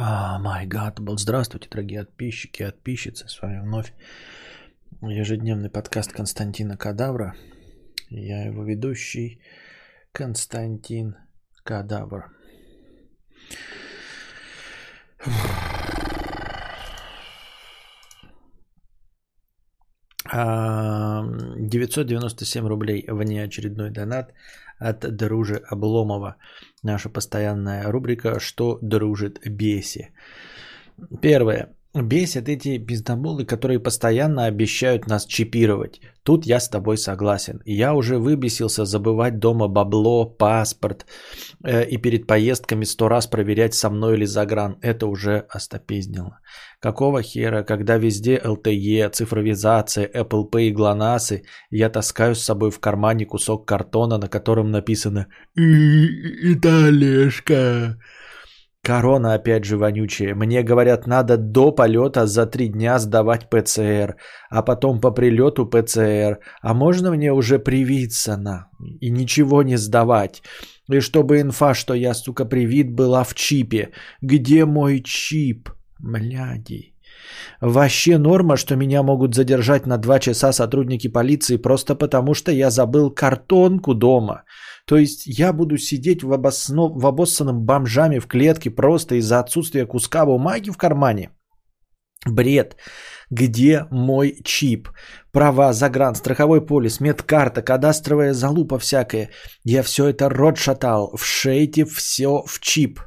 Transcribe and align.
А, 0.00 0.38
май 0.38 0.64
гад, 0.64 1.00
был. 1.00 1.18
Здравствуйте, 1.18 1.68
дорогие 1.68 2.04
подписчики 2.04 2.62
подписчицы. 2.62 3.28
С 3.28 3.42
вами 3.42 3.60
вновь 3.60 3.92
ежедневный 5.02 5.70
подкаст 5.70 6.12
Константина 6.12 6.76
Кадавра. 6.76 7.34
Я 8.08 8.44
его 8.44 8.62
ведущий 8.62 9.40
Константин 10.12 11.16
Кадавр. 11.64 12.30
997 20.30 22.68
рублей 22.68 23.04
внеочередной 23.08 23.90
донат 23.90 24.32
от 24.78 25.00
Дружи 25.16 25.56
Обломова. 25.56 26.36
Наша 26.82 27.08
постоянная 27.08 27.90
рубрика 27.90 28.40
«Что 28.40 28.78
дружит 28.80 29.40
беси?». 29.44 30.10
Первое. 31.20 31.74
Бесят 31.94 32.48
эти 32.50 32.76
пиздоболы, 32.76 33.46
которые 33.46 33.80
постоянно 33.80 34.44
обещают 34.44 35.06
нас 35.06 35.24
чипировать. 35.24 36.00
Тут 36.22 36.44
я 36.44 36.60
с 36.60 36.68
тобой 36.68 36.98
согласен. 36.98 37.62
Я 37.64 37.94
уже 37.94 38.18
выбесился 38.18 38.84
забывать 38.84 39.38
дома 39.38 39.68
бабло, 39.68 40.26
паспорт 40.26 41.06
э, 41.64 41.86
и 41.86 41.96
перед 41.96 42.26
поездками 42.26 42.84
сто 42.84 43.08
раз 43.08 43.26
проверять 43.26 43.72
со 43.72 43.88
мной 43.88 44.16
или 44.16 44.26
загран. 44.26 44.76
Это 44.82 45.06
уже 45.06 45.46
остопиздило. 45.48 46.40
Какого 46.78 47.22
хера, 47.22 47.62
когда 47.62 47.96
везде 47.96 48.36
LTE, 48.36 49.08
цифровизация, 49.08 50.06
Apple 50.06 50.50
Pay 50.50 50.68
и 50.68 50.72
ГЛОНАССы, 50.72 51.44
я 51.70 51.88
таскаю 51.88 52.34
с 52.34 52.42
собой 52.42 52.70
в 52.70 52.80
кармане 52.80 53.24
кусок 53.24 53.66
картона, 53.66 54.18
на 54.18 54.28
котором 54.28 54.70
написано 54.70 55.28
«Италешка». 56.44 57.96
Корона 58.88 59.34
опять 59.34 59.64
же 59.64 59.76
вонючая. 59.76 60.34
Мне 60.34 60.62
говорят, 60.62 61.06
надо 61.06 61.36
до 61.36 61.72
полета 61.72 62.26
за 62.26 62.46
три 62.46 62.68
дня 62.68 62.98
сдавать 62.98 63.50
ПЦР, 63.50 64.16
а 64.50 64.62
потом 64.62 65.00
по 65.00 65.10
прилету 65.10 65.66
ПЦР. 65.66 66.38
А 66.62 66.74
можно 66.74 67.10
мне 67.10 67.30
уже 67.32 67.58
привиться 67.58 68.38
на 68.38 68.68
и 69.00 69.10
ничего 69.10 69.62
не 69.62 69.76
сдавать? 69.76 70.42
И 70.90 71.00
чтобы 71.00 71.40
инфа, 71.42 71.74
что 71.74 71.92
я, 71.92 72.14
сука, 72.14 72.46
привит, 72.46 72.90
была 72.90 73.24
в 73.24 73.34
чипе. 73.34 73.90
Где 74.22 74.64
мой 74.64 75.02
чип? 75.04 75.68
Мляди. 75.98 76.94
Вообще 77.60 78.16
норма, 78.18 78.56
что 78.56 78.76
меня 78.76 79.02
могут 79.02 79.34
задержать 79.34 79.86
на 79.86 79.98
два 79.98 80.18
часа 80.18 80.52
сотрудники 80.52 81.08
полиции 81.08 81.58
просто 81.58 81.94
потому, 81.94 82.34
что 82.34 82.52
я 82.52 82.70
забыл 82.70 83.10
картонку 83.10 83.94
дома. 83.94 84.44
То 84.88 84.96
есть 84.96 85.26
я 85.26 85.52
буду 85.52 85.76
сидеть 85.76 86.22
в, 86.22 86.32
обосно... 86.32 86.88
в 86.88 87.06
обоссанном 87.06 87.60
бомжами 87.60 88.20
в 88.20 88.26
клетке 88.26 88.70
просто 88.70 89.16
из-за 89.16 89.38
отсутствия 89.38 89.86
куска 89.86 90.24
бумаги 90.24 90.70
в 90.70 90.76
кармане? 90.76 91.30
Бред. 92.26 92.76
Где 93.30 93.86
мой 93.90 94.40
чип? 94.44 94.88
Права, 95.30 95.72
загран, 95.72 96.14
страховой 96.14 96.64
полис, 96.66 97.00
медкарта, 97.00 97.60
кадастровая 97.62 98.32
залупа 98.32 98.78
всякая. 98.78 99.28
Я 99.62 99.82
все 99.82 100.08
это 100.08 100.30
рот 100.30 100.56
шатал. 100.56 101.14
В 101.16 101.24
шейте 101.24 101.84
все 101.84 102.42
в 102.46 102.58
чип. 102.58 103.00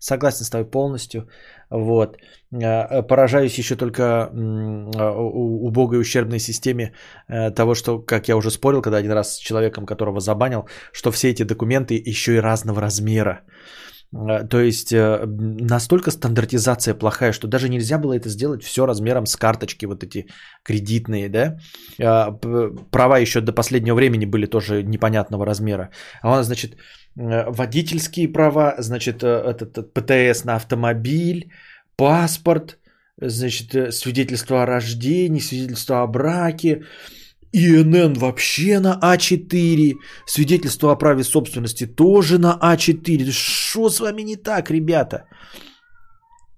Согласен 0.00 0.44
с 0.44 0.50
тобой 0.50 0.70
полностью. 0.70 1.28
Вот. 1.70 2.18
Э, 2.52 3.02
поражаюсь 3.02 3.58
еще 3.58 3.76
только 3.76 4.02
а, 4.04 5.12
убогой 5.12 6.00
ущербной 6.00 6.38
системе 6.38 6.92
э, 7.28 7.50
того, 7.50 7.74
что, 7.74 7.98
как 7.98 8.28
я 8.28 8.36
уже 8.36 8.50
спорил, 8.50 8.82
когда 8.82 8.98
один 8.98 9.12
раз 9.12 9.36
с 9.36 9.38
человеком, 9.38 9.86
которого 9.86 10.20
забанил, 10.20 10.68
что 10.92 11.10
все 11.10 11.30
эти 11.30 11.42
документы 11.42 12.00
еще 12.06 12.36
и 12.36 12.40
разного 12.40 12.80
размера. 12.80 13.40
Э, 14.12 14.44
то 14.48 14.60
есть 14.60 14.92
настолько 14.92 16.10
стандартизация 16.10 16.94
плохая, 16.94 17.32
что 17.32 17.48
даже 17.48 17.68
нельзя 17.68 17.98
было 17.98 18.14
это 18.14 18.28
сделать 18.28 18.62
все 18.62 18.86
размером 18.86 19.26
с 19.26 19.36
карточки, 19.36 19.86
вот 19.86 20.04
эти 20.04 20.26
кредитные, 20.62 21.28
да. 21.28 21.58
Права 22.90 23.18
еще 23.18 23.40
до 23.40 23.52
последнего 23.52 23.94
времени 23.94 24.26
были 24.26 24.46
тоже 24.46 24.82
непонятного 24.82 25.46
размера. 25.46 25.90
А 26.22 26.30
он, 26.30 26.44
значит, 26.44 26.76
водительские 27.14 28.28
права, 28.28 28.74
значит, 28.78 29.22
этот 29.22 29.92
ПТС 29.94 30.44
на 30.44 30.56
автомобиль, 30.56 31.50
паспорт, 31.96 32.78
значит, 33.20 33.74
э, 33.74 33.92
свидетельство 33.92 34.62
о 34.62 34.66
рождении, 34.66 35.40
свидетельство 35.40 36.02
о 36.02 36.06
браке, 36.06 36.84
ИНН 37.56 38.14
вообще 38.18 38.80
на 38.80 38.98
А4, 39.02 39.94
свидетельство 40.26 40.92
о 40.92 40.96
праве 40.96 41.24
собственности 41.24 41.86
тоже 41.86 42.38
на 42.38 42.58
А4. 42.62 43.30
Что 43.32 43.88
с 43.88 44.00
вами 44.00 44.22
не 44.22 44.36
так, 44.36 44.70
ребята? 44.70 45.24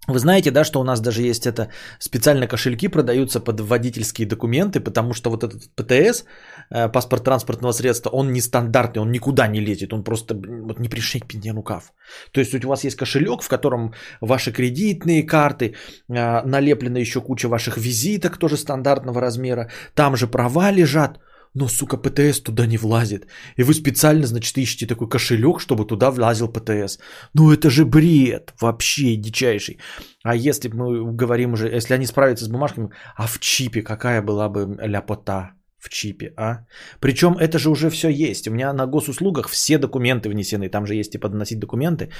Вы 0.08 0.18
знаете, 0.18 0.50
да, 0.50 0.64
что 0.64 0.80
у 0.80 0.84
нас 0.84 1.00
даже 1.00 1.22
есть 1.22 1.46
это 1.46 1.68
специально 1.98 2.46
кошельки 2.48 2.88
продаются 2.88 3.40
под 3.40 3.60
водительские 3.60 4.26
документы, 4.26 4.80
потому 4.80 5.12
что 5.14 5.30
вот 5.30 5.44
этот 5.44 5.70
ПТС, 5.76 6.24
паспорт 6.70 7.24
транспортного 7.24 7.72
средства, 7.72 8.10
он 8.10 8.32
нестандартный, 8.32 9.02
он 9.02 9.10
никуда 9.10 9.48
не 9.48 9.60
лезет, 9.60 9.92
он 9.92 10.04
просто 10.04 10.34
вот 10.34 10.80
не 10.80 10.88
пришей 10.88 11.20
к 11.20 11.26
пенде 11.26 11.52
рукав. 11.52 11.92
То 12.32 12.40
есть 12.40 12.64
у 12.64 12.68
вас 12.68 12.84
есть 12.84 12.96
кошелек, 12.96 13.42
в 13.42 13.48
котором 13.48 13.92
ваши 14.20 14.52
кредитные 14.52 15.22
карты, 15.26 15.74
э, 16.08 16.42
налеплена 16.44 16.98
еще 16.98 17.20
куча 17.20 17.48
ваших 17.48 17.78
визиток 17.78 18.38
тоже 18.38 18.56
стандартного 18.56 19.20
размера, 19.20 19.70
там 19.94 20.16
же 20.16 20.26
права 20.26 20.70
лежат, 20.70 21.18
но, 21.54 21.68
сука, 21.68 21.96
ПТС 21.96 22.40
туда 22.40 22.66
не 22.66 22.78
влазит. 22.78 23.26
И 23.56 23.62
вы 23.62 23.74
специально, 23.74 24.26
значит, 24.26 24.58
ищете 24.58 24.86
такой 24.86 25.08
кошелек, 25.08 25.60
чтобы 25.60 25.86
туда 25.86 26.10
влазил 26.10 26.48
ПТС. 26.48 26.98
Ну 27.34 27.50
это 27.52 27.70
же 27.70 27.84
бред, 27.84 28.54
вообще 28.60 29.16
дичайший. 29.16 29.78
А 30.22 30.36
если 30.36 30.68
мы 30.68 31.16
говорим 31.16 31.52
уже, 31.52 31.68
если 31.68 31.94
они 31.94 32.06
справятся 32.06 32.44
с 32.44 32.48
бумажками, 32.48 32.90
а 33.16 33.26
в 33.26 33.38
чипе 33.38 33.82
какая 33.82 34.22
была 34.22 34.48
бы 34.48 34.76
ляпота? 34.86 35.57
В 35.78 35.88
чипе, 35.88 36.32
а? 36.36 36.66
Причем 37.00 37.36
это 37.38 37.58
же 37.58 37.70
уже 37.70 37.90
все 37.90 38.08
есть. 38.08 38.48
У 38.48 38.50
меня 38.50 38.72
на 38.72 38.86
госуслугах 38.86 39.48
все 39.48 39.78
документы 39.78 40.28
внесены. 40.28 40.68
Там 40.68 40.86
же 40.86 40.94
есть 40.94 41.12
типа 41.12 41.28
доносить 41.28 41.58
документы. 41.58 42.10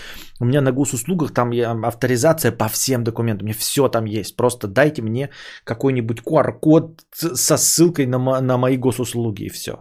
У 0.40 0.44
меня 0.44 0.60
на 0.60 0.72
госуслугах 0.72 1.34
там 1.34 1.50
авторизация 1.84 2.52
по 2.52 2.68
всем 2.68 3.02
документам. 3.04 3.44
У 3.44 3.46
меня 3.46 3.58
все 3.58 3.88
там 3.88 4.04
есть. 4.06 4.36
Просто 4.36 4.68
дайте 4.68 5.02
мне 5.02 5.30
какой-нибудь 5.64 6.20
QR-код 6.20 7.02
со 7.12 7.56
ссылкой 7.56 8.06
на, 8.06 8.40
на 8.40 8.58
мои 8.58 8.76
госуслуги 8.76 9.44
и 9.44 9.50
все. 9.50 9.72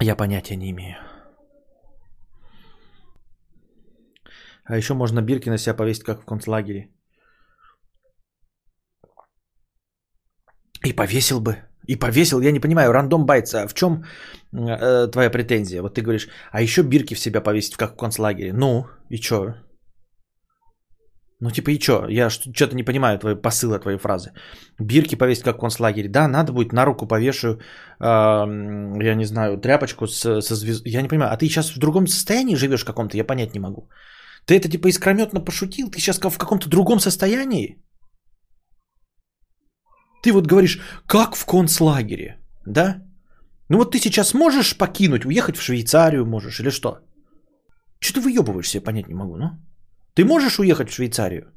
Я 0.00 0.14
понятия 0.16 0.56
не 0.56 0.70
имею. 0.70 0.96
А 4.64 4.76
еще 4.76 4.94
можно 4.94 5.22
бирки 5.22 5.50
на 5.50 5.58
себя 5.58 5.74
повесить, 5.74 6.04
как 6.04 6.22
в 6.22 6.24
концлагере. 6.24 6.90
И 10.86 10.92
повесил 10.92 11.40
бы. 11.40 11.56
И 11.88 11.96
повесил, 11.96 12.40
я 12.40 12.52
не 12.52 12.60
понимаю, 12.60 12.92
рандом 12.92 13.26
байтс, 13.26 13.54
а 13.54 13.66
в 13.66 13.74
чем 13.74 14.04
э, 14.52 15.08
твоя 15.12 15.30
претензия? 15.30 15.82
Вот 15.82 15.94
ты 15.94 16.02
говоришь, 16.02 16.28
а 16.52 16.62
еще 16.62 16.82
бирки 16.82 17.14
в 17.14 17.18
себя 17.18 17.40
повесить, 17.40 17.76
как 17.76 17.92
в 17.92 17.96
концлагере. 17.96 18.52
Ну, 18.52 18.86
и 19.10 19.16
чё? 19.16 19.54
Ну, 21.40 21.50
типа, 21.50 21.70
и 21.70 21.78
чё? 21.78 22.06
Я 22.08 22.30
что-то 22.30 22.76
не 22.76 22.84
понимаю 22.84 23.18
твои 23.18 23.34
посыла 23.34 23.78
твоей 23.78 23.98
фразы. 23.98 24.30
Бирки 24.80 25.16
повесить, 25.16 25.44
как 25.44 25.56
в 25.56 25.60
концлагере. 25.60 26.08
Да, 26.08 26.28
надо 26.28 26.52
будет, 26.52 26.72
на 26.72 26.84
руку 26.84 27.06
повешу, 27.06 27.48
э, 27.48 27.58
я 28.00 29.14
не 29.14 29.24
знаю, 29.24 29.58
тряпочку 29.58 30.06
с, 30.06 30.40
со 30.40 30.54
звездой. 30.54 30.92
Я 30.92 31.02
не 31.02 31.08
понимаю, 31.08 31.32
а 31.32 31.36
ты 31.36 31.46
сейчас 31.46 31.74
в 31.74 31.78
другом 31.78 32.06
состоянии 32.06 32.56
живешь 32.56 32.84
каком-то? 32.84 33.16
Я 33.16 33.24
понять 33.24 33.54
не 33.54 33.60
могу. 33.60 33.88
Ты 34.44 34.54
это 34.54 34.68
типа 34.68 34.88
искрометно 34.88 35.40
пошутил? 35.40 35.90
Ты 35.90 35.98
сейчас 35.98 36.18
в 36.18 36.38
каком-то 36.38 36.68
другом 36.68 37.00
состоянии? 37.00 37.85
Ты 40.22 40.32
вот 40.32 40.46
говоришь, 40.46 40.80
как 41.06 41.36
в 41.36 41.44
концлагере, 41.44 42.38
да? 42.66 43.02
Ну 43.68 43.78
вот 43.78 43.92
ты 43.92 43.98
сейчас 43.98 44.34
можешь 44.34 44.76
покинуть, 44.76 45.24
уехать 45.24 45.56
в 45.56 45.62
Швейцарию 45.62 46.26
можешь 46.26 46.60
или 46.60 46.70
что? 46.70 47.00
Что 47.98 48.14
ты 48.14 48.20
выебываешься, 48.20 48.78
я 48.78 48.84
понять 48.84 49.08
не 49.08 49.14
могу, 49.14 49.36
ну? 49.36 49.50
Ты 50.14 50.24
можешь 50.24 50.58
уехать 50.58 50.90
в 50.90 50.94
Швейцарию? 50.94 51.52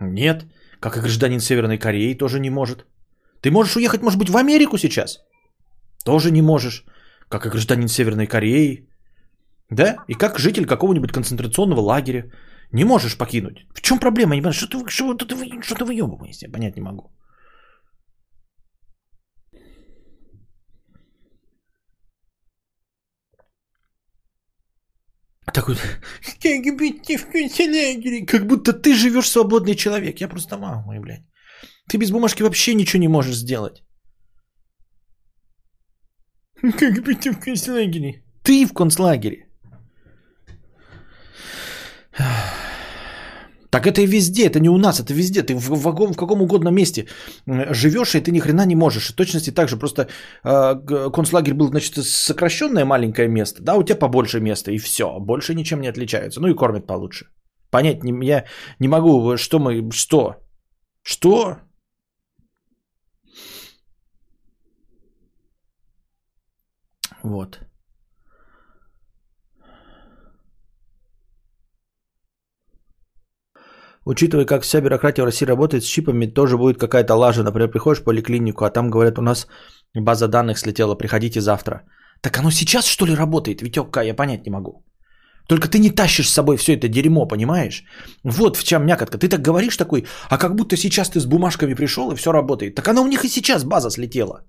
Нет. 0.00 0.46
Как 0.80 0.96
и 0.96 1.00
гражданин 1.00 1.40
Северной 1.40 1.78
Кореи 1.78 2.14
тоже 2.14 2.40
не 2.40 2.50
может. 2.50 2.86
Ты 3.40 3.50
можешь 3.50 3.76
уехать, 3.76 4.02
может 4.02 4.18
быть, 4.18 4.30
в 4.30 4.36
Америку 4.36 4.78
сейчас? 4.78 5.18
Тоже 6.04 6.30
не 6.30 6.42
можешь. 6.42 6.84
Как 7.28 7.46
и 7.46 7.50
гражданин 7.50 7.88
Северной 7.88 8.26
Кореи. 8.26 8.88
Да? 9.70 9.96
И 10.08 10.14
как 10.14 10.38
житель 10.38 10.66
какого-нибудь 10.66 11.12
концентрационного 11.12 11.80
лагеря. 11.80 12.30
Не 12.72 12.84
можешь 12.84 13.16
покинуть. 13.16 13.66
В 13.74 13.80
чем 13.80 13.98
проблема? 13.98 14.32
Я 14.32 14.36
не 14.36 14.42
понимаю, 14.42 14.54
что 14.54 14.66
ты, 14.66 14.90
что, 14.90 15.14
ты, 15.14 15.62
что 15.62 15.74
ты 15.74 15.84
выебываешься? 15.84 16.50
Понять 16.50 16.76
не 16.76 16.82
могу. 16.82 17.10
Такой, 25.52 25.74
в? 25.74 25.98
Как 28.26 28.46
будто 28.46 28.72
ты 28.72 28.94
живешь 28.94 29.28
свободный 29.28 29.74
человек. 29.74 30.20
Я 30.20 30.28
просто 30.28 30.56
мама 30.56 30.82
мой, 30.86 30.98
блядь. 31.00 31.24
Ты 31.88 31.98
без 31.98 32.10
бумажки 32.10 32.42
вообще 32.42 32.74
ничего 32.74 33.00
не 33.00 33.08
можешь 33.08 33.36
сделать. 33.36 33.82
Как 36.78 37.02
быть 37.04 37.26
в 37.26 37.38
концлагере? 37.40 38.24
Ты 38.42 38.66
в 38.66 38.72
концлагере. 38.72 39.48
Так 43.74 43.86
это 43.86 44.00
и 44.00 44.06
везде, 44.06 44.46
это 44.46 44.60
не 44.60 44.68
у 44.68 44.78
нас, 44.78 45.00
это 45.00 45.12
везде. 45.12 45.42
Ты 45.42 45.56
в, 45.56 45.68
в, 45.68 46.12
в 46.12 46.16
каком 46.16 46.42
угодно 46.42 46.70
месте 46.70 47.06
живешь, 47.46 48.14
и 48.14 48.20
ты 48.20 48.30
ни 48.30 48.38
хрена 48.38 48.66
не 48.66 48.76
можешь. 48.76 49.10
И 49.10 49.14
точности 49.14 49.50
так 49.50 49.68
же. 49.68 49.76
Просто 49.76 50.06
э, 50.44 51.10
концлагерь 51.10 51.54
был, 51.54 51.68
значит, 51.68 52.04
сокращенное 52.04 52.84
маленькое 52.84 53.28
место, 53.28 53.62
да, 53.62 53.74
у 53.74 53.82
тебя 53.82 53.98
побольше 53.98 54.40
места, 54.40 54.70
и 54.70 54.78
все. 54.78 55.18
Больше 55.18 55.54
ничем 55.54 55.80
не 55.80 55.88
отличается. 55.88 56.40
Ну 56.40 56.48
и 56.48 56.54
кормят 56.54 56.86
получше. 56.86 57.26
Понять 57.70 58.04
не, 58.04 58.12
я 58.24 58.44
не 58.78 58.86
могу, 58.86 59.36
что 59.36 59.58
мы, 59.58 59.90
что? 59.90 60.36
Что? 61.02 61.56
Вот. 67.24 67.58
Учитывая, 74.06 74.44
как 74.44 74.62
вся 74.62 74.80
бюрократия 74.80 75.22
в 75.22 75.26
России 75.26 75.46
работает, 75.46 75.84
с 75.84 75.86
чипами 75.86 76.26
тоже 76.26 76.56
будет 76.56 76.78
какая-то 76.78 77.14
лажа. 77.14 77.42
Например, 77.42 77.70
приходишь 77.70 78.00
в 78.00 78.04
поликлинику, 78.04 78.64
а 78.64 78.70
там 78.70 78.90
говорят, 78.90 79.18
у 79.18 79.22
нас 79.22 79.46
база 79.94 80.28
данных 80.28 80.58
слетела, 80.58 80.94
приходите 80.94 81.40
завтра. 81.40 81.82
Так 82.20 82.38
оно 82.38 82.50
сейчас 82.50 82.86
что 82.86 83.06
ли 83.06 83.14
работает, 83.14 83.62
Витек 83.62 83.96
я 83.96 84.14
понять 84.14 84.46
не 84.46 84.50
могу. 84.50 84.84
Только 85.48 85.68
ты 85.68 85.78
не 85.78 85.90
тащишь 85.90 86.28
с 86.28 86.32
собой 86.32 86.56
все 86.56 86.74
это 86.74 86.88
дерьмо, 86.88 87.28
понимаешь? 87.28 87.84
Вот 88.24 88.56
в 88.56 88.64
чем 88.64 88.86
мякотка. 88.86 89.18
Ты 89.18 89.28
так 89.28 89.42
говоришь 89.42 89.76
такой, 89.76 90.06
а 90.30 90.38
как 90.38 90.54
будто 90.54 90.76
сейчас 90.76 91.10
ты 91.10 91.20
с 91.20 91.26
бумажками 91.26 91.74
пришел 91.74 92.10
и 92.12 92.16
все 92.16 92.32
работает. 92.32 92.74
Так 92.74 92.88
она 92.88 93.02
у 93.02 93.06
них 93.06 93.24
и 93.24 93.28
сейчас 93.28 93.64
база 93.64 93.90
слетела. 93.90 94.46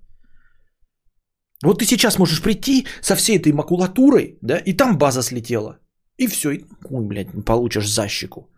Вот 1.64 1.78
ты 1.78 1.84
сейчас 1.84 2.18
можешь 2.18 2.40
прийти 2.40 2.86
со 3.02 3.14
всей 3.14 3.38
этой 3.38 3.52
макулатурой, 3.52 4.38
да, 4.42 4.58
и 4.58 4.76
там 4.76 4.98
база 4.98 5.22
слетела. 5.22 5.78
И 6.18 6.28
все, 6.28 6.50
и, 6.50 6.64
ой, 6.90 7.06
блядь, 7.06 7.44
получишь 7.44 7.88
защику. 7.88 8.48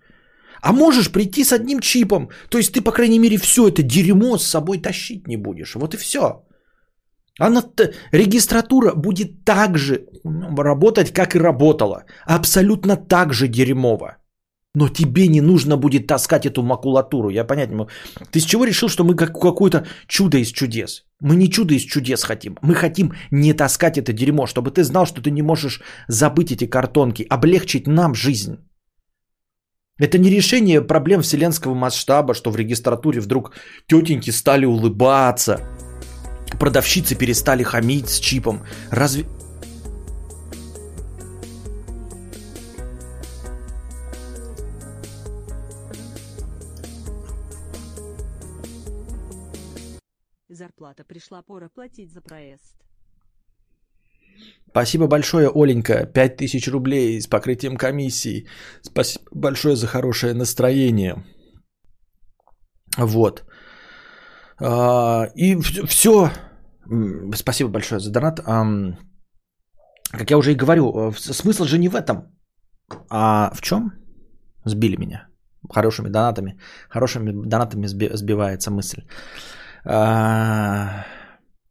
А 0.63 0.73
можешь 0.73 1.11
прийти 1.11 1.45
с 1.45 1.53
одним 1.53 1.81
чипом. 1.81 2.29
То 2.51 2.59
есть 2.59 2.73
ты, 2.73 2.81
по 2.81 2.93
крайней 2.93 3.19
мере, 3.19 3.37
все 3.39 3.69
это 3.69 3.83
дерьмо 3.83 4.39
с 4.39 4.47
собой 4.47 4.79
тащить 4.79 5.27
не 5.29 5.37
будешь. 5.37 5.75
Вот 5.75 5.95
и 5.95 5.97
все. 5.97 6.45
Она, 7.41 7.63
регистратура 8.13 8.95
будет 8.95 9.45
так 9.45 9.79
же 9.79 10.07
работать, 10.59 11.13
как 11.13 11.35
и 11.35 11.39
работала. 11.39 12.05
Абсолютно 12.27 12.97
так 12.97 13.33
же 13.33 13.49
дерьмово. 13.49 14.17
Но 14.75 14.89
тебе 14.89 15.29
не 15.29 15.41
нужно 15.41 15.77
будет 15.77 16.07
таскать 16.07 16.47
эту 16.47 16.63
макулатуру. 16.63 17.31
Я 17.31 17.45
понять 17.45 17.71
не 17.71 17.77
могу. 17.77 17.91
Ты 18.31 18.41
с 18.41 18.45
чего 18.45 18.65
решил, 18.65 18.89
что 18.89 19.05
мы 19.05 19.17
как 19.17 19.33
какое-то 19.33 19.87
чудо 20.07 20.39
из 20.39 20.53
чудес? 20.53 21.05
Мы 21.21 21.37
не 21.37 21.49
чудо 21.51 21.75
из 21.75 21.83
чудес 21.83 22.23
хотим. 22.23 22.57
Мы 22.63 22.75
хотим 22.75 23.13
не 23.31 23.55
таскать 23.55 23.99
это 23.99 24.13
дерьмо, 24.13 24.47
чтобы 24.47 24.71
ты 24.71 24.85
знал, 24.85 25.07
что 25.07 25.23
ты 25.23 25.31
не 25.31 25.43
можешь 25.43 25.81
забыть 26.09 26.53
эти 26.53 26.67
картонки, 26.67 27.27
облегчить 27.31 27.87
нам 27.87 28.15
жизнь. 28.15 28.59
Это 29.99 30.17
не 30.17 30.31
решение 30.31 30.81
проблем 30.81 31.23
вселенского 31.23 31.75
масштаба, 31.75 32.33
что 32.33 32.51
в 32.51 32.57
регистратуре 32.57 33.21
вдруг 33.21 33.53
тетеньки 33.87 34.31
стали 34.31 34.65
улыбаться, 34.65 35.61
продавщицы 36.61 37.17
перестали 37.17 37.65
хамить 37.65 38.09
с 38.09 38.19
чипом. 38.21 38.65
Разве... 38.91 39.27
Зарплата 50.49 51.05
пришла, 51.05 51.43
пора 51.43 51.69
платить 51.69 52.13
за 52.13 52.21
проезд. 52.21 52.88
Спасибо 54.71 55.07
большое, 55.07 55.51
Оленька. 55.55 56.07
5000 56.07 56.69
рублей 56.69 57.21
с 57.21 57.27
покрытием 57.27 57.77
комиссии. 57.77 58.47
Спасибо 58.83 59.25
большое 59.33 59.77
за 59.77 59.87
хорошее 59.87 60.35
настроение. 60.35 61.15
Вот. 62.99 63.45
А, 64.61 65.29
и 65.35 65.57
все. 65.87 66.31
Спасибо 67.35 67.71
большое 67.71 68.01
за 68.01 68.11
донат. 68.11 68.41
Как 70.11 70.31
я 70.31 70.39
уже 70.39 70.53
и 70.53 70.57
говорю, 70.57 71.11
э, 71.11 71.13
смысл 71.19 71.65
же 71.65 71.79
не 71.79 71.89
в 71.89 71.95
этом. 71.95 72.17
А 73.11 73.51
в 73.55 73.61
чем? 73.61 73.93
Сбили 74.65 74.97
меня. 74.97 75.29
Хорошими 75.71 76.09
донатами. 76.09 76.59
Хорошими 76.89 77.31
донатами 77.31 77.87
сбивается 77.87 78.71
мысль. 78.71 79.03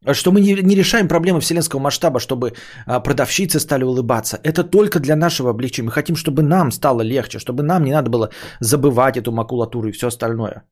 А, 0.04 0.14
что 0.14 0.32
мы 0.32 0.40
не, 0.40 0.54
не 0.54 0.76
решаем 0.76 1.08
проблемы 1.08 1.40
вселенского 1.40 1.80
масштаба, 1.80 2.20
чтобы 2.20 2.52
а, 2.86 3.00
продавщицы 3.00 3.58
стали 3.60 3.84
улыбаться. 3.84 4.38
Это 4.44 4.62
только 4.62 5.00
для 5.00 5.16
нашего 5.16 5.50
облегчения. 5.50 5.86
Мы 5.86 5.92
хотим, 5.92 6.16
чтобы 6.16 6.42
нам 6.42 6.70
стало 6.70 7.02
легче, 7.02 7.38
чтобы 7.38 7.62
нам 7.62 7.84
не 7.84 7.92
надо 7.92 8.10
было 8.10 8.30
забывать 8.60 9.16
эту 9.16 9.32
макулатуру 9.32 9.88
и 9.88 9.92
все 9.92 10.08
остальное. 10.08 10.62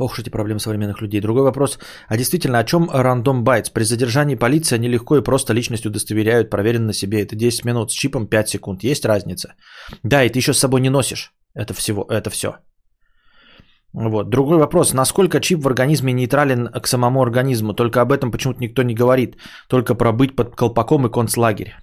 Ох 0.00 0.12
уж 0.12 0.18
эти 0.18 0.30
проблемы 0.30 0.60
современных 0.60 1.02
людей. 1.02 1.20
Другой 1.20 1.42
вопрос. 1.42 1.78
А 2.08 2.16
действительно, 2.16 2.58
о 2.58 2.64
чем 2.64 2.88
рандом 2.90 3.44
байтс? 3.44 3.70
При 3.70 3.84
задержании 3.84 4.36
полиции 4.36 4.78
они 4.78 4.88
легко 4.88 5.16
и 5.16 5.22
просто 5.22 5.52
личность 5.52 5.86
удостоверяют, 5.86 6.50
проверено 6.50 6.86
на 6.86 6.92
себе. 6.92 7.20
Это 7.20 7.36
10 7.36 7.64
минут, 7.66 7.90
с 7.92 7.94
чипом 7.94 8.26
5 8.26 8.48
секунд. 8.48 8.82
Есть 8.82 9.04
разница? 9.04 9.54
Да, 10.02 10.24
и 10.24 10.30
ты 10.30 10.38
еще 10.38 10.54
с 10.54 10.58
собой 10.58 10.80
не 10.80 10.90
носишь. 10.90 11.34
Это, 11.54 11.74
всего, 11.74 12.06
это 12.08 12.30
все. 12.30 12.48
Вот. 13.92 14.30
Другой 14.30 14.56
вопрос. 14.56 14.94
Насколько 14.94 15.38
чип 15.40 15.62
в 15.62 15.68
организме 15.68 16.14
нейтрален 16.14 16.68
к 16.68 16.86
самому 16.86 17.20
организму? 17.20 17.74
Только 17.74 18.00
об 18.00 18.12
этом 18.12 18.30
почему-то 18.30 18.60
никто 18.60 18.82
не 18.82 18.94
говорит. 18.94 19.36
Только 19.68 19.94
про 19.94 20.12
быть 20.12 20.34
под 20.34 20.56
колпаком 20.56 21.06
и 21.06 21.10
концлагерь. 21.10 21.74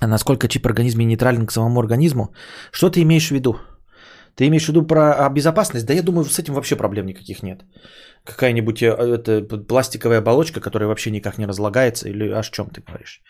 А 0.00 0.06
насколько 0.06 0.46
чип 0.46 0.62
в 0.62 0.66
организме 0.66 1.04
нейтрален 1.04 1.44
к 1.44 1.50
самому 1.50 1.80
организму? 1.80 2.28
Что 2.70 2.88
ты 2.88 3.02
имеешь 3.02 3.28
в 3.28 3.34
виду? 3.34 3.56
Ты 4.38 4.46
имеешь 4.46 4.66
в 4.66 4.68
виду 4.68 4.86
про 4.86 5.28
безопасность? 5.30 5.86
Да 5.86 5.94
я 5.94 6.02
думаю, 6.02 6.24
с 6.24 6.38
этим 6.38 6.54
вообще 6.54 6.76
проблем 6.76 7.06
никаких 7.06 7.42
нет. 7.42 7.64
Какая-нибудь 8.24 8.82
э, 8.82 8.86
это, 8.86 9.42
пластиковая 9.68 10.18
оболочка, 10.18 10.60
которая 10.60 10.88
вообще 10.88 11.10
никак 11.10 11.38
не 11.38 11.46
разлагается, 11.46 12.08
или 12.08 12.30
о 12.30 12.42
чем 12.42 12.70
ты 12.70 12.80
говоришь? 12.80 13.20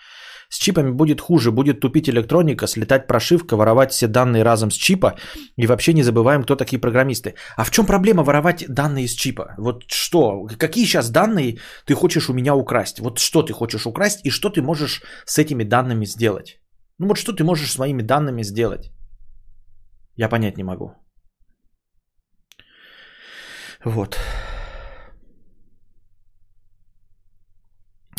С 0.51 0.59
чипами 0.59 0.91
будет 0.91 1.21
хуже, 1.21 1.51
будет 1.51 1.81
тупить 1.81 2.11
электроника, 2.11 2.67
слетать 2.67 3.07
прошивка, 3.07 3.57
воровать 3.57 3.93
все 3.93 4.07
данные 4.07 4.43
разом 4.43 4.71
с 4.71 4.75
чипа 4.75 5.15
и 5.57 5.67
вообще 5.67 5.95
не 5.95 6.03
забываем, 6.03 6.43
кто 6.43 6.57
такие 6.57 6.79
программисты. 6.79 7.35
А 7.57 7.65
в 7.65 7.71
чем 7.71 7.87
проблема 7.87 8.23
воровать 8.23 8.65
данные 8.69 9.05
из 9.05 9.13
чипа? 9.13 9.55
Вот 9.59 9.85
что? 9.87 10.47
Какие 10.59 10.85
сейчас 10.85 11.11
данные 11.11 11.59
ты 11.87 11.95
хочешь 11.95 12.29
у 12.29 12.35
меня 12.35 12.55
украсть? 12.55 13.01
Вот 13.01 13.19
что 13.19 13.43
ты 13.43 13.55
хочешь 13.55 13.87
украсть 13.87 14.21
и 14.25 14.31
что 14.31 14.51
ты 14.51 14.61
можешь 14.61 15.03
с 15.25 15.39
этими 15.39 15.65
данными 15.65 16.07
сделать? 16.07 16.61
Ну 16.99 17.07
вот 17.09 17.17
что 17.17 17.33
ты 17.33 17.45
можешь 17.45 17.73
с 17.73 17.79
моими 17.79 18.03
данными 18.03 18.43
сделать? 18.43 18.93
Я 20.19 20.29
понять 20.29 20.57
не 20.57 20.65
могу. 20.65 20.93
Вот. 23.85 24.19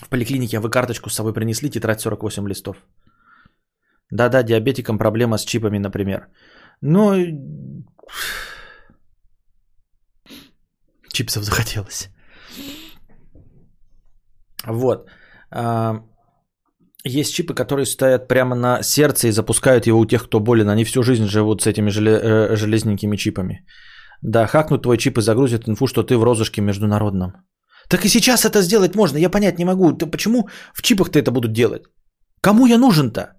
В 0.01 0.10
поликлинике 0.10 0.60
вы 0.60 0.70
карточку 0.70 1.10
с 1.10 1.15
собой 1.15 1.34
принесли, 1.34 1.70
тетрадь 1.70 2.01
48 2.01 2.48
листов. 2.48 2.77
Да-да, 4.12 4.44
диабетикам 4.44 4.98
проблема 4.98 5.38
с 5.38 5.46
чипами, 5.46 5.77
например. 5.77 6.27
Но 6.82 7.15
чипсов 11.12 11.44
захотелось. 11.44 12.10
Вот. 14.65 15.10
А, 15.51 16.01
есть 17.03 17.34
чипы, 17.34 17.53
которые 17.53 17.86
стоят 17.86 18.27
прямо 18.27 18.56
на 18.56 18.84
сердце 18.84 19.27
и 19.27 19.32
запускают 19.32 19.88
его 19.88 20.00
у 20.00 20.06
тех, 20.06 20.24
кто 20.24 20.39
болен. 20.39 20.70
Они 20.70 20.84
всю 20.84 21.03
жизнь 21.03 21.25
живут 21.25 21.62
с 21.62 21.68
этими 21.68 21.89
э, 21.89 22.56
железненькими 22.56 23.18
чипами. 23.18 23.65
Да, 24.22 24.48
хакнут 24.48 24.84
твой 24.84 24.98
чип 24.98 25.18
и 25.18 25.22
загрузят 25.22 25.68
инфу, 25.68 25.88
что 25.88 26.03
ты 26.03 26.18
в 26.18 26.24
розыске 26.24 26.62
международном. 26.62 27.32
Так 27.89 28.06
и 28.06 28.10
сейчас 28.10 28.46
это 28.46 28.62
сделать 28.62 28.96
можно, 28.96 29.18
я 29.18 29.29
понять 29.29 29.60
не 29.60 29.65
могу. 29.65 29.94
Ты 29.94 30.06
почему 30.06 30.50
в 30.74 30.82
чипах-то 30.82 31.20
это 31.20 31.32
будут 31.32 31.53
делать? 31.53 31.84
Кому 32.41 32.68
я 32.68 32.77
нужен-то? 32.77 33.38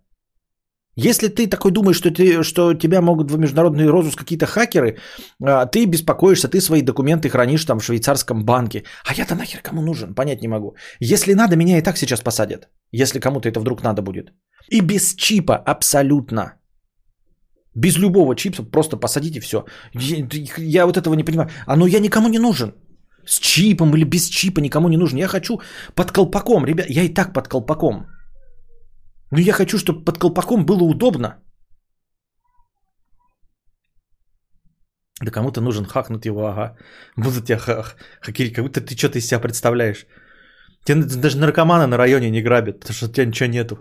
Если 1.08 1.28
ты 1.28 1.50
такой 1.50 1.70
думаешь, 1.70 1.96
что, 1.96 2.10
ты, 2.10 2.42
что 2.42 2.74
тебя 2.74 3.00
могут 3.00 3.30
в 3.30 3.38
международный 3.38 3.88
розыск 3.88 4.18
какие-то 4.18 4.46
хакеры, 4.46 4.98
а, 5.42 5.66
ты 5.66 5.86
беспокоишься, 5.86 6.48
ты 6.48 6.60
свои 6.60 6.82
документы 6.82 7.28
хранишь 7.28 7.64
там 7.64 7.78
в 7.78 7.84
швейцарском 7.84 8.44
банке. 8.44 8.84
А 9.06 9.14
я-то 9.14 9.34
нахер 9.34 9.60
кому 9.62 9.82
нужен? 9.82 10.14
Понять 10.14 10.42
не 10.42 10.48
могу. 10.48 10.76
Если 11.00 11.34
надо, 11.34 11.56
меня 11.56 11.78
и 11.78 11.82
так 11.82 11.96
сейчас 11.96 12.20
посадят. 12.20 12.68
Если 12.92 13.20
кому-то 13.20 13.48
это 13.48 13.60
вдруг 13.60 13.82
надо 13.82 14.02
будет. 14.02 14.32
И 14.70 14.80
без 14.82 15.14
чипа 15.14 15.56
абсолютно. 15.56 16.54
Без 17.74 17.98
любого 17.98 18.34
чипса 18.34 18.62
просто 18.62 18.96
посадите 18.96 19.40
все. 19.40 19.64
Я, 19.94 20.26
я 20.58 20.86
вот 20.86 20.96
этого 20.96 21.14
не 21.14 21.24
понимаю. 21.24 21.48
А 21.66 21.76
ну 21.76 21.86
я 21.86 22.00
никому 22.00 22.28
не 22.28 22.38
нужен. 22.38 22.74
С 23.26 23.38
чипом 23.38 23.94
или 23.94 24.04
без 24.04 24.28
чипа 24.28 24.60
никому 24.60 24.88
не 24.88 24.96
нужен. 24.96 25.18
Я 25.18 25.28
хочу 25.28 25.60
под 25.94 26.12
колпаком. 26.12 26.66
Ребят, 26.66 26.86
я 26.90 27.02
и 27.02 27.14
так 27.14 27.32
под 27.32 27.48
колпаком. 27.48 28.06
Но 29.30 29.38
я 29.38 29.52
хочу, 29.52 29.78
чтобы 29.78 30.04
под 30.04 30.18
колпаком 30.18 30.66
было 30.66 30.84
удобно. 30.84 31.42
Да 35.22 35.30
кому-то 35.30 35.60
нужен 35.60 35.84
хакнуть 35.84 36.26
его, 36.26 36.46
ага. 36.46 36.76
Будут 37.16 37.44
тебя 37.44 37.58
ха- 37.58 37.94
хакерить, 38.20 38.54
как 38.54 38.64
будто 38.64 38.80
ты 38.80 38.96
что-то 38.96 39.18
из 39.18 39.26
себя 39.26 39.40
представляешь. 39.40 40.06
Тебе 40.84 41.04
даже 41.04 41.38
наркоманы 41.38 41.86
на 41.86 41.96
районе 41.96 42.30
не 42.30 42.42
грабят, 42.42 42.80
потому 42.80 42.94
что 42.94 43.06
у 43.06 43.12
тебя 43.12 43.26
ничего 43.26 43.48
нету. 43.48 43.76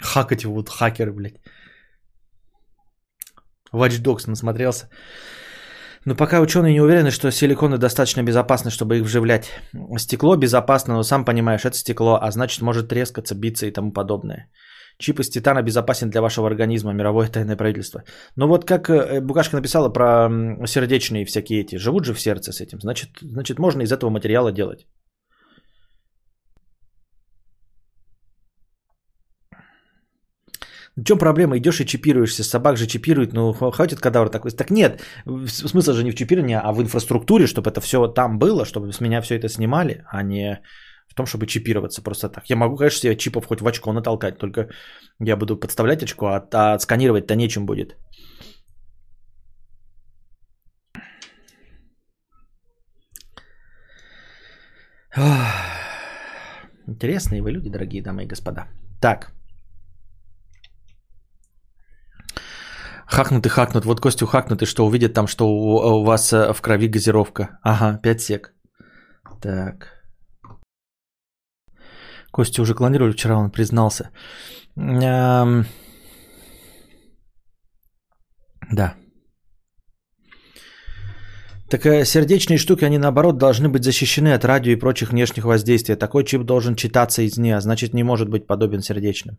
Хакать 0.00 0.44
его 0.44 0.54
будут 0.54 0.70
хакеры, 0.70 1.12
блядь. 1.12 1.40
Watch 3.72 4.02
Dogs 4.02 4.26
насмотрелся. 4.26 4.88
Но 6.04 6.16
пока 6.16 6.40
ученые 6.40 6.72
не 6.72 6.80
уверены, 6.80 7.10
что 7.10 7.30
силиконы 7.30 7.78
достаточно 7.78 8.22
безопасны, 8.22 8.70
чтобы 8.70 8.96
их 8.96 9.04
вживлять. 9.04 9.44
Стекло 9.98 10.36
безопасно, 10.36 10.94
но 10.94 11.02
сам 11.02 11.24
понимаешь, 11.24 11.64
это 11.64 11.76
стекло, 11.76 12.18
а 12.20 12.30
значит 12.30 12.62
может 12.62 12.88
трескаться, 12.88 13.34
биться 13.34 13.66
и 13.66 13.70
тому 13.70 13.92
подобное. 13.92 14.48
Чип 15.02 15.20
из 15.20 15.30
титана 15.30 15.62
безопасен 15.62 16.10
для 16.10 16.20
вашего 16.20 16.46
организма, 16.46 16.92
мировое 16.92 17.28
тайное 17.28 17.56
правительство. 17.56 18.02
Но 18.36 18.48
вот 18.48 18.64
как 18.64 18.88
э, 18.88 19.20
Букашка 19.20 19.56
написала 19.56 19.88
про 19.88 20.28
сердечные 20.66 21.24
всякие 21.24 21.60
эти, 21.60 21.76
живут 21.78 22.04
же 22.04 22.14
в 22.14 22.20
сердце 22.20 22.52
с 22.52 22.60
этим, 22.60 22.78
значит, 22.80 23.08
значит 23.20 23.58
можно 23.58 23.82
из 23.82 23.92
этого 23.92 24.10
материала 24.10 24.52
делать. 24.52 24.86
В 30.96 31.04
чем 31.04 31.18
проблема? 31.18 31.56
Идешь 31.56 31.80
и 31.80 31.86
чипируешься, 31.86 32.44
собак 32.44 32.76
же 32.76 32.86
чипируют, 32.86 33.32
ну 33.32 33.52
хватит 33.52 34.00
кадавр 34.00 34.28
такой. 34.28 34.50
Так 34.50 34.70
нет, 34.70 35.00
смысл 35.46 35.92
же 35.92 36.04
не 36.04 36.10
в 36.10 36.14
чипировании, 36.14 36.60
а 36.62 36.72
в 36.72 36.82
инфраструктуре, 36.82 37.46
чтобы 37.46 37.70
это 37.70 37.80
все 37.80 38.06
там 38.08 38.38
было, 38.38 38.64
чтобы 38.66 38.92
с 38.92 39.00
меня 39.00 39.20
все 39.20 39.36
это 39.36 39.48
снимали, 39.48 40.04
а 40.10 40.22
не 40.22 40.60
в 41.12 41.14
том, 41.14 41.26
чтобы 41.26 41.46
чипироваться 41.46 42.02
просто 42.02 42.28
так. 42.28 42.50
Я 42.50 42.56
могу, 42.56 42.76
конечно, 42.76 43.00
себе 43.00 43.16
чипов 43.16 43.46
хоть 43.46 43.60
в 43.60 43.66
очко 43.66 43.92
натолкать, 43.92 44.38
только 44.38 44.68
я 45.20 45.36
буду 45.36 45.60
подставлять 45.60 46.02
очко, 46.02 46.26
а, 46.26 46.48
а 46.52 46.78
сканировать-то 46.78 47.34
нечем 47.34 47.66
будет. 47.66 47.96
Интересные 56.86 57.42
вы 57.42 57.52
люди, 57.52 57.70
дорогие 57.70 58.02
дамы 58.02 58.24
и 58.24 58.26
господа. 58.26 58.66
Так. 59.00 59.32
Хакнут 63.06 63.46
и 63.46 63.48
хакнут. 63.50 63.84
Вот 63.84 64.00
Костю 64.00 64.26
хакнут, 64.26 64.62
и 64.62 64.66
что 64.66 64.86
увидят 64.86 65.12
там, 65.12 65.26
что 65.26 65.44
у, 65.46 66.00
у 66.00 66.04
вас 66.04 66.32
э, 66.32 66.54
в 66.54 66.62
крови 66.62 66.88
газировка. 66.88 67.58
Ага, 67.62 67.98
5 68.02 68.20
сек. 68.20 68.54
Так. 69.42 70.01
Костю 72.32 72.62
уже 72.62 72.74
клонировали 72.74 73.12
вчера, 73.12 73.36
он 73.36 73.50
признался. 73.50 74.10
Эм, 74.76 75.66
Да. 78.72 78.94
Так 81.70 81.86
э, 81.86 82.04
сердечные 82.04 82.58
штуки, 82.58 82.84
они 82.84 82.98
наоборот 82.98 83.38
должны 83.38 83.68
быть 83.68 83.84
защищены 83.84 84.34
от 84.34 84.44
радио 84.44 84.72
и 84.72 84.78
прочих 84.78 85.10
внешних 85.10 85.44
воздействий. 85.44 85.96
Такой 85.96 86.24
чип 86.24 86.42
должен 86.42 86.74
читаться 86.74 87.22
извне, 87.26 87.56
а 87.56 87.60
значит 87.60 87.94
не 87.94 88.02
может 88.02 88.28
быть 88.28 88.46
подобен 88.46 88.82
сердечным. 88.82 89.38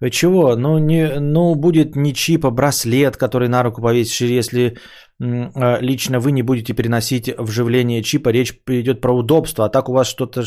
Вы 0.00 0.10
чего? 0.10 0.56
Ну, 0.56 0.78
не, 0.78 1.20
ну, 1.20 1.54
будет 1.54 1.96
не 1.96 2.14
чип, 2.14 2.46
а 2.46 2.50
браслет, 2.50 3.16
который 3.16 3.48
на 3.48 3.62
руку 3.62 3.82
повесишь. 3.82 4.20
Если 4.20 4.76
э, 5.20 5.80
лично 5.80 6.20
вы 6.20 6.32
не 6.32 6.42
будете 6.42 6.74
переносить 6.74 7.28
вживление 7.38 8.02
чипа, 8.02 8.28
речь 8.28 8.54
идет 8.66 9.00
про 9.00 9.12
удобство, 9.12 9.64
а 9.64 9.68
так 9.68 9.88
у 9.88 9.92
вас 9.92 10.06
что-то 10.06 10.44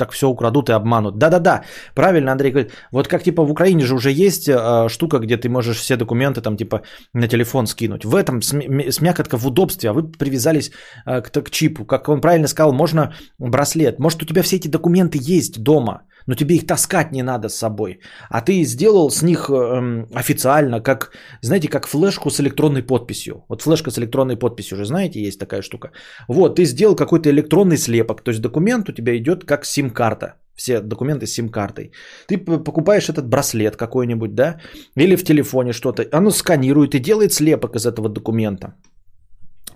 так 0.00 0.12
все 0.12 0.26
украдут 0.26 0.68
и 0.70 0.72
обманут. 0.72 1.18
Да-да-да, 1.18 1.62
правильно 1.94 2.32
Андрей 2.32 2.52
говорит. 2.52 2.72
Вот 2.92 3.08
как 3.08 3.22
типа 3.22 3.44
в 3.44 3.50
Украине 3.50 3.84
же 3.84 3.94
уже 3.94 4.10
есть 4.10 4.48
э, 4.48 4.88
штука, 4.88 5.18
где 5.18 5.36
ты 5.36 5.48
можешь 5.48 5.76
все 5.78 5.96
документы 5.96 6.40
там 6.40 6.56
типа 6.56 6.80
на 7.14 7.28
телефон 7.28 7.66
скинуть. 7.66 8.04
В 8.04 8.14
этом 8.14 8.40
см- 8.42 8.92
смякотка 8.92 9.36
в 9.36 9.46
удобстве, 9.46 9.90
а 9.90 9.92
вы 9.92 10.10
привязались 10.10 10.72
э, 11.06 11.20
к, 11.20 11.30
к 11.30 11.50
чипу. 11.50 11.84
Как 11.84 12.08
он 12.08 12.20
правильно 12.20 12.48
сказал, 12.48 12.72
можно 12.72 13.12
браслет. 13.38 13.98
Может 13.98 14.22
у 14.22 14.26
тебя 14.26 14.42
все 14.42 14.56
эти 14.56 14.68
документы 14.68 15.18
есть 15.20 15.62
дома, 15.62 16.02
но 16.26 16.34
тебе 16.34 16.54
их 16.54 16.66
таскать 16.66 17.12
не 17.12 17.22
надо 17.22 17.48
с 17.48 17.56
собой. 17.56 18.00
А 18.28 18.40
ты 18.40 18.64
сделал 18.64 19.10
с 19.10 19.22
них 19.22 19.50
эм, 19.50 20.06
официально, 20.14 20.80
как, 20.80 21.12
знаете, 21.42 21.68
как 21.68 21.86
флешку 21.86 22.30
с 22.30 22.40
электронной 22.40 22.82
подписью. 22.82 23.44
Вот 23.48 23.62
флешка 23.62 23.90
с 23.90 23.98
электронной 23.98 24.36
подписью 24.36 24.76
уже, 24.76 24.84
знаете, 24.84 25.20
есть 25.20 25.38
такая 25.38 25.62
штука. 25.62 25.90
Вот, 26.28 26.56
ты 26.56 26.64
сделал 26.64 26.96
какой-то 26.96 27.30
электронный 27.30 27.76
слепок, 27.76 28.22
то 28.22 28.30
есть 28.30 28.40
документ 28.40 28.88
у 28.88 28.92
тебя 28.92 29.16
идет 29.16 29.44
как 29.44 29.64
сим-карта. 29.64 30.34
Все 30.54 30.80
документы 30.80 31.26
с 31.26 31.32
сим-картой. 31.32 31.92
Ты 32.26 32.36
покупаешь 32.36 33.08
этот 33.08 33.26
браслет 33.26 33.76
какой-нибудь, 33.76 34.34
да, 34.34 34.60
или 34.94 35.16
в 35.16 35.24
телефоне 35.24 35.72
что-то, 35.72 36.04
оно 36.12 36.30
сканирует 36.30 36.94
и 36.94 36.98
делает 36.98 37.32
слепок 37.32 37.76
из 37.76 37.86
этого 37.86 38.10
документа. 38.10 38.74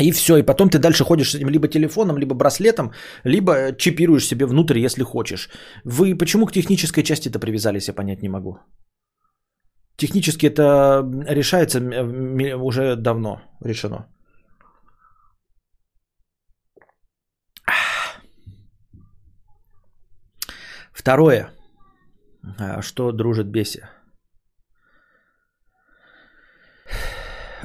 И 0.00 0.10
все, 0.12 0.36
и 0.36 0.42
потом 0.42 0.68
ты 0.70 0.78
дальше 0.78 1.04
ходишь 1.04 1.30
с 1.30 1.34
этим 1.34 1.50
либо 1.50 1.68
телефоном, 1.68 2.18
либо 2.18 2.34
браслетом, 2.34 2.92
либо 3.24 3.72
чипируешь 3.78 4.26
себе 4.26 4.46
внутрь, 4.46 4.78
если 4.78 5.04
хочешь. 5.04 5.48
Вы 5.84 6.16
почему 6.18 6.46
к 6.46 6.52
технической 6.52 7.04
части 7.04 7.28
это 7.28 7.38
привязались, 7.38 7.88
я 7.88 7.94
понять 7.94 8.22
не 8.22 8.28
могу. 8.28 8.58
Технически 9.96 10.46
это 10.46 11.04
решается 11.28 11.78
м- 11.78 11.92
м- 11.92 12.62
уже 12.62 12.96
давно 12.96 13.40
решено. 13.64 14.06
Второе. 20.92 21.50
А, 22.58 22.82
Что 22.82 23.12
дружит 23.12 23.46
беси? 23.46 23.80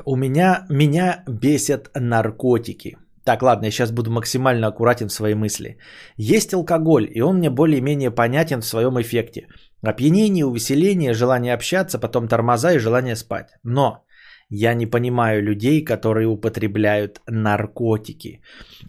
У 0.06 0.16
меня, 0.16 0.66
меня 0.70 1.24
бесят 1.28 1.90
наркотики. 1.96 2.98
Так, 3.24 3.44
ладно, 3.44 3.66
я 3.66 3.72
сейчас 3.72 3.92
буду 3.92 4.12
максимально 4.12 4.68
аккуратен 4.68 5.08
в 5.08 5.14
своей 5.14 5.36
мысли. 5.36 5.78
Есть 6.18 6.54
алкоголь, 6.54 7.08
и 7.14 7.22
он 7.22 7.38
мне 7.38 7.50
более-менее 7.50 8.12
понятен 8.12 8.62
в 8.62 8.66
своем 8.66 9.00
эффекте. 9.00 9.48
Опьянение, 9.84 10.46
увеселение, 10.46 11.14
желание 11.14 11.54
общаться, 11.54 12.00
потом 12.00 12.28
тормоза 12.28 12.74
и 12.74 12.80
желание 12.80 13.16
спать. 13.16 13.50
Но 13.64 14.06
я 14.50 14.74
не 14.74 14.88
понимаю 14.88 15.44
людей, 15.44 15.86
которые 15.86 16.28
употребляют 16.28 17.22
наркотики. 17.28 18.42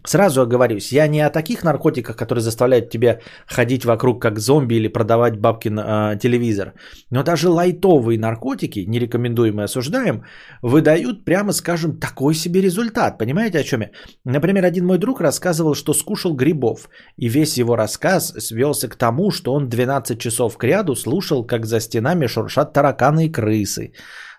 Сразу 0.03 0.41
оговорюсь, 0.41 0.91
я 0.91 1.07
не 1.07 1.21
о 1.21 1.29
таких 1.29 1.63
наркотиках, 1.63 2.15
которые 2.15 2.41
заставляют 2.41 2.89
тебя 2.89 3.19
ходить 3.45 3.85
вокруг 3.85 4.21
как 4.21 4.39
зомби 4.39 4.75
или 4.75 4.87
продавать 4.87 5.37
бабки 5.37 5.69
на 5.69 6.13
э, 6.13 6.19
телевизор. 6.19 6.73
Но 7.11 7.23
даже 7.23 7.49
лайтовые 7.49 8.17
наркотики, 8.17 8.85
не 8.87 8.99
рекомендуем 8.99 9.61
и 9.61 9.63
осуждаем, 9.63 10.23
выдают, 10.63 11.25
прямо 11.25 11.53
скажем, 11.53 11.99
такой 11.99 12.33
себе 12.33 12.61
результат. 12.61 13.19
Понимаете, 13.19 13.59
о 13.59 13.63
чем 13.63 13.81
я? 13.81 13.89
Например, 14.25 14.65
один 14.65 14.85
мой 14.85 14.97
друг 14.97 15.21
рассказывал, 15.21 15.75
что 15.75 15.93
скушал 15.93 16.33
грибов. 16.33 16.89
И 17.17 17.29
весь 17.29 17.57
его 17.57 17.75
рассказ 17.75 18.33
свелся 18.39 18.89
к 18.89 18.95
тому, 18.95 19.29
что 19.29 19.53
он 19.53 19.69
12 19.69 20.19
часов 20.19 20.57
к 20.57 20.63
ряду 20.63 20.95
слушал, 20.95 21.45
как 21.45 21.65
за 21.65 21.79
стенами 21.79 22.25
шуршат 22.25 22.73
тараканы 22.73 23.27
и 23.27 23.31
крысы. 23.31 23.91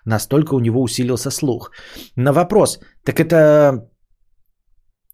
Настолько 0.05 0.55
у 0.55 0.59
него 0.59 0.81
усилился 0.81 1.29
слух. 1.31 1.71
На 2.15 2.33
вопрос, 2.33 2.79
так 3.03 3.19
это 3.19 3.89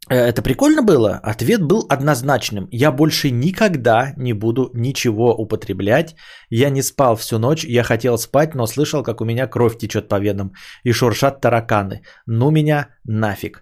Это 0.09 0.41
прикольно 0.41 0.81
было? 0.81 1.19
Ответ 1.21 1.61
был 1.61 1.85
однозначным. 1.87 2.67
Я 2.71 2.91
больше 2.91 3.29
никогда 3.29 4.13
не 4.17 4.33
буду 4.33 4.71
ничего 4.73 5.35
употреблять. 5.35 6.15
Я 6.49 6.71
не 6.71 6.81
спал 6.81 7.15
всю 7.15 7.37
ночь, 7.37 7.63
я 7.63 7.83
хотел 7.83 8.17
спать, 8.17 8.55
но 8.55 8.65
слышал, 8.65 9.03
как 9.03 9.21
у 9.21 9.25
меня 9.25 9.45
кровь 9.45 9.77
течет 9.77 10.07
по 10.07 10.19
венам 10.19 10.53
и 10.83 10.93
шуршат 10.93 11.41
тараканы. 11.41 12.01
Ну 12.25 12.49
меня 12.49 12.87
нафиг. 13.03 13.61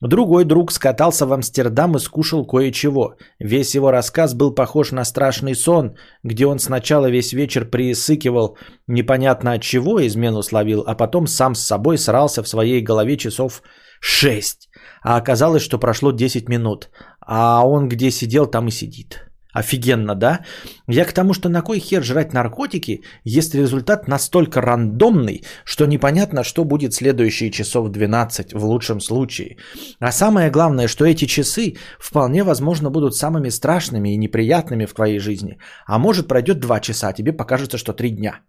Другой 0.00 0.44
друг 0.44 0.72
скатался 0.72 1.26
в 1.26 1.32
Амстердам 1.32 1.96
и 1.96 2.00
скушал 2.00 2.44
кое-чего. 2.44 3.14
Весь 3.38 3.76
его 3.76 3.92
рассказ 3.92 4.34
был 4.34 4.52
похож 4.52 4.90
на 4.90 5.04
страшный 5.04 5.54
сон, 5.54 5.94
где 6.24 6.46
он 6.46 6.58
сначала 6.58 7.08
весь 7.08 7.32
вечер 7.32 7.70
присыкивал 7.70 8.58
непонятно 8.88 9.52
от 9.52 9.62
чего, 9.62 10.04
измену 10.04 10.42
словил, 10.42 10.82
а 10.86 10.96
потом 10.96 11.28
сам 11.28 11.54
с 11.54 11.64
собой 11.64 11.98
срался 11.98 12.42
в 12.42 12.48
своей 12.48 12.82
голове 12.82 13.16
часов 13.16 13.62
6. 14.00 14.68
А 15.04 15.16
оказалось, 15.18 15.62
что 15.62 15.78
прошло 15.78 16.12
10 16.12 16.48
минут. 16.48 16.90
А 17.20 17.62
он 17.66 17.88
где 17.88 18.10
сидел, 18.10 18.46
там 18.46 18.68
и 18.68 18.70
сидит. 18.70 19.20
Офигенно, 19.54 20.14
да? 20.14 20.40
Я 20.88 21.04
к 21.04 21.12
тому, 21.12 21.32
что 21.34 21.48
на 21.48 21.62
кой 21.62 21.78
хер 21.78 22.02
жрать 22.02 22.32
наркотики, 22.32 23.02
если 23.22 23.60
результат 23.60 24.08
настолько 24.08 24.60
рандомный, 24.60 25.44
что 25.64 25.86
непонятно, 25.86 26.42
что 26.42 26.64
будет 26.64 26.92
следующие 26.92 27.50
часов 27.50 27.88
12 27.88 28.52
в 28.52 28.64
лучшем 28.64 29.00
случае. 29.00 29.58
А 30.00 30.10
самое 30.10 30.50
главное, 30.50 30.88
что 30.88 31.04
эти 31.04 31.26
часы 31.26 31.76
вполне 32.00 32.42
возможно 32.42 32.90
будут 32.90 33.14
самыми 33.14 33.50
страшными 33.50 34.14
и 34.14 34.16
неприятными 34.16 34.86
в 34.86 34.94
твоей 34.94 35.20
жизни. 35.20 35.58
А 35.86 35.98
может 35.98 36.26
пройдет 36.26 36.58
2 36.58 36.80
часа, 36.80 37.08
а 37.08 37.12
тебе 37.12 37.32
покажется, 37.32 37.78
что 37.78 37.92
3 37.92 38.10
дня. 38.10 38.40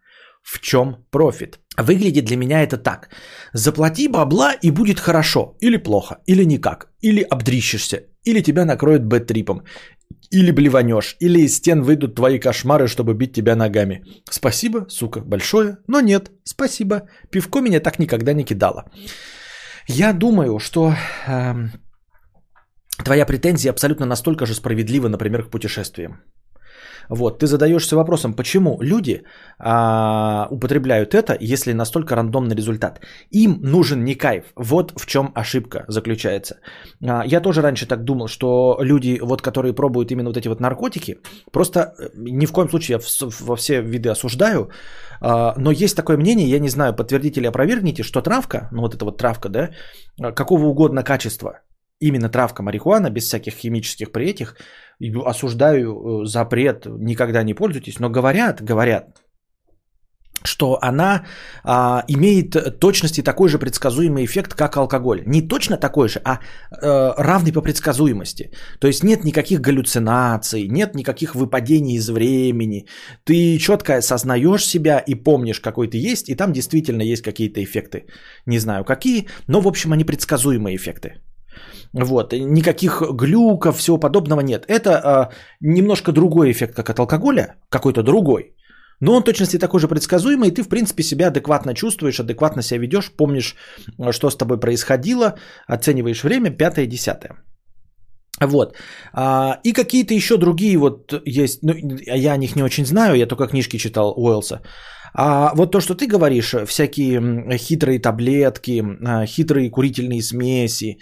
В 0.46 0.60
чем 0.60 0.96
профит? 1.12 1.60
Выглядит 1.78 2.26
для 2.26 2.38
меня 2.38 2.62
это 2.62 2.78
так. 2.78 3.10
Заплати 3.54 4.08
бабла 4.08 4.54
и 4.54 4.72
будет 4.72 5.00
хорошо. 5.00 5.58
Или 5.60 5.78
плохо. 5.78 6.18
Или 6.28 6.46
никак. 6.46 6.88
Или 7.02 7.24
обдрищешься. 7.24 7.98
Или 8.26 8.44
тебя 8.44 8.66
накроют 8.66 9.04
бэт-трипом. 9.04 9.64
Или 10.30 10.52
блеванешь. 10.52 11.16
Или 11.20 11.40
из 11.40 11.56
стен 11.56 11.82
выйдут 11.82 12.16
твои 12.16 12.40
кошмары, 12.40 12.88
чтобы 12.88 13.16
бить 13.16 13.34
тебя 13.34 13.56
ногами. 13.56 14.04
Спасибо, 14.30 14.86
сука, 14.88 15.22
большое. 15.22 15.78
Но 15.88 16.00
нет, 16.00 16.32
спасибо. 16.44 17.02
Пивко 17.32 17.62
меня 17.62 17.80
так 17.80 17.98
никогда 17.98 18.34
не 18.34 18.44
кидало. 18.44 18.92
Я 19.88 20.14
думаю, 20.14 20.60
что 20.60 20.94
э, 21.28 21.54
твоя 23.04 23.26
претензия 23.26 23.72
абсолютно 23.72 24.06
настолько 24.06 24.46
же 24.46 24.54
справедлива, 24.54 25.10
например, 25.10 25.44
к 25.44 25.50
путешествиям. 25.50 26.22
Вот, 27.10 27.40
ты 27.40 27.48
задаешься 27.48 27.96
вопросом, 27.96 28.34
почему 28.34 28.78
люди 28.82 29.24
а, 29.60 30.48
употребляют 30.52 31.14
это, 31.14 31.38
если 31.40 31.74
настолько 31.74 32.16
рандомный 32.16 32.56
результат. 32.56 33.02
Им 33.32 33.60
нужен 33.62 34.04
не 34.04 34.16
кайф. 34.16 34.46
Вот 34.56 34.94
в 34.96 35.06
чем 35.06 35.32
ошибка 35.36 35.86
заключается. 35.88 36.56
А, 37.02 37.24
я 37.26 37.42
тоже 37.42 37.62
раньше 37.62 37.88
так 37.88 38.04
думал, 38.04 38.28
что 38.28 38.78
люди, 38.82 39.20
вот, 39.22 39.42
которые 39.42 39.74
пробуют 39.74 40.12
именно 40.12 40.30
вот 40.30 40.38
эти 40.38 40.48
вот 40.48 40.60
наркотики, 40.60 41.20
просто 41.52 41.80
э, 41.80 42.10
ни 42.16 42.46
в 42.46 42.52
коем 42.52 42.70
случае 42.70 42.96
я 42.96 43.00
в, 43.00 43.42
во 43.42 43.56
все 43.56 43.82
виды 43.82 44.10
осуждаю, 44.10 44.70
а, 45.22 45.54
но 45.58 45.72
есть 45.72 45.96
такое 45.96 46.18
мнение, 46.18 46.50
я 46.50 46.60
не 46.60 46.70
знаю, 46.70 46.96
подтвердите 46.96 47.40
или 47.40 47.48
опровергните, 47.48 48.04
что 48.04 48.22
травка, 48.22 48.70
ну 48.72 48.82
вот 48.82 48.96
эта 48.96 49.06
вот 49.06 49.18
травка, 49.18 49.50
да, 49.50 49.70
какого 50.34 50.66
угодно 50.66 51.04
качества, 51.04 51.62
именно 52.00 52.30
травка 52.30 52.64
марихуана, 52.64 53.10
без 53.10 53.24
всяких 53.24 53.54
химических 53.54 54.12
при 54.12 54.30
этих, 54.30 54.58
осуждаю 55.26 56.24
э, 56.24 56.26
запрет, 56.26 56.86
никогда 56.86 57.44
не 57.44 57.54
пользуйтесь, 57.54 58.00
но 58.00 58.10
говорят, 58.10 58.62
говорят, 58.62 59.26
что 60.46 60.78
она 60.82 61.26
а, 61.64 62.04
имеет 62.08 62.80
точности 62.80 63.24
такой 63.24 63.50
же 63.50 63.60
предсказуемый 63.60 64.26
эффект, 64.26 64.54
как 64.54 64.78
алкоголь. 64.78 65.24
Не 65.26 65.42
точно 65.42 65.78
такой 65.78 66.08
же, 66.10 66.22
а 66.24 66.40
э, 66.72 67.14
равный 67.18 67.52
по 67.52 67.62
предсказуемости. 67.62 68.52
То 68.80 68.88
есть 68.88 69.04
нет 69.04 69.24
никаких 69.24 69.62
галлюцинаций, 69.62 70.68
нет 70.68 70.96
никаких 70.96 71.36
выпадений 71.36 71.96
из 71.96 72.10
времени. 72.10 72.88
Ты 73.24 73.58
четко 73.58 73.98
осознаешь 73.98 74.66
себя 74.66 75.00
и 75.00 75.16
помнишь, 75.16 75.60
какой 75.60 75.88
ты 75.88 75.98
есть, 75.98 76.30
и 76.30 76.36
там 76.36 76.54
действительно 76.54 77.02
есть 77.02 77.24
какие-то 77.24 77.64
эффекты. 77.64 78.06
Не 78.46 78.60
знаю 78.60 78.84
какие, 78.86 79.28
но 79.48 79.62
в 79.62 79.68
общем 79.68 79.94
они 79.94 80.04
предсказуемые 80.04 80.76
эффекты. 80.76 81.14
Вот, 81.96 82.34
никаких 82.34 83.02
глюков, 83.02 83.78
всего 83.78 83.98
подобного 83.98 84.42
нет. 84.42 84.66
Это 84.68 84.90
э, 84.90 85.36
немножко 85.62 86.12
другой 86.12 86.52
эффект, 86.52 86.76
как 86.76 86.90
от 86.90 87.00
алкоголя, 87.00 87.56
какой-то 87.70 88.04
другой. 88.04 88.54
Но 89.02 89.14
он 89.14 89.24
точности 89.24 89.60
такой 89.60 89.80
же 89.80 89.88
предсказуемый, 89.88 90.50
и 90.50 90.52
ты, 90.52 90.64
в 90.64 90.68
принципе, 90.68 91.04
себя 91.04 91.28
адекватно 91.28 91.74
чувствуешь, 91.74 92.20
адекватно 92.20 92.62
себя 92.62 92.80
ведешь, 92.80 93.12
помнишь, 93.12 93.56
что 94.12 94.30
с 94.30 94.36
тобой 94.36 94.60
происходило, 94.60 95.36
оцениваешь 95.68 96.24
время, 96.24 96.50
пятое, 96.50 96.88
десятое. 96.88 97.36
Вот. 98.42 98.76
А, 99.14 99.60
и 99.64 99.74
какие-то 99.74 100.14
еще 100.14 100.38
другие 100.38 100.78
вот 100.78 101.14
есть, 101.26 101.64
ну, 101.64 101.74
я 101.74 102.34
о 102.34 102.38
них 102.38 102.56
не 102.56 102.64
очень 102.64 102.86
знаю, 102.86 103.16
я 103.16 103.28
только 103.28 103.48
книжки 103.48 103.78
читал 103.78 104.14
Уэллса. 104.18 104.62
А 105.18 105.54
вот 105.56 105.72
то, 105.72 105.80
что 105.80 105.96
ты 105.96 106.08
говоришь, 106.08 106.54
всякие 106.68 107.58
хитрые 107.58 108.00
таблетки, 108.00 108.84
а, 109.06 109.26
хитрые 109.26 109.72
курительные 109.72 110.22
смеси, 110.22 110.98
а, 110.98 111.00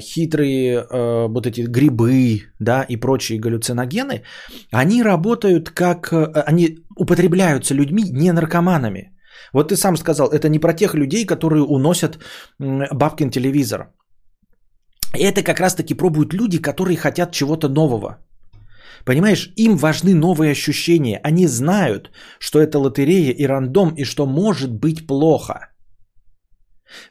хитрые 0.00 0.78
э, 0.78 1.28
вот 1.28 1.46
эти 1.46 1.62
грибы, 1.62 2.42
да, 2.58 2.82
и 2.88 2.96
прочие 2.96 3.38
галлюциногены, 3.38 4.22
они 4.72 5.02
работают 5.02 5.70
как, 5.70 6.12
э, 6.12 6.42
они 6.46 6.78
употребляются 6.96 7.74
людьми 7.74 8.10
не 8.12 8.32
наркоманами. 8.32 9.12
Вот 9.52 9.68
ты 9.68 9.76
сам 9.76 9.96
сказал, 9.96 10.28
это 10.28 10.48
не 10.48 10.58
про 10.58 10.72
тех 10.72 10.94
людей, 10.94 11.26
которые 11.26 11.62
уносят 11.62 12.18
бабкин 12.58 13.30
телевизор. 13.30 13.92
Это 15.12 15.42
как 15.42 15.60
раз-таки 15.60 15.94
пробуют 15.94 16.32
люди, 16.32 16.58
которые 16.58 16.96
хотят 16.96 17.32
чего-то 17.32 17.68
нового. 17.68 18.18
Понимаешь, 19.04 19.52
им 19.56 19.76
важны 19.76 20.14
новые 20.14 20.52
ощущения. 20.52 21.20
Они 21.22 21.46
знают, 21.46 22.10
что 22.38 22.60
это 22.60 22.78
лотерея 22.78 23.32
и 23.32 23.46
рандом, 23.46 23.94
и 23.96 24.04
что 24.04 24.26
может 24.26 24.70
быть 24.72 25.06
плохо. 25.06 25.70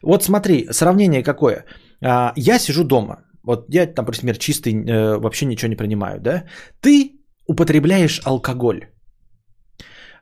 Вот 0.01 0.23
смотри, 0.23 0.67
сравнение 0.71 1.23
какое. 1.23 1.65
А, 2.03 2.33
я 2.35 2.59
сижу 2.59 2.83
дома. 2.83 3.17
Вот 3.43 3.65
я, 3.69 3.85
там, 3.87 4.05
например, 4.05 4.37
чистый, 4.37 4.73
э, 4.73 5.17
вообще 5.17 5.45
ничего 5.45 5.69
не 5.69 5.75
принимаю, 5.75 6.19
да? 6.19 6.43
Ты 6.81 7.19
употребляешь 7.47 8.21
алкоголь, 8.25 8.79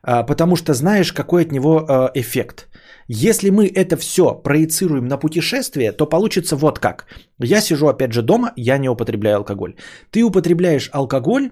а, 0.02 0.22
потому 0.22 0.56
что 0.56 0.74
знаешь, 0.74 1.12
какой 1.12 1.42
от 1.42 1.52
него 1.52 1.80
э, 1.80 2.20
эффект. 2.20 2.68
Если 3.08 3.50
мы 3.50 3.66
это 3.66 3.96
все 3.96 4.42
проецируем 4.42 5.08
на 5.08 5.18
путешествие, 5.18 5.92
то 5.92 6.06
получится 6.06 6.56
вот 6.56 6.78
как. 6.78 7.06
Я 7.38 7.60
сижу 7.60 7.88
опять 7.88 8.12
же 8.12 8.22
дома, 8.22 8.52
я 8.56 8.78
не 8.78 8.88
употребляю 8.88 9.36
алкоголь. 9.36 9.74
Ты 10.10 10.22
употребляешь 10.22 10.90
алкоголь, 10.92 11.50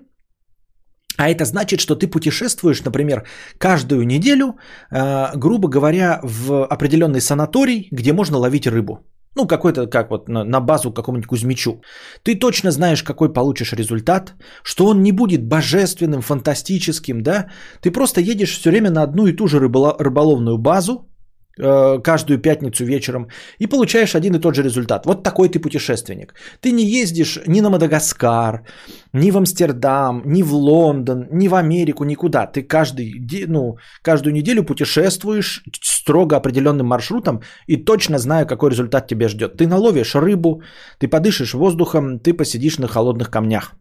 а 1.18 1.30
это 1.30 1.44
значит, 1.44 1.80
что 1.80 1.94
ты 1.94 2.06
путешествуешь, 2.08 2.84
например, 2.84 3.26
каждую 3.58 4.06
неделю, 4.06 4.58
э, 4.90 5.36
грубо 5.36 5.68
говоря, 5.68 6.20
в 6.22 6.64
определенный 6.66 7.20
санаторий, 7.20 7.88
где 7.90 8.12
можно 8.12 8.38
ловить 8.38 8.66
рыбу. 8.66 8.98
Ну, 9.36 9.46
какой-то, 9.46 9.86
как 9.86 10.10
вот 10.10 10.28
на, 10.28 10.44
на 10.44 10.60
базу 10.60 10.92
какому-нибудь 10.92 11.28
Кузьмичу. 11.28 11.82
Ты 12.22 12.38
точно 12.38 12.70
знаешь, 12.70 13.02
какой 13.02 13.32
получишь 13.32 13.74
результат, 13.74 14.32
что 14.64 14.86
он 14.86 15.02
не 15.02 15.12
будет 15.12 15.46
божественным, 15.46 16.22
фантастическим, 16.22 17.22
да? 17.22 17.46
Ты 17.82 17.90
просто 17.90 18.20
едешь 18.20 18.58
все 18.58 18.70
время 18.70 18.90
на 18.90 19.02
одну 19.02 19.26
и 19.26 19.36
ту 19.36 19.46
же 19.46 19.58
рыболо- 19.58 19.94
рыболовную 19.98 20.56
базу, 20.56 21.06
каждую 21.56 22.38
пятницу 22.38 22.84
вечером 22.84 23.28
и 23.58 23.66
получаешь 23.66 24.14
один 24.14 24.34
и 24.34 24.38
тот 24.38 24.54
же 24.54 24.62
результат. 24.62 25.06
Вот 25.06 25.22
такой 25.22 25.48
ты 25.48 25.58
путешественник. 25.58 26.34
Ты 26.60 26.72
не 26.72 26.84
ездишь 26.84 27.38
ни 27.46 27.60
на 27.60 27.70
Мадагаскар, 27.70 28.66
ни 29.12 29.30
в 29.30 29.36
Амстердам, 29.36 30.22
ни 30.24 30.42
в 30.42 30.52
Лондон, 30.52 31.26
ни 31.32 31.48
в 31.48 31.54
Америку, 31.54 32.04
никуда. 32.04 32.46
Ты 32.46 32.62
каждый, 32.62 33.46
ну, 33.48 33.76
каждую 34.02 34.34
неделю 34.34 34.64
путешествуешь 34.64 35.62
строго 35.82 36.36
определенным 36.36 36.86
маршрутом 36.86 37.40
и 37.66 37.84
точно 37.84 38.18
зная, 38.18 38.44
какой 38.44 38.70
результат 38.70 39.06
тебя 39.06 39.28
ждет. 39.28 39.56
Ты 39.56 39.66
наловишь 39.66 40.14
рыбу, 40.14 40.62
ты 40.98 41.08
подышишь 41.08 41.54
воздухом, 41.54 42.18
ты 42.18 42.34
посидишь 42.34 42.78
на 42.78 42.88
холодных 42.88 43.30
камнях. 43.30 43.74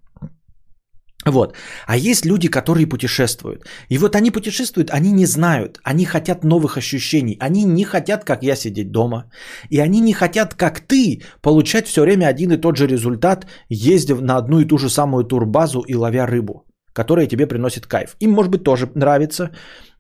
Вот. 1.26 1.56
А 1.88 1.98
есть 1.98 2.26
люди, 2.26 2.48
которые 2.50 2.86
путешествуют. 2.86 3.66
И 3.90 3.98
вот 3.98 4.16
они 4.16 4.32
путешествуют, 4.32 4.92
они 4.92 5.12
не 5.12 5.26
знают, 5.26 5.80
они 5.84 6.06
хотят 6.06 6.44
новых 6.44 6.78
ощущений. 6.78 7.38
Они 7.40 7.64
не 7.64 7.84
хотят, 7.84 8.24
как 8.24 8.44
я, 8.44 8.56
сидеть 8.56 8.92
дома. 8.92 9.24
И 9.72 9.80
они 9.80 10.02
не 10.02 10.14
хотят, 10.14 10.54
как 10.54 10.82
ты, 10.82 11.22
получать 11.42 11.88
все 11.88 12.02
время 12.02 12.28
один 12.28 12.52
и 12.52 12.58
тот 12.58 12.78
же 12.78 12.88
результат, 12.88 13.48
ездив 13.70 14.22
на 14.22 14.38
одну 14.38 14.60
и 14.60 14.66
ту 14.66 14.78
же 14.78 14.90
самую 14.90 15.24
турбазу 15.24 15.82
и 15.82 15.96
ловя 15.96 16.28
рыбу, 16.28 16.66
которая 16.94 17.28
тебе 17.28 17.48
приносит 17.48 17.88
кайф. 17.88 18.16
Им, 18.20 18.32
может 18.32 18.52
быть, 18.52 18.64
тоже 18.64 18.88
нравится 18.96 19.50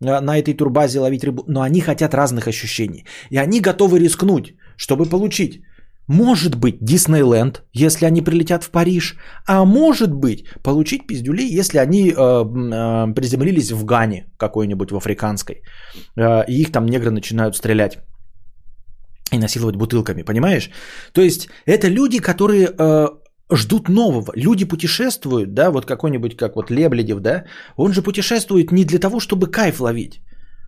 э, 0.01 0.19
на 0.21 0.37
этой 0.37 0.53
турбазе 0.53 0.99
ловить 0.99 1.23
рыбу, 1.23 1.43
но 1.47 1.61
они 1.61 1.81
хотят 1.81 2.13
разных 2.13 2.47
ощущений. 2.47 3.05
И 3.31 3.37
они 3.37 3.61
готовы 3.61 3.97
рискнуть, 3.97 4.53
чтобы 4.77 5.05
получить 5.05 5.63
может 6.07 6.55
быть 6.55 6.77
Диснейленд, 6.81 7.63
если 7.73 8.05
они 8.05 8.21
прилетят 8.21 8.63
в 8.63 8.69
Париж, 8.69 9.15
а 9.47 9.65
может 9.65 10.13
быть 10.13 10.45
получить 10.63 11.07
пиздюлей, 11.07 11.59
если 11.59 11.79
они 11.79 12.09
э, 12.09 12.13
э, 12.13 13.13
приземлились 13.13 13.71
в 13.71 13.85
Гане 13.85 14.25
какой-нибудь 14.37 14.91
в 14.91 14.95
африканской, 14.95 15.55
э, 16.17 16.45
и 16.47 16.61
их 16.61 16.71
там 16.71 16.85
негры 16.85 17.11
начинают 17.11 17.55
стрелять 17.55 17.97
и 19.31 19.37
насиловать 19.37 19.75
бутылками, 19.75 20.23
понимаешь? 20.23 20.69
То 21.13 21.21
есть 21.21 21.49
это 21.65 21.87
люди, 21.87 22.19
которые 22.19 22.69
э, 22.77 23.07
ждут 23.51 23.89
нового. 23.89 24.31
Люди 24.35 24.65
путешествуют, 24.65 25.53
да, 25.53 25.71
вот 25.71 25.85
какой-нибудь, 25.85 26.37
как 26.37 26.55
вот 26.55 26.69
Лебледев, 26.69 27.19
да, 27.19 27.45
он 27.77 27.93
же 27.93 28.03
путешествует 28.03 28.71
не 28.71 28.85
для 28.85 28.99
того, 28.99 29.19
чтобы 29.19 29.47
кайф 29.47 29.79
ловить. 29.79 30.21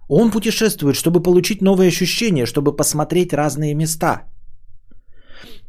Он 0.10 0.32
путешествует, 0.32 0.96
чтобы 0.96 1.22
получить 1.22 1.62
новые 1.62 1.90
ощущения, 1.90 2.46
чтобы 2.46 2.76
посмотреть 2.76 3.34
разные 3.34 3.76
места– 3.76 4.24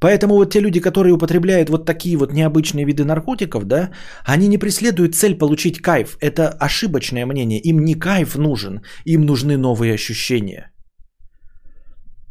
Поэтому 0.00 0.34
вот 0.34 0.52
те 0.52 0.61
люди, 0.61 0.80
которые 0.80 1.14
употребляют 1.14 1.70
вот 1.70 1.84
такие 1.87 2.16
вот 2.16 2.32
необычные 2.32 2.84
виды 2.84 3.04
наркотиков, 3.04 3.64
да, 3.64 3.90
они 4.24 4.48
не 4.48 4.58
преследуют 4.58 5.14
цель 5.14 5.37
получить 5.37 5.80
кайф. 5.80 6.16
Это 6.20 6.48
ошибочное 6.48 7.26
мнение. 7.26 7.61
Им 7.61 7.84
не 7.84 7.94
кайф 7.94 8.37
нужен, 8.37 8.82
им 9.04 9.26
нужны 9.26 9.56
новые 9.56 9.94
ощущения. 9.94 10.70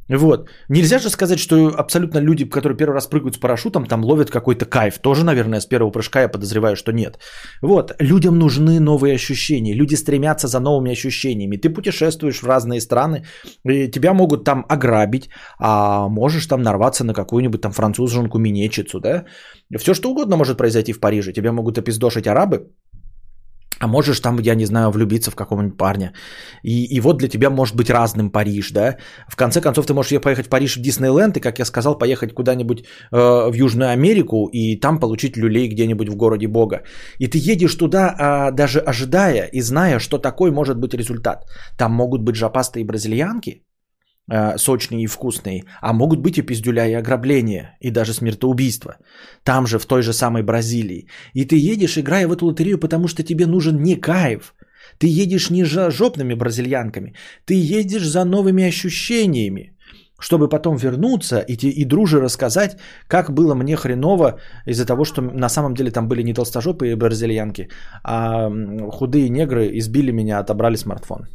Вот. 0.09 0.49
Нельзя 0.69 0.99
же 0.99 1.09
сказать, 1.09 1.39
что 1.39 1.73
абсолютно 1.77 2.19
люди, 2.19 2.45
которые 2.45 2.77
первый 2.77 2.93
раз 2.93 3.07
прыгают 3.07 3.35
с 3.35 3.39
парашютом, 3.39 3.85
там 3.85 4.03
ловят 4.03 4.29
какой-то 4.29 4.65
кайф. 4.65 4.99
Тоже, 4.99 5.23
наверное, 5.25 5.59
с 5.59 5.65
первого 5.65 5.91
прыжка 5.91 6.21
я 6.21 6.29
подозреваю, 6.29 6.75
что 6.75 6.91
нет. 6.91 7.19
Вот. 7.61 7.95
Людям 7.99 8.39
нужны 8.39 8.79
новые 8.79 9.15
ощущения. 9.15 9.73
Люди 9.73 9.95
стремятся 9.95 10.47
за 10.47 10.59
новыми 10.59 10.91
ощущениями. 10.91 11.57
Ты 11.57 11.69
путешествуешь 11.69 12.41
в 12.41 12.47
разные 12.47 12.81
страны, 12.81 13.25
и 13.65 13.91
тебя 13.91 14.13
могут 14.13 14.43
там 14.43 14.65
ограбить, 14.69 15.29
а 15.59 16.07
можешь 16.07 16.47
там 16.47 16.61
нарваться 16.61 17.03
на 17.03 17.13
какую-нибудь 17.13 17.61
там 17.61 17.71
француженку-минечицу, 17.71 18.99
да? 18.99 19.25
Все 19.77 19.93
что 19.93 20.09
угодно 20.09 20.37
может 20.37 20.57
произойти 20.57 20.93
в 20.93 20.99
Париже. 20.99 21.33
Тебя 21.33 21.51
могут 21.51 21.77
опиздошить 21.77 22.27
арабы, 22.27 22.71
а 23.79 23.87
можешь 23.87 24.19
там, 24.19 24.39
я 24.39 24.55
не 24.55 24.65
знаю, 24.65 24.91
влюбиться 24.91 25.31
в 25.31 25.35
какого-нибудь 25.35 25.77
парня. 25.77 26.13
И, 26.63 26.95
и 26.95 26.99
вот 26.99 27.17
для 27.17 27.27
тебя 27.27 27.49
может 27.49 27.75
быть 27.75 27.89
разным 27.89 28.31
Париж, 28.31 28.71
да. 28.71 28.97
В 29.27 29.35
конце 29.35 29.61
концов, 29.61 29.85
ты 29.85 29.93
можешь 29.93 30.21
поехать 30.21 30.47
в 30.47 30.49
Париж 30.49 30.77
в 30.77 30.81
Диснейленд, 30.81 31.37
и, 31.37 31.39
как 31.39 31.59
я 31.59 31.65
сказал, 31.65 31.97
поехать 31.97 32.33
куда-нибудь 32.33 32.79
э, 33.11 33.51
в 33.51 33.53
Южную 33.53 33.91
Америку, 33.91 34.49
и 34.51 34.79
там 34.79 34.99
получить 34.99 35.37
люлей 35.37 35.67
где-нибудь 35.69 36.09
в 36.09 36.15
городе 36.15 36.47
Бога. 36.47 36.83
И 37.19 37.27
ты 37.27 37.37
едешь 37.37 37.75
туда, 37.75 38.49
э, 38.49 38.55
даже 38.55 38.79
ожидая 38.79 39.49
и 39.53 39.61
зная, 39.61 39.99
что 39.99 40.17
такой 40.17 40.51
может 40.51 40.77
быть 40.77 40.93
результат. 40.93 41.45
Там 41.77 41.91
могут 41.91 42.21
быть 42.21 42.35
жопастые 42.35 42.85
бразильянки, 42.85 43.66
э, 44.31 44.57
сочные 44.57 45.03
и 45.03 45.07
вкусные, 45.07 45.63
а 45.81 45.93
могут 45.93 46.19
быть 46.19 46.37
и 46.37 46.41
пиздюля, 46.41 46.87
и 46.87 46.93
ограбления, 46.93 47.77
и 47.81 47.91
даже 47.91 48.13
смертоубийство. 48.13 48.97
Там 49.43 49.67
же, 49.67 49.79
в 49.79 49.85
той 49.85 50.01
же 50.01 50.13
самой 50.13 50.43
Бразилии. 50.43 51.07
И 51.33 51.45
ты 51.45 51.55
едешь, 51.73 51.97
играя 51.97 52.27
в 52.27 52.31
эту 52.31 52.45
лотерею, 52.45 52.77
потому 52.79 53.07
что 53.07 53.23
тебе 53.23 53.45
нужен 53.45 53.81
не 53.81 53.95
кайф. 53.95 54.53
Ты 54.97 55.07
едешь 55.07 55.49
не 55.49 55.65
за 55.65 55.91
жопными 55.91 56.33
бразильянками, 56.33 57.13
ты 57.45 57.53
едешь 57.53 58.07
за 58.07 58.25
новыми 58.25 58.63
ощущениями 58.67 59.73
чтобы 60.19 60.49
потом 60.49 60.77
вернуться 60.77 61.39
и, 61.39 61.53
и 61.53 61.85
друже 61.85 62.19
рассказать, 62.19 62.77
как 63.07 63.31
было 63.31 63.55
мне 63.55 63.75
хреново 63.75 64.39
из-за 64.65 64.85
того, 64.85 65.05
что 65.05 65.21
на 65.21 65.49
самом 65.49 65.73
деле 65.73 65.91
там 65.91 66.07
были 66.07 66.23
не 66.23 66.33
толстожопые 66.33 66.95
бразильянки, 66.95 67.69
а 68.03 68.49
худые 68.91 69.29
негры 69.29 69.77
избили 69.77 70.11
меня, 70.11 70.39
отобрали 70.39 70.75
смартфон. 70.75 71.27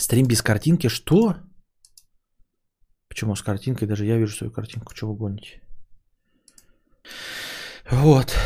Стрим 0.00 0.26
без 0.26 0.42
картинки? 0.42 0.88
Что? 0.88 1.36
Почему 3.08 3.34
с 3.34 3.42
картинкой? 3.42 3.88
Даже 3.88 4.04
я 4.04 4.16
вижу 4.16 4.36
свою 4.36 4.52
картинку. 4.52 4.94
Чего 4.94 5.12
вы 5.12 5.18
гоните? 5.18 5.60
Вот. 7.90 8.36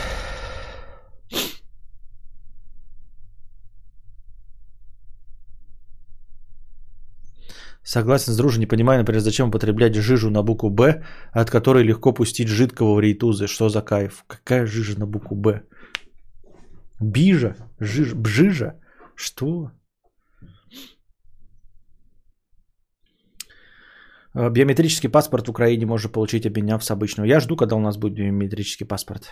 Согласен 7.85 8.33
с 8.33 8.37
дружей, 8.37 8.61
не 8.61 8.67
понимаю, 8.67 9.01
например, 9.01 9.21
зачем 9.21 9.49
употреблять 9.49 9.95
жижу 9.95 10.31
на 10.31 10.43
букву 10.43 10.71
«Б», 10.71 11.05
от 11.33 11.51
которой 11.51 11.85
легко 11.85 12.15
пустить 12.15 12.49
жидкого 12.49 12.95
в 12.95 13.01
рейтузы. 13.01 13.47
Что 13.49 13.69
за 13.69 13.83
кайф? 13.83 14.25
Какая 14.27 14.67
жижа 14.67 14.99
на 14.99 15.07
букву 15.07 15.37
«Б»? 15.37 15.63
Бижа? 17.01 17.57
Жиж... 17.81 18.15
Бжижа? 18.15 18.81
Что? 19.17 19.73
Биометрический 24.35 25.11
паспорт 25.11 25.47
в 25.47 25.51
Украине 25.51 25.87
можно 25.87 26.11
получить, 26.11 26.47
обменяв 26.47 26.85
с 26.85 26.91
обычного. 26.91 27.27
Я 27.27 27.41
жду, 27.41 27.57
когда 27.57 27.77
у 27.77 27.81
нас 27.81 27.97
будет 27.97 28.15
биометрический 28.15 28.87
паспорт. 28.87 29.31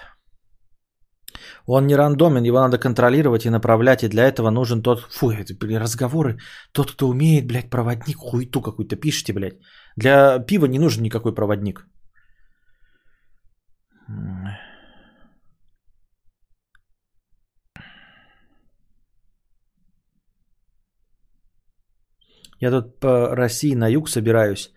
Он 1.67 1.87
не 1.87 1.97
рандомен, 1.97 2.45
его 2.45 2.61
надо 2.61 2.79
контролировать 2.79 3.47
и 3.47 3.51
направлять, 3.51 4.03
и 4.03 4.09
для 4.09 4.25
этого 4.25 4.51
нужен 4.51 4.83
тот... 4.83 5.01
Фу, 5.11 5.31
это 5.31 5.55
блин, 5.55 5.81
разговоры. 5.81 6.39
Тот, 6.73 6.93
кто 6.93 7.09
умеет, 7.09 7.47
блядь, 7.47 7.71
проводник, 7.71 8.17
хуету 8.19 8.61
какую-то 8.61 8.97
пишите, 8.97 9.33
блядь. 9.33 9.59
Для 9.97 10.39
пива 10.39 10.67
не 10.67 10.79
нужен 10.79 11.03
никакой 11.03 11.35
проводник. 11.35 11.87
Я 22.61 22.71
тут 22.71 23.01
по 23.01 23.35
России 23.37 23.75
на 23.75 23.89
юг 23.89 24.09
собираюсь 24.09 24.73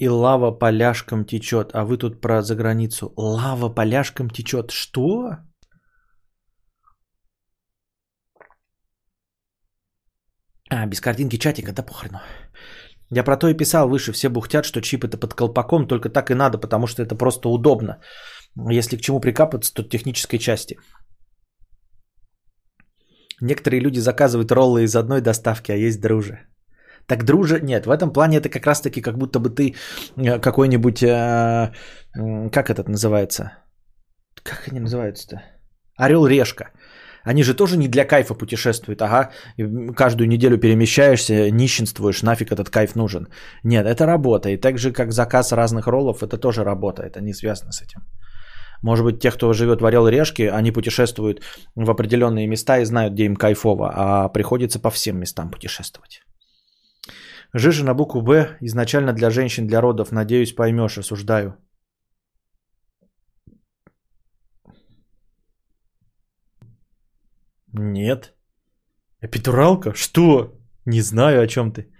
и 0.00 0.08
лава 0.08 0.58
поляшком 0.58 1.24
течет, 1.24 1.70
а 1.74 1.84
вы 1.84 1.98
тут 1.98 2.20
про 2.20 2.42
заграницу. 2.42 3.12
Лава 3.16 3.74
поляшком 3.74 4.30
течет. 4.30 4.70
Что? 4.70 5.36
А, 10.70 10.86
без 10.86 11.00
картинки 11.00 11.38
чатика, 11.38 11.72
да 11.72 11.82
похрену. 11.82 12.18
Я 13.10 13.24
про 13.24 13.36
то 13.36 13.48
и 13.48 13.56
писал 13.56 13.88
выше, 13.88 14.12
все 14.12 14.28
бухтят, 14.30 14.64
что 14.64 14.80
чип 14.80 15.04
это 15.04 15.18
под 15.18 15.34
колпаком, 15.34 15.86
только 15.86 16.08
так 16.08 16.30
и 16.30 16.34
надо, 16.34 16.58
потому 16.58 16.86
что 16.86 17.02
это 17.02 17.14
просто 17.14 17.48
удобно. 17.48 18.00
Если 18.70 18.96
к 18.96 19.00
чему 19.02 19.20
прикапаться, 19.20 19.74
то 19.74 19.82
технической 19.82 20.38
части. 20.38 20.78
Некоторые 23.42 23.80
люди 23.80 23.98
заказывают 23.98 24.52
роллы 24.52 24.84
из 24.84 24.96
одной 24.96 25.20
доставки, 25.20 25.72
а 25.72 25.76
есть 25.76 26.00
друже. 26.00 26.38
Так 27.10 27.24
друже, 27.24 27.60
нет, 27.60 27.86
в 27.86 27.90
этом 27.90 28.12
плане 28.12 28.36
это 28.36 28.48
как 28.48 28.66
раз-таки 28.66 29.00
как 29.02 29.18
будто 29.18 29.40
бы 29.40 29.50
ты 29.50 29.74
э, 30.16 30.38
какой-нибудь, 30.38 31.02
э, 31.02 31.72
как 32.52 32.70
этот 32.70 32.88
называется? 32.88 33.50
Как 34.44 34.68
они 34.68 34.80
называются-то? 34.80 35.42
Орел-решка. 35.96 36.70
Они 37.24 37.42
же 37.42 37.54
тоже 37.54 37.76
не 37.76 37.88
для 37.88 38.04
кайфа 38.04 38.34
путешествуют, 38.34 39.02
ага, 39.02 39.30
каждую 39.96 40.28
неделю 40.28 40.56
перемещаешься, 40.56 41.50
нищенствуешь, 41.50 42.22
нафиг 42.22 42.52
этот 42.52 42.70
кайф 42.70 42.94
нужен. 42.94 43.26
Нет, 43.64 43.86
это 43.86 44.06
работа, 44.06 44.48
и 44.48 44.56
так 44.56 44.78
же, 44.78 44.92
как 44.92 45.12
заказ 45.12 45.52
разных 45.52 45.88
роллов, 45.88 46.22
это 46.22 46.38
тоже 46.38 46.62
работа, 46.62 47.02
это 47.02 47.20
не 47.20 47.34
связано 47.34 47.72
с 47.72 47.82
этим. 47.82 48.02
Может 48.82 49.04
быть, 49.04 49.20
те, 49.20 49.32
кто 49.32 49.52
живет 49.52 49.80
в 49.80 49.84
Орел 49.84 50.06
и 50.06 50.12
Решке, 50.12 50.52
они 50.52 50.70
путешествуют 50.70 51.42
в 51.74 51.90
определенные 51.90 52.46
места 52.46 52.78
и 52.78 52.84
знают, 52.84 53.14
где 53.14 53.24
им 53.24 53.34
кайфово, 53.34 53.92
а 53.94 54.28
приходится 54.28 54.78
по 54.78 54.90
всем 54.90 55.18
местам 55.18 55.50
путешествовать. 55.50 56.20
Жижа 57.54 57.84
на 57.84 57.94
букву 57.94 58.22
Б 58.22 58.56
изначально 58.60 59.12
для 59.12 59.30
женщин, 59.30 59.66
для 59.66 59.80
родов. 59.80 60.12
Надеюсь, 60.12 60.54
поймешь, 60.54 60.98
осуждаю. 60.98 61.56
Нет. 67.72 68.34
Эпидуралка? 69.20 69.94
Что? 69.94 70.54
Не 70.86 71.02
знаю, 71.02 71.42
о 71.42 71.46
чем 71.46 71.72
ты. 71.72 71.92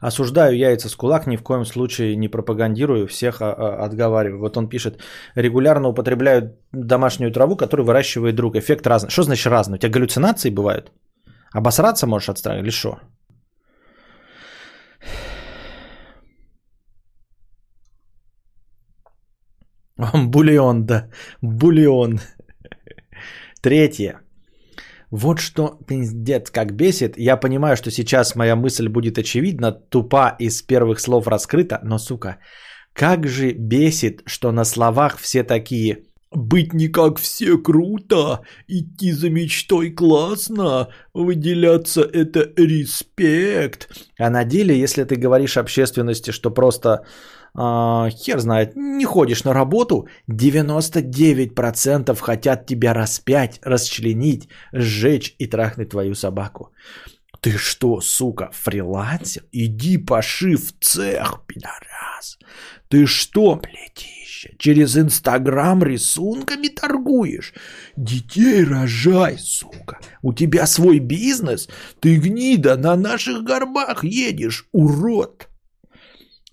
Осуждаю 0.00 0.56
яйца 0.56 0.88
с 0.88 0.96
кулак, 0.96 1.26
ни 1.26 1.36
в 1.36 1.42
коем 1.42 1.64
случае 1.64 2.16
не 2.16 2.28
пропагандирую, 2.28 3.06
всех 3.06 3.42
а, 3.42 3.52
а, 3.52 3.84
отговариваю. 3.84 4.40
Вот 4.40 4.56
он 4.56 4.68
пишет, 4.68 5.00
регулярно 5.36 5.88
употребляют 5.88 6.54
домашнюю 6.72 7.32
траву, 7.32 7.56
которую 7.56 7.86
выращивает 7.86 8.34
друг. 8.34 8.56
Эффект 8.56 8.86
разный. 8.86 9.10
Что 9.10 9.22
значит 9.22 9.52
разный? 9.52 9.76
У 9.76 9.78
тебя 9.78 9.92
галлюцинации 9.92 10.50
бывают? 10.50 10.90
Обосраться 11.52 12.06
можешь 12.06 12.28
от 12.28 12.38
страха 12.38 12.60
или 12.60 12.70
что? 12.70 12.98
Бульон, 20.14 20.86
да. 20.86 21.10
Бульон. 21.42 22.20
Третье. 23.60 24.20
Вот 25.10 25.40
что 25.40 25.78
пиздец 25.86 26.50
как 26.50 26.72
бесит. 26.72 27.18
Я 27.18 27.36
понимаю, 27.36 27.76
что 27.76 27.90
сейчас 27.90 28.36
моя 28.36 28.54
мысль 28.54 28.88
будет 28.88 29.18
очевидна, 29.18 29.72
тупа 29.72 30.36
из 30.38 30.62
первых 30.62 31.00
слов 31.00 31.26
раскрыта, 31.26 31.80
но, 31.82 31.98
сука, 31.98 32.38
как 32.92 33.26
же 33.26 33.52
бесит, 33.52 34.22
что 34.26 34.52
на 34.52 34.64
словах 34.64 35.18
все 35.18 35.42
такие 35.42 36.04
«Быть 36.32 36.72
не 36.72 36.86
как 36.86 37.18
все 37.18 37.58
круто, 37.58 38.42
идти 38.68 39.10
за 39.10 39.30
мечтой 39.30 39.90
классно, 39.90 40.88
выделяться 41.12 42.02
это 42.02 42.52
респект». 42.56 43.88
А 44.16 44.30
на 44.30 44.44
деле, 44.44 44.78
если 44.78 45.02
ты 45.02 45.16
говоришь 45.16 45.56
общественности, 45.56 46.30
что 46.30 46.52
просто 46.52 47.04
э, 47.54 48.10
хер 48.10 48.40
знает, 48.40 48.76
не 48.76 49.04
ходишь 49.04 49.44
на 49.44 49.52
работу, 49.52 50.08
99% 50.30 52.16
хотят 52.16 52.66
тебя 52.66 52.94
распять, 52.94 53.60
расчленить, 53.62 54.48
сжечь 54.72 55.34
и 55.38 55.46
трахнуть 55.46 55.90
твою 55.90 56.14
собаку. 56.14 56.72
Ты 57.40 57.56
что, 57.56 58.00
сука, 58.00 58.50
фрилансер? 58.52 59.44
Иди 59.50 59.96
поши 59.96 60.56
в 60.56 60.72
цех, 60.78 61.42
пидорас. 61.46 62.38
Ты 62.88 63.06
что, 63.06 63.56
плетище, 63.56 64.54
через 64.58 64.98
Инстаграм 64.98 65.82
рисунками 65.82 66.68
торгуешь? 66.68 67.54
Детей 67.96 68.62
рожай, 68.64 69.38
сука. 69.38 70.00
У 70.20 70.34
тебя 70.34 70.66
свой 70.66 70.98
бизнес? 70.98 71.68
Ты 72.00 72.16
гнида 72.16 72.76
на 72.76 72.94
наших 72.96 73.42
горбах 73.42 74.04
едешь, 74.04 74.66
урод. 74.72 75.48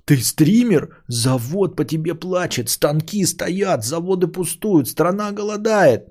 Ты 0.08 0.22
стример? 0.22 0.88
Завод 1.10 1.76
по 1.76 1.84
тебе 1.84 2.15
плачет, 2.15 2.70
станки 2.70 3.26
стоят, 3.26 3.84
заводы 3.84 4.28
пустуют, 4.28 4.88
страна 4.88 5.32
голодает. 5.32 6.02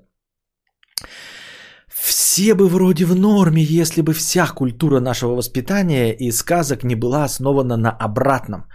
Все 1.87 2.53
бы 2.53 2.67
вроде 2.67 3.05
в 3.05 3.15
норме, 3.15 3.63
если 3.63 4.01
бы 4.03 4.13
вся 4.13 4.47
культура 4.47 4.99
нашего 4.99 5.35
воспитания 5.35 6.13
и 6.13 6.31
сказок 6.31 6.83
не 6.83 6.95
была 6.95 7.23
основана 7.23 7.77
на 7.77 7.89
обратном. 7.89 8.65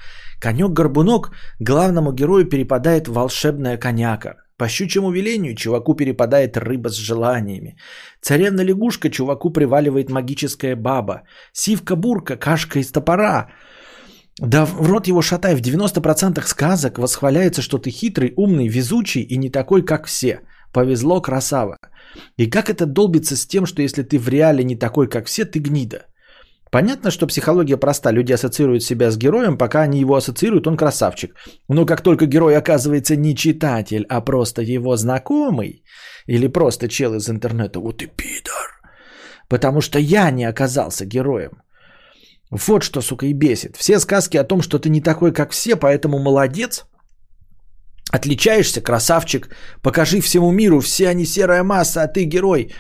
Конек-горбунок 0.41 1.31
главному 1.61 2.13
герою 2.13 2.49
перепадает 2.49 3.07
волшебная 3.07 3.79
коняка. 3.79 4.35
По 4.57 4.69
щучьему 4.69 5.13
велению 5.13 5.55
чуваку 5.55 5.95
перепадает 5.95 6.57
рыба 6.57 6.89
с 6.89 6.97
желаниями. 6.97 7.77
Царевна-лягушка 8.23 9.09
чуваку 9.09 9.53
приваливает 9.53 10.11
магическая 10.11 10.75
баба. 10.75 11.23
Сивка-бурка, 11.53 12.37
кашка 12.37 12.81
из 12.81 12.91
топора– 12.91 13.47
да 14.39 14.65
в 14.65 14.89
рот 14.89 15.09
его 15.09 15.23
шатай, 15.23 15.55
в 15.55 15.61
90% 15.61 16.41
сказок 16.47 16.99
восхваляется, 16.99 17.63
что 17.63 17.79
ты 17.79 17.91
хитрый, 17.91 18.33
умный, 18.37 18.69
везучий 18.69 19.23
и 19.23 19.37
не 19.37 19.51
такой, 19.51 19.85
как 19.85 20.07
все. 20.07 20.41
Повезло, 20.73 21.21
красава. 21.21 21.77
И 22.39 22.51
как 22.51 22.71
это 22.71 22.87
долбится 22.87 23.37
с 23.37 23.47
тем, 23.47 23.67
что 23.67 23.83
если 23.83 24.03
ты 24.03 24.19
в 24.19 24.29
реале 24.29 24.65
не 24.65 24.77
такой, 24.77 25.09
как 25.09 25.27
все, 25.27 25.45
ты 25.45 25.59
гнида? 25.59 26.07
Понятно, 26.71 27.11
что 27.11 27.27
психология 27.27 27.77
проста. 27.77 28.13
Люди 28.13 28.33
ассоциируют 28.33 28.83
себя 28.83 29.11
с 29.11 29.19
героем, 29.19 29.59
пока 29.59 29.83
они 29.83 30.01
его 30.01 30.15
ассоциируют, 30.15 30.67
он 30.67 30.77
красавчик. 30.77 31.35
Но 31.69 31.85
как 31.85 32.01
только 32.01 32.25
герой 32.25 32.57
оказывается 32.57 33.17
не 33.17 33.37
читатель, 33.37 34.07
а 34.09 34.23
просто 34.23 34.63
его 34.63 34.97
знакомый, 34.97 35.85
или 36.27 36.49
просто 36.49 36.89
чел 36.89 37.15
из 37.15 37.29
интернета, 37.29 37.81
вот 37.81 38.03
и 38.03 38.07
пидор. 38.07 38.81
Потому 39.49 39.83
что 39.83 39.99
я 39.99 40.31
не 40.31 40.45
оказался 40.45 41.05
героем. 41.05 41.51
Вот 42.53 42.83
что, 42.83 43.01
сука, 43.01 43.27
и 43.27 43.33
бесит. 43.33 43.77
Все 43.77 43.99
сказки 43.99 44.37
о 44.37 44.45
том, 44.45 44.61
что 44.63 44.79
ты 44.79 44.91
не 44.91 45.01
такой, 45.01 45.33
как 45.33 45.53
все, 45.53 45.75
поэтому 45.75 46.19
молодец. 46.19 46.85
Отличаешься, 48.13 48.83
красавчик. 48.83 49.49
Покажи 49.83 50.21
всему 50.21 50.53
миру, 50.53 50.81
все 50.81 51.09
они 51.09 51.25
серая 51.25 51.63
масса, 51.63 52.03
а 52.03 52.09
ты 52.09 52.25
герой. 52.25 52.75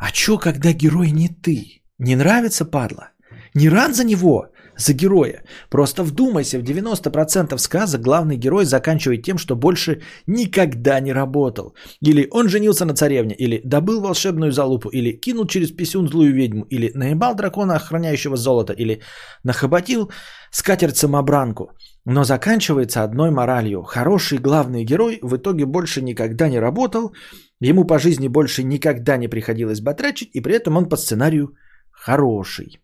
А 0.00 0.10
чё, 0.10 0.38
когда 0.38 0.72
герой 0.72 1.10
не 1.10 1.28
ты? 1.28 1.82
Не 1.98 2.16
нравится, 2.16 2.64
падла? 2.64 3.10
Не 3.54 3.68
рад 3.68 3.94
за 3.94 4.04
него, 4.04 4.46
за 4.78 4.92
героя. 4.94 5.42
Просто 5.70 6.02
вдумайся, 6.02 6.58
в 6.58 6.62
90% 6.62 7.58
сказок 7.58 8.00
главный 8.00 8.36
герой 8.36 8.64
заканчивает 8.64 9.22
тем, 9.22 9.38
что 9.38 9.56
больше 9.56 10.00
никогда 10.26 11.00
не 11.00 11.12
работал. 11.12 11.74
Или 12.00 12.28
он 12.30 12.48
женился 12.48 12.84
на 12.84 12.94
царевне, 12.94 13.34
или 13.34 13.60
добыл 13.64 14.00
волшебную 14.00 14.52
залупу, 14.52 14.88
или 14.88 15.20
кинул 15.20 15.46
через 15.46 15.72
писюн 15.72 16.08
злую 16.08 16.32
ведьму, 16.32 16.64
или 16.70 16.92
наебал 16.94 17.34
дракона, 17.34 17.76
охраняющего 17.76 18.36
золото, 18.36 18.72
или 18.72 19.02
нахоботил 19.44 20.10
скатерть-самобранку. 20.52 21.72
Но 22.04 22.24
заканчивается 22.24 23.02
одной 23.02 23.30
моралью. 23.30 23.82
Хороший 23.82 24.38
главный 24.38 24.84
герой 24.84 25.18
в 25.22 25.36
итоге 25.36 25.66
больше 25.66 26.00
никогда 26.02 26.48
не 26.48 26.60
работал, 26.60 27.12
ему 27.60 27.84
по 27.84 27.98
жизни 27.98 28.28
больше 28.28 28.62
никогда 28.62 29.16
не 29.16 29.28
приходилось 29.28 29.80
батрачить, 29.80 30.30
и 30.34 30.40
при 30.40 30.54
этом 30.54 30.76
он 30.76 30.88
по 30.88 30.96
сценарию 30.96 31.54
хороший. 31.90 32.80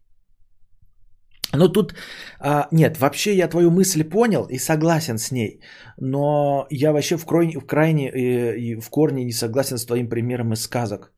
Но 1.56 1.68
тут, 1.68 1.94
а, 2.40 2.68
нет, 2.72 2.98
вообще 2.98 3.34
я 3.34 3.48
твою 3.48 3.70
мысль 3.70 4.04
понял 4.04 4.46
и 4.50 4.58
согласен 4.58 5.18
с 5.18 5.30
ней, 5.30 5.60
но 6.00 6.66
я 6.70 6.92
вообще 6.92 7.16
в, 7.16 7.24
крайне, 7.26 7.58
в 7.58 7.66
крайне 7.66 8.10
и, 8.10 8.72
и 8.72 8.80
в 8.80 8.90
корне 8.90 9.24
не 9.24 9.32
согласен 9.32 9.78
с 9.78 9.86
твоим 9.86 10.08
примером 10.08 10.52
из 10.52 10.62
сказок. 10.62 11.12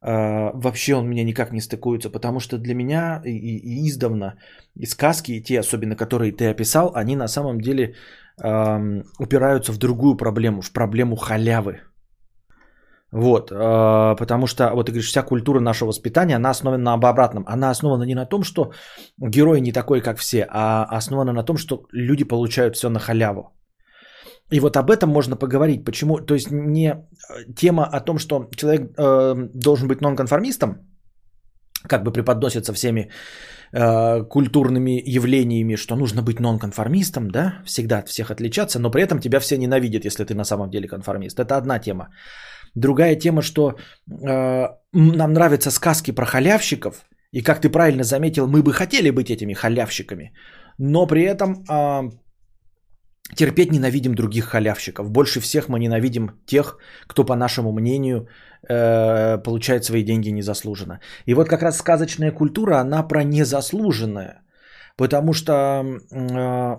А, 0.00 0.52
вообще 0.54 0.94
он 0.94 1.08
меня 1.08 1.24
никак 1.24 1.52
не 1.52 1.60
стыкуется, 1.60 2.10
потому 2.10 2.40
что 2.40 2.58
для 2.58 2.74
меня 2.74 3.22
и, 3.24 3.30
и 3.30 3.88
издавна 3.88 4.36
и 4.76 4.86
сказки, 4.86 5.32
и 5.32 5.42
те 5.42 5.60
особенно, 5.60 5.96
которые 5.96 6.32
ты 6.32 6.46
описал, 6.46 6.92
они 6.94 7.16
на 7.16 7.28
самом 7.28 7.60
деле 7.60 7.94
а, 8.40 8.80
упираются 9.18 9.72
в 9.72 9.78
другую 9.78 10.16
проблему, 10.16 10.60
в 10.60 10.72
проблему 10.72 11.16
халявы. 11.16 11.80
Вот, 13.12 13.50
э, 13.50 14.16
потому 14.18 14.46
что, 14.46 14.70
вот 14.74 14.86
ты 14.86 14.92
говоришь, 14.92 15.08
вся 15.08 15.22
культура 15.22 15.60
нашего 15.60 15.88
воспитания, 15.88 16.36
она 16.36 16.50
основана 16.50 16.84
на 16.84 16.92
обратном. 16.92 17.44
Она 17.46 17.70
основана 17.70 18.04
не 18.04 18.14
на 18.14 18.26
том, 18.26 18.42
что 18.42 18.72
герой 19.18 19.60
не 19.60 19.72
такой, 19.72 20.02
как 20.02 20.18
все, 20.18 20.46
а 20.50 20.84
основана 20.98 21.32
на 21.32 21.42
том, 21.42 21.56
что 21.56 21.86
люди 21.92 22.24
получают 22.24 22.76
все 22.76 22.90
на 22.90 22.98
халяву. 22.98 23.52
И 24.52 24.60
вот 24.60 24.76
об 24.76 24.90
этом 24.90 25.10
можно 25.10 25.36
поговорить. 25.36 25.84
Почему? 25.84 26.18
То 26.20 26.34
есть 26.34 26.50
не 26.50 26.88
э, 26.88 27.54
тема 27.56 27.84
о 27.84 28.00
том, 28.00 28.18
что 28.18 28.48
человек 28.56 28.92
э, 28.98 29.48
должен 29.54 29.88
быть 29.88 30.00
нонконформистом, 30.00 30.76
как 31.88 32.02
бы 32.02 32.12
преподносится 32.12 32.72
всеми 32.72 33.10
э, 33.72 34.24
культурными 34.24 35.02
явлениями, 35.06 35.76
что 35.76 35.96
нужно 35.96 36.22
быть 36.22 36.40
нонконформистом, 36.40 37.30
да, 37.30 37.62
всегда 37.64 37.98
от 37.98 38.08
всех 38.08 38.30
отличаться, 38.30 38.78
но 38.78 38.90
при 38.90 39.02
этом 39.02 39.20
тебя 39.20 39.40
все 39.40 39.56
ненавидят, 39.56 40.04
если 40.04 40.24
ты 40.24 40.34
на 40.34 40.44
самом 40.44 40.70
деле 40.70 40.88
конформист. 40.88 41.38
Это 41.38 41.56
одна 41.56 41.78
тема. 41.78 42.08
Другая 42.74 43.16
тема, 43.16 43.42
что 43.42 43.70
э, 43.70 44.68
нам 44.92 45.32
нравятся 45.32 45.70
сказки 45.70 46.12
про 46.12 46.26
халявщиков, 46.26 47.04
и 47.32 47.42
как 47.42 47.60
ты 47.60 47.70
правильно 47.70 48.04
заметил, 48.04 48.46
мы 48.46 48.62
бы 48.62 48.72
хотели 48.72 49.10
быть 49.10 49.30
этими 49.30 49.54
халявщиками, 49.54 50.32
но 50.78 51.06
при 51.06 51.22
этом 51.22 51.64
э, 51.68 52.10
терпеть 53.36 53.72
ненавидим 53.72 54.14
других 54.14 54.44
халявщиков. 54.44 55.10
Больше 55.10 55.40
всех 55.40 55.68
мы 55.68 55.78
ненавидим 55.78 56.30
тех, 56.46 56.78
кто, 57.06 57.24
по 57.24 57.36
нашему 57.36 57.72
мнению, 57.72 58.28
э, 58.68 59.38
получает 59.38 59.84
свои 59.84 60.04
деньги 60.04 60.30
незаслуженно. 60.30 61.00
И 61.26 61.34
вот 61.34 61.48
как 61.48 61.62
раз 61.62 61.78
сказочная 61.78 62.32
культура, 62.32 62.78
она 62.80 63.02
про 63.02 63.24
незаслуженное. 63.24 64.42
Потому 64.96 65.32
что 65.32 65.52
э, 65.52 66.76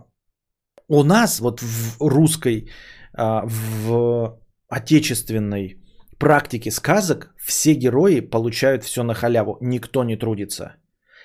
у 0.87 1.03
нас, 1.03 1.39
вот 1.39 1.61
в 1.61 1.97
русской, 1.99 2.69
э, 3.17 3.41
в 3.45 4.39
отечественной 4.69 5.77
практике 6.19 6.71
сказок 6.71 7.33
все 7.37 7.73
герои 7.73 8.19
получают 8.21 8.83
все 8.83 9.03
на 9.03 9.13
халяву. 9.13 9.57
Никто 9.61 10.03
не 10.03 10.17
трудится. 10.17 10.75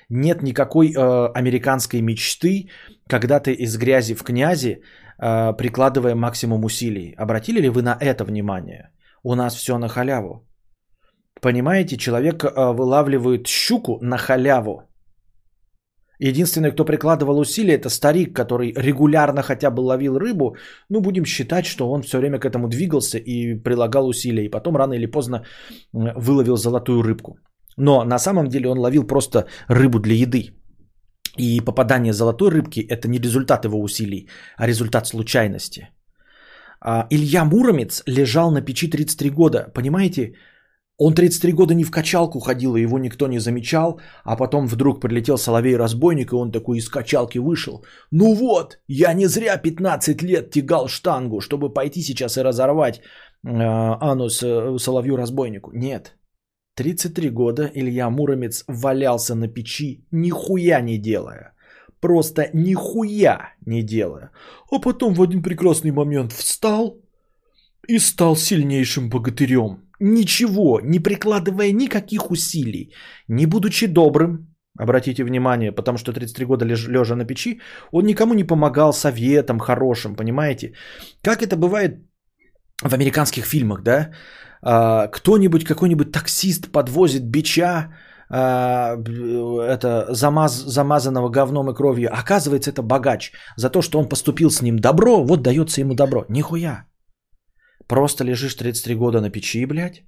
Нет 0.08 0.42
никакой 0.42 0.92
э, 0.92 1.32
американской 1.34 2.00
мечты, 2.00 2.68
когда 3.08 3.40
ты 3.40 3.52
из 3.52 3.76
грязи 3.76 4.14
в 4.14 4.22
князи, 4.22 4.82
э, 5.18 5.52
прикладывая 5.56 6.14
максимум 6.14 6.64
усилий. 6.64 7.14
Обратили 7.16 7.60
ли 7.60 7.68
вы 7.68 7.82
на 7.82 7.96
это 8.00 8.24
внимание? 8.24 8.90
У 9.22 9.34
нас 9.34 9.54
все 9.54 9.78
на 9.78 9.88
халяву. 9.88 10.46
Понимаете, 11.40 11.96
человек 11.96 12.44
э, 12.44 12.50
вылавливает 12.72 13.46
щуку 13.46 13.98
на 14.02 14.18
халяву. 14.18 14.82
Единственный, 16.20 16.70
кто 16.70 16.84
прикладывал 16.84 17.38
усилия, 17.38 17.74
это 17.74 17.88
старик, 17.88 18.36
который 18.36 18.72
регулярно 18.76 19.42
хотя 19.42 19.70
бы 19.70 19.80
ловил 19.80 20.18
рыбу. 20.18 20.56
Ну, 20.90 21.00
будем 21.00 21.24
считать, 21.24 21.66
что 21.66 21.90
он 21.90 22.02
все 22.02 22.18
время 22.18 22.38
к 22.38 22.44
этому 22.44 22.68
двигался 22.68 23.18
и 23.18 23.54
прилагал 23.54 24.08
усилия. 24.08 24.44
И 24.44 24.50
потом 24.50 24.76
рано 24.76 24.94
или 24.94 25.06
поздно 25.06 25.44
выловил 25.92 26.56
золотую 26.56 27.02
рыбку. 27.02 27.38
Но 27.76 28.04
на 28.04 28.18
самом 28.18 28.48
деле 28.48 28.68
он 28.68 28.78
ловил 28.78 29.06
просто 29.06 29.46
рыбу 29.68 29.98
для 29.98 30.14
еды. 30.14 30.50
И 31.36 31.60
попадание 31.60 32.12
золотой 32.12 32.50
рыбки– 32.50 32.80
это 32.90 33.08
не 33.08 33.18
результат 33.18 33.64
его 33.64 33.80
усилий, 33.80 34.28
а 34.56 34.68
результат 34.68 35.06
случайности. 35.06 35.88
А 36.80 37.06
Илья 37.10 37.44
Муромец 37.44 38.02
лежал 38.06 38.52
на 38.52 38.60
печи 38.60 38.88
33 38.88 39.30
года. 39.30 39.70
Понимаете, 39.74 40.34
он 40.96 41.14
33 41.14 41.52
года 41.52 41.74
не 41.74 41.84
в 41.84 41.90
качалку 41.90 42.40
ходил, 42.40 42.76
и 42.76 42.82
его 42.82 42.98
никто 42.98 43.26
не 43.26 43.40
замечал, 43.40 44.00
а 44.24 44.36
потом 44.36 44.66
вдруг 44.66 45.00
прилетел 45.00 45.36
соловей-разбойник, 45.36 46.32
и 46.32 46.36
он 46.36 46.52
такой 46.52 46.78
из 46.78 46.88
качалки 46.88 47.38
вышел. 47.38 47.84
Ну 48.12 48.34
вот, 48.34 48.78
я 48.86 49.12
не 49.14 49.26
зря 49.26 49.56
15 49.56 50.22
лет 50.22 50.50
тягал 50.50 50.88
штангу, 50.88 51.40
чтобы 51.40 51.72
пойти 51.72 52.00
сейчас 52.00 52.36
и 52.38 52.42
разорвать 52.42 52.98
э, 52.98 53.50
анус 54.00 54.42
э, 54.42 54.78
соловью-разбойнику. 54.78 55.72
Нет. 55.74 56.16
33 56.76 57.30
года 57.30 57.70
Илья 57.74 58.10
Муромец 58.10 58.64
валялся 58.68 59.34
на 59.34 59.48
печи, 59.48 60.06
нихуя 60.12 60.80
не 60.80 60.98
делая. 60.98 61.54
Просто 62.00 62.50
нихуя 62.52 63.54
не 63.66 63.82
делая. 63.82 64.30
А 64.70 64.78
потом 64.78 65.14
в 65.14 65.22
один 65.22 65.42
прекрасный 65.42 65.92
момент 65.92 66.32
встал 66.32 66.98
и 67.88 67.98
стал 67.98 68.36
сильнейшим 68.36 69.08
богатырем 69.08 69.84
ничего, 70.04 70.80
не 70.80 71.00
прикладывая 71.00 71.72
никаких 71.72 72.30
усилий, 72.30 72.94
не 73.28 73.46
будучи 73.46 73.86
добрым, 73.86 74.54
обратите 74.78 75.24
внимание, 75.24 75.72
потому 75.72 75.98
что 75.98 76.12
33 76.12 76.46
года 76.46 76.64
лежа 76.64 77.16
на 77.16 77.24
печи, 77.24 77.60
он 77.92 78.04
никому 78.04 78.34
не 78.34 78.44
помогал 78.44 78.92
советом 78.92 79.58
хорошим, 79.58 80.16
понимаете? 80.16 80.72
Как 81.22 81.42
это 81.42 81.56
бывает 81.56 81.98
в 82.82 82.92
американских 82.92 83.46
фильмах, 83.46 83.82
да? 83.82 84.10
А, 84.62 85.08
кто-нибудь, 85.08 85.64
какой-нибудь 85.64 86.12
таксист 86.12 86.72
подвозит 86.72 87.24
бича, 87.24 87.94
а, 88.30 88.96
это 88.96 90.06
замаз, 90.10 90.52
замазанного 90.52 91.30
говном 91.30 91.70
и 91.70 91.74
кровью. 91.74 92.10
Оказывается, 92.12 92.70
это 92.70 92.82
богач. 92.82 93.32
За 93.56 93.70
то, 93.70 93.82
что 93.82 93.98
он 93.98 94.08
поступил 94.08 94.50
с 94.50 94.62
ним 94.62 94.78
добро, 94.78 95.24
вот 95.24 95.42
дается 95.42 95.80
ему 95.80 95.94
добро. 95.94 96.24
Нихуя. 96.28 96.84
Просто 97.86 98.24
лежишь 98.24 98.54
33 98.54 98.94
года 98.94 99.20
на 99.20 99.30
печи, 99.30 99.66
блядь, 99.66 100.02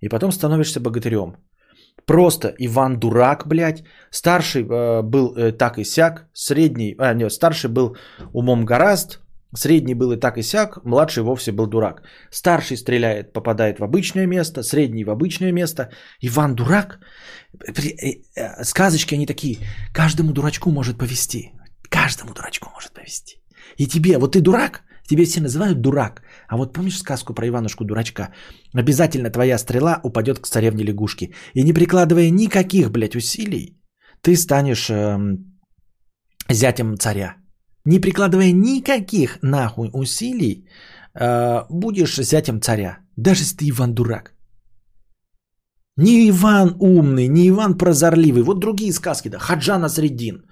и 0.00 0.08
потом 0.08 0.32
становишься 0.32 0.80
богатырем. 0.80 1.36
Просто 2.06 2.54
Иван 2.58 2.98
дурак, 2.98 3.46
блядь. 3.46 3.84
Старший 4.10 4.62
э, 4.62 5.02
был 5.02 5.34
э, 5.36 5.52
так 5.52 5.78
и 5.78 5.84
сяк, 5.84 6.26
средний, 6.32 6.94
а, 6.98 7.14
нет, 7.14 7.32
старший 7.32 7.70
был 7.70 7.96
умом 8.32 8.64
гораст, 8.64 9.20
средний 9.54 9.94
был 9.94 10.12
и 10.12 10.20
так 10.20 10.38
и 10.38 10.42
сяк, 10.42 10.84
младший 10.84 11.22
вовсе 11.22 11.52
был 11.52 11.66
дурак. 11.66 12.02
Старший 12.30 12.76
стреляет, 12.76 13.32
попадает 13.32 13.78
в 13.78 13.84
обычное 13.84 14.26
место, 14.26 14.62
средний 14.62 15.04
в 15.04 15.10
обычное 15.10 15.52
место. 15.52 15.90
Иван 16.20 16.54
дурак. 16.54 16.98
Э, 17.66 17.72
э, 18.36 18.64
сказочки 18.64 19.14
они 19.14 19.26
такие, 19.26 19.58
каждому 19.94 20.32
дурачку 20.32 20.70
может 20.70 20.98
повести. 20.98 21.52
Каждому 21.88 22.32
дурачку 22.34 22.70
может 22.74 22.92
повести. 22.92 23.36
И 23.76 23.86
тебе, 23.86 24.18
вот 24.18 24.32
ты 24.32 24.40
дурак, 24.40 24.82
Тебе 25.08 25.24
все 25.24 25.40
называют 25.40 25.80
дурак. 25.80 26.22
А 26.48 26.56
вот 26.56 26.72
помнишь 26.72 26.98
сказку 26.98 27.34
про 27.34 27.46
Иванушку 27.48 27.84
дурачка? 27.84 28.32
Обязательно 28.74 29.30
твоя 29.30 29.58
стрела 29.58 30.00
упадет 30.02 30.38
к 30.38 30.46
царевне 30.46 30.84
лягушки. 30.84 31.34
И 31.54 31.62
не 31.62 31.72
прикладывая 31.72 32.30
никаких, 32.30 32.90
блядь, 32.90 33.16
усилий, 33.16 33.80
ты 34.20 34.36
станешь 34.36 34.90
эм, 34.90 35.58
зятем 36.48 36.96
царя. 36.98 37.36
Не 37.84 37.98
прикладывая 38.00 38.52
никаких 38.52 39.38
нахуй 39.42 39.90
усилий, 39.92 40.68
э, 41.18 41.64
будешь 41.68 42.16
зятем 42.16 42.60
царя. 42.60 42.98
Даже 43.16 43.42
если 43.42 43.56
ты 43.56 43.68
Иван 43.68 43.94
дурак. 43.94 44.32
Не 45.96 46.30
Иван 46.30 46.76
умный, 46.80 47.28
не 47.28 47.48
Иван 47.48 47.76
прозорливый. 47.76 48.42
Вот 48.42 48.60
другие 48.60 48.92
сказки, 48.92 49.28
да. 49.28 49.38
Хаджана 49.38 49.88
Средин. 49.88 50.44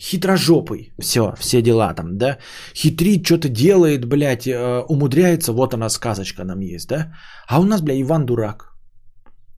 Хитрожопый. 0.00 0.92
Все, 1.00 1.34
все 1.38 1.62
дела 1.62 1.94
там, 1.94 2.18
да. 2.18 2.38
Хитрит, 2.74 3.24
что-то 3.24 3.48
делает, 3.48 4.04
блядь, 4.04 4.46
э, 4.46 4.84
умудряется. 4.88 5.52
Вот 5.52 5.74
она 5.74 5.88
сказочка 5.88 6.44
нам 6.44 6.60
есть, 6.60 6.88
да. 6.88 7.12
А 7.48 7.60
у 7.60 7.64
нас, 7.64 7.82
блядь, 7.82 8.00
Иван 8.00 8.26
дурак. 8.26 8.78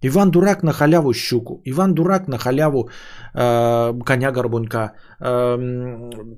Иван 0.03 0.31
Дурак 0.31 0.63
на 0.63 0.73
халяву 0.73 1.13
щуку. 1.13 1.61
Иван 1.65 1.95
Дурак 1.95 2.29
на 2.29 2.39
халяву 2.39 2.89
э, 3.35 4.05
коня 4.05 4.33
горбунка. 4.33 4.93
Э, 5.21 5.57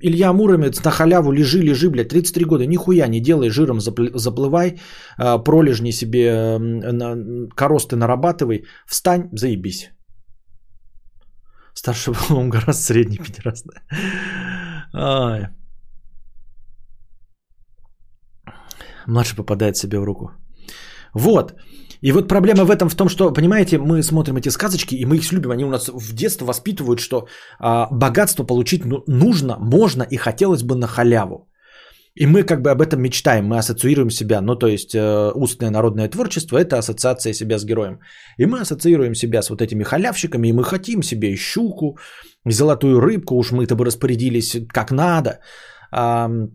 Илья 0.01 0.33
Муромец 0.33 0.83
на 0.83 0.91
халяву 0.91 1.31
лежи, 1.31 1.61
лежи, 1.61 1.89
блядь, 1.89 2.09
33 2.09 2.45
года. 2.45 2.65
Нихуя 2.65 3.07
не 3.07 3.21
делай, 3.21 3.49
жиром 3.49 3.79
заплывай, 3.79 4.79
э, 5.17 5.43
пролежни 5.43 5.91
себе, 5.91 6.25
э, 6.25 6.57
на, 6.57 7.47
коросты 7.55 7.95
нарабатывай. 7.95 8.65
Встань, 8.85 9.29
заебись. 9.31 9.91
Старший 11.73 12.13
был 12.29 12.49
гораздо 12.49 12.73
средний 12.73 13.17
пидорас. 13.23 13.63
Ай. 14.93 15.47
Младший 19.07 19.35
попадает 19.35 19.75
себе 19.75 19.99
в 19.99 20.03
руку. 20.03 20.31
Вот. 21.13 21.53
И 22.01 22.11
вот 22.11 22.27
проблема 22.27 22.65
в 22.65 22.71
этом 22.71 22.89
в 22.89 22.95
том, 22.95 23.09
что, 23.09 23.33
понимаете, 23.33 23.77
мы 23.77 24.03
смотрим 24.03 24.35
эти 24.35 24.49
сказочки, 24.49 24.95
и 24.95 25.05
мы 25.05 25.15
их 25.15 25.31
любим. 25.31 25.51
Они 25.51 25.65
у 25.65 25.69
нас 25.69 25.89
в 25.89 26.13
детстве 26.13 26.45
воспитывают, 26.45 26.99
что 26.99 27.27
а, 27.59 27.87
богатство 27.91 28.43
получить 28.43 28.85
ну, 28.85 29.03
нужно, 29.07 29.57
можно 29.59 30.03
и 30.03 30.17
хотелось 30.17 30.63
бы 30.63 30.75
на 30.75 30.87
халяву. 30.87 31.47
И 32.15 32.27
мы 32.27 32.43
как 32.43 32.61
бы 32.61 32.69
об 32.69 32.81
этом 32.81 33.01
мечтаем, 33.01 33.45
мы 33.45 33.57
ассоциируем 33.57 34.11
себя, 34.11 34.41
ну 34.41 34.55
то 34.55 34.67
есть 34.67 34.93
э, 34.93 35.31
устное 35.35 35.71
народное 35.71 36.07
творчество– 36.09 36.57
это 36.59 36.77
ассоциация 36.77 37.33
себя 37.33 37.57
с 37.57 37.65
героем. 37.65 37.99
И 38.37 38.45
мы 38.45 38.61
ассоциируем 38.61 39.15
себя 39.15 39.41
с 39.41 39.49
вот 39.49 39.61
этими 39.61 39.83
халявщиками, 39.83 40.47
и 40.47 40.53
мы 40.53 40.63
хотим 40.63 41.01
себе 41.03 41.35
щуку, 41.35 41.97
золотую 42.45 42.99
рыбку, 42.99 43.35
уж 43.35 43.51
мы-то 43.51 43.75
бы 43.75 43.85
распорядились 43.85 44.57
как 44.71 44.91
надо. 44.91 45.39
Э, 45.91 46.47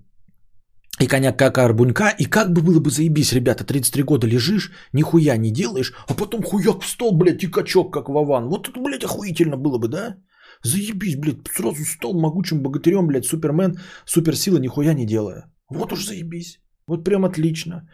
и 1.01 1.07
коня 1.07 1.33
как 1.33 1.59
арбунька, 1.59 2.14
и 2.18 2.25
как 2.25 2.53
бы 2.53 2.62
было 2.62 2.81
бы 2.81 2.90
заебись, 2.90 3.33
ребята, 3.33 3.64
33 3.64 4.03
года 4.03 4.27
лежишь, 4.27 4.71
нихуя 4.92 5.37
не 5.37 5.51
делаешь, 5.51 5.92
а 6.09 6.14
потом 6.14 6.42
хуяк 6.42 6.83
в 6.83 6.87
стол, 6.87 7.18
блядь, 7.18 7.42
и 7.42 7.51
качок, 7.51 7.92
как 7.92 8.09
Вован. 8.09 8.49
Вот 8.49 8.68
это, 8.68 8.81
блядь, 8.81 9.05
охуительно 9.05 9.57
было 9.57 9.79
бы, 9.79 9.88
да? 9.88 10.16
Заебись, 10.62 11.16
блядь, 11.16 11.49
сразу 11.55 11.85
стол 11.85 12.21
могучим 12.21 12.62
богатырем, 12.62 13.07
блядь, 13.07 13.27
супермен, 13.27 13.79
суперсила, 14.07 14.59
нихуя 14.59 14.94
не 14.94 15.07
делая. 15.07 15.44
Вот 15.71 15.92
уж 15.92 16.05
заебись. 16.05 16.61
Вот 16.87 17.05
прям 17.05 17.25
отлично. 17.25 17.88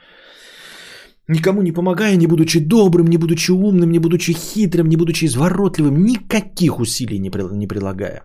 Никому 1.29 1.63
не 1.63 1.73
помогая, 1.73 2.17
не 2.17 2.27
будучи 2.27 2.61
добрым, 2.61 3.07
не 3.07 3.19
будучи 3.19 3.51
умным, 3.51 3.91
не 3.91 3.99
будучи 3.99 4.33
хитрым, 4.33 4.89
не 4.89 4.97
будучи 4.97 5.25
изворотливым, 5.25 6.05
никаких 6.05 6.81
усилий 6.81 7.19
не, 7.19 7.31
не 7.53 7.67
прилагая. 7.67 8.23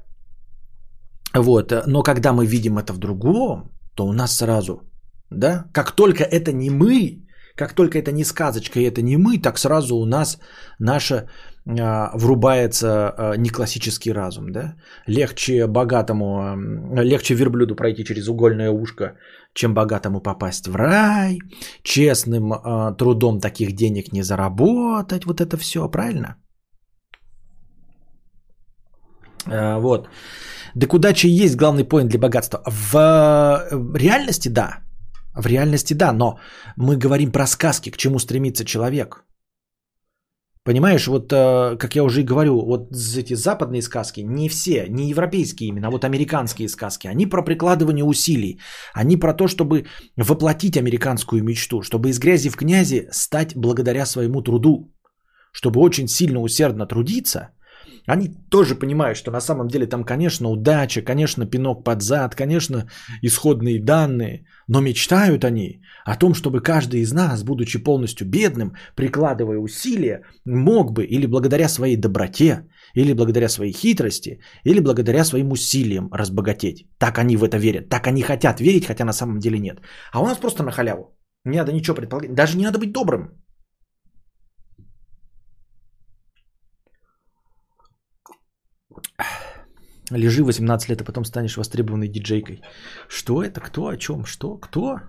Вот, 1.33 1.73
но 1.87 2.03
когда 2.03 2.33
мы 2.33 2.45
видим 2.45 2.77
это 2.77 2.93
в 2.93 2.97
другом, 2.97 3.71
то 3.95 4.05
у 4.05 4.13
нас 4.13 4.37
сразу, 4.37 4.81
да, 5.29 5.65
как 5.73 5.91
только 5.91 6.23
это 6.23 6.51
не 6.51 6.69
мы, 6.69 7.25
как 7.55 7.73
только 7.73 7.99
это 7.99 8.11
не 8.11 8.25
сказочка 8.25 8.79
и 8.79 8.83
это 8.83 9.01
не 9.01 9.17
мы, 9.17 9.37
так 9.37 9.57
сразу 9.57 9.95
у 9.95 10.05
нас 10.05 10.39
наша 10.79 11.29
врубается 11.65 12.87
а, 13.09 13.37
не 13.37 13.49
классический 13.49 14.13
разум, 14.13 14.51
да? 14.51 14.75
Легче 15.07 15.67
богатому, 15.67 16.39
а, 16.39 17.03
легче 17.03 17.35
верблюду 17.35 17.75
пройти 17.75 18.03
через 18.03 18.27
угольное 18.27 18.71
ушко, 18.71 19.17
чем 19.53 19.73
богатому 19.73 20.21
попасть 20.21 20.67
в 20.67 20.75
рай, 20.75 21.39
честным 21.83 22.53
а, 22.53 22.93
трудом 22.93 23.39
таких 23.39 23.73
денег 23.73 24.13
не 24.13 24.23
заработать, 24.23 25.25
вот 25.25 25.41
это 25.41 25.57
все, 25.57 25.89
правильно? 25.89 26.35
А, 29.45 29.79
вот. 29.79 30.09
Да 30.75 30.87
куда 30.87 31.13
че 31.13 31.27
есть 31.27 31.55
главный 31.55 31.83
поинт 31.83 32.09
для 32.09 32.19
богатства? 32.19 32.61
В 32.65 33.95
реальности 33.95 34.49
да. 34.49 34.79
В 35.35 35.47
реальности 35.47 35.93
да, 35.93 36.11
но 36.11 36.39
мы 36.77 36.97
говорим 36.97 37.31
про 37.31 37.47
сказки, 37.47 37.91
к 37.91 37.97
чему 37.97 38.19
стремится 38.19 38.65
человек. 38.65 39.23
Понимаешь, 40.65 41.07
вот 41.07 41.31
э, 41.31 41.77
как 41.77 41.95
я 41.95 42.03
уже 42.03 42.21
и 42.21 42.25
говорю, 42.25 42.65
вот 42.65 42.91
эти 43.17 43.33
западные 43.33 43.81
сказки, 43.81 44.21
не 44.21 44.49
все, 44.49 44.87
не 44.89 45.09
европейские 45.09 45.69
именно, 45.69 45.87
а 45.87 45.91
вот 45.91 46.03
американские 46.03 46.67
сказки, 46.67 47.07
они 47.07 47.25
про 47.25 47.43
прикладывание 47.43 48.03
усилий, 48.03 48.59
они 48.93 49.17
про 49.17 49.33
то, 49.33 49.47
чтобы 49.47 49.85
воплотить 50.17 50.77
американскую 50.77 51.43
мечту, 51.43 51.81
чтобы 51.81 52.09
из 52.09 52.19
грязи 52.19 52.49
в 52.49 52.57
князи 52.57 53.07
стать 53.11 53.55
благодаря 53.55 54.05
своему 54.05 54.41
труду, 54.41 54.93
чтобы 55.53 55.79
очень 55.79 56.07
сильно 56.07 56.41
усердно 56.41 56.85
трудиться– 56.85 57.49
они 58.07 58.29
тоже 58.49 58.75
понимают, 58.75 59.17
что 59.17 59.31
на 59.31 59.41
самом 59.41 59.67
деле 59.67 59.87
там, 59.87 60.03
конечно, 60.03 60.49
удача, 60.49 61.01
конечно, 61.01 61.45
пинок 61.45 61.83
под 61.83 62.01
зад, 62.01 62.35
конечно, 62.35 62.87
исходные 63.21 63.79
данные, 63.79 64.45
но 64.67 64.81
мечтают 64.81 65.43
они 65.43 65.81
о 66.05 66.15
том, 66.15 66.33
чтобы 66.33 66.61
каждый 66.61 67.01
из 67.01 67.13
нас, 67.13 67.43
будучи 67.43 67.83
полностью 67.83 68.27
бедным, 68.27 68.73
прикладывая 68.95 69.57
усилия, 69.57 70.21
мог 70.45 70.91
бы 70.91 71.03
или 71.03 71.27
благодаря 71.27 71.69
своей 71.69 71.97
доброте, 71.97 72.67
или 72.95 73.13
благодаря 73.13 73.49
своей 73.49 73.73
хитрости, 73.73 74.39
или 74.63 74.79
благодаря 74.79 75.23
своим 75.23 75.51
усилиям 75.51 76.09
разбогатеть. 76.11 76.87
Так 76.97 77.17
они 77.19 77.37
в 77.37 77.43
это 77.43 77.57
верят, 77.57 77.89
так 77.89 78.07
они 78.07 78.21
хотят 78.21 78.59
верить, 78.59 78.85
хотя 78.85 79.05
на 79.05 79.13
самом 79.13 79.39
деле 79.39 79.59
нет. 79.59 79.81
А 80.11 80.21
у 80.21 80.25
нас 80.25 80.37
просто 80.37 80.63
на 80.63 80.71
халяву. 80.71 81.15
Не 81.45 81.57
надо 81.57 81.71
ничего 81.71 81.95
предполагать, 81.95 82.33
даже 82.33 82.57
не 82.57 82.65
надо 82.65 82.79
быть 82.79 82.91
добрым. 82.91 83.29
Лежи 90.11 90.43
18 90.43 90.89
лет, 90.89 91.01
а 91.01 91.05
потом 91.05 91.25
станешь 91.25 91.57
востребованной 91.57 92.07
диджейкой. 92.07 92.61
Что 93.07 93.43
это? 93.43 93.61
Кто? 93.61 93.87
О 93.87 93.97
чем? 93.97 94.25
Что? 94.25 94.57
Кто? 94.57 94.99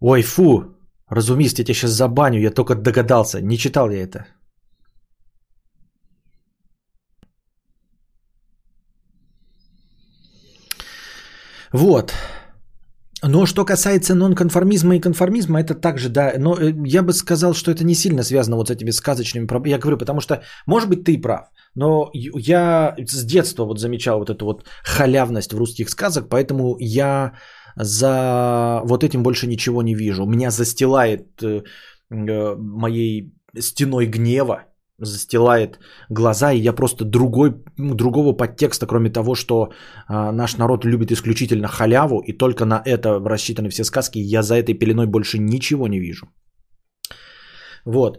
Ой, 0.00 0.22
фу. 0.22 0.76
Разумист, 1.08 1.58
я 1.58 1.64
тебя 1.64 1.74
сейчас 1.74 1.90
забаню, 1.92 2.40
я 2.40 2.50
только 2.50 2.74
догадался. 2.74 3.40
Не 3.40 3.56
читал 3.56 3.90
я 3.90 4.02
это. 4.02 4.26
Вот. 11.72 12.12
Но 13.28 13.46
что 13.46 13.64
касается 13.64 14.14
нонконформизма 14.14 14.96
и 14.96 15.00
конформизма, 15.00 15.60
это 15.60 15.74
также, 15.74 16.08
да, 16.08 16.34
но 16.38 16.56
э, 16.56 16.72
я 16.86 17.02
бы 17.02 17.12
сказал, 17.12 17.54
что 17.54 17.70
это 17.70 17.84
не 17.84 17.94
сильно 17.94 18.22
связано 18.22 18.56
вот 18.56 18.68
с 18.68 18.70
этими 18.70 18.92
сказочными 18.92 19.46
проблемами. 19.46 19.74
Я 19.74 19.78
говорю, 19.78 19.98
потому 19.98 20.20
что, 20.20 20.42
может 20.66 20.88
быть, 20.88 21.04
ты 21.04 21.20
прав, 21.20 21.50
но 21.74 22.10
я 22.12 22.94
с 22.98 23.24
детства 23.24 23.64
вот 23.64 23.80
замечал 23.80 24.18
вот 24.18 24.30
эту 24.30 24.44
вот 24.44 24.64
халявность 24.84 25.52
в 25.52 25.58
русских 25.58 25.90
сказок, 25.90 26.28
поэтому 26.28 26.76
я 26.78 27.32
за 27.76 28.80
вот 28.84 29.04
этим 29.04 29.22
больше 29.22 29.46
ничего 29.46 29.82
не 29.82 29.94
вижу. 29.94 30.26
Меня 30.26 30.50
застилает 30.50 31.42
э, 31.42 31.62
э, 32.10 32.56
моей 32.56 33.32
стеной 33.58 34.06
гнева, 34.06 34.64
застилает 34.98 35.78
глаза, 36.10 36.52
и 36.52 36.58
я 36.58 36.72
просто 36.72 37.04
другой, 37.04 37.54
другого 37.78 38.32
подтекста, 38.32 38.86
кроме 38.86 39.10
того, 39.10 39.34
что 39.34 39.70
а, 40.08 40.32
наш 40.32 40.56
народ 40.56 40.84
любит 40.84 41.12
исключительно 41.12 41.68
халяву, 41.68 42.20
и 42.20 42.32
только 42.32 42.64
на 42.64 42.82
это 42.84 43.20
рассчитаны 43.24 43.68
все 43.68 43.84
сказки, 43.84 44.18
я 44.18 44.42
за 44.42 44.54
этой 44.54 44.74
пеленой 44.74 45.06
больше 45.06 45.38
ничего 45.38 45.88
не 45.88 46.00
вижу. 46.00 46.26
Вот. 47.84 48.18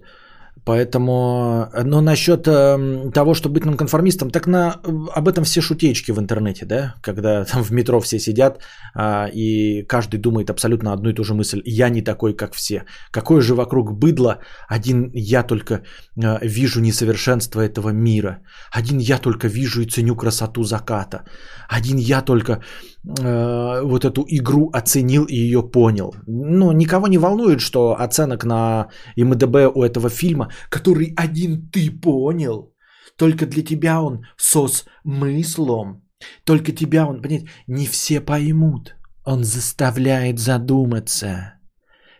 Поэтому, 0.67 1.69
но 1.85 2.01
насчет 2.01 2.45
э, 2.45 3.11
того, 3.13 3.33
чтобы 3.33 3.53
быть 3.53 3.65
нонконформистом, 3.65 4.29
так 4.29 4.47
на, 4.47 4.75
об 5.15 5.27
этом 5.29 5.43
все 5.45 5.61
шутечки 5.61 6.11
в 6.11 6.19
интернете, 6.19 6.65
да, 6.65 6.95
когда 7.01 7.45
там 7.51 7.63
в 7.63 7.71
метро 7.71 8.01
все 8.01 8.19
сидят, 8.19 8.59
э, 8.93 9.29
и 9.33 9.85
каждый 9.87 10.19
думает 10.19 10.49
абсолютно 10.49 10.91
одну 10.91 11.09
и 11.09 11.13
ту 11.13 11.23
же 11.23 11.33
мысль, 11.33 11.61
я 11.65 11.89
не 11.89 12.01
такой, 12.01 12.35
как 12.35 12.53
все. 12.53 12.83
Какое 13.11 13.41
же 13.41 13.55
вокруг 13.55 13.93
быдло, 13.93 14.39
один 14.67 15.09
я 15.13 15.43
только 15.43 15.73
э, 16.21 16.37
вижу 16.41 16.81
несовершенство 16.81 17.61
этого 17.61 17.93
мира, 17.93 18.39
один 18.69 18.97
я 18.99 19.19
только 19.19 19.47
вижу 19.47 19.81
и 19.81 19.85
ценю 19.85 20.15
красоту 20.17 20.63
заката, 20.63 21.23
один 21.69 21.97
я 21.97 22.21
только 22.21 22.61
Э, 23.07 23.81
вот 23.83 24.05
эту 24.05 24.25
игру 24.27 24.69
оценил 24.73 25.25
и 25.25 25.35
ее 25.35 25.61
понял. 25.61 26.13
Ну, 26.25 26.71
никого 26.71 27.07
не 27.07 27.17
волнует, 27.17 27.61
что 27.61 27.95
оценок 27.99 28.43
на 28.43 28.87
МДБ 29.17 29.71
у 29.75 29.83
этого 29.83 30.09
фильма, 30.09 30.49
который 30.69 31.13
один 31.15 31.69
ты 31.71 31.91
понял, 32.01 32.73
только 33.17 33.45
для 33.45 33.63
тебя 33.63 34.01
он 34.01 34.25
со 34.37 34.67
смыслом, 34.67 36.03
только 36.43 36.71
тебя 36.71 37.05
он, 37.05 37.21
понимаете, 37.21 37.49
не 37.67 37.85
все 37.85 38.19
поймут. 38.19 38.95
Он 39.25 39.43
заставляет 39.43 40.39
задуматься. 40.39 41.53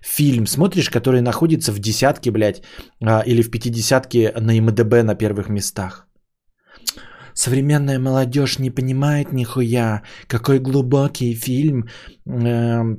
Фильм 0.01 0.47
смотришь, 0.47 0.89
который 0.89 1.21
находится 1.21 1.71
в 1.71 1.79
десятке, 1.79 2.31
блядь, 2.31 2.61
а, 3.01 3.23
или 3.25 3.41
в 3.41 3.49
пятидесятке 3.49 4.33
на 4.39 4.53
МДБ 4.61 5.03
на 5.03 5.15
первых 5.15 5.49
местах. 5.49 6.06
Современная 7.37 7.99
молодежь 7.99 8.57
не 8.59 8.71
понимает 8.71 9.31
нихуя, 9.31 10.01
какой 10.27 10.59
глубокий 10.59 11.35
фильм 11.35 11.87
э, 12.25 12.97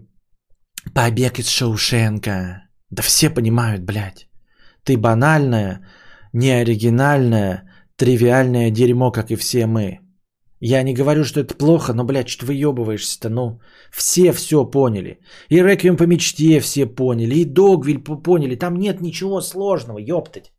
«Побег 0.95 1.39
из 1.39 1.49
Шоушенка». 1.49 2.63
Да 2.91 3.03
все 3.03 3.31
понимают, 3.31 3.83
блядь. 3.83 4.29
Ты 4.85 4.97
банальная, 4.97 5.81
неоригинальная, 6.33 7.65
тривиальное 7.97 8.71
дерьмо, 8.71 9.11
как 9.11 9.31
и 9.31 9.37
все 9.37 9.67
мы. 9.67 9.99
Я 10.61 10.85
не 10.85 10.95
говорю, 10.95 11.25
что 11.25 11.41
это 11.41 11.55
плохо, 11.55 11.93
но, 11.93 12.05
блядь, 12.05 12.29
что 12.29 12.47
выебываешься-то, 12.47 13.29
ну. 13.29 13.61
Все 13.91 14.33
все 14.33 14.65
поняли. 14.65 15.19
И 15.49 15.61
Реквием 15.61 15.97
по 15.97 16.05
мечте 16.05 16.61
все 16.61 16.87
поняли, 16.87 17.41
и 17.41 17.45
Догвиль 17.45 17.99
поняли. 17.99 18.55
Там 18.55 18.79
нет 18.79 19.01
ничего 19.01 19.41
сложного, 19.41 19.99
ёптать. 19.99 20.53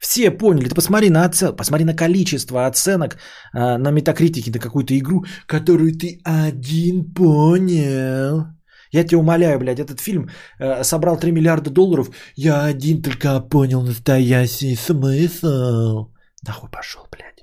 Все 0.00 0.30
поняли. 0.30 0.68
Ты 0.68 0.74
посмотри 0.74 1.10
на 1.10 1.24
оценку, 1.24 1.56
посмотри 1.56 1.84
на 1.84 1.94
количество 1.94 2.66
оценок 2.66 3.18
э, 3.54 3.76
на 3.76 3.90
метакритике 3.90 4.50
на 4.50 4.58
какую-то 4.58 4.98
игру, 4.98 5.24
которую 5.46 5.92
ты 5.92 6.20
один 6.24 7.12
понял. 7.12 8.46
Я 8.92 9.04
тебя 9.04 9.18
умоляю, 9.18 9.58
блядь, 9.58 9.78
этот 9.78 10.00
фильм 10.00 10.30
э, 10.58 10.82
собрал 10.84 11.18
3 11.18 11.32
миллиарда 11.32 11.70
долларов. 11.70 12.10
Я 12.34 12.64
один 12.64 13.02
только 13.02 13.40
понял 13.40 13.82
настоящий 13.82 14.74
смысл. 14.74 16.08
Нахуй 16.46 16.70
пошел, 16.70 17.06
блядь. 17.12 17.39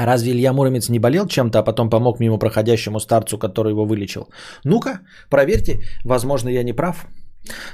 А 0.00 0.06
разве 0.06 0.32
Илья 0.32 0.52
Муромец 0.52 0.88
не 0.88 0.98
болел 0.98 1.26
чем-то, 1.26 1.58
а 1.58 1.62
потом 1.62 1.90
помог 1.90 2.20
мимо 2.20 2.38
проходящему 2.38 3.00
старцу, 3.00 3.38
который 3.38 3.72
его 3.72 3.84
вылечил? 3.84 4.28
Ну-ка, 4.64 5.00
проверьте, 5.30 5.80
возможно, 6.04 6.48
я 6.48 6.62
не 6.62 6.72
прав. 6.72 7.06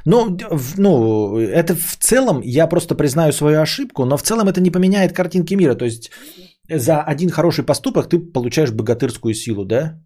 Ну, 0.05 0.37
ну, 0.79 1.39
это 1.39 1.74
в 1.74 1.97
целом, 1.97 2.41
я 2.43 2.66
просто 2.66 2.97
признаю 2.97 3.33
свою 3.33 3.61
ошибку, 3.61 4.05
но 4.05 4.16
в 4.16 4.22
целом 4.22 4.49
это 4.49 4.61
не 4.61 4.70
поменяет 4.70 5.12
картинки 5.12 5.55
мира. 5.55 5.74
То 5.74 5.85
есть 5.85 6.11
за 6.68 7.03
один 7.03 7.31
хороший 7.31 7.64
поступок 7.64 8.09
ты 8.09 8.18
получаешь 8.18 8.72
богатырскую 8.72 9.35
силу, 9.35 9.64
да? 9.64 10.03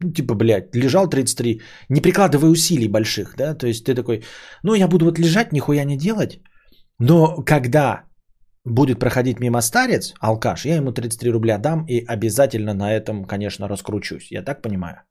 Ну, 0.00 0.12
типа, 0.12 0.34
блядь, 0.34 0.76
лежал 0.76 1.08
33, 1.08 1.60
не 1.88 2.00
прикладывая 2.00 2.50
усилий 2.50 2.88
больших, 2.88 3.34
да? 3.36 3.54
То 3.54 3.66
есть 3.66 3.84
ты 3.84 3.94
такой, 3.94 4.22
ну, 4.62 4.74
я 4.74 4.86
буду 4.86 5.06
вот 5.06 5.18
лежать, 5.18 5.52
нихуя 5.52 5.84
не 5.84 5.96
делать. 5.96 6.40
Но 7.00 7.42
когда 7.44 8.04
будет 8.64 8.98
проходить 8.98 9.40
мимо 9.40 9.60
старец, 9.60 10.14
алкаш, 10.20 10.64
я 10.64 10.76
ему 10.76 10.92
33 10.92 11.30
рубля 11.30 11.58
дам 11.58 11.84
и 11.86 12.04
обязательно 12.04 12.74
на 12.74 12.92
этом, 12.92 13.24
конечно, 13.24 13.68
раскручусь. 13.68 14.30
Я 14.32 14.42
так 14.42 14.62
понимаю? 14.62 15.02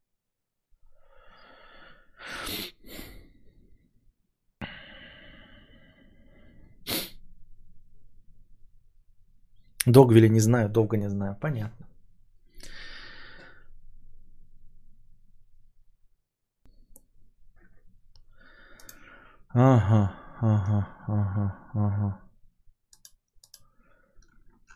Догвили 9.86 10.28
не 10.28 10.40
знаю, 10.40 10.70
долго 10.70 10.98
не 10.98 11.10
знаю. 11.10 11.38
Понятно. 11.40 11.88
Ага, 19.54 20.12
ага, 20.42 20.88
ага, 21.08 21.48
ага. 21.74 22.23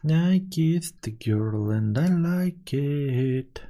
I 0.05 0.41
kissed 0.49 1.01
the 1.01 1.11
girl 1.11 1.71
and 1.71 1.97
I 1.97 2.07
like 2.07 2.73
it. 2.73 3.61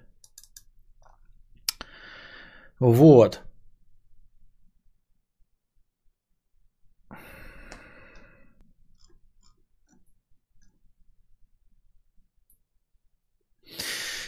Вот. 2.79 3.41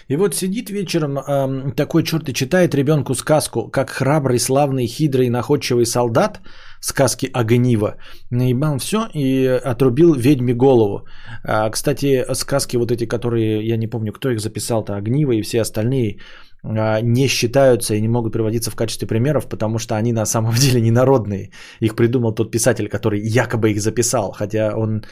И 0.07 0.15
вот 0.15 0.33
сидит 0.33 0.71
вечером 0.71 1.19
э, 1.19 1.71
такой 1.75 2.03
черт 2.03 2.29
и 2.29 2.33
читает 2.33 2.73
ребенку 2.73 3.13
сказку, 3.13 3.69
как 3.69 3.91
храбрый, 3.91 4.39
славный, 4.39 4.87
хитрый, 4.87 5.29
находчивый 5.29 5.85
солдат 5.85 6.41
сказки 6.81 7.29
Огниво. 7.33 7.95
Наебал 8.31 8.77
все 8.77 9.07
и 9.13 9.45
отрубил 9.45 10.13
ведьме 10.13 10.53
голову. 10.53 11.05
А, 11.43 11.69
кстати, 11.69 12.25
сказки 12.33 12.77
вот 12.77 12.91
эти, 12.91 13.05
которые, 13.05 13.67
я 13.67 13.77
не 13.77 13.87
помню, 13.87 14.11
кто 14.11 14.29
их 14.29 14.39
записал-то, 14.39 14.95
Огниво 14.95 15.31
и 15.31 15.41
все 15.41 15.61
остальные, 15.61 16.19
а, 16.63 17.01
не 17.01 17.27
считаются 17.27 17.95
и 17.95 18.01
не 18.01 18.07
могут 18.07 18.33
приводиться 18.33 18.71
в 18.71 18.75
качестве 18.75 19.07
примеров, 19.07 19.49
потому 19.49 19.79
что 19.79 19.95
они 19.95 20.13
на 20.13 20.25
самом 20.25 20.53
деле 20.59 20.81
не 20.81 20.91
народные. 20.91 21.51
Их 21.81 21.95
придумал 21.95 22.33
тот 22.33 22.51
писатель, 22.51 22.87
который 22.87 23.21
якобы 23.21 23.71
их 23.71 23.81
записал, 23.81 24.31
хотя 24.31 24.75
он 24.75 25.03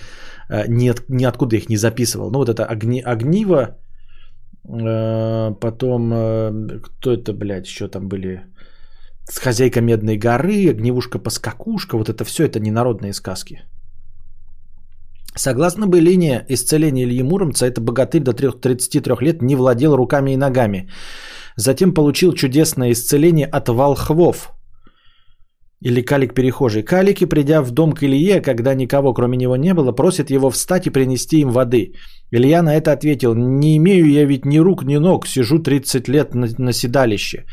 а, 0.49 0.68
ни, 0.68 0.93
ниоткуда 1.09 1.55
их 1.55 1.70
не 1.70 1.78
записывал. 1.78 2.32
Ну 2.32 2.39
вот 2.39 2.49
это 2.49 2.65
огни, 2.65 3.01
Огниво, 3.01 3.78
Э, 4.70 5.53
потом, 5.61 6.09
кто 6.82 7.13
это, 7.13 7.34
блядь, 7.34 7.68
еще 7.68 7.88
там 7.88 8.07
были? 8.07 8.43
С 9.30 9.40
хозяйка 9.40 9.82
Медной 9.82 10.18
горы, 10.18 10.70
огневушка-поскакушка, 10.70 11.98
вот 11.98 12.10
это 12.10 12.24
все, 12.24 12.46
это 12.46 12.60
не 12.60 12.72
народные 12.72 13.14
сказки. 13.14 13.62
Согласно 15.36 15.86
былине, 15.86 16.46
исцеление 16.50 17.06
Ильи 17.06 17.24
Муромца, 17.24 17.66
это 17.66 17.82
богатырь 17.82 18.24
до 18.24 18.34
33 18.34 19.16
лет 19.22 19.42
не 19.42 19.56
владел 19.56 19.96
руками 19.96 20.32
и 20.32 20.38
ногами. 20.38 20.90
Затем 21.58 21.94
получил 21.94 22.34
чудесное 22.34 22.92
исцеление 22.92 23.48
от 23.48 23.70
волхвов, 23.70 24.58
или 25.86 26.02
Калик 26.02 26.34
перехожий. 26.34 26.84
Калики, 26.84 27.26
придя 27.26 27.62
в 27.62 27.72
дом 27.72 27.94
к 27.94 28.04
Илье, 28.04 28.42
когда 28.42 28.74
никого 28.74 29.14
кроме 29.14 29.38
него 29.38 29.56
не 29.58 29.74
было, 29.74 29.92
просят 29.92 30.32
его 30.32 30.50
встать 30.50 30.88
и 30.88 30.90
принести 30.90 31.42
им 31.42 31.52
воды. 31.52 31.94
Илья 32.32 32.62
на 32.64 32.76
это 32.76 32.92
ответил, 32.92 33.36
не 33.36 33.78
имею 33.78 34.10
я 34.10 34.26
ведь 34.26 34.46
ни 34.46 34.58
рук, 34.58 34.84
ни 34.84 34.98
ног, 34.98 35.28
сижу 35.28 35.60
30 35.60 36.08
лет 36.08 36.34
на, 36.34 36.48
на 36.58 36.74
седалище. 36.74 37.46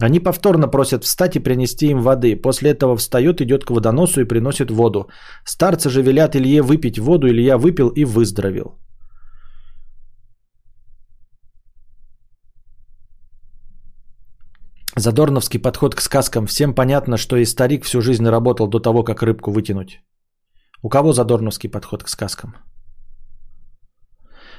Они 0.00 0.20
повторно 0.20 0.68
просят 0.68 1.04
встать 1.04 1.36
и 1.36 1.40
принести 1.40 1.86
им 1.86 2.02
воды. 2.02 2.36
После 2.36 2.70
этого 2.70 2.96
встает, 2.96 3.40
идет 3.40 3.64
к 3.64 3.70
водоносу 3.70 4.20
и 4.20 4.24
приносит 4.24 4.70
воду. 4.70 5.08
Старцы 5.44 5.90
же 5.90 6.02
велят 6.02 6.34
Илье 6.36 6.62
выпить 6.62 6.98
воду, 6.98 7.28
Илья 7.28 7.56
выпил 7.56 7.88
и 7.88 8.04
выздоровел. 8.04 8.78
Задорновский 14.98 15.60
подход 15.60 15.94
к 15.94 16.00
сказкам. 16.00 16.46
Всем 16.46 16.74
понятно, 16.74 17.18
что 17.18 17.36
и 17.36 17.44
старик 17.44 17.84
всю 17.84 18.00
жизнь 18.00 18.26
работал 18.28 18.66
до 18.66 18.80
того, 18.80 19.04
как 19.04 19.22
рыбку 19.22 19.50
вытянуть. 19.50 20.00
У 20.82 20.88
кого 20.88 21.12
задорновский 21.12 21.68
подход 21.68 22.02
к 22.02 22.08
сказкам? 22.08 22.54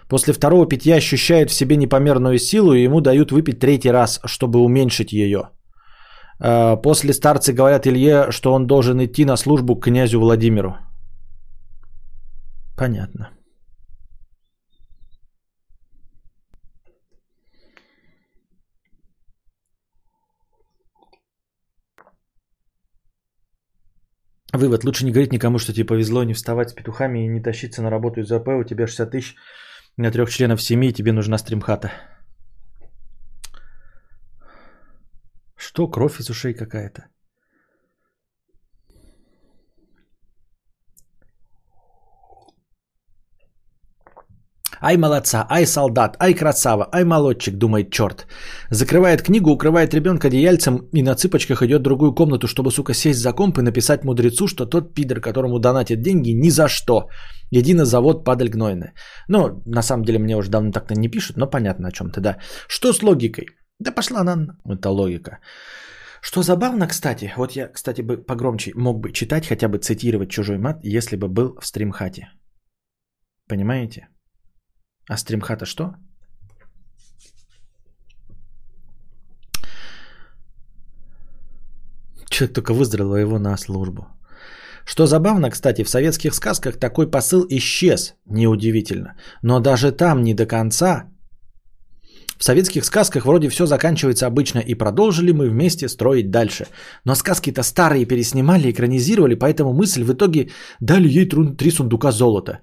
После 0.09 0.33
второго 0.33 0.65
питья 0.65 0.95
ощущает 0.95 1.49
в 1.49 1.53
себе 1.53 1.75
непомерную 1.75 2.37
силу, 2.37 2.73
и 2.73 2.83
ему 2.83 3.01
дают 3.01 3.31
выпить 3.31 3.59
третий 3.59 3.91
раз, 3.91 4.21
чтобы 4.25 4.59
уменьшить 4.59 5.11
ее. 5.11 5.49
А, 6.39 6.77
после 6.77 7.13
старцы 7.13 7.53
говорят 7.53 7.87
Илье, 7.87 8.31
что 8.31 8.53
он 8.53 8.67
должен 8.67 9.03
идти 9.03 9.25
на 9.25 9.37
службу 9.37 9.75
к 9.75 9.83
князю 9.83 10.19
Владимиру. 10.19 10.77
Понятно. 12.77 13.29
Вывод. 24.53 24.83
Лучше 24.85 25.05
не 25.05 25.11
говорить 25.11 25.33
никому, 25.33 25.59
что 25.59 25.73
тебе 25.73 25.85
повезло 25.85 26.23
не 26.23 26.33
вставать 26.33 26.69
с 26.69 26.73
петухами 26.73 27.25
и 27.25 27.27
не 27.27 27.41
тащиться 27.41 27.81
на 27.81 27.89
работу 27.89 28.21
из 28.21 28.31
АП. 28.31 28.47
У 28.47 28.63
тебя 28.63 28.87
60 28.87 29.11
тысяч 29.11 29.35
на 29.97 30.11
трех 30.11 30.29
членов 30.29 30.61
семьи, 30.61 30.91
тебе 30.91 31.11
нужна 31.11 31.37
стримхата. 31.37 31.91
Что? 35.55 35.87
Кровь 35.87 36.19
из 36.19 36.29
ушей 36.29 36.53
какая-то. 36.53 37.07
Ай 44.81 44.97
молодца, 44.97 45.45
ай 45.49 45.65
солдат, 45.65 46.17
ай 46.19 46.33
красава, 46.33 46.87
ай 46.93 47.03
молодчик, 47.03 47.55
думает 47.55 47.91
черт. 47.91 48.27
Закрывает 48.69 49.21
книгу, 49.21 49.51
укрывает 49.51 49.93
ребенка 49.93 50.27
одеяльцем 50.27 50.89
и 50.93 51.03
на 51.03 51.15
цыпочках 51.15 51.61
идет 51.63 51.81
в 51.81 51.83
другую 51.83 52.13
комнату, 52.13 52.47
чтобы, 52.47 52.71
сука, 52.71 52.93
сесть 52.93 53.19
за 53.19 53.33
комп 53.33 53.57
и 53.57 53.61
написать 53.61 54.03
мудрецу, 54.03 54.47
что 54.47 54.65
тот 54.65 54.93
пидор, 54.93 55.19
которому 55.19 55.59
донатят 55.59 56.01
деньги, 56.01 56.29
ни 56.31 56.49
за 56.49 56.67
что. 56.67 57.09
Иди 57.51 57.73
на 57.73 57.85
завод, 57.85 58.25
падаль 58.25 58.49
гнойная. 58.49 58.93
Ну, 59.29 59.61
на 59.65 59.81
самом 59.81 60.03
деле 60.03 60.19
мне 60.19 60.37
уже 60.37 60.49
давно 60.49 60.71
так-то 60.71 60.95
не 60.95 61.09
пишут, 61.09 61.37
но 61.37 61.47
понятно 61.47 61.87
о 61.87 61.91
чем-то, 61.91 62.21
да. 62.21 62.37
Что 62.67 62.93
с 62.93 63.01
логикой? 63.01 63.47
Да 63.79 63.91
пошла 63.91 64.21
она, 64.21 64.47
это 64.65 64.89
логика. 64.89 65.39
Что 66.21 66.41
забавно, 66.41 66.87
кстати, 66.87 67.33
вот 67.37 67.55
я, 67.55 67.67
кстати, 67.67 68.01
бы 68.01 68.17
погромче 68.17 68.71
мог 68.75 68.99
бы 68.99 69.11
читать, 69.11 69.47
хотя 69.47 69.67
бы 69.67 69.77
цитировать 69.77 70.29
чужой 70.29 70.57
мат, 70.57 70.79
если 70.83 71.15
бы 71.15 71.27
был 71.27 71.57
в 71.61 71.65
стримхате. 71.65 72.29
Понимаете? 73.47 74.07
А 75.09 75.17
стримхата 75.17 75.65
что? 75.65 75.95
Человек 82.29 82.53
только 82.53 82.73
выздоровел 82.73 83.15
его 83.15 83.39
на 83.39 83.57
службу. 83.57 84.07
Что 84.85 85.05
забавно, 85.05 85.49
кстати, 85.49 85.83
в 85.83 85.89
советских 85.89 86.33
сказках 86.33 86.77
такой 86.77 87.09
посыл 87.11 87.45
исчез, 87.49 88.15
неудивительно. 88.25 89.15
Но 89.41 89.59
даже 89.59 89.91
там 89.91 90.23
не 90.23 90.33
до 90.33 90.45
конца 90.45 91.03
В 92.39 92.43
советских 92.43 92.85
сказках 92.85 93.25
вроде 93.25 93.49
все 93.49 93.65
заканчивается 93.65 94.27
обычно, 94.27 94.59
и 94.59 94.75
продолжили 94.75 95.33
мы 95.33 95.49
вместе 95.49 95.89
строить 95.89 96.29
дальше. 96.29 96.67
Но 97.05 97.15
сказки-то 97.15 97.63
старые 97.63 98.05
переснимали, 98.05 98.71
экранизировали, 98.71 99.35
поэтому 99.35 99.73
мысль 99.73 100.03
в 100.03 100.13
итоге 100.13 100.49
дали 100.79 101.09
ей 101.09 101.27
три 101.57 101.71
сундука 101.71 102.11
золота. 102.11 102.59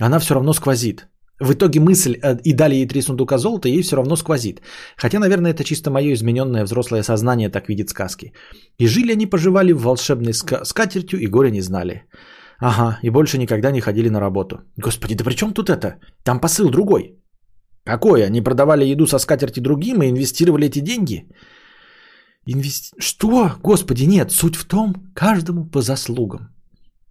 Она 0.00 0.18
все 0.18 0.34
равно 0.34 0.54
сквозит. 0.54 1.06
В 1.40 1.52
итоге 1.52 1.80
мысль 1.80 2.18
э, 2.22 2.36
и 2.44 2.52
дали 2.52 2.74
ей 2.74 2.86
три 2.86 3.02
сундука 3.02 3.38
золота, 3.38 3.68
ей 3.68 3.82
все 3.82 3.96
равно 3.96 4.16
сквозит. 4.16 4.60
Хотя, 4.96 5.18
наверное, 5.18 5.52
это 5.52 5.64
чисто 5.64 5.90
мое 5.90 6.12
измененное 6.12 6.64
взрослое 6.64 7.02
сознание 7.02 7.48
так 7.48 7.68
видит 7.68 7.88
сказки. 7.88 8.32
И 8.78 8.86
жили 8.86 9.12
они, 9.12 9.26
поживали 9.26 9.72
в 9.72 9.82
волшебной 9.82 10.32
ска- 10.32 10.64
скатертью 10.64 11.18
и 11.18 11.26
горя 11.26 11.50
не 11.50 11.62
знали. 11.62 12.02
Ага, 12.58 12.98
и 13.02 13.10
больше 13.10 13.38
никогда 13.38 13.70
не 13.70 13.80
ходили 13.80 14.10
на 14.10 14.20
работу. 14.20 14.56
Господи, 14.76 15.14
да 15.14 15.24
при 15.24 15.34
чем 15.34 15.54
тут 15.54 15.70
это? 15.70 15.94
Там 16.24 16.40
посыл 16.40 16.70
другой. 16.70 17.16
Какой? 17.84 18.26
Они 18.26 18.42
продавали 18.42 18.84
еду 18.84 19.06
со 19.06 19.18
скатерти 19.18 19.60
другим 19.60 20.02
и 20.02 20.10
инвестировали 20.10 20.66
эти 20.66 20.80
деньги? 20.80 21.24
Инвести... 22.46 22.94
Что? 22.98 23.52
Господи, 23.62 24.04
нет. 24.04 24.30
Суть 24.30 24.56
в 24.56 24.66
том, 24.66 24.94
каждому 25.14 25.70
по 25.70 25.80
заслугам. 25.80 26.54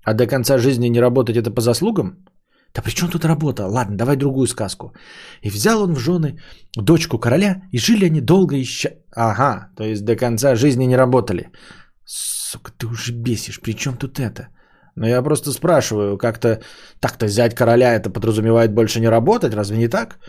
А 0.04 0.14
до 0.14 0.28
конца 0.28 0.60
жизни 0.60 0.90
не 0.90 1.02
работать 1.02 1.36
это 1.36 1.50
по 1.50 1.62
заслугам? 1.62 2.29
Да 2.74 2.82
при 2.82 2.92
чем 2.92 3.10
тут 3.10 3.26
работа? 3.26 3.68
Ладно, 3.68 3.98
давай 3.98 4.16
другую 4.16 4.48
сказку. 4.48 4.94
И 5.42 5.50
взял 5.50 5.82
он 5.82 5.94
в 5.96 6.00
жены 6.00 6.40
дочку 6.78 7.20
короля, 7.20 7.62
и 7.72 7.80
жили 7.80 8.06
они 8.06 8.22
долго 8.22 8.56
и 8.56 8.64
ща... 8.64 8.90
Ага, 9.16 9.70
то 9.76 9.84
есть 9.84 10.06
до 10.06 10.16
конца 10.16 10.56
жизни 10.56 10.86
не 10.86 10.98
работали. 10.98 11.50
Сука, 12.06 12.72
ты 12.78 12.88
уже 12.88 13.14
бесишь, 13.14 13.60
при 13.62 13.74
чем 13.74 13.98
тут 13.98 14.20
это? 14.20 14.50
Но 14.96 15.08
я 15.08 15.24
просто 15.24 15.52
спрашиваю, 15.52 16.18
как-то 16.18 16.62
так-то 17.00 17.26
взять 17.26 17.56
короля, 17.56 17.96
это 17.96 18.10
подразумевает 18.10 18.74
больше 18.74 19.00
не 19.00 19.10
работать, 19.10 19.54
разве 19.54 19.78
не 19.78 19.88
так? 19.88 20.20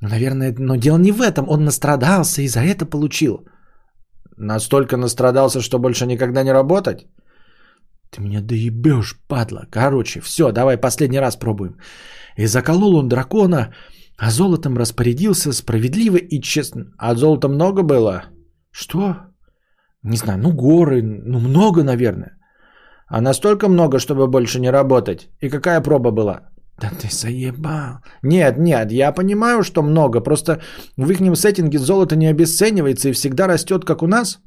Ну, 0.00 0.08
наверное, 0.08 0.54
но 0.58 0.76
дело 0.76 0.98
не 0.98 1.12
в 1.12 1.20
этом, 1.20 1.48
он 1.48 1.64
настрадался 1.64 2.42
и 2.42 2.48
за 2.48 2.60
это 2.60 2.86
получил. 2.86 3.46
Настолько 4.36 4.96
настрадался, 4.96 5.60
что 5.60 5.78
больше 5.78 6.06
никогда 6.06 6.42
не 6.42 6.52
работать? 6.52 7.06
Ты 8.10 8.22
меня 8.22 8.40
доебешь, 8.40 9.16
падла. 9.28 9.66
Короче, 9.70 10.20
все, 10.20 10.52
давай 10.52 10.78
последний 10.78 11.20
раз 11.20 11.36
пробуем. 11.36 11.76
И 12.36 12.46
заколол 12.46 12.96
он 12.96 13.08
дракона, 13.08 13.74
а 14.18 14.30
золотом 14.30 14.76
распорядился 14.76 15.52
справедливо 15.52 16.16
и 16.16 16.40
честно. 16.40 16.84
А 16.98 17.14
золота 17.14 17.48
много 17.48 17.82
было? 17.82 18.24
Что? 18.70 19.16
Не 20.02 20.16
знаю, 20.16 20.38
ну 20.38 20.52
горы, 20.52 21.02
ну 21.02 21.40
много, 21.40 21.82
наверное. 21.82 22.38
А 23.08 23.20
настолько 23.20 23.68
много, 23.68 23.98
чтобы 23.98 24.26
больше 24.26 24.60
не 24.60 24.70
работать. 24.70 25.28
И 25.40 25.48
какая 25.48 25.80
проба 25.80 26.10
была? 26.10 26.40
Да 26.80 26.90
ты 26.90 27.08
заебал. 27.10 28.00
Нет, 28.22 28.58
нет, 28.58 28.92
я 28.92 29.12
понимаю, 29.12 29.62
что 29.62 29.82
много. 29.82 30.20
Просто 30.20 30.60
в 30.96 31.10
их 31.10 31.36
сеттинге 31.36 31.78
золото 31.78 32.16
не 32.16 32.26
обесценивается 32.26 33.08
и 33.08 33.12
всегда 33.12 33.46
растет, 33.46 33.84
как 33.84 34.02
у 34.02 34.06
нас. 34.06 34.40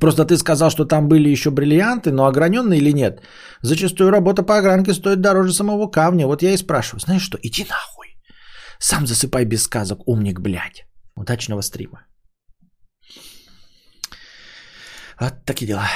Просто 0.00 0.24
ты 0.24 0.36
сказал, 0.36 0.70
что 0.70 0.84
там 0.84 1.08
были 1.08 1.28
еще 1.28 1.50
бриллианты, 1.50 2.12
но 2.12 2.26
ограненные 2.26 2.80
или 2.80 2.92
нет? 2.92 3.20
Зачастую 3.62 4.10
работа 4.10 4.42
по 4.42 4.56
огранке 4.56 4.94
стоит 4.94 5.20
дороже 5.20 5.52
самого 5.52 5.90
камня. 5.90 6.26
Вот 6.26 6.42
я 6.42 6.52
и 6.52 6.56
спрашиваю. 6.56 7.00
Знаешь 7.00 7.22
что, 7.22 7.38
иди 7.42 7.64
нахуй. 7.64 8.16
Сам 8.78 9.06
засыпай 9.06 9.44
без 9.44 9.62
сказок, 9.62 9.98
умник, 10.06 10.40
блядь. 10.40 10.86
Удачного 11.14 11.62
стрима. 11.62 12.06
Вот 15.20 15.44
такие 15.44 15.66
дела. 15.66 15.88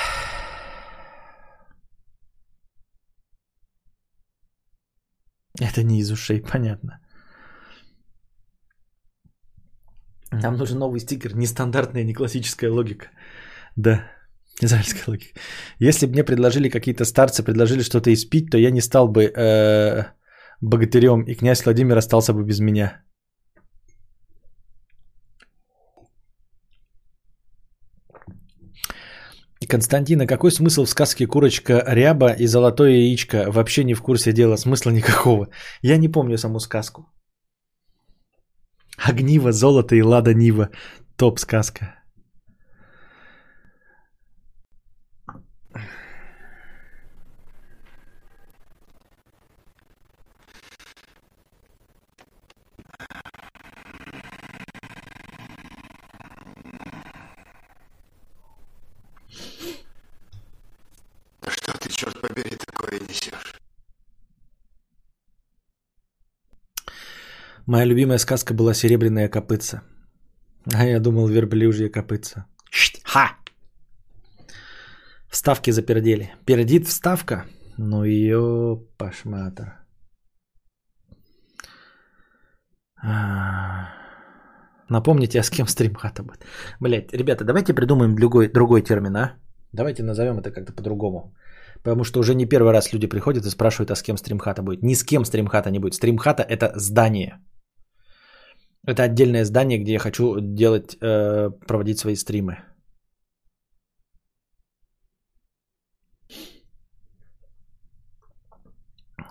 Это 5.61 5.83
не 5.83 6.01
из 6.01 6.11
ушей, 6.11 6.43
понятно. 6.43 7.01
Нам 10.33 10.57
нужен 10.57 10.79
новый 10.79 11.01
стикер, 11.01 11.35
нестандартная, 11.35 12.05
не 12.05 12.15
классическая 12.15 12.71
логика. 12.71 13.07
Да, 13.77 14.11
израильская 14.63 15.05
логика. 15.11 15.39
Если 15.79 16.07
бы 16.07 16.13
мне 16.13 16.25
предложили 16.25 16.71
какие-то 16.71 17.05
старцы, 17.05 17.43
предложили 17.43 17.83
что-то 17.83 18.13
испить, 18.13 18.51
то 18.51 18.59
я 18.59 18.71
не 18.71 18.81
стал 18.81 19.09
бы 19.09 19.25
э, 19.25 20.05
богатырем, 20.61 21.23
и 21.23 21.35
князь 21.35 21.65
Владимир 21.65 21.97
остался 21.97 22.33
бы 22.33 22.43
без 22.45 22.61
меня. 22.61 23.03
Константина, 29.69 30.27
какой 30.27 30.51
смысл 30.51 30.85
в 30.85 30.89
сказке 30.89 31.27
«Курочка 31.27 31.83
ряба» 31.89 32.31
и 32.31 32.47
«Золотое 32.47 32.91
яичко»? 32.91 33.51
Вообще 33.51 33.85
не 33.85 33.95
в 33.95 34.03
курсе 34.03 34.33
дела, 34.33 34.57
смысла 34.57 34.91
никакого. 34.93 35.49
Я 35.83 35.99
не 35.99 36.09
помню 36.09 36.39
саму 36.39 36.61
сказку. 36.61 37.03
Огниво, 38.97 39.53
золото 39.53 39.97
и 39.97 40.03
лада 40.03 40.35
нива. 40.35 40.71
Топ 41.17 41.41
сказка. 41.41 41.97
черт 61.97 62.21
побери, 62.21 62.57
такое 62.57 63.01
несешь? 63.01 63.55
Моя 67.67 67.85
любимая 67.85 68.19
сказка 68.19 68.55
была 68.55 68.75
«Серебряная 68.75 69.29
копытца». 69.29 69.83
А 70.73 70.85
я 70.85 71.01
думал, 71.01 71.27
верблюжья 71.27 71.89
копытца. 71.89 72.47
Ха! 73.05 73.37
Вставки 75.29 75.73
запердели. 75.73 76.31
Пердит 76.45 76.87
вставка? 76.87 77.45
Ну 77.77 78.05
ее 78.05 78.81
пошматор. 78.99 79.67
А. 83.03 83.89
Напомните, 84.89 85.41
а 85.41 85.43
с 85.43 85.51
кем 85.51 85.67
стримхата 85.67 86.23
будет? 86.23 86.45
Блять, 86.81 87.13
ребята, 87.13 87.45
давайте 87.45 87.75
придумаем 87.75 88.15
другой, 88.15 88.49
другой 88.49 88.83
термин, 88.83 89.17
а? 89.17 89.33
Давайте 89.73 90.05
назовем 90.05 90.39
это 90.39 90.53
как-то 90.53 90.73
по-другому. 90.73 91.35
Потому 91.83 92.05
что 92.05 92.21
уже 92.21 92.35
не 92.35 92.47
первый 92.47 92.73
раз 92.73 92.93
люди 92.93 93.09
приходят 93.09 93.45
и 93.45 93.51
спрашивают, 93.51 93.91
а 93.91 93.97
с 93.97 94.03
кем 94.03 94.17
стримхата 94.17 94.63
будет. 94.63 94.83
Ни 94.83 94.95
с 94.95 95.05
кем 95.05 95.25
стримхата 95.25 95.71
не 95.71 95.81
будет. 95.81 95.95
Стримхата 95.95 96.43
это 96.43 96.73
здание. 96.77 97.41
Это 98.87 99.03
отдельное 99.03 99.45
здание, 99.45 99.79
где 99.79 99.93
я 99.93 99.99
хочу 99.99 100.41
делать, 100.41 100.97
э, 101.03 101.51
проводить 101.67 101.99
свои 101.99 102.15
стримы. 102.15 102.59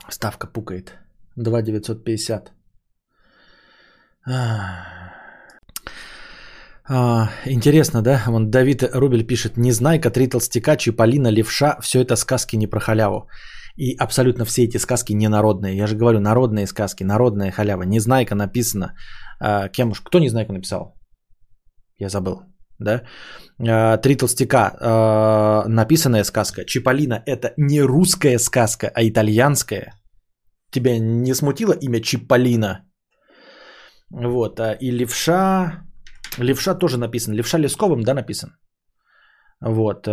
Ставка 0.10 0.48
пукает. 0.48 0.94
2950. 1.38 2.52
А, 6.88 7.30
интересно, 7.46 8.02
да? 8.02 8.24
Вон 8.28 8.52
Давид 8.52 8.84
Рубель 8.84 9.26
пишет, 9.26 9.58
Незнайка, 9.58 10.12
Три 10.12 10.28
толстяка, 10.28 10.78
Чиполлино, 10.78 11.30
Левша, 11.32 11.78
все 11.82 12.02
это 12.02 12.16
сказки 12.16 12.58
не 12.58 12.68
про 12.68 12.80
халяву. 12.80 13.28
И 13.78 13.96
абсолютно 13.98 14.46
все 14.46 14.64
эти 14.64 14.78
сказки 14.78 15.14
не 15.14 15.28
народные. 15.28 15.78
Я 15.78 15.88
же 15.88 15.98
говорю, 15.98 16.20
народные 16.20 16.68
сказки, 16.68 17.04
народная 17.04 17.52
халява. 17.52 17.84
Незнайка 17.84 18.36
написано. 18.36 18.96
А, 19.40 19.68
кем 19.68 19.92
уж? 19.92 20.02
Кто 20.02 20.20
Незнайку 20.20 20.54
написал? 20.54 20.96
Я 22.00 22.10
забыл. 22.10 22.44
Да? 22.80 23.02
А, 23.60 23.98
Три 23.98 24.16
толстяка. 24.16 24.78
А, 24.80 25.68
написанная 25.68 26.24
сказка. 26.24 26.64
Чиполлино 26.66 27.22
это 27.26 27.54
не 27.58 27.82
русская 27.82 28.40
сказка, 28.40 28.92
а 28.94 29.04
итальянская. 29.04 29.92
Тебя 30.72 30.98
не 31.00 31.34
смутило 31.34 31.74
имя 31.74 32.00
Чиполлино? 32.02 32.86
Вот. 34.10 34.60
И 34.80 34.92
Левша... 34.92 35.84
Левша 36.38 36.76
тоже 36.76 36.98
написан. 36.98 37.34
Левша 37.34 37.58
Лесковым, 37.58 38.04
да, 38.04 38.14
написан? 38.14 38.50
Вот. 39.62 40.08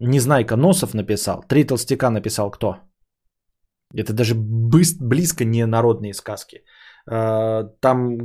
Незнайка 0.00 0.56
Носов 0.56 0.94
написал. 0.94 1.44
Три 1.48 1.64
толстяка 1.64 2.10
написал 2.10 2.50
кто? 2.50 2.85
Это 3.94 4.12
даже 4.12 4.34
близко 4.34 5.44
не 5.44 5.66
народные 5.66 6.14
сказки. 6.14 6.64
Э, 7.10 7.64
там 7.80 8.18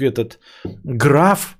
этот 0.00 0.38
граф, 0.84 1.58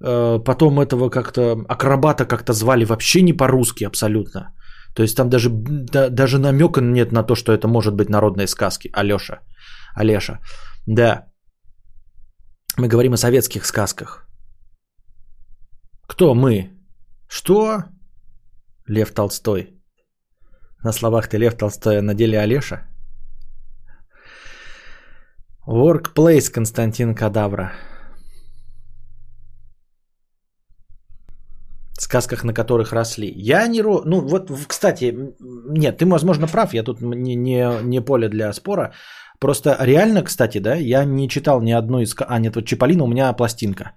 э, 0.00 0.38
потом 0.44 0.80
этого 0.80 1.10
как-то 1.10 1.64
акробата 1.68 2.26
как-то 2.26 2.52
звали 2.52 2.84
вообще 2.84 3.22
не 3.22 3.32
по-русски 3.32 3.84
абсолютно. 3.84 4.54
То 4.94 5.02
есть 5.02 5.16
там 5.16 5.28
даже, 5.28 5.50
да, 5.50 6.08
даже 6.08 6.38
намека 6.38 6.80
нет 6.80 7.12
на 7.12 7.22
то, 7.24 7.34
что 7.34 7.52
это 7.52 7.68
может 7.68 7.94
быть 7.94 8.08
народные 8.08 8.46
сказки. 8.46 8.90
Алеша. 8.92 9.40
Алеша. 9.94 10.38
Да. 10.86 11.26
Мы 12.76 12.88
говорим 12.88 13.12
о 13.12 13.16
советских 13.16 13.66
сказках. 13.66 14.28
Кто 16.08 16.34
мы? 16.34 16.70
Что? 17.28 17.84
Лев 18.86 19.12
Толстой. 19.12 19.73
На 20.84 20.92
словах 20.92 21.28
ты 21.28 21.38
Лев 21.38 21.54
Толстой, 21.54 22.02
на 22.02 22.14
деле 22.14 22.38
Олеша? 22.38 22.82
Workplace 25.66 26.52
Константин 26.52 27.14
Кадавра. 27.14 27.72
сказках, 31.98 32.44
на 32.44 32.52
которых 32.52 32.92
росли. 32.92 33.32
Я 33.36 33.66
не... 33.68 33.82
Ро... 33.82 34.02
Ну, 34.04 34.20
вот, 34.20 34.50
кстати, 34.68 35.14
нет, 35.40 35.98
ты, 35.98 36.06
возможно, 36.06 36.46
прав, 36.46 36.74
я 36.74 36.82
тут 36.82 37.00
не, 37.00 37.34
не, 37.34 37.82
не 37.82 38.00
поле 38.00 38.28
для 38.28 38.52
спора. 38.52 38.92
Просто 39.40 39.76
реально, 39.80 40.22
кстати, 40.22 40.58
да, 40.58 40.74
я 40.74 41.04
не 41.04 41.28
читал 41.28 41.62
ни 41.62 41.72
одной 41.72 42.02
из... 42.02 42.14
А, 42.18 42.38
нет, 42.38 42.56
вот 42.56 42.66
Чиполлино 42.66 43.04
у 43.04 43.08
меня 43.08 43.32
пластинка. 43.32 43.92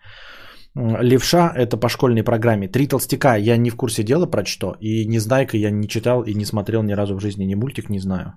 Левша– 0.77 1.51
это 1.55 1.77
по 1.77 1.89
школьной 1.89 2.23
программе. 2.23 2.67
Три 2.67 2.87
толстяка 2.87 3.35
я 3.35 3.57
не 3.57 3.69
в 3.69 3.75
курсе 3.75 4.03
дела 4.03 4.27
про 4.27 4.45
что. 4.45 4.75
И 4.79 5.07
Незнайка 5.07 5.57
я 5.57 5.71
не 5.71 5.87
читал 5.87 6.23
и 6.23 6.35
не 6.35 6.45
смотрел 6.45 6.83
ни 6.83 6.93
разу 6.93 7.15
в 7.15 7.19
жизни. 7.19 7.45
Ни 7.45 7.55
мультик 7.55 7.89
не 7.89 7.99
знаю. 7.99 8.33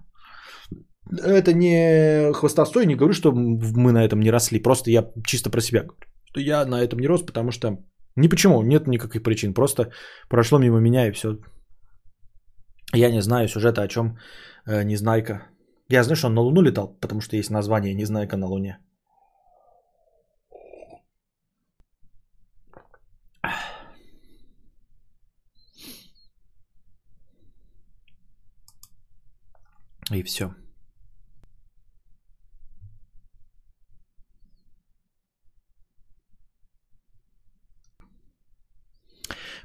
Это 1.11 1.53
не 1.53 2.32
хвостостой, 2.32 2.86
не 2.86 2.95
говорю, 2.95 3.12
что 3.12 3.32
мы 3.32 3.93
на 3.93 4.05
этом 4.05 4.20
не 4.20 4.30
росли. 4.30 4.62
Просто 4.62 4.91
я 4.91 5.05
чисто 5.26 5.51
про 5.51 5.61
себя 5.61 5.82
говорю. 5.82 5.99
Что 6.30 6.41
я 6.41 6.64
на 6.64 6.80
этом 6.80 6.99
не 6.99 7.09
рос, 7.09 7.22
потому 7.22 7.51
что... 7.51 7.78
Ни 8.16 8.28
почему, 8.28 8.62
нет 8.62 8.86
никаких 8.86 9.22
причин. 9.22 9.55
Просто 9.55 9.91
прошло 10.28 10.59
мимо 10.59 10.80
меня 10.80 11.09
и 11.09 11.12
все. 11.12 11.38
Я 12.95 13.11
не 13.11 13.22
знаю 13.22 13.49
сюжета, 13.49 13.82
о 13.82 13.88
чем 13.88 14.18
э, 14.66 14.82
Незнайка. 14.84 15.43
Я 15.88 16.03
знаю, 16.03 16.16
что 16.16 16.28
он 16.28 16.34
на 16.34 16.41
Луну 16.41 16.62
летал, 16.62 16.97
потому 17.01 17.20
что 17.20 17.36
есть 17.36 17.51
название 17.51 17.95
Незнайка 17.95 18.36
на 18.36 18.47
Луне. 18.47 18.78
И 30.11 30.22
все. 30.22 30.50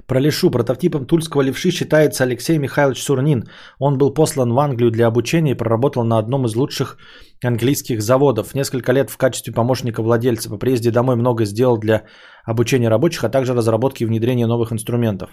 Про 0.06 0.20
прототипом 0.52 1.06
тульского 1.06 1.42
левши 1.42 1.70
считается 1.72 2.22
Алексей 2.22 2.58
Михайлович 2.58 3.02
Сурнин. 3.02 3.44
Он 3.80 3.98
был 3.98 4.14
послан 4.14 4.52
в 4.52 4.58
Англию 4.58 4.90
для 4.92 5.08
обучения 5.08 5.50
и 5.50 5.56
проработал 5.56 6.04
на 6.04 6.18
одном 6.18 6.46
из 6.46 6.54
лучших 6.54 6.96
английских 7.42 8.00
заводов. 8.00 8.54
Несколько 8.54 8.92
лет 8.92 9.10
в 9.10 9.16
качестве 9.16 9.52
помощника 9.52 10.02
владельца. 10.02 10.48
По 10.48 10.58
приезде 10.58 10.92
домой 10.92 11.16
много 11.16 11.44
сделал 11.44 11.76
для 11.76 12.04
обучения 12.44 12.88
рабочих, 12.88 13.24
а 13.24 13.28
также 13.28 13.52
разработки 13.52 14.04
и 14.04 14.06
внедрения 14.06 14.46
новых 14.46 14.72
инструментов. 14.72 15.30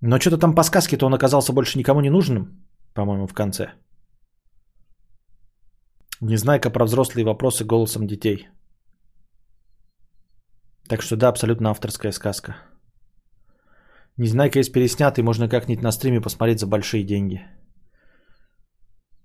Но 0.00 0.18
что-то 0.18 0.38
там 0.38 0.54
по 0.54 0.62
сказке-то 0.62 1.06
он 1.06 1.14
оказался 1.14 1.52
больше 1.52 1.78
никому 1.78 2.00
не 2.00 2.10
нужным, 2.10 2.65
по-моему, 2.96 3.26
в 3.26 3.34
конце. 3.34 3.72
Незнайка 6.20 6.70
про 6.70 6.84
взрослые 6.84 7.24
вопросы 7.24 7.64
голосом 7.64 8.06
детей. 8.06 8.48
Так 10.88 11.02
что 11.02 11.16
да, 11.16 11.28
абсолютно 11.28 11.70
авторская 11.70 12.12
сказка. 12.12 12.56
Незнайка 14.18 14.58
есть 14.58 14.72
переснятый, 14.72 15.24
можно 15.24 15.48
как-нибудь 15.48 15.82
на 15.82 15.92
стриме 15.92 16.20
посмотреть 16.20 16.60
за 16.60 16.66
большие 16.66 17.04
деньги. 17.04 17.40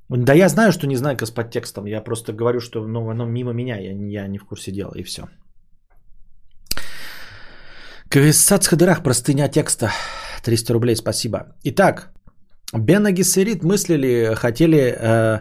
Да 0.09 0.33
я 0.33 0.49
знаю, 0.49 0.71
что 0.71 0.87
Незнайка 0.87 1.25
с 1.25 1.31
подтекстом. 1.31 1.85
Я 1.85 2.03
просто 2.03 2.33
говорю, 2.33 2.59
что 2.59 2.85
ну, 2.85 3.09
оно 3.09 3.25
мимо 3.25 3.53
меня. 3.53 3.77
Я, 3.77 3.93
я 4.23 4.27
не 4.27 4.37
в 4.37 4.45
курсе 4.45 4.71
дела, 4.71 4.91
и 4.95 5.03
все. 5.03 5.21
Квиссац 8.09 8.67
Хадырах, 8.67 9.03
простыня 9.03 9.47
текста. 9.47 9.89
300 10.43 10.73
рублей, 10.73 10.95
спасибо. 10.95 11.55
Итак, 11.63 12.11
Бена 12.73 13.11
Гессерит 13.11 13.63
мыслили, 13.63 14.33
хотели 14.35 14.95
э, 14.97 15.39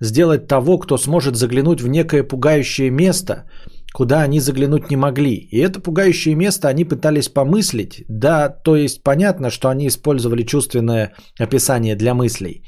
сделать 0.00 0.46
того, 0.46 0.78
кто 0.78 0.98
сможет 0.98 1.36
заглянуть 1.36 1.80
в 1.80 1.88
некое 1.88 2.22
пугающее 2.22 2.90
место, 2.90 3.44
куда 3.92 4.22
они 4.22 4.40
заглянуть 4.40 4.90
не 4.90 4.96
могли. 4.96 5.34
И 5.34 5.58
это 5.58 5.80
пугающее 5.80 6.34
место 6.34 6.68
они 6.68 6.84
пытались 6.84 7.28
помыслить. 7.28 8.04
Да, 8.08 8.48
то 8.48 8.76
есть 8.76 9.02
понятно, 9.02 9.50
что 9.50 9.68
они 9.68 9.86
использовали 9.86 10.44
чувственное 10.44 11.12
описание 11.40 11.96
для 11.96 12.14
мыслей. 12.14 12.62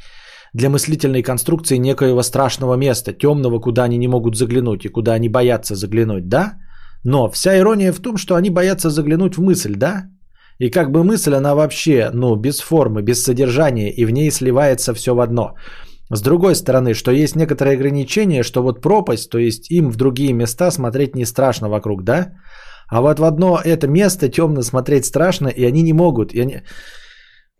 Для 0.53 0.69
мыслительной 0.69 1.23
конструкции 1.23 1.79
некоего 1.79 2.23
страшного 2.23 2.75
места, 2.77 3.13
темного, 3.13 3.61
куда 3.61 3.85
они 3.85 3.99
не 3.99 4.09
могут 4.09 4.37
заглянуть 4.37 4.85
и 4.85 4.89
куда 4.89 5.13
они 5.13 5.29
боятся 5.29 5.77
заглянуть, 5.77 6.29
да? 6.29 6.55
Но 7.05 7.31
вся 7.31 7.57
ирония 7.57 7.93
в 7.93 8.01
том, 8.01 8.17
что 8.17 8.35
они 8.35 8.51
боятся 8.51 8.91
заглянуть 8.91 9.37
в 9.37 9.43
мысль, 9.43 9.77
да? 9.77 10.11
И 10.61 10.71
как 10.71 10.91
бы 10.91 11.03
мысль, 11.05 11.35
она 11.35 11.55
вообще, 11.55 12.11
ну, 12.13 12.37
без 12.37 12.61
формы, 12.61 13.03
без 13.03 13.25
содержания, 13.25 13.91
и 13.91 14.05
в 14.05 14.11
ней 14.11 14.31
сливается 14.31 14.93
все 14.93 15.15
в 15.15 15.21
одно. 15.21 15.55
С 16.13 16.23
другой 16.23 16.55
стороны, 16.55 16.95
что 16.95 17.11
есть 17.11 17.37
некоторые 17.37 17.77
ограничения, 17.77 18.43
что 18.43 18.63
вот 18.63 18.83
пропасть, 18.83 19.31
то 19.31 19.39
есть 19.39 19.71
им 19.71 19.91
в 19.91 19.97
другие 19.97 20.35
места 20.35 20.71
смотреть 20.71 21.17
не 21.17 21.25
страшно 21.25 21.69
вокруг, 21.69 22.05
да? 22.05 22.33
А 22.89 23.01
вот 23.01 23.19
в 23.19 23.25
одно 23.25 23.59
это 23.65 23.89
место 23.89 24.29
темно 24.29 24.63
смотреть 24.63 25.07
страшно, 25.07 25.49
и 25.49 25.65
они 25.65 25.83
не 25.83 25.95
могут. 25.95 26.35
И 26.35 26.41
они... 26.43 26.63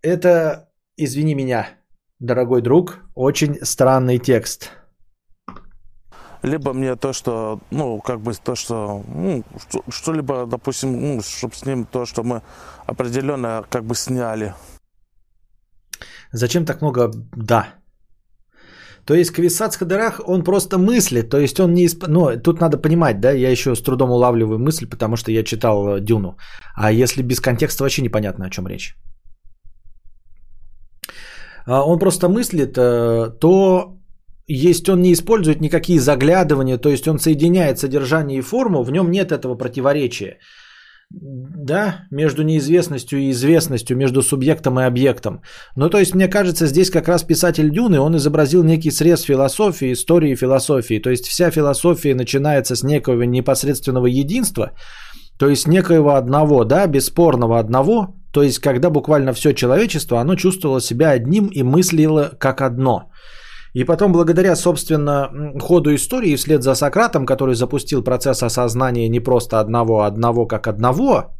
Это, 0.03 0.69
извини 0.97 1.35
меня, 1.35 1.69
дорогой 2.19 2.61
друг, 2.61 2.99
очень 3.15 3.55
странный 3.63 4.19
текст. 4.19 4.69
Либо 6.43 6.73
мне 6.73 6.95
то, 6.95 7.13
что, 7.13 7.59
ну, 7.71 7.99
как 8.01 8.19
бы 8.21 8.33
то, 8.33 8.55
что, 8.55 9.03
ну, 9.15 9.43
что- 9.59 9.83
что-либо, 9.91 10.45
допустим, 10.45 10.89
ну, 11.01 11.21
чтобы 11.21 11.53
с 11.53 11.65
ним 11.65 11.85
то, 11.85 12.05
что 12.05 12.23
мы 12.23 12.41
определенно 12.87 13.63
как 13.69 13.83
бы 13.83 13.95
сняли. 13.95 14.53
Зачем 16.33 16.65
так 16.65 16.81
много 16.81 17.11
«да»? 17.35 17.75
То 19.05 19.15
есть 19.15 19.31
Квисац 19.31 19.77
Хадырах, 19.77 20.21
он 20.27 20.43
просто 20.43 20.77
мыслит, 20.77 21.29
то 21.29 21.37
есть 21.37 21.59
он 21.59 21.73
не... 21.73 21.85
Исп... 21.85 22.07
Ну, 22.07 22.39
тут 22.41 22.61
надо 22.61 22.77
понимать, 22.77 23.19
да, 23.19 23.31
я 23.31 23.51
еще 23.51 23.75
с 23.75 23.81
трудом 23.81 24.11
улавливаю 24.11 24.59
мысль, 24.59 24.87
потому 24.87 25.15
что 25.15 25.31
я 25.31 25.43
читал 25.43 25.97
э, 25.97 26.01
Дюну. 26.01 26.37
А 26.75 26.91
если 26.91 27.23
без 27.23 27.39
контекста, 27.39 27.83
вообще 27.83 28.03
непонятно, 28.03 28.45
о 28.45 28.49
чем 28.49 28.67
речь. 28.67 28.95
А 31.65 31.83
Он 31.83 31.99
просто 31.99 32.29
мыслит, 32.29 32.77
э, 32.77 33.31
то 33.39 34.00
есть 34.47 34.89
он 34.89 35.01
не 35.01 35.13
использует 35.13 35.61
никакие 35.61 35.99
заглядывания, 35.99 36.77
то 36.77 36.89
есть 36.89 37.07
он 37.07 37.19
соединяет 37.19 37.79
содержание 37.79 38.39
и 38.39 38.41
форму, 38.41 38.83
в 38.83 38.91
нем 38.91 39.11
нет 39.11 39.31
этого 39.31 39.55
противоречия. 39.55 40.37
Да, 41.13 42.05
между 42.09 42.43
неизвестностью 42.43 43.19
и 43.19 43.31
известностью, 43.31 43.97
между 43.97 44.21
субъектом 44.21 44.79
и 44.79 44.83
объектом. 44.83 45.41
Ну, 45.75 45.89
то 45.89 45.97
есть, 45.97 46.15
мне 46.15 46.29
кажется, 46.29 46.67
здесь 46.67 46.89
как 46.89 47.09
раз 47.09 47.23
писатель 47.23 47.69
Дюны, 47.69 47.99
он 47.99 48.15
изобразил 48.15 48.63
некий 48.63 48.91
срез 48.91 49.23
философии, 49.23 49.91
истории 49.91 50.35
философии. 50.35 50.99
То 50.99 51.09
есть, 51.09 51.27
вся 51.27 51.51
философия 51.51 52.15
начинается 52.15 52.75
с 52.75 52.83
некого 52.83 53.23
непосредственного 53.23 54.05
единства, 54.07 54.71
то 55.37 55.49
есть, 55.49 55.67
некоего 55.67 56.15
одного, 56.15 56.63
да, 56.63 56.87
бесспорного 56.87 57.59
одного, 57.59 58.15
то 58.31 58.41
есть, 58.41 58.59
когда 58.59 58.89
буквально 58.89 59.33
все 59.33 59.53
человечество, 59.53 60.21
оно 60.21 60.35
чувствовало 60.35 60.79
себя 60.79 61.09
одним 61.09 61.47
и 61.47 61.61
мыслило 61.63 62.31
как 62.39 62.61
одно. 62.61 63.10
И 63.73 63.85
потом, 63.85 64.11
благодаря, 64.11 64.55
собственно, 64.55 65.29
ходу 65.59 65.95
истории, 65.95 66.35
вслед 66.35 66.61
за 66.61 66.75
Сократом, 66.75 67.25
который 67.25 67.55
запустил 67.55 68.03
процесс 68.03 68.43
осознания 68.43 69.09
не 69.09 69.21
просто 69.21 69.59
одного, 69.59 70.01
а 70.01 70.07
одного 70.07 70.45
как 70.45 70.67
одного, 70.67 71.31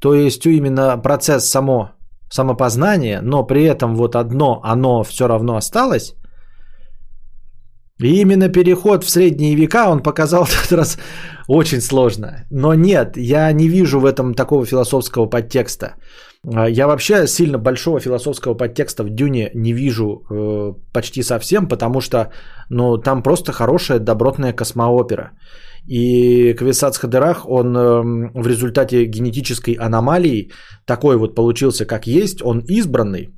то 0.00 0.14
есть 0.14 0.44
именно 0.46 0.98
процесс 0.98 1.48
само, 1.48 1.90
самопознания, 2.30 3.20
но 3.22 3.46
при 3.46 3.64
этом 3.64 3.94
вот 3.94 4.16
одно, 4.16 4.60
оно 4.64 5.04
все 5.04 5.28
равно 5.28 5.56
осталось, 5.56 6.14
и 7.98 8.20
именно 8.20 8.48
переход 8.48 9.04
в 9.04 9.10
средние 9.10 9.54
века 9.54 9.88
он 9.88 10.02
показал 10.02 10.44
в 10.46 10.64
этот 10.64 10.72
раз 10.72 10.98
очень 11.48 11.80
сложно. 11.80 12.44
Но 12.50 12.74
нет, 12.74 13.16
я 13.16 13.52
не 13.52 13.68
вижу 13.68 14.00
в 14.00 14.04
этом 14.04 14.34
такого 14.34 14.66
философского 14.66 15.26
подтекста. 15.26 15.94
А, 16.54 16.68
Я 16.68 16.86
вообще 16.86 17.26
сильно 17.26 17.58
большого 17.58 18.00
философского 18.00 18.54
подтекста 18.54 19.04
в 19.04 19.10
Дюне 19.10 19.50
не 19.54 19.72
вижу 19.72 20.22
э, 20.30 20.72
почти 20.92 21.22
совсем, 21.22 21.68
потому 21.68 22.00
что 22.00 22.30
ну, 22.70 22.98
там 22.98 23.22
просто 23.22 23.52
хорошая 23.52 23.98
добротная 23.98 24.52
космоопера. 24.52 25.30
И 25.86 26.52
Квисац 26.54 26.98
Хадырах, 26.98 27.48
он 27.48 27.76
эм, 27.76 28.30
в 28.34 28.46
результате 28.48 29.04
генетической 29.04 29.74
аномалии 29.74 30.50
такой 30.84 31.16
вот 31.16 31.34
получился, 31.34 31.86
как 31.86 32.06
есть, 32.06 32.42
он 32.42 32.58
избранный, 32.68 33.30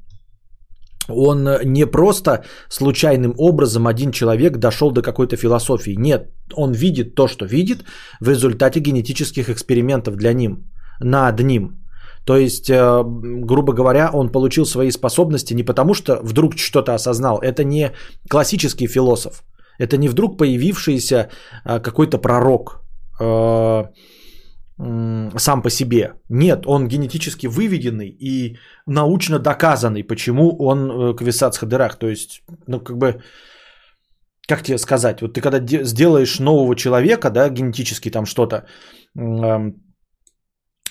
он 1.09 1.48
не 1.64 1.86
просто 1.86 2.44
случайным 2.68 3.34
образом 3.38 3.86
один 3.86 4.12
человек 4.12 4.59
дошел 4.59 4.90
до 4.90 5.02
какой-то 5.02 5.36
философии. 5.36 5.96
Нет, 5.98 6.30
он 6.54 6.72
видит 6.72 7.14
то, 7.14 7.28
что 7.28 7.46
видит 7.46 7.84
в 8.20 8.28
результате 8.28 8.80
генетических 8.80 9.48
экспериментов 9.48 10.16
для 10.16 10.32
ним, 10.32 10.64
над 11.00 11.40
ним. 11.40 11.78
То 12.24 12.36
есть, 12.36 12.68
э, 12.68 13.02
грубо 13.46 13.72
говоря, 13.72 14.11
он 14.12 14.28
получил 14.28 14.66
свои 14.66 14.90
способности 14.90 15.54
не 15.54 15.62
потому, 15.62 15.94
что 15.94 16.20
вдруг 16.22 16.59
что-то 16.59 16.94
осознал. 16.94 17.38
Это 17.38 17.64
не 17.64 17.92
классический 18.28 18.86
философ. 18.86 19.44
Это 19.78 19.96
не 19.96 20.09
вдруг 20.09 20.36
появившийся 20.36 21.28
э, 21.64 21.80
какой-то 21.80 22.18
пророк 22.18 22.82
э, 23.20 23.84
сам 24.79 25.62
по 25.62 25.70
себе. 25.70 26.12
Нет, 26.29 26.66
он 26.66 26.89
генетически 26.89 27.49
выведенный 27.49 28.09
и 28.09 28.59
научно 28.87 29.39
доказанный, 29.39 30.05
почему 30.05 30.57
он 30.59 30.91
э, 30.91 31.16
Квисац 31.16 31.59
Хадырах. 31.59 31.97
То 31.99 32.09
есть, 32.09 32.43
ну, 32.68 32.81
как 32.81 32.97
бы, 32.97 33.20
как 34.47 34.62
тебе 34.62 34.79
сказать, 34.79 35.20
вот 35.20 35.35
ты 35.35 35.41
когда 35.41 35.59
де- 35.59 35.85
сделаешь 35.85 36.39
нового 36.39 36.76
человека, 36.76 37.31
да, 37.31 37.49
генетически 37.49 38.11
там 38.11 38.24
что-то, 38.24 38.66
эм, 39.16 39.83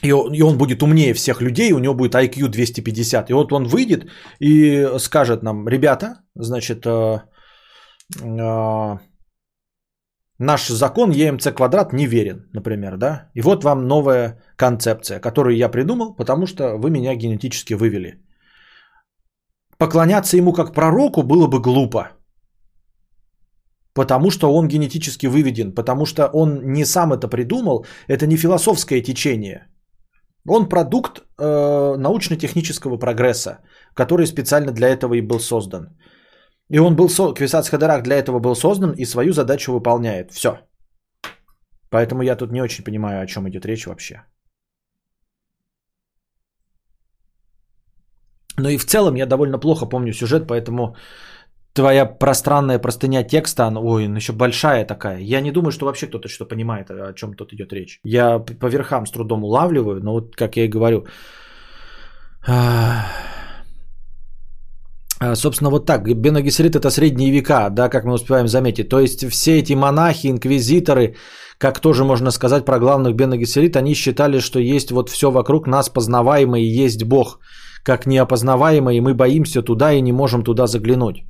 и 0.04 0.12
он, 0.12 0.34
и 0.34 0.42
он 0.42 0.58
будет 0.58 0.84
умнее 0.84 1.14
всех 1.14 1.42
людей, 1.42 1.72
у 1.72 1.80
него 1.80 1.94
будет 1.94 2.14
IQ 2.14 2.50
250. 2.50 3.30
И 3.30 3.34
вот 3.34 3.54
он 3.54 3.68
выйдет 3.68 4.10
и 4.40 5.00
скажет 5.00 5.44
нам, 5.44 5.68
ребята, 5.68 6.24
значит, 6.36 6.86
э, 6.86 7.20
э, 8.22 8.98
наш 10.40 10.68
закон 10.68 11.12
ЕМЦ 11.12 11.52
квадрат 11.56 11.94
неверен, 11.94 12.50
например, 12.54 12.98
да? 12.98 13.30
И 13.34 13.42
вот 13.42 13.64
вам 13.64 13.88
новая 13.88 14.38
концепция, 14.56 15.20
которую 15.20 15.58
я 15.58 15.70
придумал, 15.70 16.16
потому 16.16 16.48
что 16.48 16.78
вы 16.78 16.90
меня 16.90 17.16
генетически 17.16 17.74
вывели. 17.74 18.22
Поклоняться 19.78 20.38
ему 20.38 20.54
как 20.54 20.74
пророку 20.74 21.24
было 21.24 21.48
бы 21.48 21.62
глупо. 21.62 22.10
Потому 23.94 24.32
что 24.32 24.54
он 24.54 24.68
генетически 24.68 25.28
выведен, 25.28 25.74
потому 25.74 26.06
что 26.06 26.30
он 26.34 26.62
не 26.72 26.86
сам 26.86 27.14
это 27.14 27.28
придумал, 27.28 27.86
это 28.08 28.28
не 28.28 28.38
философское 28.38 29.02
течение. 29.02 29.68
Он 30.48 30.70
продукт 30.70 31.20
э, 31.20 31.96
научно-технического 31.98 32.98
прогресса, 32.98 33.60
который 33.94 34.28
специально 34.28 34.72
для 34.72 34.88
этого 34.88 35.16
и 35.16 35.22
был 35.22 35.40
создан. 35.40 35.98
И 36.70 36.80
он 36.80 36.95
был, 36.95 37.09
со... 37.09 37.34
Квисац 37.34 37.70
Хадарах 37.70 38.03
для 38.03 38.15
этого 38.15 38.39
был 38.39 38.55
создан 38.55 38.91
и 38.91 39.05
свою 39.05 39.34
задачу 39.34 39.72
выполняет. 39.72 40.32
Все. 40.32 40.59
Поэтому 41.89 42.24
я 42.24 42.36
тут 42.36 42.51
не 42.51 42.61
очень 42.61 42.84
понимаю, 42.84 43.22
о 43.22 43.28
чем 43.28 43.47
идет 43.47 43.65
речь 43.65 43.88
вообще. 43.88 44.24
Но 48.59 48.70
и 48.70 48.78
в 48.78 48.86
целом 48.86 49.15
я 49.15 49.26
довольно 49.26 49.59
плохо 49.59 49.86
помню 49.86 50.13
сюжет, 50.13 50.47
поэтому 50.47 50.95
твоя 51.74 52.05
пространная 52.05 52.80
простыня 52.80 53.24
текста, 53.24 53.65
она, 53.65 53.80
ой, 53.80 54.18
еще 54.18 54.34
большая 54.34 54.86
такая. 54.86 55.20
Я 55.20 55.41
не 55.41 55.51
думаю, 55.51 55.72
что 55.72 55.86
вообще 55.86 56.07
кто-то 56.07 56.28
что 56.28 56.45
понимает, 56.45 56.89
о 56.89 57.13
чем 57.13 57.36
тут 57.36 57.53
идет 57.53 57.72
речь. 57.72 57.99
Я 58.03 58.39
по 58.39 58.68
верхам 58.68 59.05
с 59.05 59.11
трудом 59.11 59.43
улавливаю, 59.43 60.01
но 60.03 60.13
вот 60.13 60.36
как 60.36 60.57
я 60.57 60.65
и 60.65 60.70
говорю. 60.70 61.05
А, 65.20 65.36
собственно, 65.36 65.72
вот 65.72 65.86
так. 65.86 66.03
Бенагисерит 66.03 66.76
это 66.76 66.89
средние 66.89 67.32
века, 67.32 67.70
да, 67.70 67.89
как 67.89 68.05
мы 68.05 68.13
успеваем 68.13 68.47
заметить. 68.47 68.89
То 68.89 68.99
есть 68.99 69.26
все 69.30 69.59
эти 69.59 69.74
монахи, 69.74 70.28
инквизиторы, 70.28 71.15
как 71.57 71.80
тоже 71.80 72.03
можно 72.03 72.32
сказать 72.32 72.65
про 72.65 72.80
главных 72.80 73.15
Бенагисерит, 73.15 73.76
они 73.76 73.95
считали, 73.95 74.39
что 74.39 74.59
есть 74.59 74.91
вот 74.91 75.09
все 75.09 75.32
вокруг 75.32 75.68
нас 75.68 75.89
познаваемое 75.89 76.61
и 76.61 76.86
есть 76.86 77.03
Бог. 77.03 77.39
Как 77.84 78.05
неопознаваемое, 78.05 78.97
и 78.97 79.01
мы 79.01 79.13
боимся 79.13 79.61
туда 79.61 79.93
и 79.93 80.01
не 80.01 80.11
можем 80.11 80.43
туда 80.43 80.68
заглянуть. 80.68 81.24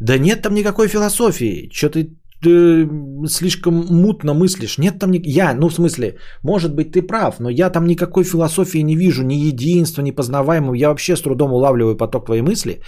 Да 0.00 0.18
нет 0.18 0.42
там 0.42 0.54
никакой 0.54 0.88
философии. 0.88 1.68
Что 1.72 1.90
ты, 1.90 2.16
ты 2.44 2.88
слишком 3.28 3.74
мутно 3.74 4.34
мыслишь. 4.34 4.78
Нет 4.78 4.98
там 4.98 5.10
ни... 5.10 5.20
Я, 5.24 5.54
ну 5.54 5.68
в 5.68 5.74
смысле, 5.74 6.18
может 6.42 6.74
быть 6.74 6.92
ты 6.92 7.02
прав, 7.02 7.40
но 7.40 7.50
я 7.50 7.70
там 7.70 7.86
никакой 7.86 8.24
философии 8.24 8.82
не 8.82 8.96
вижу, 8.96 9.22
ни 9.22 9.34
единства, 9.34 10.02
ни 10.02 10.12
познаваемого. 10.12 10.74
Я 10.74 10.88
вообще 10.88 11.16
с 11.16 11.22
трудом 11.22 11.52
улавливаю 11.52 11.96
поток 11.96 12.26
твоей 12.26 12.42
мысли. 12.42 12.80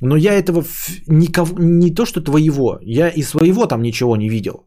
Но 0.00 0.16
я 0.16 0.32
этого 0.34 0.64
никого, 1.08 1.58
не 1.58 1.94
то 1.94 2.06
что 2.06 2.20
твоего, 2.20 2.78
я 2.82 3.08
и 3.08 3.22
своего 3.22 3.66
там 3.66 3.82
ничего 3.82 4.16
не 4.16 4.28
видел. 4.28 4.66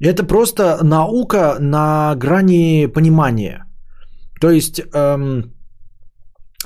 Это 0.00 0.24
просто 0.24 0.84
наука 0.84 1.56
на 1.60 2.14
грани 2.16 2.86
понимания. 2.86 3.64
То 4.40 4.50
есть 4.50 4.80
эм, 4.94 5.54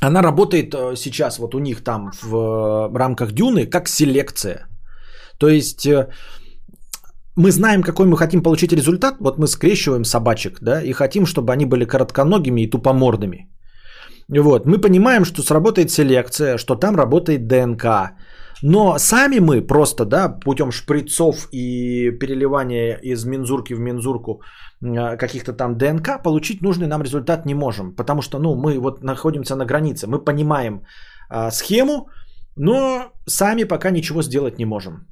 она 0.00 0.22
работает 0.22 0.74
э, 0.74 0.96
сейчас 0.96 1.38
вот 1.38 1.54
у 1.54 1.58
них 1.58 1.84
там 1.84 2.10
в 2.22 2.34
э, 2.34 2.98
рамках 2.98 3.32
Дюны 3.32 3.66
как 3.66 3.88
селекция. 3.88 4.66
То 5.38 5.48
есть 5.48 5.86
э, 5.86 6.08
мы 7.40 7.50
знаем, 7.50 7.82
какой 7.82 8.06
мы 8.06 8.16
хотим 8.16 8.42
получить 8.42 8.72
результат. 8.72 9.16
Вот 9.20 9.38
мы 9.38 9.46
скрещиваем 9.46 10.04
собачек, 10.04 10.58
да, 10.60 10.82
и 10.82 10.92
хотим, 10.92 11.26
чтобы 11.26 11.52
они 11.52 11.66
были 11.66 11.84
коротконогими 11.84 12.62
и 12.62 12.70
тупомордыми. 12.70 13.48
Вот, 14.28 14.66
мы 14.66 14.78
понимаем, 14.78 15.24
что 15.24 15.42
сработает 15.42 15.90
селекция, 15.90 16.58
что 16.58 16.76
там 16.76 16.96
работает 16.96 17.48
ДНК. 17.48 17.84
Но 18.62 18.98
сами 18.98 19.40
мы 19.40 19.66
просто, 19.66 20.04
да, 20.04 20.28
путем 20.28 20.70
шприцов 20.70 21.48
и 21.52 22.10
переливания 22.18 22.98
из 23.02 23.24
мензурки 23.24 23.74
в 23.74 23.80
мензурку 23.80 24.42
а, 24.82 25.16
каких-то 25.16 25.52
там 25.52 25.78
ДНК 25.78 26.22
получить 26.22 26.62
нужный 26.62 26.86
нам 26.86 27.02
результат 27.02 27.46
не 27.46 27.54
можем. 27.54 27.96
Потому 27.96 28.22
что, 28.22 28.38
ну, 28.38 28.54
мы 28.54 28.78
вот 28.78 29.02
находимся 29.02 29.56
на 29.56 29.64
границе. 29.64 30.06
Мы 30.06 30.24
понимаем 30.24 30.82
а, 31.28 31.50
схему, 31.50 32.08
но 32.56 33.12
сами 33.26 33.64
пока 33.64 33.90
ничего 33.90 34.22
сделать 34.22 34.58
не 34.58 34.66
можем. 34.66 35.06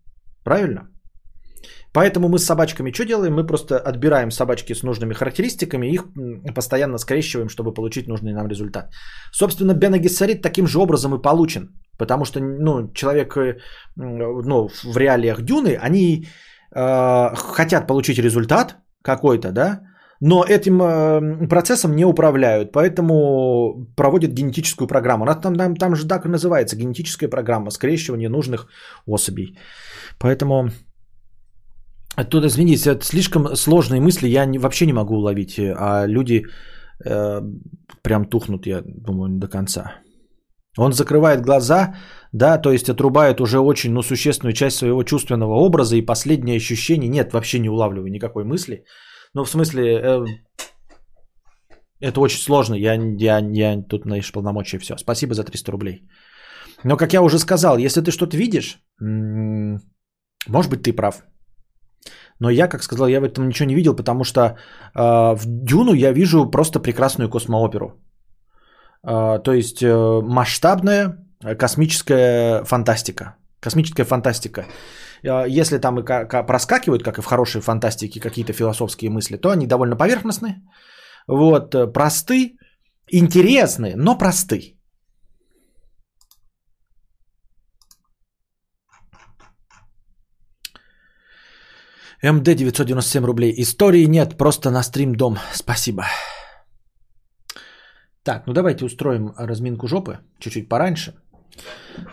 Правильно? 0.45 0.89
Поэтому 1.99 2.29
мы 2.29 2.39
с 2.39 2.45
собачками 2.45 2.93
что 2.93 3.05
делаем? 3.05 3.35
Мы 3.35 3.47
просто 3.47 3.75
отбираем 3.75 4.31
собачки 4.31 4.73
с 4.73 4.85
нужными 4.85 5.15
характеристиками 5.15 5.87
их 5.89 6.05
постоянно 6.55 6.99
скрещиваем, 6.99 7.49
чтобы 7.49 7.75
получить 7.75 8.09
нужный 8.09 8.33
нам 8.33 8.49
результат. 8.49 8.93
Собственно, 9.33 9.75
Бенагиссарит 9.75 10.41
таким 10.41 10.67
же 10.67 10.79
образом 10.79 11.15
и 11.15 11.23
получен. 11.23 11.69
Потому 11.99 12.25
что 12.25 12.39
ну, 12.41 12.93
человек 12.95 13.37
э, 13.37 13.57
ну, 13.97 14.69
в 14.69 14.97
реалиях 14.97 15.43
Дюны, 15.43 15.77
они 15.89 16.27
э, 16.73 17.35
хотят 17.35 17.89
получить 17.89 18.19
результат 18.19 18.77
какой-то, 19.03 19.51
да, 19.51 19.81
но 20.21 20.45
этим 20.45 20.81
э, 20.81 21.49
процессом 21.49 21.97
не 21.97 22.05
управляют, 22.05 22.71
поэтому 22.73 23.89
проводят 23.97 24.31
генетическую 24.31 24.87
программу. 24.87 25.25
Она 25.25 25.35
там, 25.35 25.57
там, 25.57 25.75
там 25.75 25.97
же 25.97 26.07
так 26.07 26.27
и 26.27 26.29
называется, 26.29 26.77
генетическая 26.77 27.29
программа, 27.29 27.71
скрещивание 27.71 28.29
нужных 28.29 28.69
особей. 29.07 29.59
Поэтому 30.21 30.71
Тут, 32.25 32.45
извините, 32.45 32.91
это 32.91 33.05
слишком 33.05 33.57
сложные 33.57 34.01
мысли 34.01 34.29
я 34.29 34.47
не, 34.47 34.59
вообще 34.59 34.87
не 34.87 34.93
могу 34.93 35.15
уловить, 35.17 35.59
а 35.59 36.07
люди 36.07 36.45
э, 37.05 37.43
прям 38.03 38.25
тухнут, 38.25 38.67
я 38.67 38.83
думаю, 38.83 39.39
до 39.39 39.49
конца. 39.49 39.95
Он 40.77 40.93
закрывает 40.93 41.41
глаза, 41.41 41.95
да, 42.33 42.59
то 42.59 42.73
есть 42.73 42.89
отрубает 42.89 43.41
уже 43.41 43.59
очень, 43.59 43.93
ну, 43.93 44.03
существенную 44.03 44.53
часть 44.53 44.77
своего 44.77 45.03
чувственного 45.03 45.55
образа 45.55 45.97
и 45.97 46.07
последнее 46.07 46.57
ощущение. 46.57 47.09
Нет, 47.09 47.33
вообще 47.33 47.59
не 47.59 47.69
улавливаю 47.69 48.11
никакой 48.11 48.45
мысли. 48.45 48.85
Ну, 49.35 49.45
в 49.45 49.51
смысле, 49.51 49.83
э, 49.83 50.25
это 52.01 52.21
очень 52.21 52.41
сложно. 52.41 52.75
Я, 52.75 52.95
я, 52.95 53.39
я 53.39 53.83
тут 53.83 54.05
наишь 54.07 54.33
полномочия 54.33 54.79
все. 54.79 54.97
Спасибо 54.97 55.35
за 55.35 55.45
300 55.45 55.73
рублей. 55.73 56.09
Но, 56.85 56.97
как 56.97 57.13
я 57.13 57.23
уже 57.23 57.39
сказал, 57.39 57.79
если 57.79 58.01
ты 58.01 58.11
что-то 58.11 58.37
видишь, 58.37 58.79
может 59.01 60.71
быть, 60.71 60.83
ты 60.83 60.93
прав. 60.93 61.25
Но 62.41 62.51
я, 62.51 62.69
как 62.69 62.83
сказал, 62.83 63.09
я 63.09 63.21
в 63.21 63.25
этом 63.25 63.49
ничего 63.49 63.69
не 63.69 63.75
видел, 63.75 63.97
потому 63.97 64.25
что 64.25 64.41
э, 64.41 64.55
в 64.95 65.45
Дюну 65.47 65.93
я 65.93 66.13
вижу 66.13 66.51
просто 66.51 66.81
прекрасную 66.81 67.29
космооперу. 67.29 68.01
Э, 69.05 69.41
то 69.43 69.53
есть 69.53 69.83
э, 69.83 70.21
масштабная 70.23 71.17
космическая 71.59 72.65
фантастика. 72.65 73.37
Космическая 73.61 74.05
фантастика. 74.05 74.67
Э, 75.25 75.47
если 75.49 75.79
там 75.79 75.99
и 75.99 76.03
проскакивают, 76.47 77.03
как 77.03 77.19
и 77.19 77.23
в 77.23 77.27
хорошей 77.27 77.61
фантастике, 77.61 78.21
какие-то 78.21 78.53
философские 78.53 79.11
мысли, 79.11 79.37
то 79.37 79.51
они 79.51 79.67
довольно 79.67 79.97
поверхностны. 79.97 80.63
Вот, 81.27 81.75
э, 81.75 81.93
просты, 81.93 82.57
интересны, 83.11 83.95
но 83.97 84.19
просты. 84.19 84.78
МД 92.23 92.55
997 92.57 93.25
рублей. 93.25 93.55
Истории 93.63 94.05
нет, 94.05 94.37
просто 94.37 94.71
на 94.71 94.83
стрим 94.83 95.15
дом. 95.15 95.39
Спасибо. 95.53 96.05
Так, 98.23 98.47
ну 98.47 98.53
давайте 98.53 98.85
устроим 98.85 99.33
разминку 99.37 99.87
жопы 99.87 100.19
чуть-чуть 100.39 100.69
пораньше. 100.69 101.15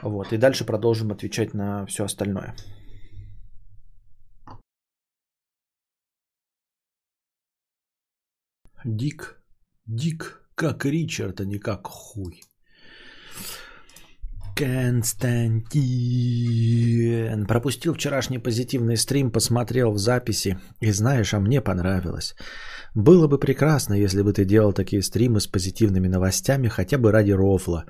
Вот, 0.01 0.31
и 0.31 0.37
дальше 0.37 0.65
продолжим 0.65 1.11
отвечать 1.11 1.53
на 1.53 1.85
все 1.85 2.05
остальное. 2.05 2.55
Дик, 8.85 9.41
Дик, 9.87 10.47
как 10.53 10.85
Ричард, 10.85 11.41
а 11.41 11.45
не 11.45 11.59
как 11.59 11.87
хуй. 11.87 12.43
Константин. 14.55 15.75
Пропустил 17.45 17.93
вчерашний 17.93 18.39
позитивный 18.39 18.95
стрим, 18.95 19.31
посмотрел 19.31 19.91
в 19.91 19.97
записи. 19.97 20.57
И 20.79 20.91
знаешь, 20.91 21.33
а 21.33 21.39
мне 21.39 21.61
понравилось. 21.61 22.35
Было 22.95 23.27
бы 23.27 23.37
прекрасно, 23.37 23.93
если 23.95 24.21
бы 24.21 24.31
ты 24.31 24.45
делал 24.45 24.71
такие 24.73 25.01
стримы 25.01 25.41
с 25.41 25.47
позитивными 25.47 26.07
новостями, 26.07 26.69
хотя 26.69 26.97
бы 26.97 27.11
ради 27.11 27.31
рофла. 27.31 27.83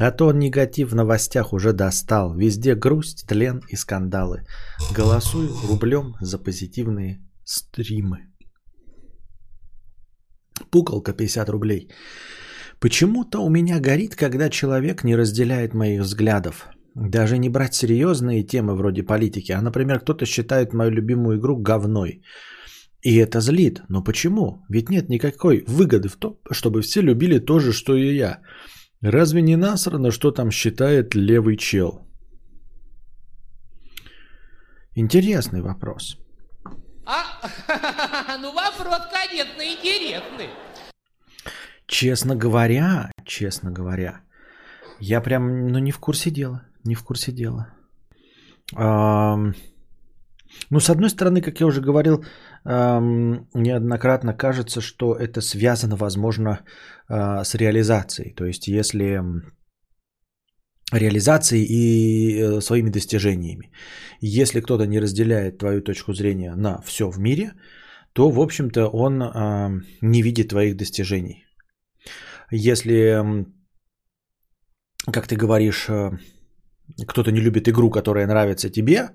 А 0.00 0.10
то 0.10 0.32
негатив 0.32 0.90
в 0.90 0.94
новостях 0.94 1.52
уже 1.52 1.72
достал. 1.72 2.34
Везде 2.34 2.74
грусть, 2.74 3.26
тлен 3.28 3.60
и 3.68 3.76
скандалы. 3.76 4.46
Голосуй 4.96 5.50
рублем 5.68 6.14
за 6.20 6.38
позитивные 6.38 7.20
стримы. 7.44 8.18
Пукалка 10.70 11.12
50 11.12 11.48
рублей. 11.50 11.90
Почему-то 12.80 13.40
у 13.40 13.48
меня 13.48 13.80
горит, 13.80 14.16
когда 14.16 14.50
человек 14.50 15.04
не 15.04 15.16
разделяет 15.16 15.74
моих 15.74 16.02
взглядов. 16.02 16.66
Даже 16.94 17.38
не 17.38 17.48
брать 17.48 17.74
серьезные 17.74 18.42
темы 18.42 18.74
вроде 18.74 19.02
политики, 19.02 19.52
а, 19.52 19.62
например, 19.62 20.00
кто-то 20.00 20.26
считает 20.26 20.72
мою 20.72 20.90
любимую 20.90 21.38
игру 21.38 21.56
говной. 21.56 22.22
И 23.02 23.16
это 23.16 23.40
злит. 23.40 23.82
Но 23.88 24.02
почему? 24.02 24.64
Ведь 24.68 24.90
нет 24.90 25.08
никакой 25.08 25.64
выгоды 25.66 26.08
в 26.08 26.16
том, 26.16 26.38
чтобы 26.50 26.80
все 26.82 27.02
любили 27.02 27.38
то 27.38 27.60
же, 27.60 27.72
что 27.72 27.94
и 27.94 28.16
я. 28.16 28.40
Разве 29.02 29.42
не 29.42 29.56
насрано, 29.56 30.10
что 30.10 30.30
там 30.30 30.50
считает 30.50 31.14
левый 31.14 31.56
чел? 31.56 32.00
Интересный 34.94 35.60
вопрос. 35.60 36.16
А, 37.04 37.24
ну 38.40 38.52
вопрос, 38.52 39.02
конечно, 39.12 39.62
интересный. 39.62 40.48
Честно 41.86 42.34
говоря, 42.34 43.10
честно 43.24 43.70
говоря, 43.70 44.20
я 45.00 45.20
прям, 45.20 45.68
ну, 45.68 45.78
не 45.78 45.92
в 45.92 45.98
курсе 45.98 46.30
дела. 46.30 46.62
Не 46.84 46.94
в 46.94 47.02
курсе 47.02 47.32
дела. 47.32 47.66
Ам, 48.74 49.54
Ну, 50.70 50.80
с 50.80 50.90
одной 50.90 51.10
стороны, 51.10 51.42
как 51.42 51.60
я 51.60 51.66
уже 51.66 51.80
говорил, 51.80 52.24
ам, 52.64 53.46
неоднократно 53.54 54.34
кажется, 54.34 54.80
что 54.80 55.14
это 55.14 55.40
связано, 55.40 55.96
возможно, 55.96 56.60
а, 57.08 57.44
с 57.44 57.54
реализацией. 57.54 58.34
То 58.34 58.46
есть, 58.46 58.68
если 58.68 59.20
реализацией 60.92 61.64
и 61.64 62.38
э, 62.38 62.60
своими 62.60 62.90
достижениями. 62.90 63.70
Если 64.20 64.60
кто-то 64.60 64.86
не 64.86 65.00
разделяет 65.00 65.58
твою 65.58 65.82
точку 65.82 66.14
зрения 66.14 66.54
на 66.54 66.80
все 66.82 67.10
в 67.10 67.18
мире, 67.18 67.52
то, 68.12 68.30
в 68.30 68.40
общем-то, 68.40 68.88
он 68.88 69.22
а, 69.22 69.70
не 70.00 70.22
видит 70.22 70.48
твоих 70.48 70.76
достижений. 70.76 71.45
Если, 72.50 73.22
как 75.12 75.26
ты 75.26 75.36
говоришь, 75.36 75.88
э, 75.88 76.10
кто-то 77.06 77.30
не 77.30 77.40
любит 77.40 77.68
игру, 77.68 77.90
которая 77.90 78.26
нравится 78.26 78.70
тебе, 78.70 79.10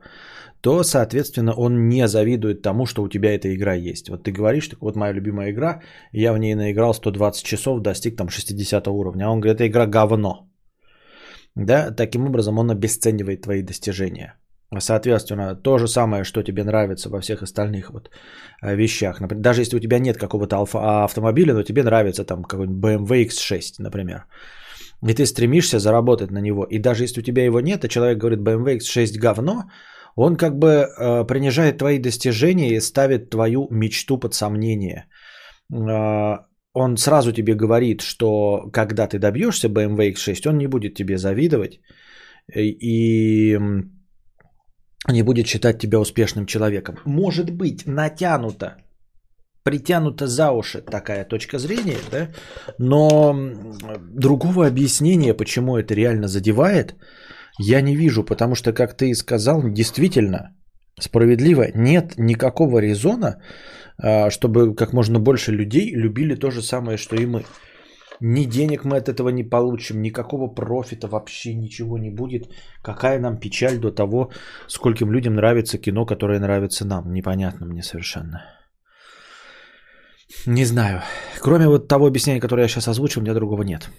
то, 0.62 0.84
соответственно, 0.84 1.54
он 1.54 1.90
не 1.90 2.08
завидует 2.08 2.62
тому, 2.62 2.86
что 2.86 3.04
у 3.04 3.10
тебя 3.10 3.34
эта 3.34 3.54
игра 3.54 3.74
есть. 3.74 4.10
Вот 4.10 4.24
ты 4.24 4.32
говоришь, 4.32 4.68
так 4.68 4.82
вот 4.82 4.96
моя 4.96 5.14
любимая 5.14 5.52
игра, 5.52 5.82
я 6.12 6.34
в 6.34 6.38
ней 6.38 6.56
наиграл 6.56 6.94
120 6.94 7.44
часов, 7.44 7.82
достиг 7.82 8.16
там 8.16 8.30
60 8.30 8.88
уровня. 8.88 9.26
А 9.26 9.32
он 9.32 9.40
говорит, 9.40 9.60
эта 9.60 9.68
игра 9.68 9.88
говно. 9.88 10.48
Да, 11.56 11.92
таким 11.92 12.26
образом 12.26 12.60
он 12.60 12.72
обесценивает 12.72 13.42
твои 13.42 13.64
достижения. 13.64 14.36
Соответственно, 14.80 15.56
то 15.56 15.78
же 15.78 15.88
самое, 15.88 16.24
что 16.24 16.44
тебе 16.44 16.64
нравится 16.64 17.10
во 17.10 17.20
всех 17.20 17.42
остальных 17.44 17.90
вот 17.92 18.10
э, 18.62 18.76
вещах. 18.76 19.20
Например, 19.20 19.44
даже 19.44 19.62
если 19.62 19.76
у 19.76 19.80
тебя 19.80 20.00
нет 20.00 20.18
какого-то 20.18 20.56
алфа- 20.56 21.04
автомобиля, 21.04 21.54
но 21.54 21.64
тебе 21.64 21.84
нравится 21.84 22.24
там 22.24 22.44
какой-нибудь 22.44 22.80
BMW 22.80 23.26
X6, 23.26 23.76
например, 23.80 24.26
и 25.06 25.14
ты 25.14 25.26
стремишься 25.26 25.80
заработать 25.80 26.32
на 26.32 26.40
него, 26.40 26.64
и 26.64 26.80
даже 26.80 27.04
если 27.04 27.20
у 27.20 27.24
тебя 27.24 27.44
его 27.44 27.60
нет, 27.60 27.84
а 27.84 27.90
человек 27.90 28.18
говорит 28.18 28.40
BMW 28.40 28.78
X6 28.78 29.20
говно, 29.20 29.64
он 30.16 30.38
как 30.38 30.58
бы 30.58 30.68
э, 30.68 31.28
принижает 31.28 31.78
твои 31.78 32.00
достижения 32.00 32.76
и 32.76 32.82
ставит 32.82 33.30
твою 33.30 33.68
мечту 33.72 34.20
под 34.20 34.34
сомнение. 34.34 35.06
Э, 35.74 36.38
он 36.74 36.98
сразу 36.98 37.34
тебе 37.34 37.56
говорит, 37.56 38.02
что 38.02 38.70
когда 38.72 39.08
ты 39.08 39.20
добьешься 39.20 39.68
BMW 39.68 40.14
X6, 40.14 40.50
он 40.50 40.58
не 40.58 40.68
будет 40.68 40.94
тебе 40.96 41.18
завидовать 41.18 41.82
и 42.56 43.60
не 45.10 45.24
будет 45.24 45.48
считать 45.48 45.80
тебя 45.80 46.00
успешным 46.00 46.46
человеком. 46.46 46.98
Может 47.06 47.52
быть, 47.52 47.86
натянуто, 47.88 48.78
притянута 49.64 50.28
за 50.28 50.52
уши 50.52 50.82
такая 50.82 51.26
точка 51.26 51.60
зрения, 51.60 51.98
да? 52.12 52.28
но 52.78 53.36
другого 54.00 54.68
объяснения, 54.68 55.34
почему 55.34 55.78
это 55.78 55.94
реально 55.94 56.28
задевает, 56.28 56.96
я 57.60 57.82
не 57.82 57.96
вижу, 57.96 58.24
потому 58.24 58.56
что, 58.56 58.74
как 58.74 58.98
ты 58.98 59.10
и 59.10 59.16
сказал, 59.16 59.62
действительно, 59.64 60.56
справедливо, 61.00 61.68
нет 61.76 62.18
никакого 62.18 62.80
резона, 62.80 63.42
а, 63.98 64.30
чтобы 64.30 64.76
как 64.76 64.94
можно 64.94 65.20
больше 65.20 65.52
людей 65.52 65.92
любили 65.96 66.36
то 66.36 66.52
же 66.52 66.62
самое, 66.62 66.98
что 66.98 67.16
и 67.16 67.26
мы. 67.26 67.44
Ни 68.24 68.46
денег 68.46 68.86
мы 68.86 68.98
от 68.98 69.10
этого 69.10 69.30
не 69.30 69.44
получим, 69.44 70.02
никакого 70.02 70.48
профита 70.48 71.08
вообще 71.08 71.56
ничего 71.56 71.98
не 71.98 72.12
будет. 72.12 72.54
Какая 72.84 73.20
нам 73.20 73.40
печаль 73.40 73.80
до 73.80 73.92
того, 73.92 74.30
скольким 74.68 75.12
людям 75.12 75.34
нравится 75.34 75.80
кино, 75.80 76.06
которое 76.06 76.40
нравится 76.40 76.86
нам. 76.86 77.12
Непонятно 77.14 77.66
мне 77.66 77.82
совершенно. 77.82 78.44
Не 80.46 80.66
знаю. 80.66 81.02
Кроме 81.42 81.68
вот 81.68 81.88
того 81.88 82.06
объяснения, 82.06 82.40
которое 82.40 82.62
я 82.64 82.68
сейчас 82.68 82.88
озвучил, 82.88 83.22
у 83.22 83.24
меня 83.24 83.34
другого 83.34 83.64
нет. 83.64 83.90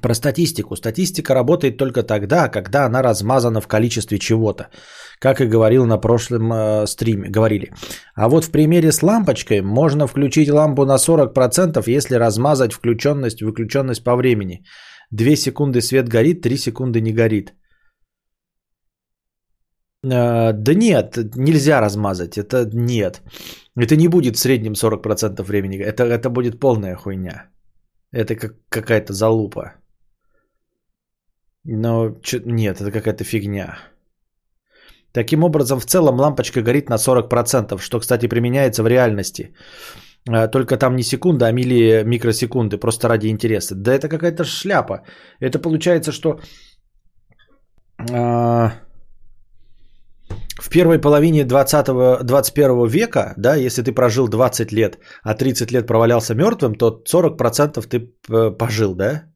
Про 0.00 0.14
статистику. 0.14 0.76
Статистика 0.76 1.34
работает 1.34 1.76
только 1.76 2.04
тогда, 2.04 2.48
когда 2.48 2.86
она 2.86 3.02
размазана 3.02 3.60
в 3.60 3.66
количестве 3.66 4.18
чего-то. 4.18 4.68
Как 5.22 5.40
и 5.40 5.46
говорил 5.46 5.86
на 5.86 5.98
прошлом 6.00 6.52
э, 6.52 6.86
стриме, 6.86 7.30
говорили. 7.30 7.72
А 8.16 8.28
вот 8.28 8.44
в 8.44 8.50
примере 8.50 8.90
с 8.90 9.02
лампочкой 9.02 9.62
можно 9.62 10.08
включить 10.08 10.50
лампу 10.50 10.84
на 10.84 10.98
40%, 10.98 11.96
если 11.96 12.16
размазать 12.18 12.72
включенность, 12.72 13.40
выключенность 13.40 14.02
по 14.04 14.16
времени. 14.16 14.64
2 15.12 15.36
секунды 15.36 15.80
свет 15.80 16.08
горит, 16.08 16.42
3 16.42 16.56
секунды 16.56 17.00
не 17.00 17.12
горит. 17.12 17.54
Э, 20.04 20.52
да 20.52 20.74
нет, 20.74 21.16
нельзя 21.36 21.80
размазать. 21.80 22.36
Это 22.36 22.68
нет. 22.74 23.22
Это 23.76 23.96
не 23.96 24.08
будет 24.08 24.34
в 24.36 24.40
среднем 24.40 24.72
40% 24.72 25.40
времени. 25.44 25.76
Это, 25.76 26.02
это 26.02 26.30
будет 26.30 26.58
полная 26.58 26.96
хуйня. 26.96 27.48
Это 28.10 28.34
как 28.34 28.54
какая-то 28.68 29.12
залупа. 29.12 29.74
Но 31.64 32.10
чё- 32.22 32.42
нет, 32.44 32.80
это 32.80 32.90
какая-то 32.90 33.22
фигня. 33.22 33.91
Таким 35.12 35.44
образом, 35.44 35.80
в 35.80 35.86
целом 35.86 36.20
лампочка 36.20 36.62
горит 36.62 36.88
на 36.88 36.98
40%, 36.98 37.78
что, 37.78 38.00
кстати, 38.00 38.28
применяется 38.28 38.82
в 38.82 38.86
реальности. 38.86 39.54
А, 40.28 40.48
Только 40.48 40.76
там 40.76 40.96
не 40.96 41.02
секунда, 41.02 41.46
а 41.46 41.52
мили 41.52 42.02
микросекунды, 42.04 42.78
просто 42.78 43.08
ради 43.08 43.28
интереса. 43.28 43.74
Да 43.74 43.92
это 43.92 44.08
какая-то 44.08 44.44
шляпа. 44.44 45.02
Это 45.40 45.58
получается, 45.58 46.12
что 46.12 46.40
а, 48.10 48.72
в 50.60 50.68
первой 50.70 50.98
половине 50.98 51.44
20 51.44 52.24
21 52.24 52.86
века, 52.86 53.34
да, 53.36 53.56
если 53.56 53.82
ты 53.82 53.92
прожил 53.92 54.28
20 54.28 54.72
лет, 54.72 54.98
а 55.22 55.34
30 55.34 55.72
лет 55.72 55.86
провалялся 55.86 56.34
мертвым, 56.34 56.74
то 56.74 57.02
40% 57.04 57.86
ты 57.88 57.98
э, 57.98 58.50
пожил, 58.58 58.94
да? 58.94 59.31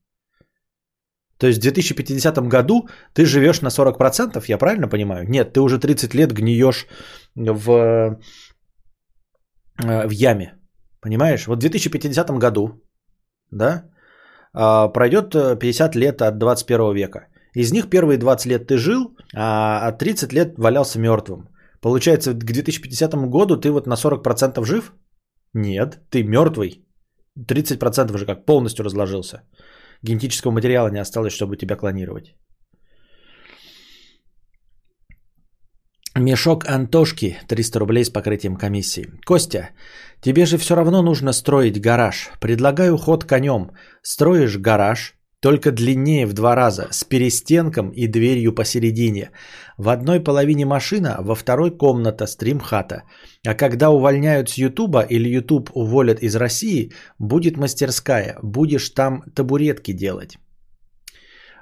То 1.38 1.46
есть 1.46 1.58
в 1.58 1.62
2050 1.62 2.48
году 2.48 2.88
ты 3.14 3.26
живешь 3.26 3.62
на 3.62 3.68
40%, 3.68 4.44
я 4.48 4.58
правильно 4.58 4.88
понимаю? 4.88 5.28
Нет, 5.28 5.52
ты 5.52 5.60
уже 5.60 5.78
30 5.78 6.14
лет 6.14 6.32
гниешь 6.32 6.86
в, 7.34 7.70
э, 7.70 8.16
в 10.06 10.10
яме. 10.10 10.54
Понимаешь? 11.00 11.46
Вот 11.46 11.58
в 11.58 11.60
2050 11.60 12.38
году, 12.38 12.82
да, 13.50 13.84
а, 14.54 14.88
пройдет 14.88 15.34
э, 15.34 15.58
50 15.58 15.96
лет 15.96 16.22
от 16.22 16.38
21 16.38 16.94
века. 16.94 17.28
Из 17.54 17.72
них 17.72 17.90
первые 17.90 18.18
20 18.18 18.46
лет 18.46 18.66
ты 18.66 18.78
жил, 18.78 19.16
а 19.34 19.92
30 19.92 20.32
лет 20.32 20.58
валялся 20.58 20.98
мертвым. 20.98 21.48
Получается, 21.80 22.32
к 22.32 22.44
2050 22.44 23.14
году 23.28 23.56
ты 23.56 23.70
вот 23.70 23.86
на 23.86 23.94
40% 23.94 24.64
жив? 24.64 24.92
Нет, 25.54 26.00
ты 26.10 26.24
мертвый. 26.24 26.82
30% 27.38 28.14
уже 28.14 28.26
как 28.26 28.46
полностью 28.46 28.84
разложился. 28.84 29.42
Генетического 30.02 30.52
материала 30.52 30.88
не 30.88 31.00
осталось, 31.00 31.32
чтобы 31.32 31.56
тебя 31.56 31.76
клонировать. 31.76 32.34
Мешок 36.18 36.64
Антошки, 36.66 37.36
300 37.46 37.78
рублей 37.78 38.04
с 38.04 38.10
покрытием 38.10 38.56
комиссии. 38.56 39.10
Костя, 39.26 39.70
тебе 40.22 40.46
же 40.46 40.56
все 40.56 40.74
равно 40.74 41.02
нужно 41.02 41.32
строить 41.32 41.78
гараж. 41.80 42.30
Предлагаю 42.40 42.96
ход 42.96 43.24
конем. 43.24 43.72
Строишь 44.02 44.56
гараж, 44.56 45.15
только 45.40 45.70
длиннее 45.70 46.26
в 46.26 46.32
два 46.32 46.56
раза, 46.56 46.88
с 46.90 47.04
перестенком 47.04 47.90
и 47.90 48.06
дверью 48.06 48.54
посередине. 48.54 49.30
В 49.78 49.88
одной 49.88 50.20
половине 50.20 50.64
машина, 50.64 51.16
во 51.20 51.34
второй 51.34 51.70
комната, 51.76 52.26
стрим-хата. 52.26 53.02
А 53.46 53.54
когда 53.54 53.90
увольняют 53.90 54.48
с 54.48 54.58
Ютуба 54.58 55.02
или 55.02 55.28
Ютуб 55.28 55.70
уволят 55.74 56.22
из 56.22 56.36
России, 56.36 56.92
будет 57.18 57.56
мастерская. 57.56 58.38
Будешь 58.42 58.90
там 58.90 59.22
табуретки 59.34 59.92
делать. 59.92 60.38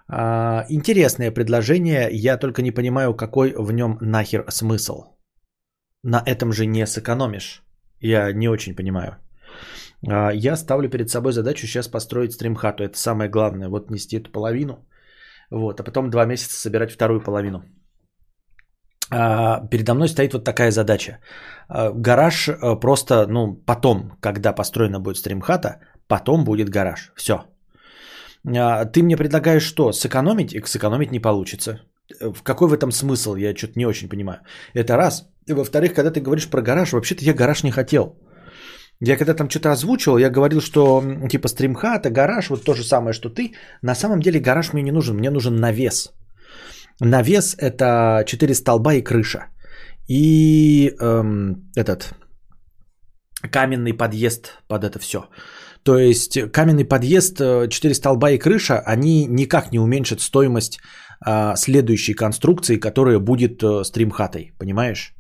А, 0.07 0.67
интересное 0.69 1.31
предложение, 1.31 2.09
я 2.13 2.37
только 2.37 2.63
не 2.63 2.71
понимаю, 2.71 3.15
какой 3.15 3.55
в 3.57 3.73
нем 3.73 3.99
нахер 4.01 4.45
смысл. 4.49 5.05
На 6.03 6.23
этом 6.27 6.53
же 6.53 6.67
не 6.67 6.87
сэкономишь. 6.87 7.63
Я 8.01 8.33
не 8.33 8.49
очень 8.49 8.77
понимаю. 8.77 9.24
А, 10.09 10.31
Я 10.33 10.57
ставлю 10.57 10.89
перед 10.89 11.11
собой 11.11 11.33
задачу 11.33 11.67
сейчас 11.67 11.89
построить 11.89 12.33
стримхату. 12.33 12.83
Это 12.83 12.99
самое 12.99 13.31
главное. 13.31 13.69
Вот 13.69 13.91
нести 13.91 14.17
эту 14.17 14.31
половину. 14.33 14.87
Вот, 15.51 15.81
а 15.81 15.85
потом 15.85 16.11
два 16.11 16.25
месяца 16.27 16.57
собирать 16.57 16.93
вторую 16.93 17.21
половину. 17.21 17.63
А, 19.11 19.61
Передо 19.71 19.95
мной 19.95 20.09
стоит 20.09 20.33
вот 20.33 20.45
такая 20.45 20.71
задача. 20.71 21.19
А, 21.69 21.93
Гараж 21.93 22.49
а, 22.49 22.77
просто, 22.77 23.27
ну, 23.27 23.55
потом, 23.67 24.13
когда 24.21 24.53
построена 24.53 25.01
будет 25.01 25.17
стримхата, 25.17 25.81
потом 26.09 26.45
будет 26.45 26.71
гараж. 26.71 27.13
Все. 27.17 27.45
Ты 28.93 29.03
мне 29.03 29.17
предлагаешь 29.17 29.63
что? 29.63 29.93
Сэкономить? 29.93 30.53
И 30.53 30.61
сэкономить 30.67 31.13
не 31.13 31.21
получится. 31.21 31.81
В 32.21 32.43
какой 32.43 32.69
в 32.69 32.75
этом 32.75 32.93
смысл? 32.93 33.37
Я 33.37 33.55
что-то 33.57 33.79
не 33.79 33.87
очень 33.87 34.09
понимаю. 34.09 34.41
Это 34.75 34.97
раз. 34.99 35.27
И 35.47 35.55
во-вторых, 35.55 35.95
когда 35.95 36.11
ты 36.11 36.21
говоришь 36.21 36.51
про 36.51 36.61
гараж, 36.61 36.93
вообще-то 36.93 37.25
я 37.25 37.33
гараж 37.33 37.63
не 37.63 37.71
хотел. 37.71 38.19
Я 39.01 39.17
когда 39.17 39.35
там 39.35 39.51
что-то 39.51 39.73
озвучивал, 39.73 40.19
я 40.19 40.31
говорил, 40.31 40.61
что 40.61 41.03
типа 41.29 41.49
стримхата, 41.49 42.11
гараж, 42.11 42.51
вот 42.51 42.65
то 42.65 42.75
же 42.75 42.85
самое, 42.85 43.13
что 43.13 43.29
ты. 43.29 43.53
На 43.83 43.95
самом 43.95 44.21
деле 44.21 44.41
гараж 44.41 44.73
мне 44.73 44.83
не 44.83 44.93
нужен, 44.93 45.17
мне 45.17 45.31
нужен 45.31 45.57
навес. 45.57 46.13
Навес 47.01 47.57
это 47.59 48.25
4 48.27 48.55
столба 48.55 48.95
и 48.95 49.03
крыша. 49.03 49.47
И 50.09 50.95
эм, 51.01 51.71
этот 51.77 52.15
каменный 53.51 53.95
подъезд 53.95 54.59
под 54.69 54.85
это 54.85 54.99
все. 54.99 55.29
То 55.83 55.99
есть 55.99 56.39
каменный 56.53 56.85
подъезд, 56.85 57.41
э, 57.41 57.69
4 57.69 57.95
столба 57.95 58.31
и 58.31 58.39
крыша, 58.39 58.81
они 58.87 59.27
никак 59.27 59.73
не 59.73 59.79
уменьшат 59.79 60.21
стоимость 60.21 60.79
а, 61.21 61.57
следующей 61.57 62.15
конструкции, 62.15 62.77
которая 62.77 63.19
будет 63.19 63.63
э, 63.63 63.85
стримхатой, 63.85 64.53
понимаешь? 64.59 65.15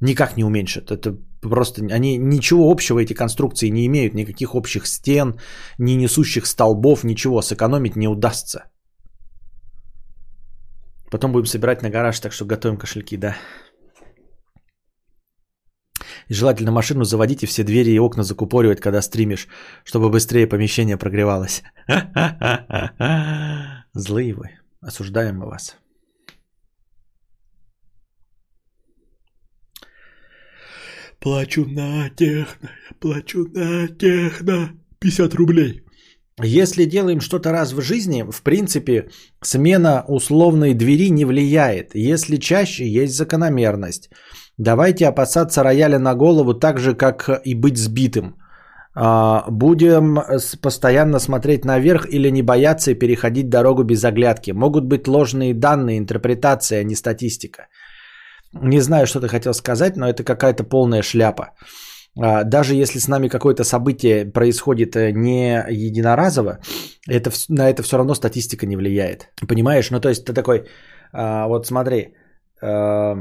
Никак 0.00 0.36
не 0.36 0.44
уменьшат. 0.44 0.90
Это 0.90 1.16
просто 1.40 1.82
они 1.90 2.18
ничего 2.18 2.70
общего 2.70 2.98
эти 2.98 3.14
конструкции 3.14 3.68
не 3.68 3.86
имеют, 3.86 4.14
никаких 4.14 4.54
общих 4.54 4.86
стен, 4.86 5.38
ни 5.78 5.92
несущих 5.92 6.46
столбов, 6.46 7.04
ничего 7.04 7.42
сэкономить 7.42 7.96
не 7.96 8.08
удастся. 8.08 8.64
Потом 11.10 11.32
будем 11.32 11.46
собирать 11.46 11.82
на 11.82 11.90
гараж, 11.90 12.18
так 12.20 12.32
что 12.32 12.44
готовим 12.44 12.76
кошельки, 12.76 13.16
да. 13.16 13.36
И 16.28 16.34
желательно 16.34 16.72
машину 16.72 17.04
заводить 17.04 17.42
и 17.42 17.46
все 17.46 17.62
двери 17.62 17.90
и 17.90 17.98
окна 17.98 18.24
закупоривать, 18.24 18.80
когда 18.80 19.02
стримишь, 19.02 19.48
чтобы 19.84 20.10
быстрее 20.10 20.46
помещение 20.46 20.96
прогревалось. 20.96 21.62
Злые 23.92 24.34
вы. 24.34 24.50
Осуждаем 24.80 25.38
мы 25.38 25.46
вас. 25.46 25.76
Плачу 31.24 31.64
на 31.64 32.10
техно, 32.10 32.68
плачу 33.00 33.46
на 33.54 33.88
техно. 33.88 34.72
50 34.98 35.34
рублей. 35.34 35.82
Если 36.42 36.84
делаем 36.84 37.20
что-то 37.20 37.50
раз 37.50 37.72
в 37.72 37.80
жизни, 37.80 38.24
в 38.30 38.42
принципе, 38.42 39.08
смена 39.42 40.04
условной 40.06 40.74
двери 40.74 41.10
не 41.10 41.24
влияет. 41.24 41.94
Если 41.94 42.36
чаще, 42.36 42.86
есть 42.86 43.16
закономерность. 43.16 44.10
Давайте 44.58 45.08
опасаться 45.08 45.62
рояля 45.62 45.98
на 45.98 46.14
голову 46.14 46.52
так 46.52 46.78
же, 46.78 46.94
как 46.94 47.30
и 47.44 47.54
быть 47.54 47.78
сбитым. 47.78 48.36
А, 48.94 49.46
Будем 49.48 50.20
постоянно 50.60 51.18
смотреть 51.18 51.64
наверх 51.64 52.06
или 52.10 52.28
не 52.30 52.42
бояться 52.42 52.90
и 52.90 52.98
переходить 52.98 53.48
дорогу 53.48 53.82
без 53.82 54.04
оглядки. 54.04 54.50
Могут 54.50 54.84
быть 54.84 55.08
ложные 55.08 55.54
данные, 55.54 55.98
интерпретация, 55.98 56.80
а 56.80 56.84
не 56.84 56.94
статистика. 56.94 57.68
Не 58.62 58.80
знаю, 58.80 59.06
что 59.06 59.20
ты 59.20 59.28
хотел 59.28 59.52
сказать, 59.54 59.96
но 59.96 60.08
это 60.08 60.24
какая-то 60.24 60.64
полная 60.64 61.02
шляпа. 61.02 61.50
А, 62.16 62.44
Даже 62.44 62.74
если 62.74 63.00
с 63.00 63.08
нами 63.08 63.28
какое-то 63.28 63.64
событие 63.64 64.24
происходит 64.26 64.96
э, 64.96 65.12
не 65.12 65.64
единоразово, 65.70 66.60
это, 67.08 67.30
на 67.48 67.68
это 67.68 67.82
все 67.82 67.96
равно 67.96 68.14
статистика 68.14 68.66
не 68.66 68.76
влияет. 68.76 69.28
Понимаешь? 69.48 69.90
Ну, 69.90 70.00
то 70.00 70.08
есть 70.08 70.24
ты 70.24 70.32
такой, 70.32 70.68
а, 71.12 71.48
вот 71.48 71.66
смотри, 71.66 72.14
а, 72.62 73.16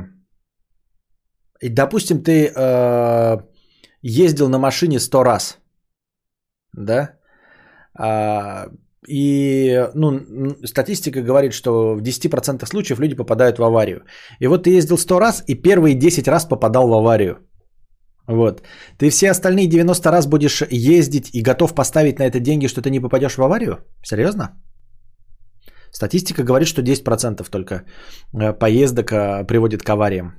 допустим, 1.62 2.24
ты 2.24 2.54
ездил 4.02 4.50
на 4.50 4.60
машине 4.60 5.00
сто 5.00 5.24
раз, 5.24 5.58
да? 6.74 7.18
И 9.08 9.90
ну, 9.94 10.20
статистика 10.66 11.22
говорит, 11.22 11.54
что 11.54 11.96
в 11.96 12.02
10% 12.02 12.66
случаев 12.66 13.00
люди 13.00 13.16
попадают 13.16 13.60
в 13.60 13.64
аварию. 13.64 14.04
И 14.40 14.48
вот 14.48 14.64
ты 14.64 14.78
ездил 14.78 14.98
100 14.98 15.20
раз 15.20 15.44
и 15.48 15.56
первые 15.56 15.96
10 15.96 16.28
раз 16.28 16.46
попадал 16.46 16.88
в 16.88 16.94
аварию. 16.94 17.38
Вот. 18.28 18.62
Ты 18.98 19.10
все 19.10 19.32
остальные 19.32 19.68
90 19.68 20.12
раз 20.12 20.28
будешь 20.28 20.64
ездить 20.72 21.30
и 21.34 21.42
готов 21.42 21.76
поставить 21.76 22.20
на 22.20 22.24
это 22.24 22.40
деньги, 22.40 22.68
что 22.68 22.82
ты 22.82 22.90
не 22.90 23.00
попадешь 23.02 23.38
в 23.38 23.44
аварию? 23.44 23.78
Серьезно? 24.04 24.50
Статистика 25.92 26.44
говорит, 26.44 26.68
что 26.68 26.82
10% 26.82 27.50
только 27.50 27.76
э, 28.34 28.54
поездок 28.54 29.12
э, 29.12 29.44
приводит 29.46 29.84
к 29.84 29.90
авариям. 29.90 30.34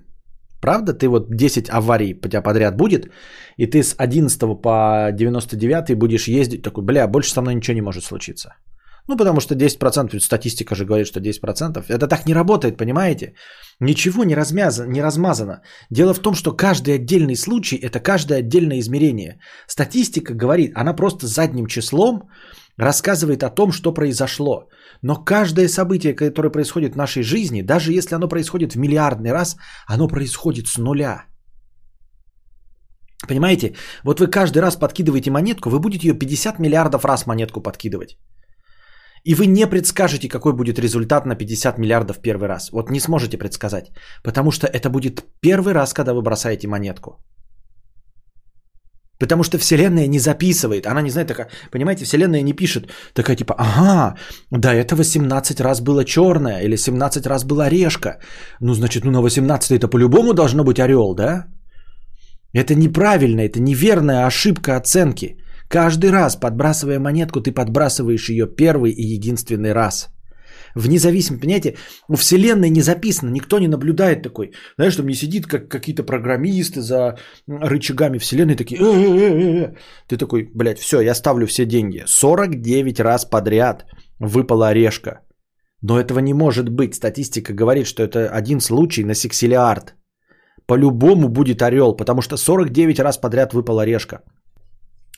Правда? 0.64 0.94
Ты 0.94 1.08
вот 1.08 1.26
10 1.28 1.68
аварий 1.68 2.14
у 2.14 2.28
тебя 2.28 2.42
подряд 2.42 2.76
будет, 2.76 3.10
и 3.58 3.66
ты 3.66 3.82
с 3.82 3.94
11 3.98 4.62
по 4.62 5.10
99 5.12 5.98
будешь 5.98 6.28
ездить 6.28 6.62
такой, 6.62 6.84
бля, 6.84 7.06
больше 7.06 7.32
со 7.32 7.42
мной 7.42 7.54
ничего 7.54 7.74
не 7.74 7.82
может 7.82 8.04
случиться. 8.04 8.48
Ну, 9.08 9.16
потому 9.18 9.40
что 9.40 9.54
10%, 9.54 10.12
ведь 10.12 10.22
статистика 10.22 10.74
же 10.74 10.86
говорит, 10.86 11.06
что 11.06 11.20
10%. 11.20 11.84
Это 11.88 12.08
так 12.08 12.26
не 12.26 12.34
работает, 12.34 12.78
понимаете? 12.78 13.34
Ничего 13.80 14.24
не, 14.24 14.34
размязано, 14.34 14.90
не 14.90 15.02
размазано. 15.02 15.60
Дело 15.90 16.14
в 16.14 16.20
том, 16.20 16.34
что 16.34 16.56
каждый 16.56 16.94
отдельный 16.94 17.36
случай– 17.36 17.76
это 17.82 18.00
каждое 18.00 18.38
отдельное 18.38 18.78
измерение. 18.78 19.38
Статистика 19.68 20.32
говорит, 20.34 20.72
она 20.74 20.94
просто 20.94 21.26
задним 21.26 21.66
числом 21.66 22.22
рассказывает 22.78 23.42
о 23.42 23.50
том, 23.50 23.72
что 23.72 23.94
произошло. 23.94 24.68
Но 25.02 25.24
каждое 25.24 25.68
событие, 25.68 26.14
которое 26.14 26.50
происходит 26.50 26.94
в 26.94 26.96
нашей 26.96 27.22
жизни, 27.22 27.62
даже 27.62 27.92
если 27.92 28.14
оно 28.14 28.28
происходит 28.28 28.72
в 28.72 28.78
миллиардный 28.78 29.32
раз, 29.32 29.56
оно 29.86 30.08
происходит 30.08 30.66
с 30.66 30.78
нуля. 30.78 31.24
Понимаете? 33.28 33.74
Вот 34.04 34.20
вы 34.20 34.26
каждый 34.26 34.58
раз 34.62 34.76
подкидываете 34.76 35.30
монетку, 35.30 35.70
вы 35.70 35.80
будете 35.80 36.08
ее 36.08 36.14
50 36.14 36.58
миллиардов 36.58 37.04
раз 37.04 37.26
монетку 37.26 37.60
подкидывать. 37.60 38.18
И 39.24 39.34
вы 39.34 39.46
не 39.46 39.66
предскажете, 39.66 40.28
какой 40.28 40.52
будет 40.52 40.78
результат 40.78 41.26
на 41.26 41.34
50 41.34 41.78
миллиардов 41.78 42.20
первый 42.20 42.48
раз. 42.48 42.70
Вот 42.72 42.90
не 42.90 43.00
сможете 43.00 43.38
предсказать. 43.38 43.86
Потому 44.22 44.50
что 44.50 44.66
это 44.66 44.90
будет 44.90 45.24
первый 45.40 45.72
раз, 45.72 45.94
когда 45.94 46.12
вы 46.12 46.22
бросаете 46.22 46.68
монетку. 46.68 47.10
Потому 49.18 49.44
что 49.44 49.58
Вселенная 49.58 50.08
не 50.08 50.18
записывает. 50.18 50.86
Она 50.86 51.02
не 51.02 51.10
знает, 51.10 51.28
такая, 51.28 51.48
понимаете, 51.70 52.04
Вселенная 52.04 52.42
не 52.42 52.52
пишет. 52.52 52.90
Такая 53.14 53.36
типа, 53.36 53.54
ага, 53.58 54.16
до 54.50 54.68
этого 54.68 55.04
17 55.04 55.60
раз 55.60 55.80
было 55.80 56.04
черное 56.04 56.60
или 56.62 56.76
17 56.76 57.26
раз 57.26 57.44
была 57.44 57.68
решка. 57.70 58.18
Ну, 58.60 58.74
значит, 58.74 59.04
ну 59.04 59.10
на 59.10 59.22
18 59.22 59.70
это 59.78 59.88
по-любому 59.88 60.34
должно 60.34 60.64
быть 60.64 60.80
орел, 60.80 61.14
да? 61.14 61.46
Это 62.52 62.74
неправильно, 62.74 63.40
это 63.40 63.60
неверная 63.60 64.26
ошибка 64.26 64.76
оценки. 64.76 65.36
Каждый 65.68 66.10
раз, 66.10 66.36
подбрасывая 66.36 66.98
монетку, 66.98 67.40
ты 67.40 67.52
подбрасываешь 67.52 68.28
ее 68.28 68.46
первый 68.46 68.92
и 68.92 69.14
единственный 69.14 69.72
раз. 69.72 70.13
Вне 70.74 70.98
зависимости, 70.98 71.42
понимаете, 71.42 71.76
у 72.08 72.16
Вселенной 72.16 72.70
не 72.70 72.82
записано, 72.82 73.30
никто 73.30 73.58
не 73.58 73.68
наблюдает 73.68 74.22
такой. 74.22 74.52
Знаешь, 74.76 74.96
там 74.96 75.06
не 75.06 75.14
сидит 75.14 75.46
как 75.46 75.68
какие-то 75.68 76.02
программисты 76.02 76.80
за 76.80 77.16
рычагами 77.46 78.18
Вселенной 78.18 78.56
такие. 78.56 78.80
«Э-э-э-э». 78.80 79.74
Ты 80.08 80.16
такой, 80.16 80.50
блядь, 80.54 80.78
все, 80.78 81.00
я 81.00 81.14
ставлю 81.14 81.46
все 81.46 81.64
деньги. 81.64 82.02
49 82.06 83.00
раз 83.00 83.24
подряд 83.24 83.84
выпала 84.18 84.68
орешка. 84.68 85.20
Но 85.82 86.00
этого 86.00 86.20
не 86.20 86.34
может 86.34 86.68
быть. 86.68 86.94
Статистика 86.94 87.52
говорит, 87.52 87.86
что 87.86 88.02
это 88.02 88.28
один 88.28 88.60
случай 88.60 89.04
на 89.04 89.14
сексилиард. 89.14 89.94
По-любому 90.66 91.28
будет 91.28 91.62
орел, 91.62 91.96
потому 91.96 92.22
что 92.22 92.36
49 92.36 93.00
раз 93.00 93.18
подряд 93.18 93.52
выпала 93.52 93.82
орешка. 93.82 94.22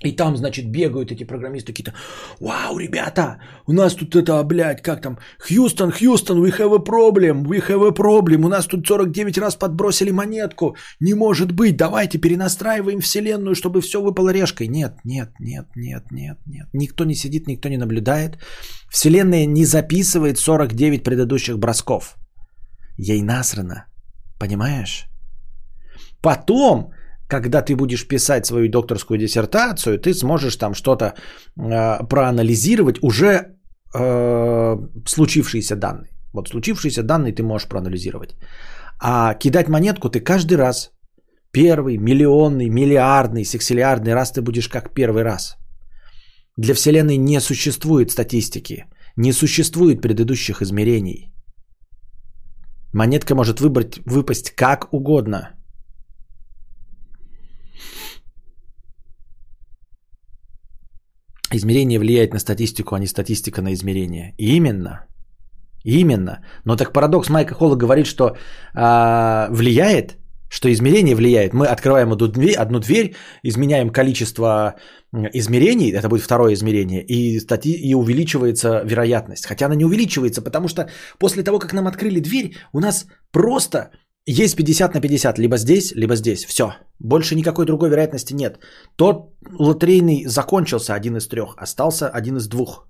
И 0.05 0.13
там, 0.13 0.37
значит, 0.37 0.71
бегают 0.71 1.11
эти 1.11 1.25
программисты 1.25 1.73
какие-то. 1.73 1.95
Вау, 2.41 2.79
ребята, 2.79 3.39
у 3.67 3.73
нас 3.73 3.95
тут 3.95 4.15
это, 4.15 4.43
блядь, 4.45 4.83
как 4.83 5.01
там? 5.01 5.19
Хьюстон, 5.39 5.91
Хьюстон, 5.91 6.45
we 6.45 6.51
have 6.51 6.75
a 6.75 6.79
problem, 6.79 7.45
we 7.45 7.67
have 7.67 7.83
a 7.87 7.93
problem. 7.93 8.45
У 8.45 8.49
нас 8.49 8.67
тут 8.67 8.87
49 8.87 9.39
раз 9.39 9.57
подбросили 9.57 10.11
монетку. 10.11 10.77
Не 11.01 11.15
может 11.15 11.53
быть, 11.53 11.77
давайте 11.77 12.19
перенастраиваем 12.19 13.01
вселенную, 13.01 13.55
чтобы 13.55 13.81
все 13.81 14.03
выпало 14.03 14.33
решкой. 14.33 14.69
Нет, 14.69 14.99
нет, 15.05 15.31
нет, 15.41 15.67
нет, 15.77 16.05
нет, 16.13 16.39
нет. 16.47 16.69
Никто 16.75 17.05
не 17.05 17.15
сидит, 17.15 17.47
никто 17.47 17.71
не 17.71 17.79
наблюдает. 17.79 18.37
Вселенная 18.91 19.47
не 19.47 19.65
записывает 19.65 20.39
49 20.39 21.05
предыдущих 21.05 21.59
бросков. 21.59 22.17
Ей 22.99 23.23
насрано. 23.23 23.87
Понимаешь? 24.39 25.07
Потом, 26.21 26.91
когда 27.29 27.63
ты 27.63 27.75
будешь 27.75 28.07
писать 28.07 28.47
свою 28.47 28.69
докторскую 28.69 29.19
диссертацию, 29.19 29.99
ты 29.99 30.15
сможешь 30.15 30.57
там 30.57 30.75
что-то 30.75 31.05
э, 31.05 32.07
проанализировать 32.09 33.03
уже 33.03 33.57
э, 33.95 34.77
случившиеся 35.07 35.77
данные. 35.77 36.11
Вот 36.33 36.49
случившиеся 36.49 37.03
данные 37.03 37.33
ты 37.33 37.43
можешь 37.43 37.69
проанализировать. 37.69 38.37
А 39.01 39.35
кидать 39.35 39.69
монетку 39.69 40.09
ты 40.09 40.21
каждый 40.21 40.57
раз, 40.57 40.91
первый, 41.53 41.99
миллионный, 41.99 42.69
миллиардный, 42.69 43.45
сексиллиардный 43.45 44.15
раз 44.15 44.33
ты 44.33 44.43
будешь 44.43 44.69
как 44.69 44.95
первый 44.95 45.25
раз. 45.25 45.57
Для 46.57 46.75
Вселенной 46.75 47.17
не 47.19 47.41
существует 47.41 48.11
статистики, 48.11 48.85
не 49.17 49.33
существует 49.33 50.01
предыдущих 50.01 50.63
измерений. 50.63 51.33
Монетка 52.93 53.35
может 53.35 53.61
выбрать, 53.61 53.99
выпасть 54.07 54.53
как 54.55 54.93
угодно– 54.93 55.51
Измерение 61.53 61.99
влияет 61.99 62.33
на 62.33 62.39
статистику, 62.39 62.95
а 62.95 62.99
не 62.99 63.07
статистика 63.07 63.63
на 63.63 63.73
измерение. 63.73 64.35
Именно. 64.39 65.07
Именно. 65.85 66.45
Но 66.65 66.77
так 66.77 66.93
парадокс 66.93 67.31
Майка 67.31 67.55
Холла 67.55 67.77
говорит, 67.77 68.07
что 68.07 68.37
а, 68.75 69.49
влияет. 69.51 70.17
что 70.49 70.69
измерение 70.73 71.15
влияет. 71.15 71.53
Мы 71.55 71.67
открываем 71.67 72.13
одну 72.13 72.29
дверь, 72.29 72.55
одну 72.55 72.79
дверь 72.79 73.15
изменяем 73.43 73.91
количество 73.91 74.75
измерений, 75.13 75.93
это 75.93 76.09
будет 76.09 76.23
второе 76.23 76.55
измерение, 76.55 77.03
и, 77.03 77.41
стати, 77.41 77.69
и 77.69 77.95
увеличивается 77.95 78.83
вероятность. 78.85 79.47
Хотя 79.47 79.67
она 79.67 79.75
не 79.75 79.85
увеличивается, 79.85 80.43
потому 80.43 80.69
что 80.69 80.89
после 81.19 81.43
того, 81.43 81.59
как 81.59 81.73
нам 81.73 81.87
открыли 81.87 82.21
дверь, 82.21 82.57
у 82.73 82.81
нас 82.81 83.07
просто 83.33 83.91
есть 84.27 84.57
50 84.57 84.95
на 84.95 85.01
50, 85.01 85.39
либо 85.39 85.57
здесь, 85.57 85.93
либо 85.95 86.17
здесь. 86.17 86.45
Все. 86.45 86.75
Больше 86.99 87.35
никакой 87.37 87.65
другой 87.65 87.91
вероятности 87.91 88.35
нет. 88.35 88.59
Тот 88.97 89.33
лотерейный 89.59 90.27
закончился 90.27 90.95
один 90.95 91.17
из 91.17 91.29
трех, 91.29 91.55
остался 91.57 92.09
один 92.09 92.37
из 92.37 92.49
двух. 92.49 92.89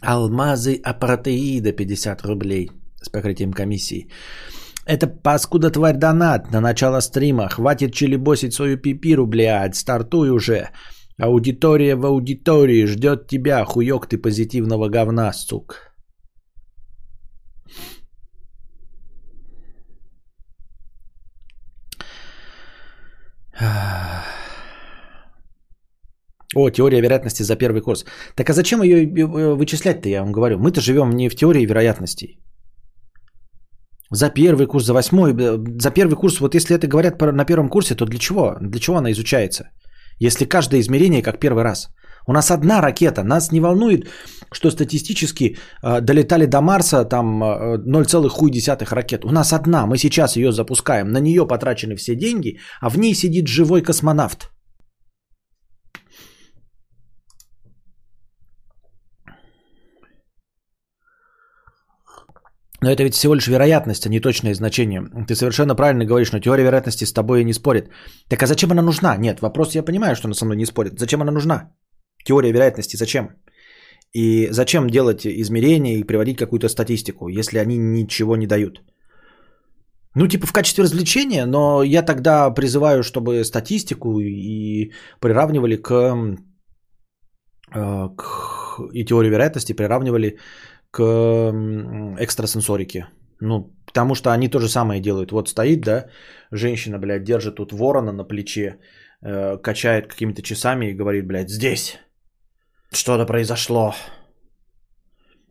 Алмазы 0.00 0.80
апартеида 0.82 1.72
50 1.72 2.22
рублей 2.22 2.70
с 3.02 3.08
покрытием 3.10 3.52
комиссии. 3.52 4.08
Это 4.88 5.06
паскуда 5.06 5.70
тварь 5.70 5.98
донат 5.98 6.50
на 6.50 6.60
начало 6.60 7.00
стрима. 7.00 7.48
Хватит 7.48 7.92
челебосить 7.92 8.54
свою 8.54 8.78
пипиру, 8.78 9.26
блядь. 9.26 9.76
Стартуй 9.76 10.30
уже. 10.30 10.70
Аудитория 11.20 11.94
в 11.94 12.06
аудитории 12.06 12.86
ждет 12.86 13.26
тебя, 13.26 13.64
хуёк 13.64 14.06
ты 14.06 14.16
позитивного 14.16 14.88
говна, 14.88 15.32
сук. 15.32 15.74
О, 26.54 26.70
теория 26.70 27.02
вероятности 27.02 27.42
за 27.42 27.56
первый 27.56 27.82
курс. 27.82 28.06
Так 28.34 28.48
а 28.48 28.54
зачем 28.54 28.82
ее 28.82 29.26
вычислять-то, 29.56 30.08
я 30.08 30.22
вам 30.22 30.32
говорю? 30.32 30.58
Мы-то 30.58 30.80
живем 30.80 31.10
не 31.10 31.28
в 31.28 31.34
теории 31.34 31.66
вероятностей. 31.66 32.38
За 34.10 34.30
первый 34.30 34.66
курс, 34.66 34.84
за 34.84 34.94
восьмой, 34.94 35.32
э, 35.32 35.58
за 35.80 35.90
первый 35.90 36.16
курс, 36.16 36.40
вот 36.40 36.54
если 36.54 36.74
это 36.76 36.86
говорят 36.86 37.20
на 37.20 37.44
первом 37.44 37.68
курсе, 37.68 37.94
то 37.94 38.06
для 38.06 38.18
чего? 38.18 38.56
Для 38.60 38.80
чего 38.80 38.96
она 38.96 39.10
изучается? 39.10 39.70
Если 40.18 40.46
каждое 40.46 40.80
измерение 40.80 41.22
как 41.22 41.38
первый 41.38 41.62
раз. 41.62 41.88
У 42.26 42.32
нас 42.32 42.50
одна 42.50 42.82
ракета, 42.82 43.22
нас 43.22 43.52
не 43.52 43.60
волнует, 43.60 44.08
что 44.52 44.70
статистически 44.70 45.56
э, 45.82 46.00
долетали 46.00 46.46
до 46.46 46.60
Марса 46.60 47.04
там 47.04 47.42
э, 47.42 47.78
0,1 47.78 48.94
ракет. 48.94 49.24
У 49.24 49.30
нас 49.30 49.52
одна, 49.52 49.86
мы 49.86 49.98
сейчас 49.98 50.36
ее 50.36 50.52
запускаем, 50.52 51.08
на 51.08 51.20
нее 51.20 51.46
потрачены 51.46 51.96
все 51.96 52.16
деньги, 52.16 52.58
а 52.80 52.90
в 52.90 52.98
ней 52.98 53.14
сидит 53.14 53.46
живой 53.46 53.82
космонавт. 53.82 54.50
Но 62.80 62.90
это 62.90 63.02
ведь 63.02 63.14
всего 63.14 63.34
лишь 63.34 63.48
вероятность, 63.48 64.06
а 64.06 64.08
не 64.08 64.20
точное 64.20 64.54
значение. 64.54 65.02
Ты 65.26 65.34
совершенно 65.34 65.74
правильно 65.74 66.04
говоришь, 66.04 66.32
но 66.32 66.38
теория 66.38 66.64
вероятности 66.64 67.04
с 67.04 67.12
тобой 67.12 67.44
не 67.44 67.52
спорит. 67.52 67.90
Так 68.28 68.42
а 68.42 68.46
зачем 68.46 68.70
она 68.70 68.82
нужна? 68.82 69.16
Нет, 69.16 69.40
вопрос 69.40 69.74
я 69.74 69.82
понимаю, 69.82 70.14
что 70.14 70.28
она 70.28 70.34
со 70.34 70.44
мной 70.44 70.56
не 70.56 70.66
спорит. 70.66 70.98
Зачем 70.98 71.20
она 71.20 71.32
нужна? 71.32 71.72
Теория 72.24 72.52
вероятности 72.52 72.96
зачем? 72.96 73.30
И 74.14 74.48
зачем 74.50 74.88
делать 74.88 75.26
измерения 75.26 75.98
и 75.98 76.04
приводить 76.04 76.38
какую-то 76.38 76.68
статистику, 76.68 77.28
если 77.28 77.58
они 77.58 77.76
ничего 77.76 78.36
не 78.36 78.46
дают? 78.46 78.80
Ну, 80.14 80.28
типа 80.28 80.46
в 80.46 80.52
качестве 80.52 80.84
развлечения, 80.84 81.46
но 81.46 81.82
я 81.82 82.02
тогда 82.02 82.50
призываю, 82.50 83.02
чтобы 83.02 83.44
статистику 83.44 84.20
и 84.20 84.92
приравнивали 85.20 85.76
к, 85.76 85.92
э, 87.74 88.08
к 88.16 88.24
и 88.92 89.04
теорию 89.04 89.32
вероятности 89.32 89.72
приравнивали 89.72 90.38
к 90.90 91.00
экстрасенсорике. 92.18 93.06
Ну, 93.40 93.72
потому 93.86 94.14
что 94.14 94.30
они 94.30 94.48
то 94.48 94.58
же 94.58 94.68
самое 94.68 95.00
делают. 95.00 95.32
Вот 95.32 95.48
стоит, 95.48 95.80
да, 95.80 96.06
женщина, 96.50 96.98
блядь, 96.98 97.24
держит 97.24 97.56
тут 97.56 97.72
ворона 97.72 98.12
на 98.12 98.24
плече, 98.24 98.78
э, 99.22 99.58
качает 99.58 100.08
какими-то 100.08 100.42
часами 100.42 100.86
и 100.86 100.96
говорит, 100.96 101.26
блядь, 101.26 101.50
здесь 101.50 101.98
что-то 102.92 103.26
произошло. 103.26 103.94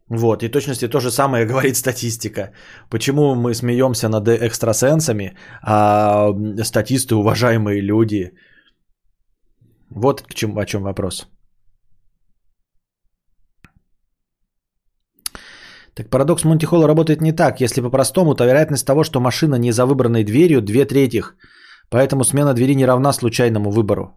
Вот, 0.09 0.43
и 0.43 0.49
точности 0.49 0.87
то 0.87 0.99
же 0.99 1.11
самое 1.11 1.45
говорит 1.51 1.75
статистика. 1.75 2.51
Почему 2.89 3.35
мы 3.35 3.53
смеемся 3.53 4.09
над 4.09 4.27
экстрасенсами, 4.27 5.37
а 5.61 6.33
статисты 6.63 7.15
уважаемые 7.15 7.81
люди? 7.81 8.31
Вот 9.89 10.21
к 10.21 10.33
чему, 10.33 10.59
о 10.59 10.65
чем 10.65 10.83
вопрос. 10.83 11.27
Так 15.97 16.09
парадокс 16.11 16.43
Монтихола 16.45 16.87
работает 16.87 17.21
не 17.21 17.31
так. 17.31 17.59
Если 17.59 17.81
по-простому, 17.81 18.35
то 18.35 18.45
вероятность 18.45 18.85
того, 18.85 19.03
что 19.03 19.19
машина 19.19 19.55
не 19.55 19.71
за 19.71 19.85
выбранной 19.85 20.23
дверью, 20.23 20.61
две 20.61 20.85
третьих. 20.85 21.35
Поэтому 21.89 22.23
смена 22.23 22.53
двери 22.53 22.75
не 22.75 22.85
равна 22.85 23.13
случайному 23.13 23.71
выбору. 23.71 24.11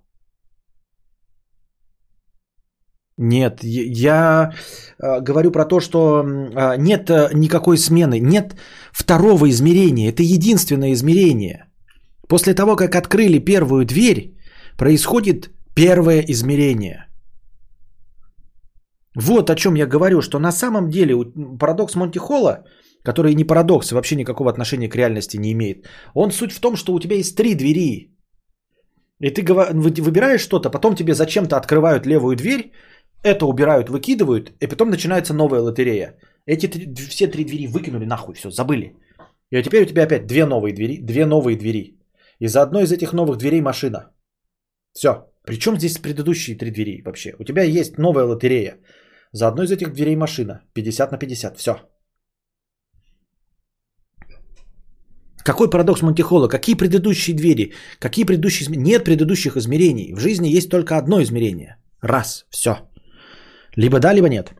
Нет, 3.16 3.60
я- 3.64 4.50
э, 4.98 5.20
говорю 5.20 5.50
про 5.52 5.64
то, 5.64 5.80
что 5.80 6.22
э, 6.22 6.76
нет 6.78 7.10
э, 7.10 7.30
никакой 7.34 7.76
смены, 7.78 8.18
нет 8.20 8.56
второго 8.92 9.48
измерения, 9.48 10.10
это 10.10 10.22
единственное 10.22 10.92
измерение. 10.92 11.66
После 12.28 12.54
того, 12.54 12.76
как 12.76 12.94
открыли 12.94 13.38
первую 13.38 13.84
дверь, 13.84 14.36
происходит 14.78 15.50
первое 15.74 16.20
измерение. 16.28 17.09
Вот 19.16 19.50
о 19.50 19.54
чем 19.54 19.74
я 19.74 19.86
говорю, 19.86 20.20
что 20.22 20.38
на 20.38 20.52
самом 20.52 20.88
деле 20.88 21.16
парадокс 21.58 21.94
Монтихола, 21.94 22.64
который 23.02 23.34
не 23.34 23.44
парадокс 23.44 23.92
вообще 23.92 24.16
никакого 24.16 24.50
отношения 24.50 24.88
к 24.88 24.96
реальности 24.96 25.36
не 25.36 25.52
имеет, 25.52 25.86
он 26.14 26.30
суть 26.30 26.52
в 26.52 26.60
том, 26.60 26.76
что 26.76 26.94
у 26.94 27.00
тебя 27.00 27.16
есть 27.16 27.36
три 27.36 27.54
двери. 27.54 28.16
И 29.20 29.30
ты 29.30 29.42
выбираешь 29.42 30.40
что-то, 30.40 30.70
потом 30.70 30.94
тебе 30.94 31.14
зачем-то 31.14 31.56
открывают 31.56 32.06
левую 32.06 32.36
дверь, 32.36 32.72
это 33.22 33.46
убирают, 33.46 33.90
выкидывают, 33.90 34.52
и 34.60 34.66
потом 34.66 34.90
начинается 34.90 35.34
новая 35.34 35.60
лотерея. 35.60 36.16
Эти 36.46 36.68
три- 36.68 36.94
все 36.94 37.26
три 37.26 37.44
двери 37.44 37.66
выкинули 37.66 38.06
нахуй, 38.06 38.34
все, 38.34 38.50
забыли. 38.50 38.96
И 39.50 39.62
теперь 39.62 39.82
у 39.82 39.86
тебя 39.86 40.04
опять 40.04 40.26
две 40.26 40.46
новые 40.46 40.72
двери, 40.74 40.98
две 41.02 41.26
новые 41.26 41.56
двери. 41.56 41.98
И 42.38 42.48
за 42.48 42.62
одной 42.62 42.84
из 42.84 42.92
этих 42.92 43.12
новых 43.12 43.36
дверей 43.36 43.60
машина. 43.60 44.10
Все. 44.94 45.29
Причем 45.50 45.76
здесь 45.76 45.98
предыдущие 45.98 46.56
три 46.56 46.70
двери 46.70 47.02
вообще? 47.04 47.34
У 47.40 47.44
тебя 47.44 47.64
есть 47.64 47.98
новая 47.98 48.24
лотерея. 48.24 48.76
За 49.32 49.48
одной 49.48 49.64
из 49.66 49.72
этих 49.72 49.92
дверей 49.92 50.16
машина. 50.16 50.60
50 50.74 51.10
на 51.10 51.18
50. 51.18 51.56
Все. 51.56 51.72
Какой 55.44 55.68
парадокс 55.68 56.02
Монтихола? 56.02 56.46
Какие 56.46 56.76
предыдущие 56.76 57.34
двери? 57.34 57.72
Какие 57.98 58.24
предыдущие 58.24 58.62
измерения? 58.62 58.92
Нет 58.92 59.04
предыдущих 59.04 59.56
измерений. 59.56 60.14
В 60.14 60.20
жизни 60.20 60.56
есть 60.56 60.70
только 60.70 60.96
одно 60.96 61.20
измерение. 61.20 61.78
Раз. 62.00 62.46
Все. 62.50 62.70
Либо 63.74 63.98
да, 63.98 64.12
либо 64.14 64.28
нет. 64.28 64.54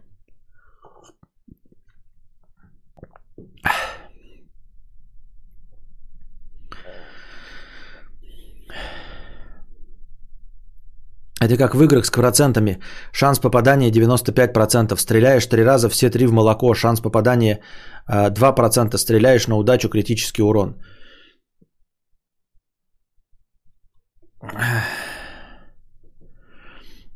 Это 11.40 11.56
как 11.56 11.74
в 11.74 11.82
играх 11.82 12.04
с 12.04 12.10
процентами. 12.10 12.78
Шанс 13.12 13.38
попадания 13.38 13.90
95%. 13.90 14.96
Стреляешь 14.96 15.46
три 15.46 15.64
раза, 15.64 15.88
все 15.88 16.10
три 16.10 16.26
в 16.26 16.32
молоко. 16.32 16.74
Шанс 16.74 17.00
попадания 17.00 17.60
э, 18.08 18.30
2%. 18.30 18.98
Стреляешь 18.98 19.48
на 19.48 19.56
удачу, 19.56 19.88
критический 19.88 20.42
урон. 20.42 20.74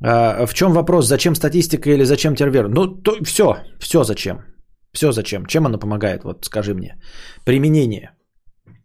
А, 0.03 0.47
В 0.47 0.55
чем 0.55 0.73
вопрос? 0.73 1.07
Зачем 1.07 1.35
статистика 1.35 1.91
или 1.91 2.05
зачем 2.05 2.35
тервер? 2.35 2.69
Ну, 2.69 2.87
то, 3.03 3.13
все, 3.25 3.57
все 3.79 4.05
зачем. 4.05 4.39
Все 4.95 5.13
зачем. 5.13 5.47
Чем 5.47 5.67
она 5.67 5.79
помогает? 5.79 6.25
Вот 6.25 6.45
скажи 6.45 6.75
мне. 6.75 6.97
Применение. 7.45 8.11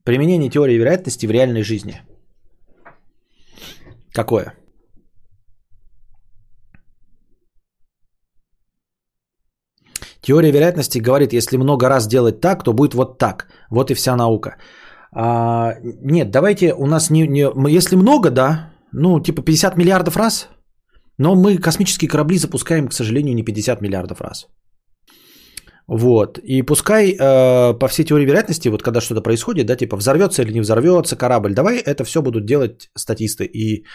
Применение 0.04 0.50
теории 0.50 0.78
вероятности 0.78 1.28
в 1.28 1.32
реальной 1.32 1.64
жизни. 1.64 2.02
Какое? 4.14 4.54
Теория 10.22 10.52
вероятности 10.52 11.00
говорит, 11.00 11.34
если 11.34 11.58
много 11.58 11.90
раз 11.90 12.08
делать 12.08 12.42
так, 12.42 12.64
то 12.64 12.74
будет 12.74 12.94
вот 12.94 13.18
так. 13.18 13.48
Вот 13.70 13.92
и 13.92 13.94
вся 13.94 14.16
наука. 14.16 14.58
А, 15.12 15.76
нет, 16.02 16.32
давайте 16.32 16.74
у 16.74 16.86
нас 16.86 17.10
не, 17.10 17.28
не... 17.28 17.48
Если 17.78 17.96
много, 17.96 18.30
да, 18.30 18.74
ну 18.92 19.20
типа 19.20 19.42
50 19.42 19.78
миллиардов 19.78 20.18
раз, 20.18 20.50
но 21.18 21.36
мы 21.36 21.58
космические 21.58 22.10
корабли 22.10 22.38
запускаем, 22.38 22.88
к 22.88 22.94
сожалению, 22.94 23.36
не 23.36 23.44
50 23.44 23.82
миллиардов 23.82 24.22
раз. 24.22 24.48
Вот. 25.88 26.38
И 26.44 26.62
пускай 26.62 27.14
э, 27.14 27.80
по 27.80 27.88
всей 27.88 28.06
теории 28.06 28.26
вероятности, 28.26 28.70
вот 28.70 28.84
когда 28.84 29.02
что-то 29.02 29.22
происходит, 29.22 29.66
да, 29.66 29.76
типа 29.76 29.98
взорвется 29.98 30.44
или 30.44 30.54
не 30.54 30.62
взорвется 30.62 31.16
корабль, 31.16 31.54
давай 31.54 31.78
это 31.78 32.04
все 32.04 32.22
будут 32.22 32.46
делать 32.46 32.90
статисты 32.96 33.46
и 33.46 33.86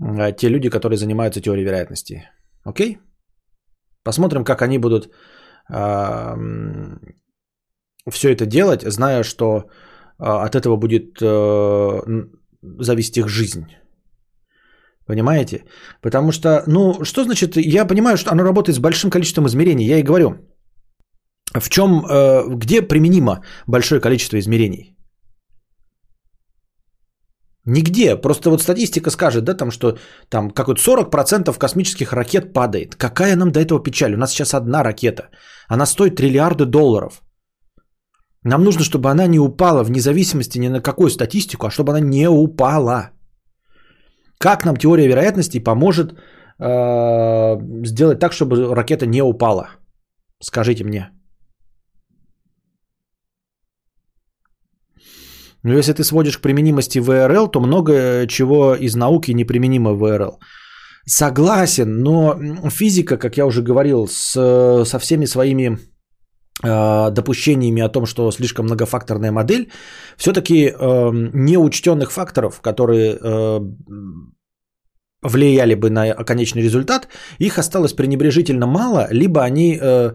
э, 0.00 0.32
те 0.36 0.48
люди, 0.48 0.70
которые 0.70 0.98
занимаются 0.98 1.40
теорией 1.40 1.64
вероятности. 1.64 2.30
Окей? 2.64 2.98
Посмотрим, 4.04 4.44
как 4.44 4.62
они 4.62 4.78
будут 4.78 5.10
все 8.10 8.32
это 8.32 8.46
делать, 8.46 8.82
зная, 8.82 9.22
что 9.22 9.70
а, 10.18 10.44
от 10.44 10.54
этого 10.54 10.76
будет 10.76 11.18
э, 11.22 12.00
зависеть 12.80 13.16
их 13.16 13.28
жизнь. 13.28 13.64
Понимаете? 15.06 15.64
Потому 16.00 16.32
что, 16.32 16.62
ну, 16.66 17.04
что 17.04 17.24
значит, 17.24 17.56
я 17.56 17.86
понимаю, 17.86 18.16
что 18.16 18.30
оно 18.30 18.44
работает 18.44 18.76
с 18.76 18.80
большим 18.80 19.10
количеством 19.10 19.46
измерений. 19.46 19.86
Я 19.86 19.98
и 19.98 20.02
говорю, 20.02 20.36
в 21.54 21.68
чем, 21.68 22.04
э, 22.04 22.48
где 22.56 22.82
применимо 22.82 23.42
большое 23.66 24.00
количество 24.00 24.38
измерений? 24.38 24.96
Нигде. 27.66 28.16
Просто 28.16 28.50
вот 28.50 28.62
статистика 28.62 29.10
скажет, 29.10 29.44
да, 29.44 29.54
там, 29.54 29.70
что 29.70 29.96
там 30.28 30.50
как 30.50 30.68
вот 30.68 30.78
40% 30.78 31.58
космических 31.58 32.12
ракет 32.12 32.52
падает. 32.52 32.96
Какая 32.96 33.36
нам 33.36 33.52
до 33.52 33.60
этого 33.60 33.82
печаль? 33.82 34.14
У 34.14 34.18
нас 34.18 34.32
сейчас 34.32 34.54
одна 34.54 34.82
ракета. 34.82 35.28
Она 35.68 35.86
стоит 35.86 36.16
триллиарды 36.16 36.64
долларов. 36.64 37.22
Нам 38.44 38.64
нужно, 38.64 38.82
чтобы 38.82 39.10
она 39.10 39.28
не 39.28 39.38
упала 39.38 39.84
вне 39.84 40.00
зависимости 40.00 40.58
ни 40.58 40.68
на 40.68 40.80
какую 40.80 41.10
статистику, 41.10 41.66
а 41.66 41.70
чтобы 41.70 41.92
она 41.92 42.00
не 42.00 42.28
упала. 42.28 43.10
Как 44.38 44.64
нам 44.64 44.76
теория 44.76 45.06
вероятности 45.06 45.62
поможет 45.62 46.14
э, 46.58 47.86
сделать 47.86 48.18
так, 48.18 48.32
чтобы 48.32 48.74
ракета 48.74 49.06
не 49.06 49.22
упала? 49.22 49.68
Скажите 50.40 50.84
мне. 50.84 51.10
Но 55.62 55.74
если 55.74 55.92
ты 55.92 56.04
сводишь 56.04 56.38
к 56.38 56.42
применимости 56.42 56.98
ВРЛ, 56.98 57.48
то 57.48 57.60
много 57.60 58.26
чего 58.28 58.74
из 58.74 58.94
науки 58.96 59.32
неприменимо 59.32 59.92
в 59.92 59.98
ВРЛ. 59.98 60.40
Согласен, 61.06 62.00
но 62.02 62.38
физика, 62.70 63.16
как 63.16 63.36
я 63.36 63.46
уже 63.46 63.62
говорил, 63.62 64.08
с, 64.08 64.84
со 64.84 64.98
всеми 64.98 65.26
своими 65.26 65.78
э, 66.62 67.10
допущениями 67.10 67.82
о 67.82 67.88
том, 67.88 68.06
что 68.06 68.30
слишком 68.30 68.66
многофакторная 68.66 69.32
модель, 69.32 69.70
все-таки 70.16 70.66
э, 70.66 71.10
неучтенных 71.32 72.12
факторов, 72.12 72.60
которые 72.60 73.18
э, 73.20 73.60
влияли 75.22 75.74
бы 75.74 75.90
на 75.90 76.14
конечный 76.14 76.62
результат, 76.62 77.08
их 77.38 77.58
осталось 77.58 77.94
пренебрежительно 77.94 78.66
мало, 78.66 79.08
либо 79.10 79.42
они 79.42 79.78
э, 79.80 80.12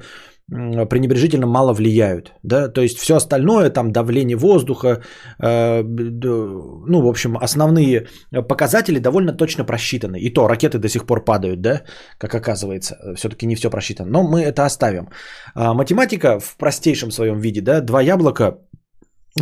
пренебрежительно 0.49 1.47
мало 1.47 1.73
влияют. 1.73 2.33
Да? 2.43 2.69
То 2.69 2.81
есть 2.81 2.97
все 2.99 3.15
остальное, 3.15 3.69
там 3.69 3.91
давление 3.91 4.37
воздуха, 4.37 5.01
э, 5.43 5.83
ну, 5.83 7.01
в 7.01 7.07
общем, 7.07 7.37
основные 7.37 8.07
показатели 8.47 8.99
довольно 8.99 9.33
точно 9.33 9.65
просчитаны. 9.65 10.19
И 10.19 10.33
то 10.33 10.47
ракеты 10.47 10.79
до 10.79 10.89
сих 10.89 11.05
пор 11.05 11.25
падают, 11.25 11.61
да, 11.61 11.81
как 12.17 12.35
оказывается. 12.35 12.95
Все-таки 13.15 13.45
не 13.45 13.55
все 13.55 13.69
просчитано. 13.69 14.09
Но 14.09 14.23
мы 14.23 14.41
это 14.41 14.65
оставим. 14.65 15.09
А 15.53 15.73
математика 15.73 16.39
в 16.39 16.55
простейшем 16.57 17.11
своем 17.11 17.39
виде, 17.39 17.61
да, 17.61 17.81
два 17.81 18.01
яблока 18.01 18.57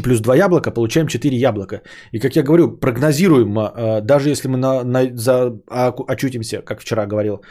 плюс 0.04 0.20
два 0.20 0.36
яблока, 0.36 0.72
получаем 0.72 1.08
4 1.08 1.38
яблока. 1.38 1.82
И, 2.12 2.20
как 2.20 2.36
я 2.36 2.44
говорю, 2.44 2.78
прогнозируемо, 2.78 3.74
э, 3.76 4.02
даже 4.02 4.30
если 4.30 4.50
мы 4.50 4.58
на, 4.58 4.84
на, 4.84 5.16
за, 5.16 5.54
очутимся, 6.08 6.62
как 6.62 6.82
вчера 6.82 7.06
говорил, 7.06 7.42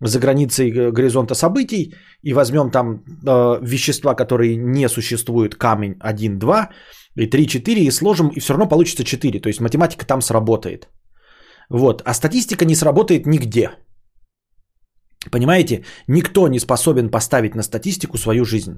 за 0.00 0.18
границей 0.18 0.70
э, 0.70 0.90
горизонта 0.90 1.34
событий 1.34 1.94
и 2.22 2.32
возьмем 2.32 2.70
там 2.70 3.02
э, 3.26 3.60
вещества, 3.62 4.14
которые 4.14 4.56
не 4.56 4.88
существуют, 4.88 5.54
камень 5.54 5.96
1, 6.00 6.38
2 6.38 6.70
и 7.16 7.26
3, 7.26 7.46
4 7.46 7.82
и 7.82 7.90
сложим, 7.90 8.28
и 8.28 8.40
все 8.40 8.52
равно 8.52 8.68
получится 8.68 9.04
4. 9.04 9.40
То 9.40 9.48
есть 9.48 9.60
математика 9.60 10.06
там 10.06 10.20
сработает. 10.20 10.88
Вот. 11.70 12.02
А 12.04 12.14
статистика 12.14 12.64
не 12.64 12.74
сработает 12.74 13.26
нигде. 13.26 13.70
Понимаете? 15.30 15.84
Никто 16.08 16.48
не 16.48 16.60
способен 16.60 17.10
поставить 17.10 17.54
на 17.54 17.62
статистику 17.62 18.18
свою 18.18 18.44
жизнь. 18.44 18.74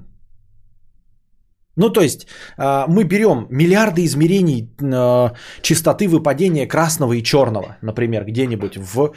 Ну, 1.79 1.91
то 1.91 2.01
есть 2.01 2.27
э, 2.59 2.85
мы 2.89 3.05
берем 3.05 3.47
миллиарды 3.51 4.05
измерений 4.05 4.69
э, 4.81 5.31
частоты 5.63 6.09
выпадения 6.09 6.69
красного 6.69 7.13
и 7.15 7.23
черного, 7.23 7.77
например, 7.83 8.25
где-нибудь 8.25 8.77
в 8.77 9.13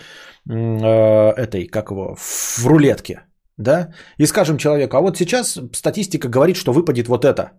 Э, 0.50 1.34
этой, 1.38 1.68
как 1.68 1.92
его, 1.92 2.16
в 2.18 2.66
рулетке, 2.66 3.22
да, 3.58 3.94
и 4.18 4.26
скажем 4.26 4.58
человеку, 4.58 4.98
а 4.98 5.02
вот 5.02 5.18
сейчас 5.18 5.60
статистика 5.74 6.28
говорит, 6.28 6.58
что 6.58 6.74
выпадет 6.74 7.08
вот 7.08 7.26
это, 7.26 7.52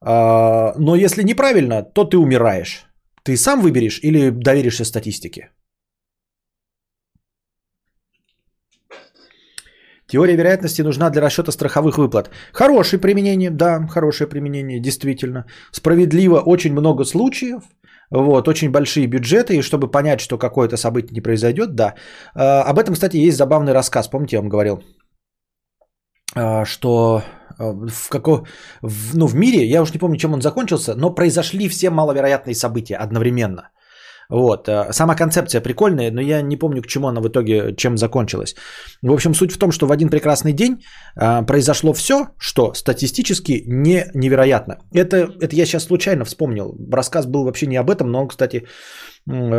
а, 0.00 0.74
но 0.78 0.96
если 0.96 1.22
неправильно, 1.22 1.82
то 1.82 2.04
ты 2.04 2.18
умираешь. 2.18 2.86
Ты 3.22 3.36
сам 3.36 3.60
выберешь 3.60 4.00
или 4.02 4.30
доверишься 4.30 4.84
статистике? 4.84 5.50
Теория 10.08 10.36
вероятности 10.36 10.82
нужна 10.82 11.10
для 11.10 11.22
расчета 11.22 11.52
страховых 11.52 11.98
выплат. 11.98 12.30
Хорошее 12.52 13.00
применение, 13.00 13.50
да, 13.50 13.86
хорошее 13.86 14.28
применение, 14.28 14.80
действительно. 14.80 15.44
Справедливо 15.72 16.40
очень 16.40 16.72
много 16.72 17.04
случаев– 17.04 17.62
вот, 18.10 18.48
очень 18.48 18.70
большие 18.70 19.06
бюджеты, 19.06 19.56
и 19.56 19.62
чтобы 19.62 19.90
понять, 19.90 20.20
что 20.20 20.38
какое-то 20.38 20.76
событие 20.76 21.12
не 21.12 21.20
произойдет, 21.20 21.74
да. 21.74 21.94
А, 22.34 22.62
об 22.62 22.78
этом, 22.78 22.94
кстати, 22.94 23.16
есть 23.16 23.36
забавный 23.36 23.72
рассказ, 23.72 24.08
помните, 24.08 24.36
я 24.36 24.40
вам 24.40 24.48
говорил, 24.48 24.82
а, 26.34 26.64
что 26.64 27.22
а, 27.58 27.72
в, 27.72 28.08
како... 28.08 28.46
в, 28.82 29.16
ну, 29.16 29.26
в 29.26 29.34
мире, 29.34 29.66
я 29.66 29.82
уж 29.82 29.92
не 29.92 29.98
помню, 29.98 30.16
чем 30.16 30.32
он 30.32 30.40
закончился, 30.40 30.94
но 30.94 31.14
произошли 31.14 31.68
все 31.68 31.90
маловероятные 31.90 32.54
события 32.54 32.96
одновременно. 32.96 33.70
Вот. 34.30 34.68
Э, 34.68 34.92
сама 34.92 35.14
концепция 35.14 35.62
прикольная, 35.62 36.10
но 36.10 36.20
я 36.20 36.42
не 36.42 36.56
помню, 36.56 36.82
к 36.82 36.86
чему 36.86 37.08
она 37.08 37.20
в 37.20 37.28
итоге, 37.28 37.74
чем 37.76 37.96
закончилась. 37.96 38.54
В 39.02 39.12
общем, 39.12 39.34
суть 39.34 39.52
в 39.52 39.58
том, 39.58 39.72
что 39.72 39.86
в 39.86 39.92
один 39.92 40.08
прекрасный 40.08 40.52
день 40.52 40.82
э, 41.16 41.46
произошло 41.46 41.92
все, 41.92 42.28
что 42.38 42.74
статистически 42.74 43.64
не 43.66 44.04
невероятно. 44.14 44.78
Это, 44.92 45.16
это 45.40 45.56
я 45.56 45.66
сейчас 45.66 45.84
случайно 45.84 46.24
вспомнил. 46.24 46.76
Рассказ 46.92 47.26
был 47.26 47.44
вообще 47.44 47.66
не 47.66 47.76
об 47.76 47.90
этом, 47.90 48.10
но 48.10 48.22
он, 48.22 48.28
кстати, 48.28 48.66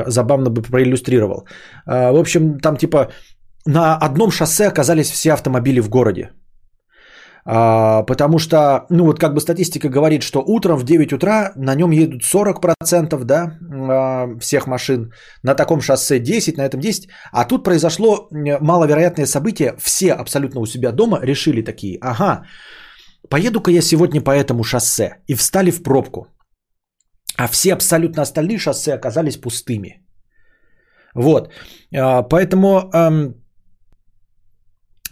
забавно 0.08 0.50
бы 0.50 0.62
проиллюстрировал. 0.62 1.48
Э, 1.88 2.12
в 2.12 2.20
общем, 2.20 2.60
там 2.60 2.78
типа 2.78 3.12
на 3.66 3.98
одном 3.98 4.32
шоссе 4.32 4.68
оказались 4.68 5.12
все 5.12 5.34
автомобили 5.34 5.82
в 5.82 5.90
городе. 5.90 6.30
А, 7.52 8.04
потому 8.04 8.38
что, 8.40 8.86
ну 8.90 9.06
вот 9.06 9.20
как 9.20 9.34
бы 9.34 9.42
статистика 9.42 9.90
говорит, 9.90 10.22
что 10.22 10.44
утром 10.46 10.78
в 10.78 10.84
9 10.84 11.14
утра 11.14 11.52
на 11.56 11.76
нем 11.76 11.92
едут 11.92 12.22
40% 12.22 13.24
да, 13.24 13.58
а, 13.62 14.40
всех 14.40 14.68
машин, 14.68 15.12
на 15.44 15.56
таком 15.56 15.82
шоссе 15.82 16.20
10, 16.20 16.58
на 16.58 16.62
этом 16.62 16.80
10. 16.80 17.10
А 17.32 17.46
тут 17.46 17.64
произошло 17.64 18.28
маловероятное 18.62 19.26
событие, 19.26 19.74
все 19.80 20.14
абсолютно 20.14 20.62
у 20.62 20.68
себя 20.68 20.92
дома 20.92 21.20
решили 21.24 21.64
такие, 21.64 21.98
ага, 22.02 22.44
поеду-ка 23.30 23.72
я 23.72 23.82
сегодня 23.82 24.22
по 24.22 24.32
этому 24.32 24.64
шоссе. 24.64 25.18
И 25.28 25.34
встали 25.34 25.72
в 25.72 25.82
пробку. 25.82 26.28
А 27.36 27.48
все 27.48 27.74
абсолютно 27.74 28.22
остальные 28.22 28.60
шоссе 28.60 28.94
оказались 28.94 29.38
пустыми. 29.38 30.04
Вот. 31.16 31.50
А, 31.98 32.22
поэтому 32.22 32.92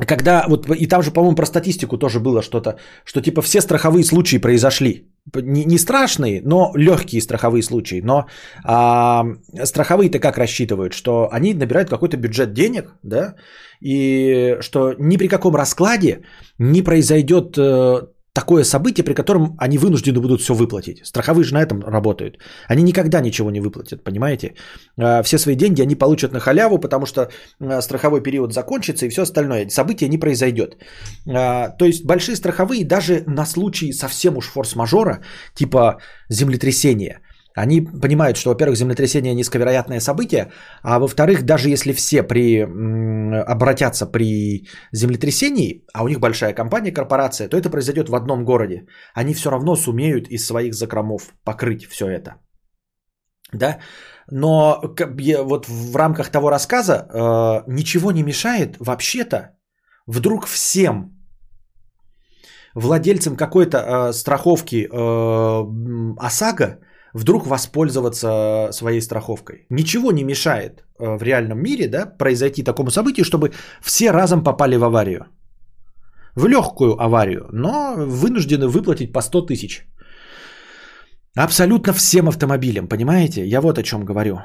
когда 0.05 0.45
вот 0.47 0.69
и 0.69 0.87
там 0.87 1.01
же, 1.01 1.11
по-моему, 1.11 1.35
про 1.35 1.45
статистику 1.45 1.97
тоже 1.97 2.19
было 2.19 2.41
что-то, 2.41 2.77
что 3.05 3.21
типа 3.21 3.41
все 3.41 3.61
страховые 3.61 4.03
случаи 4.03 4.37
произошли. 4.37 5.07
Не, 5.35 5.65
не 5.65 5.77
страшные, 5.77 6.41
но 6.45 6.71
легкие 6.75 7.21
страховые 7.21 7.63
случаи. 7.63 8.01
Но 8.01 8.27
а, 8.63 9.25
страховые-то 9.63 10.19
как 10.19 10.37
рассчитывают, 10.37 10.93
что 10.93 11.29
они 11.31 11.53
набирают 11.53 11.89
какой-то 11.89 12.17
бюджет 12.17 12.53
денег, 12.53 12.93
да, 13.03 13.35
и 13.81 14.57
что 14.61 14.93
ни 14.99 15.17
при 15.17 15.27
каком 15.27 15.55
раскладе 15.55 16.21
не 16.59 16.81
произойдет 16.81 17.57
э, 17.57 18.07
такое 18.37 18.63
событие, 18.63 19.03
при 19.03 19.15
котором 19.15 19.55
они 19.57 19.77
вынуждены 19.77 20.19
будут 20.19 20.41
все 20.41 20.53
выплатить. 20.53 20.97
Страховые 21.03 21.43
же 21.43 21.53
на 21.53 21.61
этом 21.63 21.81
работают. 21.81 22.37
Они 22.71 22.83
никогда 22.83 23.21
ничего 23.21 23.51
не 23.51 23.61
выплатят, 23.61 24.03
понимаете? 24.03 24.53
А, 24.99 25.23
все 25.23 25.37
свои 25.39 25.55
деньги 25.55 25.81
они 25.81 25.95
получат 25.95 26.33
на 26.33 26.39
халяву, 26.39 26.77
потому 26.79 27.05
что 27.05 27.21
а, 27.59 27.81
страховой 27.81 28.21
период 28.21 28.53
закончится 28.53 29.05
и 29.05 29.09
все 29.09 29.21
остальное. 29.21 29.69
Событие 29.69 30.09
не 30.09 30.19
произойдет. 30.19 30.77
А, 31.27 31.69
то 31.69 31.85
есть 31.85 32.05
большие 32.05 32.35
страховые 32.35 32.85
даже 32.85 33.23
на 33.27 33.45
случай 33.45 33.91
совсем 33.91 34.37
уж 34.37 34.51
форс-мажора, 34.51 35.21
типа 35.55 35.97
землетрясения– 36.29 37.21
они 37.57 37.81
понимают, 37.81 38.37
что, 38.37 38.49
во-первых, 38.49 38.77
землетрясение 38.77 39.33
низковероятное 39.33 39.99
событие, 39.99 40.51
а 40.83 40.99
во-вторых, 40.99 41.43
даже 41.43 41.69
если 41.69 41.91
все 41.91 42.21
при, 42.21 42.61
обратятся 43.51 44.05
при 44.05 44.67
землетрясении, 44.93 45.83
а 45.93 46.03
у 46.03 46.07
них 46.07 46.19
большая 46.19 46.53
компания, 46.53 46.93
корпорация, 46.93 47.49
то 47.49 47.57
это 47.57 47.71
произойдет 47.71 48.09
в 48.09 48.15
одном 48.15 48.45
городе. 48.45 48.85
Они 49.15 49.33
все 49.33 49.49
равно 49.49 49.75
сумеют 49.75 50.27
из 50.27 50.45
своих 50.45 50.73
закромов 50.73 51.33
покрыть 51.43 51.85
все 51.89 52.05
это. 52.05 52.35
Да? 53.53 53.79
Но 54.29 54.79
вот 55.43 55.65
в 55.67 55.95
рамках 55.95 56.29
того 56.29 56.51
рассказа 56.51 56.93
э, 56.93 57.63
ничего 57.67 58.11
не 58.11 58.23
мешает 58.23 58.75
вообще-то 58.79 59.57
вдруг 60.05 60.45
всем 60.45 61.11
владельцам 62.75 63.35
какой-то 63.35 63.77
э, 63.77 64.13
страховки 64.13 64.85
э, 64.85 66.19
ОСАГО 66.19 66.86
вдруг 67.13 67.47
воспользоваться 67.47 68.69
своей 68.71 69.01
страховкой. 69.01 69.65
Ничего 69.69 70.11
не 70.11 70.23
мешает 70.23 70.83
э, 70.99 71.17
в 71.17 71.23
реальном 71.23 71.59
мире 71.59 71.87
да, 71.87 72.05
произойти 72.05 72.63
такому 72.63 72.89
событию, 72.91 73.25
чтобы 73.25 73.51
все 73.81 74.11
разом 74.11 74.43
попали 74.43 74.77
в 74.77 74.83
аварию. 74.83 75.25
В 76.35 76.47
легкую 76.47 77.01
аварию, 77.01 77.47
но 77.51 77.95
вынуждены 77.97 78.67
выплатить 78.67 79.13
по 79.13 79.21
100 79.21 79.41
тысяч. 79.41 79.87
Абсолютно 81.35 81.93
всем 81.93 82.27
автомобилям, 82.27 82.87
понимаете? 82.87 83.45
Я 83.45 83.61
вот 83.61 83.77
о 83.77 83.83
чем 83.83 84.05
говорю. 84.05 84.39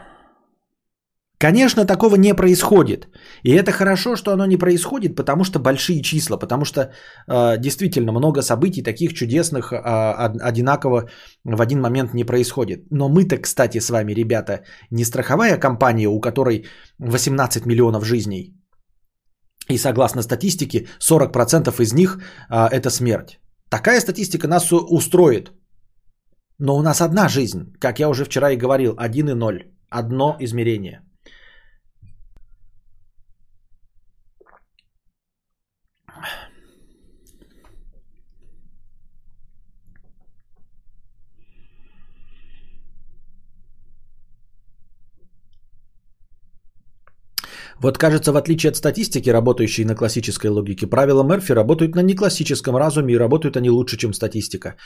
Конечно, 1.43 1.85
такого 1.85 2.17
не 2.17 2.35
происходит. 2.35 3.09
И 3.43 3.51
это 3.51 3.73
хорошо, 3.73 4.17
что 4.17 4.31
оно 4.31 4.47
не 4.47 4.57
происходит, 4.57 5.17
потому 5.17 5.45
что 5.45 5.59
большие 5.59 6.01
числа, 6.01 6.37
потому 6.37 6.65
что 6.65 6.81
э, 6.81 7.59
действительно 7.59 8.13
много 8.13 8.43
событий 8.43 8.83
таких 8.83 9.13
чудесных 9.13 9.73
э, 9.73 9.77
одинаково 10.51 11.09
в 11.45 11.61
один 11.61 11.81
момент 11.81 12.15
не 12.15 12.25
происходит. 12.25 12.87
Но 12.91 13.09
мы-то, 13.09 13.39
кстати, 13.39 13.81
с 13.81 13.91
вами, 13.91 14.15
ребята, 14.15 14.63
не 14.91 15.05
страховая 15.05 15.59
компания, 15.59 16.07
у 16.07 16.21
которой 16.21 16.65
18 17.01 17.67
миллионов 17.67 18.05
жизней. 18.05 18.55
И 19.69 19.79
согласно 19.79 20.23
статистике, 20.23 20.87
40% 21.01 21.83
из 21.83 21.93
них 21.93 22.19
э, 22.51 22.69
это 22.71 22.89
смерть. 22.91 23.41
Такая 23.69 24.01
статистика 24.01 24.47
нас 24.47 24.73
устроит. 24.73 25.51
Но 26.59 26.77
у 26.77 26.83
нас 26.83 27.01
одна 27.01 27.29
жизнь, 27.29 27.73
как 27.81 27.99
я 27.99 28.09
уже 28.09 28.25
вчера 28.25 28.53
и 28.53 28.57
говорил, 28.57 28.95
1 28.97 29.29
и 29.29 29.35
0. 29.35 29.63
Одно 29.91 30.37
измерение– 30.39 31.01
Вот 47.83 47.99
кажется, 47.99 48.33
в 48.33 48.37
отличие 48.37 48.71
от 48.71 48.77
статистики, 48.77 49.31
работающей 49.31 49.85
на 49.85 49.97
классической 49.97 50.47
логике, 50.47 50.87
правила 50.87 51.25
Мерфи 51.25 51.53
работают 51.53 51.97
на 51.97 52.03
неклассическом 52.03 52.77
разуме 52.77 53.15
и 53.15 53.19
работают 53.19 53.57
они 53.57 53.71
лучше, 53.71 53.97
чем 53.97 54.13
статистика. 54.15 54.77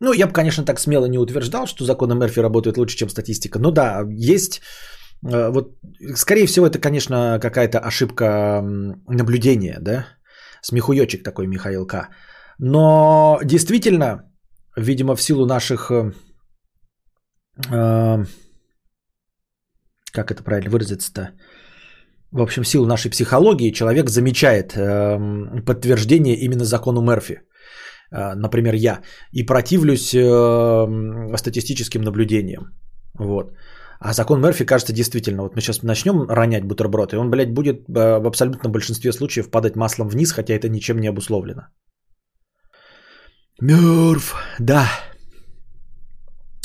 Ну, 0.00 0.14
я 0.14 0.26
бы, 0.26 0.32
конечно, 0.32 0.64
так 0.64 0.80
смело 0.80 1.06
не 1.06 1.18
утверждал, 1.18 1.66
что 1.66 1.84
законы 1.84 2.14
Мерфи 2.14 2.40
работают 2.40 2.78
лучше, 2.78 2.96
чем 2.96 3.10
статистика. 3.10 3.58
Но 3.58 3.70
да, 3.70 4.06
есть... 4.08 4.62
Э, 5.26 5.50
вот, 5.50 5.76
скорее 6.14 6.46
всего, 6.46 6.66
это, 6.66 6.78
конечно, 6.78 7.38
какая-то 7.40 7.78
ошибка 7.78 8.62
наблюдения, 9.08 9.78
да? 9.80 10.06
Смехуёчек 10.62 11.22
такой 11.22 11.46
Михаил 11.46 11.86
К. 11.86 12.08
Но 12.58 13.38
действительно, 13.44 14.22
видимо, 14.76 15.14
в 15.14 15.22
силу 15.22 15.46
наших... 15.46 15.90
Э, 15.90 16.12
э 17.70 18.24
как 20.12 20.30
это 20.30 20.42
правильно 20.42 20.70
выразиться-то? 20.70 21.30
В 22.32 22.40
общем, 22.42 22.64
силу 22.64 22.86
нашей 22.86 23.10
психологии 23.10 23.72
человек 23.72 24.10
замечает 24.10 24.72
э, 24.76 25.62
подтверждение 25.66 26.36
именно 26.36 26.64
закону 26.64 27.02
Мерфи. 27.02 27.42
Э, 28.12 28.34
например, 28.34 28.74
я. 28.74 29.00
И 29.32 29.42
противлюсь 29.42 30.14
э, 30.14 31.36
статистическим 31.36 32.02
наблюдениям. 32.02 32.62
Вот. 33.18 33.52
А 34.00 34.12
закон 34.12 34.40
Мерфи 34.40 34.64
кажется 34.64 34.92
действительно, 34.92 35.42
вот 35.42 35.56
мы 35.56 35.60
сейчас 35.60 35.82
начнем 35.82 36.26
ронять 36.28 36.64
бутерброд, 36.64 37.12
и 37.12 37.16
он, 37.16 37.30
блядь, 37.30 37.52
будет 37.52 37.88
э, 37.88 38.18
в 38.18 38.26
абсолютном 38.26 38.72
большинстве 38.72 39.12
случаев 39.12 39.50
падать 39.50 39.76
маслом 39.76 40.08
вниз, 40.08 40.32
хотя 40.32 40.54
это 40.54 40.68
ничем 40.68 41.00
не 41.00 41.08
обусловлено. 41.08 41.62
Мерф, 43.60 44.34
да. 44.58 44.88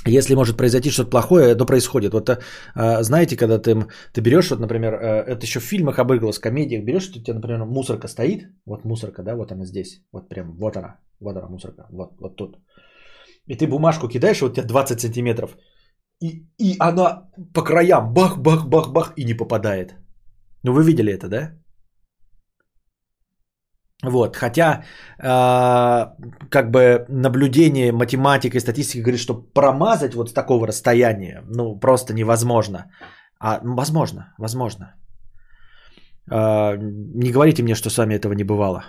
Если 0.06 0.36
может 0.36 0.56
произойти 0.56 0.92
что-то 0.92 1.10
плохое, 1.10 1.56
то 1.56 1.66
происходит. 1.66 2.14
Вот 2.14 2.30
а, 2.76 3.04
знаете, 3.04 3.36
когда 3.36 3.58
ты, 3.58 3.88
ты 4.14 4.22
берешь, 4.22 4.52
вот, 4.52 4.60
например, 4.60 4.94
э, 4.94 5.24
это 5.28 5.46
еще 5.46 5.60
в 5.60 5.64
фильмах 5.64 5.98
обыгралось, 5.98 6.38
в 6.38 6.42
комедиях, 6.42 6.84
берешь, 6.84 7.04
что 7.04 7.20
у 7.20 7.24
тебя, 7.24 7.34
например, 7.34 7.66
мусорка 7.66 8.08
стоит, 8.08 8.48
вот 8.66 8.86
мусорка, 8.86 9.24
да, 9.24 9.36
вот 9.36 9.52
она 9.52 9.66
здесь, 9.66 10.04
вот 10.12 10.30
прям, 10.30 10.56
вот 10.58 10.78
она, 10.78 11.00
вот 11.20 11.36
она 11.36 11.48
мусорка, 11.48 11.88
вот, 11.90 12.12
вот 12.20 12.36
тут. 12.36 12.58
И 13.48 13.56
ты 13.56 13.68
бумажку 13.68 14.08
кидаешь, 14.08 14.42
вот 14.42 14.52
у 14.52 14.56
тебя 14.56 14.68
20 14.68 15.02
сантиметров, 15.02 15.58
и, 16.22 16.48
и 16.60 16.76
она 16.80 17.30
по 17.54 17.64
краям 17.64 18.14
бах-бах-бах-бах 18.14 19.14
и 19.18 19.26
не 19.26 19.34
попадает. 19.34 19.96
Ну 20.64 20.74
вы 20.74 20.84
видели 20.84 21.12
это, 21.12 21.28
да? 21.28 21.65
Вот, 24.04 24.36
хотя 24.36 24.84
э, 25.20 26.06
как 26.50 26.72
бы 26.72 27.06
наблюдение, 27.10 27.92
математика 27.92 28.58
и 28.58 28.62
статистика 28.62 29.04
говорит, 29.04 29.22
что 29.22 29.34
промазать 29.54 30.16
вот 30.16 30.30
с 30.30 30.34
такого 30.34 30.68
расстояния, 30.68 31.42
ну 31.48 31.80
просто 31.80 32.14
невозможно. 32.14 32.92
А 33.40 33.60
возможно, 33.64 34.34
возможно. 34.38 34.96
Э, 36.30 36.78
не 36.78 37.32
говорите 37.32 37.64
мне, 37.64 37.76
что 37.76 37.90
с 37.90 37.98
вами 37.98 38.16
этого 38.16 38.34
не 38.34 38.44
бывало. 38.44 38.84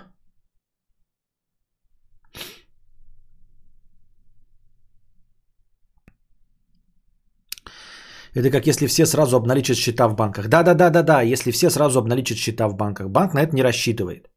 Это 8.35 8.51
как 8.51 8.67
если 8.67 8.87
все 8.87 9.05
сразу 9.05 9.37
обналичат 9.37 9.77
счета 9.77 10.07
в 10.07 10.15
банках. 10.15 10.47
Да-да-да-да-да, 10.47 11.21
если 11.21 11.51
все 11.51 11.69
сразу 11.69 11.99
обналичат 11.99 12.37
счета 12.37 12.67
в 12.67 12.75
банках. 12.75 13.09
Банк 13.09 13.33
на 13.33 13.41
это 13.41 13.55
не 13.55 13.63
рассчитывает. 13.63 14.29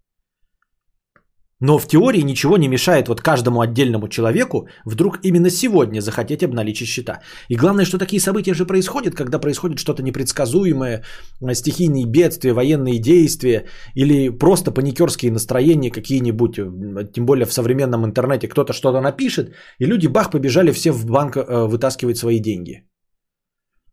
Но 1.61 1.78
в 1.78 1.87
теории 1.87 2.23
ничего 2.23 2.57
не 2.57 2.69
мешает 2.69 3.09
вот 3.09 3.20
каждому 3.20 3.61
отдельному 3.61 4.09
человеку 4.09 4.69
вдруг 4.87 5.19
именно 5.23 5.51
сегодня 5.51 6.01
захотеть 6.01 6.43
обналичить 6.43 6.89
счета. 6.89 7.20
И 7.49 7.57
главное, 7.57 7.85
что 7.85 7.99
такие 7.99 8.20
события 8.20 8.55
же 8.55 8.65
происходят, 8.65 9.15
когда 9.15 9.39
происходит 9.39 9.78
что-то 9.78 10.03
непредсказуемое, 10.03 11.03
э, 11.43 11.55
стихийные 11.55 12.07
бедствия, 12.07 12.55
военные 12.55 12.99
действия 12.99 13.66
или 13.95 14.31
просто 14.31 14.73
паникерские 14.73 15.32
настроения 15.32 15.91
какие-нибудь, 15.91 16.59
э, 16.59 17.12
тем 17.12 17.27
более 17.27 17.45
в 17.45 17.53
современном 17.53 18.05
интернете 18.05 18.49
кто-то 18.49 18.73
что-то 18.73 19.01
напишет, 19.01 19.55
и 19.78 19.87
люди 19.87 20.07
бах 20.07 20.31
побежали 20.31 20.73
все 20.73 20.93
в 20.93 21.05
банк 21.07 21.37
э, 21.37 21.66
вытаскивать 21.69 22.16
свои 22.16 22.41
деньги. 22.41 22.85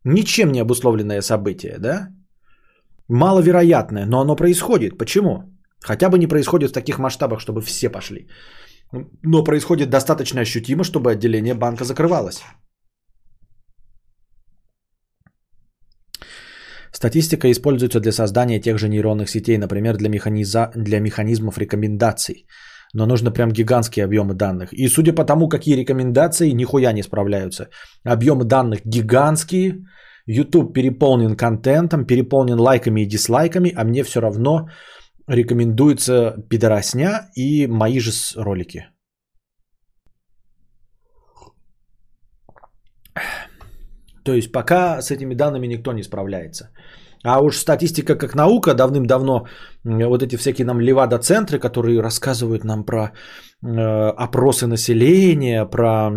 Ничем 0.04 0.52
не 0.52 0.60
обусловленное 0.60 1.20
событие, 1.20 1.76
да? 1.78 2.08
Маловероятное, 3.08 4.06
но 4.06 4.20
оно 4.20 4.36
происходит. 4.36 4.96
Почему? 4.96 5.57
Хотя 5.80 6.08
бы 6.08 6.18
не 6.18 6.26
происходит 6.26 6.70
в 6.70 6.74
таких 6.74 6.98
масштабах, 6.98 7.40
чтобы 7.40 7.60
все 7.60 7.90
пошли. 7.90 8.28
Но 9.22 9.44
происходит 9.44 9.90
достаточно 9.90 10.40
ощутимо, 10.40 10.84
чтобы 10.84 11.12
отделение 11.12 11.54
банка 11.54 11.84
закрывалось. 11.84 12.42
Статистика 16.92 17.48
используется 17.50 18.00
для 18.00 18.12
создания 18.12 18.60
тех 18.60 18.78
же 18.78 18.88
нейронных 18.88 19.28
сетей, 19.28 19.58
например, 19.58 19.96
для, 19.96 20.08
механиза... 20.08 20.70
для 20.74 21.00
механизмов 21.00 21.58
рекомендаций. 21.58 22.46
Но 22.94 23.06
нужно 23.06 23.30
прям 23.30 23.52
гигантские 23.52 24.04
объемы 24.04 24.34
данных. 24.34 24.72
И 24.72 24.88
судя 24.88 25.12
по 25.12 25.24
тому, 25.24 25.48
какие 25.48 25.76
рекомендации, 25.76 26.50
нихуя 26.54 26.92
не 26.92 27.02
справляются. 27.02 27.68
Объемы 28.04 28.44
данных 28.44 28.80
гигантские, 28.84 29.84
YouTube 30.26 30.74
переполнен 30.74 31.36
контентом, 31.36 32.06
переполнен 32.06 32.58
лайками 32.58 33.02
и 33.02 33.06
дизлайками, 33.06 33.72
а 33.76 33.84
мне 33.84 34.02
все 34.02 34.20
равно 34.20 34.68
рекомендуется 35.28 36.34
пидоросня 36.48 37.30
и 37.36 37.66
мои 37.66 38.00
же 38.00 38.12
ролики. 38.36 38.86
То 44.24 44.34
есть 44.34 44.52
пока 44.52 45.00
с 45.00 45.10
этими 45.10 45.34
данными 45.34 45.66
никто 45.66 45.92
не 45.92 46.02
справляется. 46.02 46.70
А 47.24 47.40
уж 47.40 47.56
статистика 47.56 48.14
как 48.16 48.34
наука 48.34 48.74
давным-давно, 48.74 49.46
вот 49.84 50.22
эти 50.22 50.36
всякие 50.36 50.66
нам 50.66 50.80
левада-центры, 50.80 51.58
которые 51.58 52.00
рассказывают 52.00 52.64
нам 52.64 52.84
про 52.84 53.12
э, 53.62 54.12
опросы 54.16 54.66
населения, 54.66 55.66
про 55.66 56.10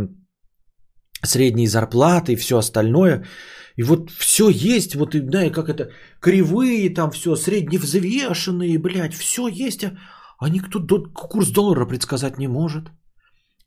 средние 1.23 1.67
зарплаты 1.67 2.33
и 2.33 2.37
все 2.37 2.57
остальное– 2.57 3.23
и 3.81 3.83
вот 3.83 4.11
все 4.11 4.49
есть, 4.49 4.95
вот, 4.95 5.15
да, 5.29 5.45
и 5.45 5.51
как 5.51 5.67
это, 5.67 5.89
кривые 6.19 6.93
там 6.93 7.09
все, 7.11 7.35
средневзвешенные, 7.35 8.77
блядь, 8.77 9.13
все 9.13 9.47
есть, 9.47 9.83
а, 9.83 9.97
а 10.39 10.49
никто 10.49 10.79
до, 10.79 11.03
курс 11.13 11.49
доллара 11.49 11.87
предсказать 11.87 12.37
не 12.37 12.47
может. 12.47 12.91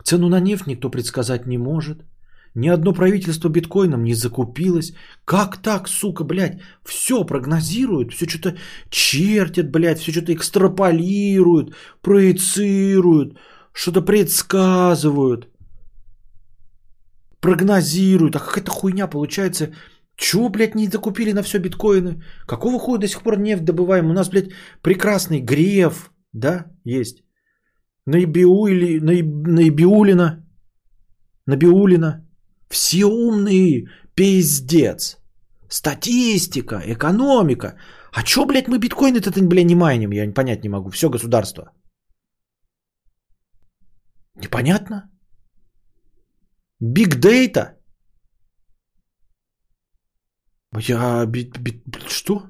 Цену 0.05 0.28
на 0.28 0.41
нефть 0.41 0.66
никто 0.66 0.91
предсказать 0.91 1.47
не 1.47 1.59
может. 1.59 2.05
Ни 2.55 2.69
одно 2.69 2.93
правительство 2.93 3.49
биткоином 3.49 4.05
не 4.05 4.15
закупилось. 4.15 4.93
Как 5.24 5.57
так, 5.57 5.89
сука, 5.89 6.23
блядь? 6.24 6.61
Все 6.85 7.24
прогнозируют, 7.24 8.12
все 8.12 8.28
что-то 8.28 8.57
чертят, 8.91 9.73
блядь, 9.73 9.99
все 9.99 10.12
что-то 10.12 10.32
экстраполируют, 10.32 11.74
проецируют, 12.03 13.36
что-то 13.73 14.01
предсказывают, 14.03 15.49
прогнозируют. 17.41 18.36
А 18.36 18.39
какая-то 18.39 18.70
хуйня 18.70 19.09
получается 19.09 19.74
чего, 20.16 20.49
блядь, 20.49 20.74
не 20.74 20.89
закупили 20.89 21.32
на 21.32 21.43
все 21.43 21.59
биткоины? 21.59 22.23
Какого 22.47 22.78
хуя 22.78 22.99
до 22.99 23.09
сих 23.09 23.23
пор 23.23 23.39
нефть 23.39 23.65
добываем? 23.65 24.11
У 24.11 24.12
нас, 24.12 24.28
блядь, 24.28 24.51
прекрасный 24.82 25.41
Греф, 25.41 26.12
да, 26.32 26.66
есть. 26.85 27.24
Наибиули, 28.07 29.01
Наиб, 29.01 29.47
Наибиулина, 29.47 30.45
Набиулина. 31.47 32.27
Все 32.69 33.07
умные, 33.07 33.89
пиздец. 34.15 35.19
Статистика, 35.69 36.82
экономика. 36.86 37.77
А 38.12 38.23
чё, 38.23 38.45
блядь, 38.47 38.69
мы 38.69 38.78
биткоины-то, 38.78 39.32
блядь, 39.49 39.66
не 39.66 39.74
майним? 39.74 40.12
Я 40.12 40.32
понять 40.32 40.62
не 40.62 40.69
могу. 40.69 40.91
Все 40.91 41.09
государство. 41.09 41.73
Непонятно? 44.36 45.11
Биг 46.81 47.16
дейта? 47.16 47.78
Я... 50.78 51.26
Что? 52.09 52.42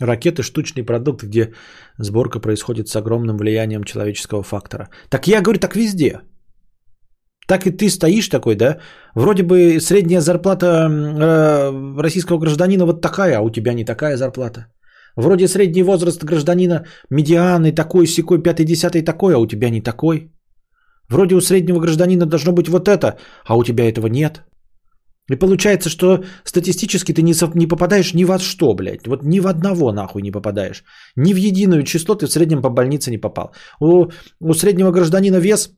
Ракеты– 0.00 0.42
штучный 0.44 0.84
продукт, 0.84 1.24
где 1.24 1.52
сборка 1.98 2.40
происходит 2.40 2.88
с 2.88 2.96
огромным 2.96 3.36
влиянием 3.36 3.84
человеческого 3.84 4.42
фактора. 4.42 4.88
Так 5.10 5.26
я 5.26 5.42
говорю, 5.42 5.58
так 5.58 5.74
везде. 5.74 6.20
Так 7.48 7.66
и 7.66 7.70
ты 7.70 7.88
стоишь 7.88 8.28
такой, 8.28 8.56
да? 8.56 8.76
Вроде 9.14 9.42
бы 9.42 9.80
средняя 9.80 10.20
зарплата 10.20 10.66
э, 10.66 12.02
российского 12.02 12.38
гражданина 12.38 12.84
вот 12.84 13.00
такая, 13.00 13.38
а 13.38 13.40
у 13.40 13.50
тебя 13.50 13.72
не 13.72 13.84
такая 13.84 14.16
зарплата. 14.16 14.66
Вроде 15.16 15.48
средний 15.48 15.82
возраст 15.82 16.24
гражданина 16.24 16.84
медианы 17.10 17.72
такой, 17.72 18.06
секой, 18.06 18.42
пятый, 18.42 18.64
десятый 18.64 19.02
такой, 19.02 19.34
а 19.34 19.38
у 19.38 19.46
тебя 19.46 19.70
не 19.70 19.80
такой. 19.80 20.30
Вроде 21.08 21.34
у 21.34 21.40
среднего 21.40 21.80
гражданина 21.80 22.26
должно 22.26 22.52
быть 22.52 22.68
вот 22.68 22.86
это, 22.86 23.16
а 23.46 23.56
у 23.56 23.64
тебя 23.64 23.88
этого 23.88 24.08
нет. 24.08 24.42
И 25.30 25.36
получается, 25.36 25.88
что 25.88 26.24
статистически 26.44 27.14
ты 27.14 27.22
не, 27.22 27.34
сов... 27.34 27.54
не 27.54 27.66
попадаешь 27.66 28.14
ни 28.14 28.24
во 28.24 28.38
что, 28.38 28.74
блядь. 28.74 29.06
Вот 29.06 29.24
ни 29.24 29.40
в 29.40 29.46
одного 29.46 29.92
нахуй 29.92 30.22
не 30.22 30.30
попадаешь. 30.30 30.84
Ни 31.16 31.32
в 31.32 31.36
единую 31.36 31.82
число 31.82 32.14
ты 32.14 32.26
в 32.26 32.30
среднем 32.30 32.62
по 32.62 32.70
больнице 32.70 33.10
не 33.10 33.18
попал. 33.18 33.52
У, 33.80 34.10
у 34.40 34.54
среднего 34.54 34.90
гражданина 34.90 35.36
вес, 35.36 35.70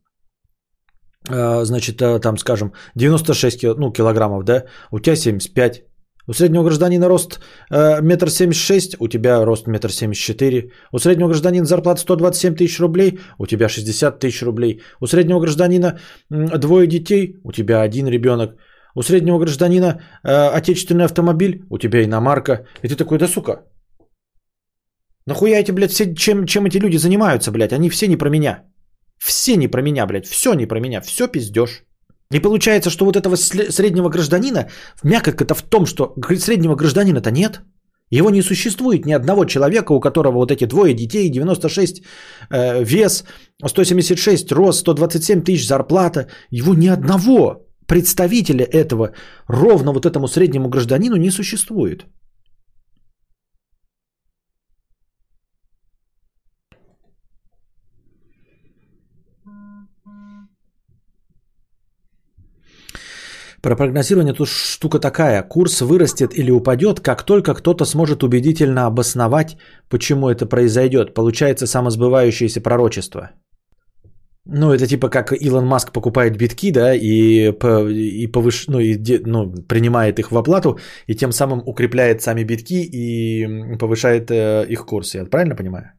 значит, 1.65 2.01
э, 2.03 2.21
там, 2.21 2.39
скажем, 2.39 2.73
96 2.97 3.61
кил... 3.61 3.75
ну, 3.77 3.93
килограммов, 3.93 4.45
да? 4.45 4.65
У 4.91 5.01
тебя 5.01 5.17
75. 5.17 5.85
У 6.29 6.33
среднего 6.33 6.65
гражданина 6.65 7.09
рост 7.09 7.41
э, 7.71 8.01
метр 8.03 8.31
семьдесят 8.31 8.63
шесть, 8.63 8.97
у 9.01 9.09
тебя 9.09 9.45
рост 9.45 9.67
метр 9.67 9.91
семьдесят 9.91 10.25
четыре. 10.25 10.71
У 10.93 10.99
среднего 10.99 11.29
гражданина 11.29 11.67
зарплата 11.67 12.01
127 12.01 12.55
тысяч 12.55 12.81
рублей, 12.81 13.19
у 13.39 13.47
тебя 13.47 13.69
60 13.69 14.21
тысяч 14.21 14.43
рублей. 14.43 14.81
У 15.01 15.07
среднего 15.07 15.41
гражданина 15.41 15.99
двое 16.31 16.87
детей, 16.87 17.37
у 17.45 17.53
тебя 17.53 17.83
один 17.83 18.07
ребенок. 18.07 18.57
У 18.95 19.03
среднего 19.03 19.39
гражданина 19.39 20.01
э, 20.25 20.59
отечественный 20.59 21.05
автомобиль, 21.05 21.65
у 21.71 21.79
тебя 21.79 22.05
иномарка. 22.05 22.67
И 22.83 22.89
ты 22.89 22.97
такой, 22.97 23.19
да 23.19 23.27
сука. 23.27 23.63
Нахуя 25.27 25.59
эти, 25.59 25.73
блядь, 25.73 25.93
все, 25.93 26.15
чем, 26.15 26.47
чем 26.47 26.67
эти 26.67 26.79
люди 26.79 26.97
занимаются, 26.97 27.51
блядь? 27.51 27.73
Они 27.73 27.91
все 27.91 28.07
не 28.09 28.17
про 28.17 28.31
меня. 28.31 28.65
Все 29.21 29.57
не 29.57 29.69
про 29.69 29.83
меня, 29.83 30.07
блядь. 30.07 30.27
Все 30.27 30.55
не 30.55 30.67
про 30.67 30.81
меня. 30.81 31.01
Все 31.01 31.29
пиздеж. 31.29 31.85
И 32.33 32.41
получается, 32.41 32.91
что 32.91 33.05
вот 33.05 33.17
этого 33.17 33.37
среднего 33.37 34.09
гражданина, 34.09 34.69
мякотка-то 35.03 35.55
в 35.55 35.63
том, 35.63 35.87
что 35.87 36.15
среднего 36.39 36.75
гражданина-то 36.75 37.31
нет. 37.31 37.61
Его 38.13 38.31
не 38.31 38.43
существует 38.43 39.07
ни 39.07 39.13
одного 39.13 39.45
человека, 39.45 39.93
у 39.93 40.01
которого 40.01 40.39
вот 40.39 40.51
эти 40.51 40.67
двое 40.67 40.95
детей, 40.95 41.31
96 41.31 42.03
э, 42.51 42.85
вес, 42.85 43.25
176 43.65 44.53
рост, 44.53 44.81
127 44.81 45.43
тысяч 45.43 45.67
зарплата. 45.67 46.27
Его 46.51 46.75
ни 46.75 46.89
одного 46.89 47.67
представителя 47.87 48.65
этого 48.65 49.13
ровно 49.49 49.93
вот 49.93 50.07
этому 50.07 50.29
среднему 50.29 50.69
гражданину 50.69 51.17
не 51.17 51.31
существует. 51.31 52.07
Про 63.63 63.77
прогнозирование 63.77 64.35
тут 64.35 64.49
штука 64.49 64.99
такая. 64.99 65.43
Курс 65.43 65.83
вырастет 65.83 66.33
или 66.35 66.51
упадет, 66.51 67.01
как 67.01 67.23
только 67.23 67.55
кто-то 67.55 67.85
сможет 67.85 68.23
убедительно 68.23 68.87
обосновать, 68.87 69.57
почему 69.89 70.31
это 70.31 70.47
произойдет. 70.47 71.15
Получается 71.15 71.67
самосбывающееся 71.67 72.63
пророчество. 72.63 73.31
Ну, 74.47 74.73
это 74.73 74.87
типа 74.87 75.11
как 75.11 75.33
Илон 75.33 75.67
Маск 75.67 75.93
покупает 75.93 76.37
битки, 76.37 76.73
да, 76.73 76.95
и, 76.95 77.53
и, 77.53 78.27
повыш... 78.27 78.69
ну, 78.69 78.81
и 78.81 78.97
ну, 79.27 79.53
принимает 79.69 80.19
их 80.19 80.33
в 80.33 80.39
оплату, 80.39 80.79
и 81.07 81.15
тем 81.15 81.31
самым 81.33 81.63
укрепляет 81.67 82.23
сами 82.23 82.45
битки 82.45 82.83
и 82.83 83.77
повышает 83.79 84.31
э, 84.31 84.65
их 84.69 84.87
курс. 84.87 85.15
Я 85.15 85.27
правильно 85.27 85.55
понимаю? 85.55 85.93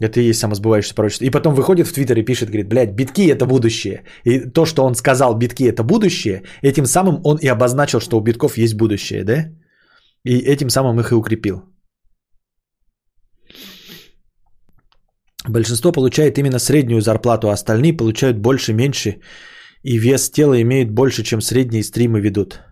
Это 0.00 0.20
и 0.20 0.28
есть 0.28 0.40
самосбывающееся 0.40 0.94
пророчество. 0.94 1.24
И 1.24 1.30
потом 1.30 1.54
выходит 1.54 1.86
в 1.86 1.92
Твиттер 1.92 2.18
и 2.18 2.24
пишет, 2.24 2.48
говорит, 2.48 2.68
блядь, 2.68 2.94
битки 2.94 3.30
это 3.30 3.46
будущее. 3.46 4.04
И 4.24 4.40
то, 4.40 4.66
что 4.66 4.84
он 4.84 4.94
сказал, 4.94 5.34
битки 5.34 5.64
это 5.64 5.82
будущее, 5.82 6.42
этим 6.62 6.86
самым 6.86 7.20
он 7.24 7.38
и 7.38 7.48
обозначил, 7.48 8.00
что 8.00 8.18
у 8.18 8.20
битков 8.20 8.58
есть 8.58 8.74
будущее, 8.74 9.24
да? 9.24 9.46
И 10.24 10.38
этим 10.38 10.68
самым 10.68 11.00
их 11.00 11.12
и 11.12 11.14
укрепил. 11.14 11.62
Большинство 15.48 15.92
получает 15.92 16.38
именно 16.38 16.58
среднюю 16.58 17.00
зарплату, 17.00 17.48
а 17.48 17.52
остальные 17.52 17.96
получают 17.96 18.38
больше, 18.38 18.74
меньше. 18.74 19.20
И 19.82 19.98
вес 19.98 20.30
тела 20.30 20.60
имеет 20.60 20.90
больше, 20.90 21.22
чем 21.22 21.40
средние 21.40 21.84
стримы 21.84 22.20
ведут. 22.20 22.65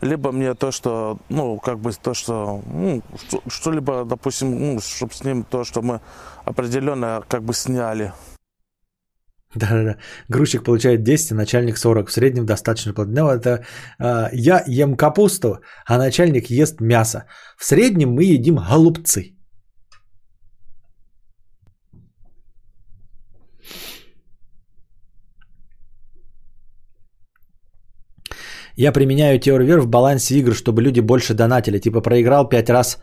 Либо 0.00 0.32
мне 0.32 0.54
то, 0.54 0.70
что, 0.70 1.18
ну, 1.28 1.58
как 1.58 1.78
бы 1.78 1.92
то, 1.92 2.14
что, 2.14 2.62
ну, 2.66 3.02
что-либо, 3.48 4.04
допустим, 4.04 4.74
ну, 4.74 4.80
чтобы 4.80 5.12
с 5.14 5.24
ним 5.24 5.44
то, 5.44 5.64
что 5.64 5.82
мы 5.82 6.00
определенно 6.44 7.22
как 7.28 7.42
бы 7.42 7.54
сняли. 7.54 8.12
Да-да-да. 9.54 9.96
Грузчик 10.28 10.64
получает 10.64 11.02
10, 11.02 11.32
а 11.32 11.34
начальник 11.34 11.78
40. 11.78 12.08
В 12.08 12.12
среднем 12.12 12.46
достаточно 12.46 12.92
плотно. 12.92 13.22
Ну, 13.22 13.30
это 13.30 13.64
э, 13.98 14.28
я 14.32 14.62
ем 14.66 14.96
капусту, 14.96 15.60
а 15.86 15.98
начальник 15.98 16.50
ест 16.50 16.80
мясо. 16.80 17.24
В 17.56 17.64
среднем 17.64 18.10
мы 18.10 18.24
едим 18.24 18.56
голубцы. 18.56 19.35
Я 28.76 28.92
применяю 28.92 29.40
теорию 29.40 29.80
в 29.80 29.86
балансе 29.86 30.38
игр, 30.38 30.54
чтобы 30.54 30.82
люди 30.82 31.00
больше 31.00 31.34
донатили. 31.34 31.78
Типа 31.78 32.00
проиграл 32.00 32.48
5 32.48 32.70
раз 32.70 32.98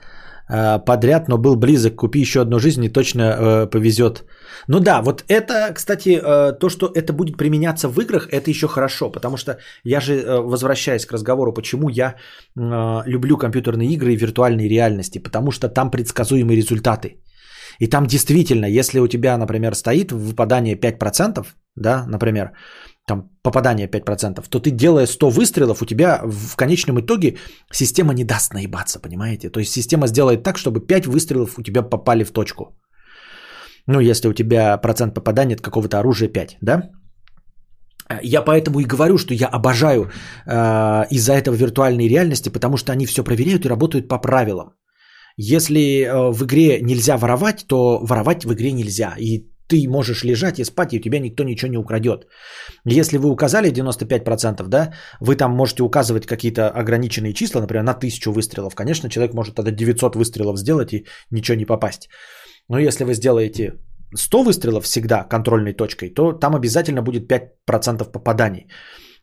Э, 0.50 0.80
подряд, 0.86 1.30
но 1.30 1.38
был 1.38 1.56
близок, 1.56 1.96
купи 1.96 2.20
еще 2.20 2.42
одну 2.42 2.60
жизнь 2.60 2.84
и 2.84 2.90
точно 2.90 3.22
э, 3.22 3.70
повезет. 3.70 4.26
Ну 4.68 4.80
да, 4.80 5.02
вот 5.02 5.24
это, 5.28 5.74
кстати, 5.74 6.20
э, 6.22 6.60
то, 6.60 6.70
что 6.70 6.92
это 6.94 7.14
будет 7.14 7.38
применяться 7.38 7.88
в 7.88 8.00
играх, 8.00 8.28
это 8.32 8.50
еще 8.50 8.68
хорошо, 8.68 9.12
потому 9.12 9.38
что 9.38 9.58
я 9.84 10.02
же, 10.02 10.14
э, 10.14 10.42
возвращаясь 10.42 11.06
к 11.06 11.14
разговору, 11.14 11.54
почему 11.54 11.90
я 11.90 12.16
э, 12.58 13.04
люблю 13.06 13.38
компьютерные 13.38 13.94
игры 13.94 14.14
и 14.14 14.18
виртуальные 14.18 14.70
реальности, 14.70 15.20
потому 15.20 15.52
что 15.52 15.70
там 15.70 15.92
предсказуемые 15.92 16.58
результаты. 16.58 17.22
И 17.80 17.88
там 17.88 18.06
действительно, 18.06 18.66
если 18.66 19.00
у 19.00 19.08
тебя, 19.08 19.38
например, 19.38 19.74
стоит 19.76 20.12
выпадание 20.12 20.76
5%, 20.76 21.48
да, 21.76 22.06
например, 22.08 22.52
там 23.06 23.30
попадание 23.42 23.88
5%, 23.88 24.50
то 24.50 24.60
ты 24.60 24.72
делая 24.72 25.08
100 25.08 25.30
выстрелов, 25.30 25.82
у 25.82 25.86
тебя 25.86 26.22
в 26.24 26.56
конечном 26.56 27.00
итоге 27.00 27.38
система 27.72 28.14
не 28.14 28.24
даст 28.24 28.54
наебаться, 28.54 29.00
понимаете? 29.00 29.50
То 29.50 29.60
есть 29.60 29.72
система 29.72 30.08
сделает 30.08 30.44
так, 30.44 30.58
чтобы 30.58 30.80
5 30.80 31.08
выстрелов 31.08 31.58
у 31.58 31.64
тебя 31.64 31.82
попали 31.82 32.24
в 32.24 32.32
точку. 32.32 32.64
Ну, 33.88 34.00
если 34.00 34.30
у 34.30 34.34
тебя 34.34 34.78
процент 34.78 35.14
попадания 35.14 35.56
от 35.56 35.62
какого-то 35.62 36.00
оружия 36.00 36.30
5, 36.30 36.58
да? 36.62 36.90
Я 38.24 38.42
поэтому 38.42 38.80
и 38.80 38.86
говорю, 38.86 39.18
что 39.18 39.34
я 39.34 39.48
обожаю 39.48 40.04
э, 40.46 41.06
из-за 41.10 41.34
этого 41.34 41.56
виртуальные 41.56 42.10
реальности, 42.10 42.50
потому 42.50 42.78
что 42.78 42.92
они 42.92 43.06
все 43.06 43.24
проверяют 43.24 43.66
и 43.66 43.70
работают 43.70 44.08
по 44.08 44.22
правилам. 44.22 44.74
Если 45.38 46.04
э, 46.04 46.32
в 46.32 46.44
игре 46.44 46.82
нельзя 46.82 47.18
воровать, 47.18 47.66
то 47.68 48.00
воровать 48.04 48.46
в 48.46 48.54
игре 48.54 48.72
нельзя. 48.72 49.16
И 49.18 49.53
ты 49.74 49.90
можешь 49.90 50.24
лежать 50.24 50.60
и 50.60 50.66
спать, 50.66 50.94
и 50.94 50.98
у 50.98 51.02
тебя 51.02 51.20
никто 51.20 51.44
ничего 51.44 51.72
не 51.72 51.78
украдет. 51.78 52.28
Если 52.86 53.18
вы 53.18 53.30
указали 53.30 53.72
95%, 53.72 54.68
да, 54.68 54.94
вы 55.20 55.36
там 55.36 55.52
можете 55.52 55.84
указывать 55.84 56.28
какие-то 56.28 56.70
ограниченные 56.70 57.34
числа, 57.34 57.62
например, 57.62 57.84
на 57.84 57.92
1000 57.92 58.32
выстрелов. 58.32 58.76
Конечно, 58.76 59.10
человек 59.10 59.34
может 59.34 59.56
тогда 59.56 59.72
900 59.72 60.16
выстрелов 60.16 60.58
сделать 60.58 60.94
и 60.94 61.06
ничего 61.32 61.58
не 61.58 61.66
попасть. 61.66 62.08
Но 62.70 62.80
если 62.80 63.04
вы 63.04 63.16
сделаете 63.16 63.74
100 64.16 64.44
выстрелов 64.44 64.84
всегда 64.84 65.24
контрольной 65.24 65.74
точкой, 65.74 66.14
то 66.14 66.34
там 66.34 66.56
обязательно 66.56 67.02
будет 67.02 67.32
5% 67.32 68.12
попаданий. 68.12 68.68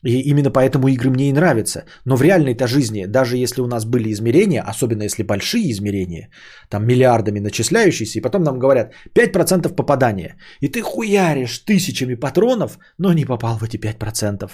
И 0.03 0.21
именно 0.21 0.51
поэтому 0.51 0.89
игры 0.89 1.11
мне 1.11 1.29
и 1.29 1.33
нравятся. 1.33 1.85
Но 2.07 2.17
в 2.17 2.23
реальной-то 2.23 2.67
жизни, 2.67 3.07
даже 3.07 3.37
если 3.37 3.61
у 3.61 3.67
нас 3.67 3.85
были 3.85 4.11
измерения, 4.11 4.63
особенно 4.63 5.03
если 5.03 5.23
большие 5.23 5.71
измерения, 5.71 6.31
там 6.69 6.87
миллиардами 6.87 7.41
начисляющиеся, 7.41 8.19
и 8.19 8.23
потом 8.23 8.43
нам 8.43 8.59
говорят 8.59 8.95
5% 9.15 9.75
попадания. 9.75 10.37
И 10.61 10.69
ты 10.69 10.81
хуяришь 10.83 11.59
тысячами 11.59 12.15
патронов, 12.15 12.79
но 12.99 13.13
не 13.13 13.27
попал 13.27 13.59
в 13.59 13.63
эти 13.63 13.77
5%. 13.77 14.51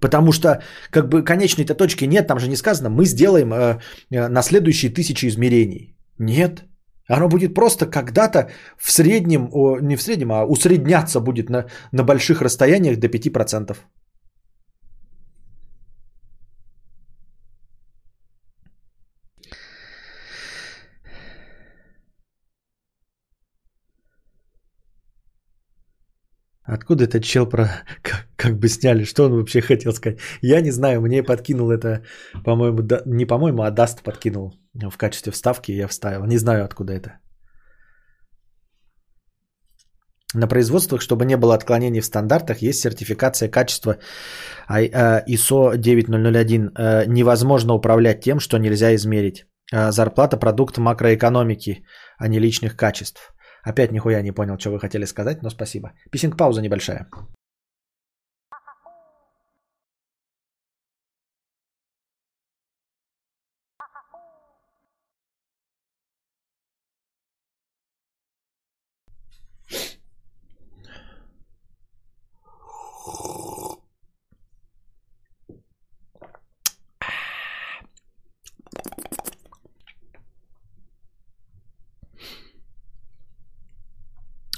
Потому 0.00 0.32
что 0.32 0.62
как 0.90 1.08
бы 1.08 1.22
конечной-то 1.22 1.74
точки 1.74 2.06
нет, 2.06 2.26
там 2.26 2.38
же 2.38 2.48
не 2.48 2.56
сказано, 2.56 2.90
мы 2.90 3.04
сделаем 3.04 3.52
э, 3.52 3.78
э, 4.10 4.28
на 4.28 4.42
следующие 4.42 4.90
тысячи 4.90 5.26
измерений. 5.26 5.94
Нет. 6.18 6.64
Оно 7.08 7.28
будет 7.28 7.54
просто 7.54 7.86
когда-то 7.86 8.50
в 8.78 8.90
среднем, 8.90 9.50
не 9.80 9.96
в 9.96 10.02
среднем, 10.02 10.32
а 10.32 10.44
усредняться 10.44 11.20
будет 11.20 11.50
на, 11.50 11.66
на 11.92 12.04
больших 12.04 12.42
расстояниях 12.42 12.98
до 12.98 13.08
5%. 13.08 13.76
Откуда 26.64 27.04
этот 27.04 27.24
чел 27.24 27.48
про 27.48 27.68
как, 28.02 28.28
как 28.36 28.58
бы 28.58 28.68
сняли? 28.68 29.04
Что 29.04 29.24
он 29.24 29.32
вообще 29.32 29.60
хотел 29.60 29.92
сказать? 29.92 30.18
Я 30.42 30.60
не 30.60 30.70
знаю, 30.70 31.00
мне 31.00 31.22
подкинул 31.22 31.70
это, 31.70 32.04
по-моему, 32.44 32.82
да, 32.82 33.02
не 33.06 33.26
по-моему, 33.26 33.62
а 33.62 33.70
Даст 33.70 34.02
подкинул 34.02 34.54
в 34.74 34.96
качестве 34.96 35.32
вставки, 35.32 35.72
я 35.72 35.88
вставил. 35.88 36.24
Не 36.24 36.38
знаю, 36.38 36.64
откуда 36.64 36.92
это. 36.92 37.18
На 40.34 40.46
производствах, 40.48 41.02
чтобы 41.02 41.26
не 41.26 41.36
было 41.36 41.54
отклонений 41.54 42.00
в 42.00 42.06
стандартах, 42.06 42.62
есть 42.62 42.80
сертификация 42.80 43.50
качества 43.50 43.98
а, 44.66 44.80
ISO 45.28 45.76
9001. 45.76 46.70
Э, 46.78 47.04
невозможно 47.06 47.74
управлять 47.74 48.22
тем, 48.22 48.40
что 48.40 48.58
нельзя 48.58 48.94
измерить. 48.94 49.44
Э, 49.72 49.92
зарплата– 49.92 50.36
продукт 50.40 50.78
макроэкономики, 50.78 51.84
а 52.18 52.28
не 52.28 52.38
личных 52.38 52.76
качеств. 52.76 53.34
Опять 53.62 53.92
нихуя 53.92 54.22
не 54.22 54.32
понял, 54.32 54.58
что 54.58 54.70
вы 54.70 54.80
хотели 54.80 55.04
сказать, 55.04 55.42
но 55.42 55.50
спасибо. 55.50 55.92
Писинг 56.10 56.36
пауза 56.36 56.60
небольшая. 56.60 57.06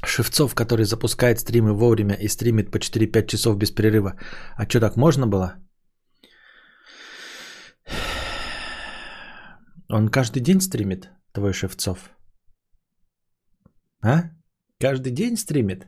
Шевцов, 0.07 0.55
который 0.55 0.85
запускает 0.85 1.39
стримы 1.39 1.73
вовремя 1.73 2.15
и 2.15 2.29
стримит 2.29 2.71
по 2.71 2.79
4-5 2.79 3.27
часов 3.27 3.57
без 3.57 3.71
перерыва. 3.71 4.19
А 4.57 4.69
что, 4.69 4.81
так 4.81 4.97
можно 4.97 5.27
было? 5.27 5.55
Он 9.89 10.09
каждый 10.09 10.41
день 10.41 10.61
стримит, 10.61 11.11
твой 11.33 11.53
Шевцов? 11.53 12.11
А? 14.03 14.31
Каждый 14.81 15.13
день 15.13 15.37
стримит? 15.37 15.87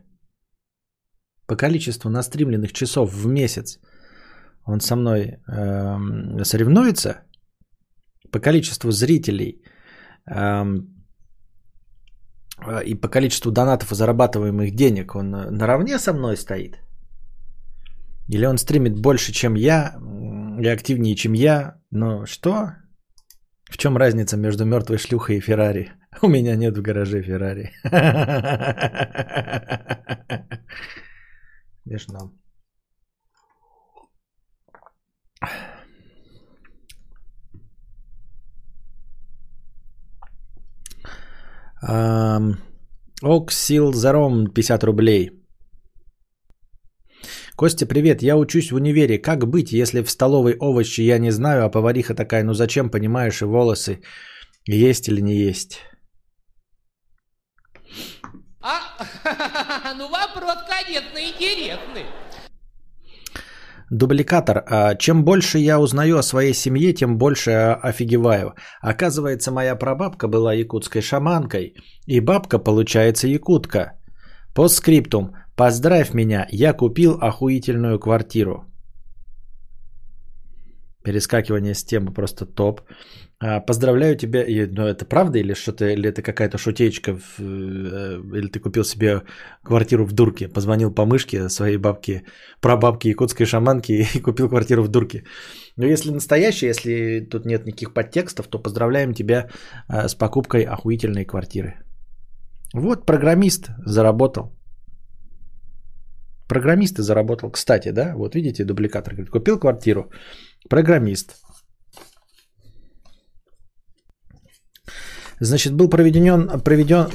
По 1.46 1.56
количеству 1.56 2.10
настримленных 2.10 2.72
часов 2.72 3.12
в 3.12 3.26
месяц 3.26 3.78
он 4.64 4.80
со 4.80 4.96
мной 4.96 5.38
эм, 5.48 6.44
соревнуется? 6.44 7.22
По 8.32 8.40
количеству 8.40 8.90
зрителей 8.90 9.62
эм, 10.26 10.95
и 12.84 12.94
по 12.94 13.08
количеству 13.08 13.52
донатов 13.52 13.92
и 13.92 13.94
зарабатываемых 13.94 14.74
денег 14.74 15.14
он 15.14 15.34
э, 15.34 15.50
наравне 15.50 15.98
со 15.98 16.12
мной 16.12 16.36
стоит? 16.36 16.80
Или 18.28 18.46
он 18.46 18.58
стримит 18.58 18.98
больше, 18.98 19.32
чем 19.32 19.54
я, 19.54 19.94
и 20.60 20.66
активнее, 20.66 21.14
чем 21.14 21.34
я? 21.34 21.76
Но 21.90 22.26
что? 22.26 22.72
В 23.70 23.78
чем 23.78 23.96
разница 23.96 24.36
между 24.36 24.64
мертвой 24.64 24.98
шлюхой 24.98 25.36
и 25.36 25.40
Феррари? 25.40 25.92
У 26.22 26.28
меня 26.28 26.56
нет 26.56 26.76
в 26.76 26.82
гараже 26.82 27.22
Феррари. 27.22 27.72
Смешно. 31.84 32.32
Оксил 43.22 43.92
Заром 43.92 44.46
50 44.46 44.84
рублей. 44.84 45.30
Костя, 47.56 47.86
привет, 47.86 48.22
я 48.22 48.36
учусь 48.36 48.70
в 48.70 48.76
универе. 48.76 49.18
Как 49.18 49.46
быть, 49.46 49.72
если 49.72 50.02
в 50.02 50.10
столовой 50.10 50.56
овощи 50.60 51.00
я 51.00 51.18
не 51.18 51.30
знаю, 51.30 51.64
а 51.64 51.70
повариха 51.70 52.14
такая, 52.14 52.44
ну 52.44 52.52
зачем, 52.54 52.90
понимаешь, 52.90 53.40
и 53.40 53.46
волосы 53.46 54.02
есть 54.66 55.08
или 55.08 55.22
не 55.22 55.34
есть? 55.34 55.80
А, 58.60 59.94
ну 59.98 60.08
вопрос, 60.08 60.58
конечно, 60.68 61.18
интересный. 61.18 62.04
Дубликатор. 63.90 64.64
А, 64.66 64.94
чем 64.96 65.24
больше 65.24 65.58
я 65.58 65.78
узнаю 65.78 66.18
о 66.18 66.22
своей 66.22 66.54
семье, 66.54 66.92
тем 66.92 67.18
больше 67.18 67.50
офигеваю. 67.82 68.54
Оказывается, 68.80 69.52
моя 69.52 69.76
прабабка 69.76 70.28
была 70.28 70.54
якутской 70.54 71.02
шаманкой, 71.02 71.74
и 72.06 72.20
бабка, 72.20 72.58
получается, 72.58 73.28
якутка. 73.28 73.92
По 74.54 74.68
скриптум. 74.68 75.34
Поздравь 75.56 76.14
меня, 76.14 76.46
я 76.50 76.72
купил 76.72 77.18
охуительную 77.20 77.98
квартиру. 77.98 78.64
Перескакивание 81.04 81.74
с 81.74 81.84
темы 81.84 82.12
просто 82.12 82.46
топ. 82.46 82.80
А, 83.38 83.60
поздравляю 83.60 84.16
тебя. 84.16 84.44
Ну, 84.72 84.86
это 84.86 85.04
правда 85.04 85.38
или 85.38 85.54
что-то, 85.54 85.84
или 85.84 86.08
это 86.08 86.22
какая-то 86.22 86.58
шутечка? 86.58 87.14
В, 87.14 87.40
э, 87.40 88.38
или 88.38 88.48
ты 88.48 88.60
купил 88.60 88.84
себе 88.84 89.22
квартиру 89.62 90.06
в 90.06 90.12
Дурке, 90.12 90.48
позвонил 90.48 90.94
по 90.94 91.04
мышке 91.04 91.48
своей 91.48 91.76
бабке, 91.76 92.22
прабабке 92.60 93.10
якутской 93.10 93.46
шаманки 93.46 93.92
и 94.14 94.20
купил 94.20 94.48
квартиру 94.48 94.82
в 94.82 94.88
Дурке. 94.88 95.24
Но 95.76 95.86
если 95.86 96.12
настоящее, 96.12 96.68
если 96.68 97.28
тут 97.30 97.44
нет 97.44 97.66
никаких 97.66 97.92
подтекстов, 97.92 98.48
то 98.48 98.58
поздравляем 98.58 99.12
тебя 99.12 99.50
а, 99.88 100.08
с 100.08 100.14
покупкой 100.14 100.62
охуительной 100.62 101.26
квартиры. 101.26 101.74
Вот 102.72 103.06
программист 103.06 103.70
заработал. 103.84 104.56
Программист 106.48 106.98
и 106.98 107.02
заработал. 107.02 107.50
Кстати, 107.50 107.90
да, 107.90 108.14
вот 108.16 108.34
видите, 108.34 108.64
дубликатор 108.64 109.12
говорит, 109.12 109.30
купил 109.30 109.58
квартиру. 109.58 110.10
Программист. 110.70 111.45
Значит, 115.40 115.74
был 115.74 115.88
проведен, 115.88 116.48
проведен 116.64 117.08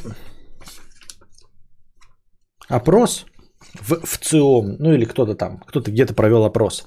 опрос 2.69 3.25
в, 3.73 4.05
в 4.05 4.17
ЦИОМ, 4.17 4.75
ну 4.79 4.93
или 4.93 5.05
кто-то 5.05 5.35
там, 5.35 5.59
кто-то 5.67 5.91
где-то 5.91 6.13
провел 6.13 6.45
опрос. 6.45 6.85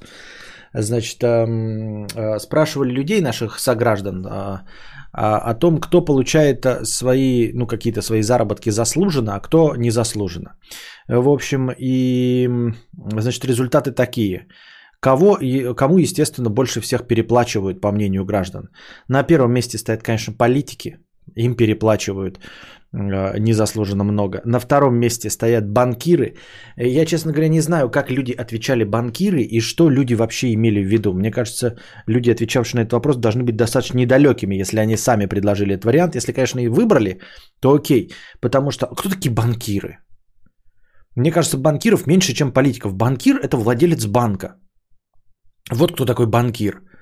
Значит, 0.76 1.22
эм, 1.22 2.06
э, 2.16 2.38
спрашивали 2.40 2.90
людей, 2.92 3.20
наших 3.20 3.60
сограждан, 3.60 4.26
э, 4.26 4.58
о 5.12 5.54
том, 5.54 5.78
кто 5.78 6.04
получает 6.04 6.66
свои, 6.82 7.52
ну, 7.52 7.66
какие-то 7.68 8.02
свои 8.02 8.22
заработки 8.22 8.70
заслуженно, 8.70 9.36
а 9.36 9.40
кто 9.40 9.76
незаслуженно. 9.76 10.56
В 11.08 11.28
общем, 11.28 11.70
и, 11.78 12.48
значит, 13.12 13.44
результаты 13.44 13.92
такие. 13.92 14.48
Кого, 14.98 15.38
кому, 15.76 15.98
естественно, 15.98 16.50
больше 16.50 16.80
всех 16.80 17.06
переплачивают, 17.06 17.80
по 17.80 17.92
мнению 17.92 18.24
граждан? 18.24 18.70
На 19.08 19.22
первом 19.22 19.52
месте 19.52 19.78
стоят, 19.78 20.02
конечно, 20.02 20.34
политики, 20.36 20.98
им 21.36 21.54
переплачивают 21.56 22.38
э, 22.92 23.38
незаслуженно 23.38 24.04
много. 24.04 24.40
На 24.44 24.58
втором 24.58 24.96
месте 24.96 25.30
стоят 25.30 25.68
банкиры. 25.68 26.36
Я, 26.76 27.06
честно 27.06 27.32
говоря, 27.32 27.48
не 27.48 27.60
знаю, 27.60 27.90
как 27.90 28.10
люди 28.10 28.32
отвечали 28.32 28.84
банкиры 28.84 29.42
и 29.42 29.60
что 29.60 29.90
люди 29.90 30.14
вообще 30.14 30.52
имели 30.52 30.80
в 30.82 30.86
виду. 30.86 31.12
Мне 31.12 31.30
кажется, 31.30 31.76
люди, 32.06 32.30
отвечавшие 32.30 32.80
на 32.80 32.82
этот 32.84 32.92
вопрос, 32.92 33.16
должны 33.16 33.42
быть 33.42 33.56
достаточно 33.56 33.98
недалекими, 33.98 34.60
если 34.60 34.80
они 34.80 34.96
сами 34.96 35.26
предложили 35.26 35.74
этот 35.74 35.84
вариант. 35.84 36.14
Если, 36.16 36.32
конечно, 36.32 36.60
и 36.60 36.68
выбрали, 36.68 37.20
то 37.60 37.74
окей. 37.74 38.10
Потому 38.40 38.70
что 38.70 38.86
кто 38.86 39.08
такие 39.08 39.32
банкиры? 39.32 39.98
Мне 41.16 41.30
кажется, 41.30 41.58
банкиров 41.58 42.06
меньше, 42.06 42.34
чем 42.34 42.52
политиков. 42.52 42.94
Банкир– 42.94 43.38
это 43.42 43.56
владелец 43.56 44.06
банка. 44.06 44.56
Вот 45.70 45.92
кто 45.92 46.04
такой 46.04 46.26
банкир– 46.26 46.82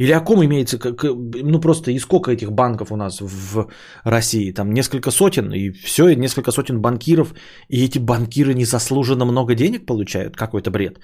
Или 0.00 0.12
о 0.12 0.20
ком 0.20 0.42
имеется, 0.42 0.78
как- 0.78 1.04
ну 1.42 1.60
просто 1.60 1.90
и 1.90 1.98
сколько 1.98 2.30
этих 2.32 2.50
банков 2.52 2.90
у 2.90 2.96
нас 2.96 3.20
в 3.20 3.68
России? 4.04 4.52
Там 4.52 4.72
несколько 4.72 5.10
сотен, 5.10 5.52
и 5.52 5.70
все, 5.72 6.08
и 6.08 6.16
несколько 6.16 6.52
сотен 6.52 6.80
банкиров, 6.80 7.34
и 7.68 7.84
эти 7.84 7.98
банкиры 7.98 8.54
незаслуженно 8.54 9.26
много 9.26 9.54
денег 9.54 9.86
получают? 9.86 10.36
Какой-то 10.36 10.70
бред. 10.70 11.00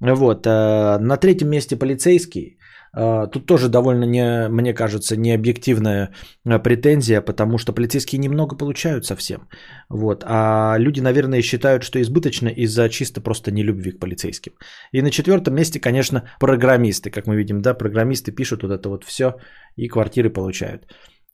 Вот. 0.00 0.46
э, 0.46 0.98
На 0.98 1.16
третьем 1.16 1.48
месте 1.48 1.76
полицейский. 1.76 2.58
Э, 2.96 3.26
Тут 3.32 3.46
тоже 3.46 3.68
довольно, 3.68 4.04
не, 4.04 4.48
мне 4.48 4.74
кажется, 4.74 5.16
необъективная 5.16 6.10
э, 6.44 6.58
претензия, 6.58 7.20
потому 7.20 7.58
что 7.58 7.72
полицейские 7.72 8.20
немного 8.20 8.56
получают 8.56 9.04
совсем. 9.06 9.48
Вот. 9.88 10.24
А 10.26 10.76
люди, 10.78 11.00
наверное, 11.00 11.42
считают, 11.42 11.82
что 11.82 12.00
избыточно 12.00 12.48
из-за 12.48 12.88
чисто 12.88 13.20
просто 13.20 13.50
нелюбви 13.50 13.92
к 13.92 14.00
полицейским. 14.00 14.52
И 14.92 15.02
на 15.02 15.10
четвертом 15.10 15.54
месте, 15.54 15.80
конечно, 15.80 16.22
программисты. 16.40 17.10
Как 17.10 17.26
мы 17.26 17.36
видим, 17.36 17.60
да, 17.62 17.74
программисты 17.74 18.32
пишут 18.32 18.62
вот 18.62 18.72
это 18.72 18.88
вот 18.88 19.04
все 19.04 19.36
и 19.76 19.88
квартиры 19.88 20.30
получают. 20.30 20.82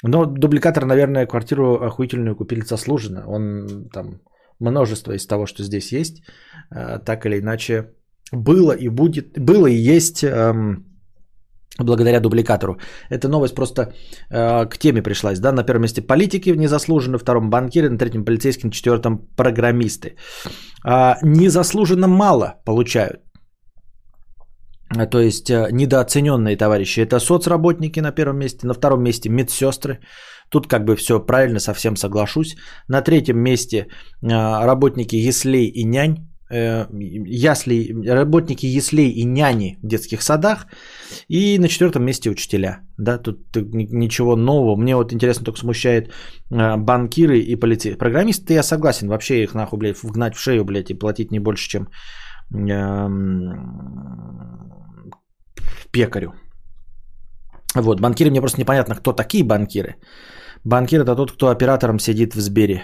Но 0.03 0.25
дубликатор, 0.25 0.87
наверное, 0.87 1.27
квартиру 1.27 1.75
охуительную 1.75 2.37
купили 2.37 2.63
заслуженно. 2.63 3.25
Он 3.27 3.89
там 3.93 4.21
множество 4.59 5.13
из 5.13 5.27
того, 5.27 5.47
что 5.47 5.63
здесь 5.63 5.93
есть, 5.93 6.23
э, 6.71 6.99
так 7.05 7.27
или 7.27 7.41
иначе 7.41 7.91
было 8.33 8.73
и 8.73 8.89
будет, 8.89 9.39
было 9.39 9.67
и 9.67 9.75
есть 9.75 10.23
эм, 10.23 10.90
благодаря 11.85 12.21
дубликатору. 12.21 12.79
Эта 13.11 13.29
новость 13.29 13.55
просто 13.55 13.81
э, 14.31 14.67
к 14.67 14.79
теме 14.79 15.03
пришлась. 15.03 15.41
Да? 15.41 15.53
На 15.53 15.65
первом 15.65 15.83
месте 15.83 16.03
политики 16.03 16.51
незаслуженно, 16.51 17.19
втором 17.19 17.51
банкиры, 17.51 17.89
на 17.91 17.99
третьем 17.99 18.25
полицейские, 18.25 18.67
на 18.67 18.73
четвертом 18.73 19.19
программисты. 19.37 20.17
А, 20.85 21.19
незаслуженно 21.23 22.09
мало 22.09 22.55
получают. 22.65 23.21
А, 24.97 25.07
То 25.07 25.21
есть 25.21 25.51
э, 25.51 25.69
недооцененные 25.73 26.57
товарищи. 26.57 27.01
Это 27.01 27.21
соцработники 27.21 28.01
на 28.01 28.13
первом 28.13 28.39
месте, 28.39 28.67
на 28.67 28.75
втором 28.75 29.03
месте 29.03 29.29
медсестры. 29.29 30.01
Тут 30.51 30.67
как 30.67 30.85
бы 30.85 30.97
все 30.97 31.21
правильно, 31.21 31.61
совсем 31.61 31.97
соглашусь. 31.97 32.57
На 32.89 33.03
третьем 33.03 33.39
месте 33.39 33.77
э, 33.77 33.87
работники 34.65 35.17
яслей 35.17 35.69
и 35.69 35.85
нянь. 35.85 36.30
Э, 36.51 36.87
Ясли, 37.27 37.95
работники 38.07 38.67
яслей 38.67 39.11
и 39.11 39.25
няни 39.25 39.79
в 39.83 39.87
детских 39.87 40.23
садах. 40.23 40.67
И 41.29 41.59
на 41.59 41.69
четвертом 41.69 42.05
месте 42.05 42.31
учителя. 42.31 42.81
Да, 42.99 43.19
тут 43.19 43.57
ни- 43.57 43.89
ничего 43.91 44.37
нового. 44.37 44.77
Мне 44.77 44.97
вот 44.97 45.13
интересно 45.13 45.45
только 45.45 45.61
смущает 45.61 46.09
э, 46.51 46.77
банкиры 46.77 47.39
и 47.39 47.57
полицейские. 47.57 47.99
Программисты 47.99 48.55
я 48.55 48.63
согласен. 48.63 49.09
Вообще 49.09 49.43
их 49.43 49.55
нахуй, 49.55 49.79
блядь, 49.79 50.03
вгнать 50.03 50.35
в 50.37 50.41
шею, 50.41 50.65
блядь, 50.65 50.91
и 50.91 50.99
платить 50.99 51.33
не 51.33 51.39
больше, 51.39 51.69
чем 51.69 51.89
эм, 52.55 53.53
пекарю. 55.93 56.33
Вот, 57.75 58.01
банкиры 58.01 58.31
мне 58.31 58.41
просто 58.41 58.61
непонятно, 58.61 58.97
кто 58.97 59.13
такие 59.13 59.45
банкиры. 59.45 59.95
Банкир 60.65 61.01
это 61.01 61.17
тот, 61.17 61.33
кто 61.33 61.49
оператором 61.49 61.99
сидит 61.99 62.35
в 62.35 62.41
Сбере. 62.41 62.83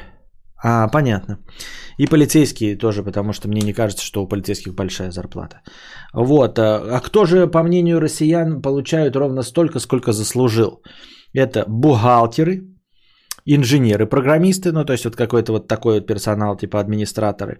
А, 0.62 0.88
понятно. 0.88 1.38
И 1.98 2.06
полицейские 2.06 2.76
тоже, 2.76 3.02
потому 3.02 3.32
что 3.32 3.48
мне 3.48 3.62
не 3.62 3.72
кажется, 3.72 4.04
что 4.04 4.22
у 4.22 4.28
полицейских 4.28 4.74
большая 4.74 5.10
зарплата. 5.10 5.62
Вот. 6.14 6.58
А 6.58 6.96
а 6.96 7.00
кто 7.00 7.26
же, 7.26 7.46
по 7.46 7.62
мнению 7.62 8.00
россиян, 8.00 8.62
получают 8.62 9.16
ровно 9.16 9.42
столько, 9.42 9.80
сколько 9.80 10.12
заслужил? 10.12 10.82
Это 11.34 11.64
бухгалтеры, 11.68 12.62
инженеры, 13.46 14.06
программисты, 14.06 14.72
ну 14.72 14.84
то 14.84 14.92
есть 14.92 15.04
вот 15.04 15.16
какой-то 15.16 15.52
вот 15.52 15.68
такой 15.68 15.94
вот 15.94 16.06
персонал, 16.06 16.56
типа 16.56 16.80
администраторы, 16.80 17.58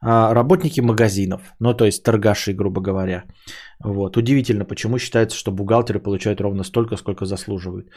а, 0.00 0.34
работники 0.34 0.80
магазинов, 0.80 1.40
ну 1.60 1.74
то 1.74 1.84
есть 1.84 2.02
торгаши, 2.02 2.54
грубо 2.54 2.80
говоря. 2.80 3.24
Вот. 3.84 4.16
Удивительно, 4.16 4.64
почему 4.64 4.98
считается, 4.98 5.36
что 5.36 5.52
бухгалтеры 5.52 6.00
получают 6.00 6.40
ровно 6.40 6.64
столько, 6.64 6.96
сколько 6.96 7.26
заслуживают. 7.26 7.88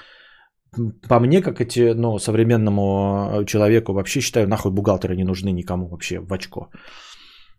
По 1.08 1.20
мне, 1.20 1.42
как 1.42 1.62
эти, 1.62 1.94
ну, 1.94 2.20
современному 2.20 2.82
э, 2.82 3.46
человеку, 3.46 3.94
вообще 3.94 4.22
считаю, 4.22 4.48
нахуй 4.48 4.72
бухгалтеры 4.72 5.16
не 5.16 5.24
нужны 5.24 5.52
никому 5.52 5.88
вообще 5.90 6.20
в 6.20 6.32
очко. 6.32 6.70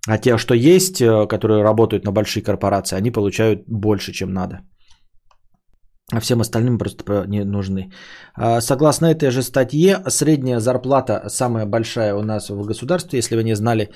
А 0.08 0.18
те, 0.18 0.38
что 0.38 0.54
есть, 0.54 1.00
э, 1.00 1.26
которые 1.26 1.62
работают 1.62 2.04
на 2.04 2.12
большие 2.12 2.42
корпорации, 2.42 2.96
они 2.98 3.10
получают 3.10 3.64
больше, 3.66 4.12
чем 4.12 4.32
надо. 4.32 4.60
А 6.12 6.20
всем 6.20 6.40
остальным 6.40 6.78
просто 6.78 7.04
про- 7.04 7.26
не 7.26 7.44
нужны. 7.44 7.90
А, 8.34 8.60
Согласно 8.60 9.06
этой 9.06 9.30
же 9.30 9.42
статье, 9.42 10.02
средняя 10.08 10.60
зарплата, 10.60 11.22
самая 11.28 11.66
большая 11.66 12.14
у 12.14 12.22
нас 12.22 12.50
в 12.50 12.66
государстве, 12.66 13.18
если 13.18 13.36
вы 13.36 13.44
не 13.44 13.54
знали, 13.56 13.90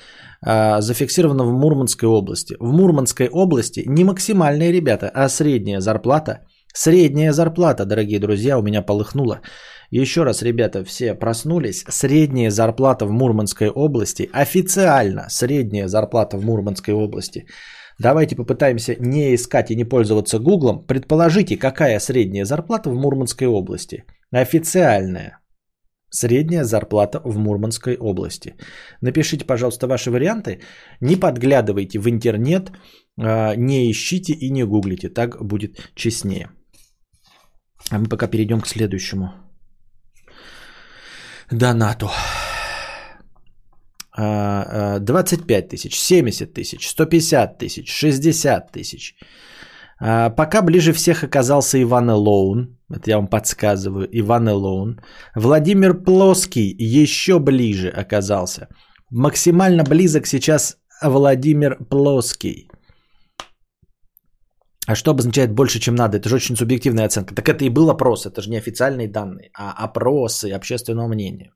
а, 0.46 0.80
зафиксирована 0.80 1.44
в 1.44 1.52
Мурманской 1.52 2.08
области. 2.08 2.56
В 2.60 2.72
Мурманской 2.72 3.28
области 3.32 3.82
не 3.86 4.04
максимальные 4.04 4.72
ребята, 4.72 5.10
а 5.14 5.28
средняя 5.28 5.80
зарплата. 5.80 6.38
Средняя 6.76 7.32
зарплата, 7.32 7.84
дорогие 7.84 8.18
друзья, 8.18 8.58
у 8.58 8.62
меня 8.62 8.82
полыхнула. 8.82 9.40
Еще 9.92 10.24
раз, 10.24 10.42
ребята, 10.42 10.84
все 10.84 11.14
проснулись. 11.14 11.84
Средняя 11.88 12.50
зарплата 12.50 13.06
в 13.06 13.12
Мурманской 13.12 13.68
области, 13.68 14.28
официально 14.32 15.28
средняя 15.30 15.86
зарплата 15.86 16.36
в 16.36 16.44
Мурманской 16.44 16.92
области. 16.92 17.46
Давайте 18.00 18.34
попытаемся 18.34 18.96
не 18.98 19.34
искать 19.34 19.70
и 19.70 19.76
не 19.76 19.84
пользоваться 19.84 20.40
Гуглом. 20.40 20.84
Предположите, 20.86 21.56
какая 21.56 22.00
средняя 22.00 22.44
зарплата 22.44 22.90
в 22.90 22.94
Мурманской 22.94 23.46
области? 23.46 24.04
Официальная. 24.32 25.38
Средняя 26.10 26.64
зарплата 26.64 27.20
в 27.24 27.38
Мурманской 27.38 27.96
области. 28.00 28.56
Напишите, 29.00 29.44
пожалуйста, 29.44 29.86
ваши 29.86 30.10
варианты. 30.10 30.60
Не 31.00 31.14
подглядывайте 31.14 32.00
в 32.00 32.08
интернет, 32.08 32.72
а, 33.16 33.54
не 33.54 33.88
ищите 33.92 34.32
и 34.32 34.50
не 34.50 34.64
гуглите. 34.64 35.08
Так 35.08 35.36
будет 35.40 35.92
честнее. 35.94 36.48
А 37.90 37.98
мы 37.98 38.08
пока 38.08 38.26
перейдем 38.26 38.60
к 38.60 38.66
следующему 38.66 39.32
донату. 41.50 42.10
А, 44.16 44.96
а, 44.96 44.98
25 45.00 45.68
тысяч, 45.68 45.98
70 45.98 46.54
тысяч, 46.54 46.88
150 46.88 47.58
тысяч, 47.58 47.92
60 47.92 48.72
тысяч. 48.72 49.16
А, 50.00 50.30
Пока 50.30 50.62
ближе 50.62 50.92
всех 50.92 51.24
оказался 51.24 51.82
Иван 51.82 52.10
Элоун. 52.10 52.78
Это 52.88 53.10
я 53.10 53.16
вам 53.16 53.26
подсказываю. 53.26 54.08
Иван 54.12 54.48
Элоун. 54.48 55.00
Владимир 55.34 55.94
Плоский 55.94 56.74
еще 56.78 57.38
ближе 57.38 57.88
оказался. 57.88 58.68
Максимально 59.10 59.82
близок 59.82 60.26
сейчас 60.26 60.76
Владимир 61.02 61.78
Плоский. 61.90 62.68
А 64.86 64.94
что 64.94 65.10
обозначает 65.10 65.52
больше, 65.52 65.80
чем 65.80 65.94
надо? 65.94 66.18
Это 66.18 66.28
же 66.28 66.36
очень 66.36 66.56
субъективная 66.56 67.06
оценка. 67.06 67.34
Так 67.34 67.48
это 67.48 67.64
и 67.64 67.70
был 67.70 67.90
опрос, 67.90 68.26
это 68.26 68.42
же 68.42 68.50
не 68.50 68.58
официальные 68.58 69.08
данные, 69.08 69.50
а 69.54 69.72
опросы 69.84 70.50
общественного 70.50 71.08
мнения. 71.08 71.52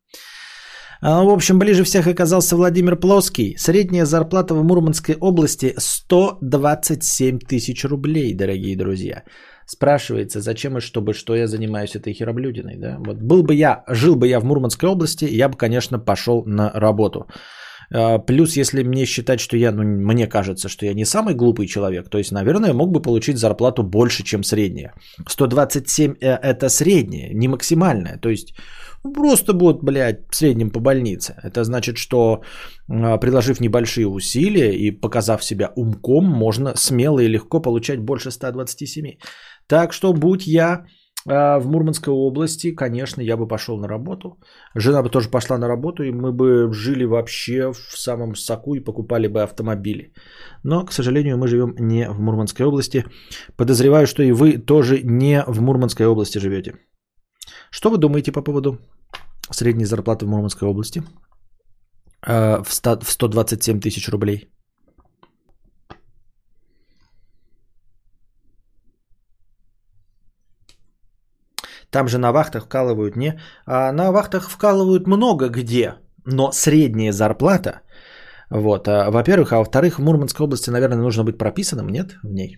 А, 1.00 1.22
В 1.22 1.28
общем, 1.28 1.59
ближе 1.59 1.84
всех 1.84 2.06
оказался 2.06 2.56
Владимир 2.56 2.96
Плоский. 2.96 3.56
Средняя 3.59 4.06
зарплата 4.06 4.55
в 4.55 4.64
Мурманской 4.64 5.16
области 5.20 5.74
127 5.76 7.38
тысяч 7.38 7.84
рублей, 7.84 8.34
дорогие 8.34 8.76
друзья. 8.76 9.22
Спрашивается, 9.66 10.40
зачем 10.40 10.78
и 10.78 10.80
чтобы, 10.80 11.12
что 11.12 11.36
я 11.36 11.46
занимаюсь 11.46 11.94
этой 11.94 12.14
хероблюдиной. 12.14 12.76
Да? 12.76 12.96
Вот 12.98 13.18
был 13.18 13.42
бы 13.42 13.55
я, 13.55 13.84
жил 13.88 14.16
бы 14.16 14.26
я 14.26 14.40
в 14.40 14.44
Мурманской 14.44 14.88
области, 14.88 15.26
я 15.26 15.48
бы, 15.48 15.56
конечно, 15.59 15.98
пошел 15.98 16.42
на 16.46 16.70
работу. 16.74 17.26
А, 17.93 18.19
Плюс, 18.19 18.56
если 18.56 18.82
мне 18.82 19.06
считать, 19.06 19.40
что 19.40 19.56
я, 19.56 19.73
ну, 19.73 19.82
мне 19.82 20.27
кажется, 20.27 20.69
что 20.69 20.86
я 20.86 20.94
не 20.94 21.05
самый 21.05 21.35
глупый 21.35 21.66
человек, 21.66 22.09
то 22.09 22.19
есть, 22.19 22.32
наверное, 22.32 22.73
мог 22.73 22.90
бы 22.90 23.02
получить 23.02 23.39
зарплату 23.39 23.82
больше, 23.82 24.23
чем 24.24 24.43
средняя. 24.44 24.94
127 25.27 26.15
э, 26.20 26.39
это 26.43 26.69
средняя, 26.69 27.35
не 27.35 27.48
максимальная. 27.48 28.19
То 28.19 28.28
есть, 28.28 28.55
ну, 29.05 29.12
просто 29.12 29.52
вот, 29.52 29.82
блядь, 29.82 30.31
в 30.31 30.36
среднем 30.36 30.70
по 30.70 30.81
больнице. 30.81 31.35
Это 31.43 31.65
значит, 31.65 31.97
что 31.97 32.43
а, 32.89 33.19
приложив 33.19 33.60
небольшие 33.60 34.06
усилия 34.06 34.74
и 34.74 34.90
показав 34.90 35.44
себя 35.44 35.73
умком, 35.77 36.24
можно 36.24 36.77
смело 36.77 37.20
и 37.20 37.28
легко 37.28 37.60
получать 37.60 38.01
больше 38.01 38.31
127. 38.31 39.19
Так 39.66 39.93
что, 39.93 40.12
будь 40.12 40.47
я 40.47 40.85
в 41.28 41.66
Мурманской 41.66 42.12
области, 42.12 42.74
конечно, 42.74 43.20
я 43.22 43.36
бы 43.36 43.48
пошел 43.48 43.78
на 43.78 43.88
работу. 43.88 44.38
Жена 44.74 45.02
бы 45.02 45.10
тоже 45.10 45.28
пошла 45.28 45.59
на 45.59 45.68
работу, 45.68 46.02
и 46.02 46.10
мы 46.10 46.32
бы 46.32 46.72
жили 46.72 47.05
вообще 47.05 47.72
в 47.72 47.98
самом 47.98 48.34
соку 48.34 48.74
и 48.74 48.80
покупали 48.80 49.28
бы 49.28 49.42
автомобили. 49.42 50.12
Но, 50.64 50.86
к 50.86 50.92
сожалению, 50.92 51.36
мы 51.36 51.48
живем 51.48 51.74
не 51.78 52.09
в 52.09 52.20
Мурманской 52.20 52.66
области. 52.66 53.05
Подозреваю, 53.56 54.06
что 54.06 54.22
и 54.22 54.32
вы 54.32 54.59
тоже 54.59 55.02
не 55.05 55.44
в 55.46 55.60
Мурманской 55.60 56.06
области 56.06 56.38
живете. 56.38 56.74
Что 57.70 57.90
вы 57.90 57.98
думаете 57.98 58.32
по 58.32 58.42
поводу 58.42 58.78
средней 59.50 59.84
зарплаты 59.84 60.24
в 60.24 60.28
Мурманской 60.28 60.68
области? 60.68 61.02
А, 62.26 62.62
В 62.62 62.72
100 62.72 63.00
в 63.00 63.10
127 63.10 63.80
тысяч 63.80 64.09
рублей. 64.09 64.48
Там 71.90 72.09
же 72.09 72.19
на 72.19 72.32
вахтах 72.32 72.65
вкалывают 72.65 73.16
не... 73.16 73.40
А 73.66 73.93
на 73.93 74.12
вахтах 74.12 74.51
вкалывают 74.51 75.06
много 75.06 75.48
где, 75.48 75.94
но 76.27 76.52
средняя 76.52 77.12
зарплата... 77.12 77.81
Вот, 78.51 78.89
а, 78.89 79.10
во-первых, 79.10 79.52
а 79.52 79.59
во-вторых, 79.59 79.98
в 79.98 80.02
Мурманской 80.02 80.44
области, 80.44 80.70
наверное, 80.70 80.97
нужно 80.97 81.23
быть 81.23 81.36
прописанным, 81.36 81.89
нет, 81.90 82.16
в 82.23 82.32
ней? 82.32 82.56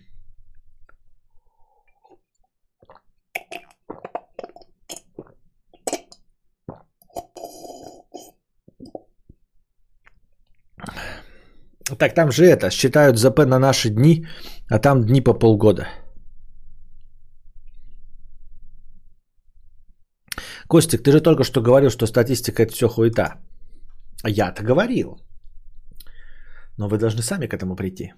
Так 11.97 12.13
там 12.13 12.31
же 12.31 12.45
это, 12.45 12.69
считают 12.71 13.17
ЗП 13.17 13.39
на 13.45 13.59
наши 13.59 13.89
дни, 13.89 14.25
а 14.69 14.79
там 14.79 15.03
дни 15.03 15.21
по 15.21 15.33
полгода. 15.33 15.87
Костик, 20.71 21.03
ты 21.03 21.11
же 21.11 21.19
только 21.19 21.43
что 21.43 21.61
говорил, 21.61 21.89
что 21.89 22.07
статистика 22.07 22.63
это 22.63 22.71
все 22.73 22.87
хуета. 22.87 23.41
Я-то 24.25 24.63
говорил. 24.63 25.17
Но 26.77 26.87
вы 26.87 26.97
должны 26.97 27.21
сами 27.21 27.47
к 27.47 27.53
этому 27.53 27.75
прийти. 27.75 28.13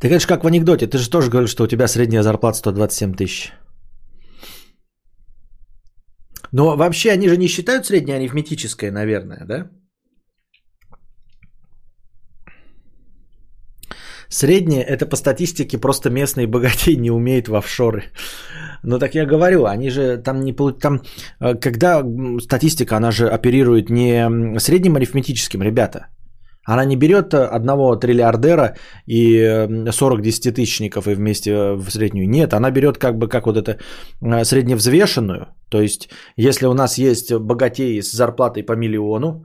Ты 0.00 0.08
говоришь, 0.08 0.26
как 0.26 0.42
в 0.42 0.46
анекдоте. 0.46 0.88
Ты 0.88 0.98
же 0.98 1.08
тоже 1.08 1.30
говорил, 1.30 1.46
что 1.46 1.64
у 1.64 1.68
тебя 1.68 1.86
средняя 1.86 2.22
зарплата 2.22 2.58
127 2.58 3.14
тысяч. 3.14 3.52
Но 6.52 6.76
вообще 6.76 7.12
они 7.12 7.28
же 7.28 7.36
не 7.36 7.48
считают 7.48 7.86
среднее 7.86 8.16
арифметическое, 8.16 8.90
наверное, 8.90 9.44
да? 9.44 9.70
Среднее 14.28 14.82
это 14.82 15.06
по 15.06 15.16
статистике 15.16 15.78
просто 15.78 16.10
местные 16.10 16.48
богатей 16.48 16.96
не 16.96 17.12
умеют 17.12 17.46
в 17.46 17.54
офшоры. 17.54 18.10
Ну 18.84 18.98
так 18.98 19.14
я 19.14 19.26
говорю, 19.26 19.64
они 19.64 19.90
же 19.90 20.18
там 20.18 20.40
не 20.40 20.52
там, 20.52 21.02
э, 21.40 21.54
когда 21.54 22.04
статистика, 22.40 22.96
она 22.96 23.10
же 23.10 23.28
оперирует 23.28 23.90
не 23.90 24.58
средним 24.58 24.96
арифметическим, 24.96 25.62
ребята. 25.62 26.08
Она 26.64 26.84
не 26.84 26.96
берет 26.96 27.34
э, 27.34 27.44
одного 27.44 27.96
триллиардера 27.96 28.76
и 29.06 29.36
э, 29.36 29.92
40 29.92 30.22
десятитысячников 30.22 31.08
и 31.08 31.14
вместе 31.14 31.50
э, 31.50 31.74
в 31.74 31.90
среднюю. 31.90 32.28
Нет, 32.28 32.54
она 32.54 32.70
берет 32.70 32.98
как 32.98 33.18
бы 33.18 33.28
как 33.28 33.46
вот 33.46 33.56
это 33.56 33.78
средневзвешенную. 34.20 35.48
То 35.68 35.80
есть, 35.80 36.08
если 36.36 36.66
у 36.66 36.74
нас 36.74 36.98
есть 36.98 37.32
богатеи 37.32 38.00
с 38.00 38.12
зарплатой 38.12 38.62
по 38.62 38.72
миллиону 38.72 39.44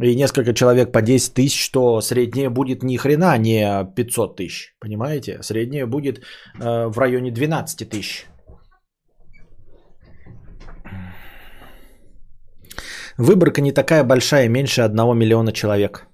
и 0.00 0.14
несколько 0.14 0.54
человек 0.54 0.92
по 0.92 1.02
10 1.02 1.34
тысяч, 1.34 1.70
то 1.70 2.00
среднее 2.00 2.48
будет 2.48 2.82
ни 2.82 2.96
хрена 2.96 3.36
не 3.38 3.86
500 3.96 4.36
тысяч. 4.36 4.74
Понимаете? 4.80 5.42
Среднее 5.42 5.86
будет 5.86 6.20
в 6.58 6.98
районе 6.98 7.30
12 7.30 7.88
тысяч. 7.88 8.26
Выборка 13.18 13.60
не 13.60 13.72
такая 13.72 14.04
большая, 14.04 14.48
меньше 14.48 14.82
одного 14.82 15.14
миллиона 15.14 15.52
человек. 15.52 16.06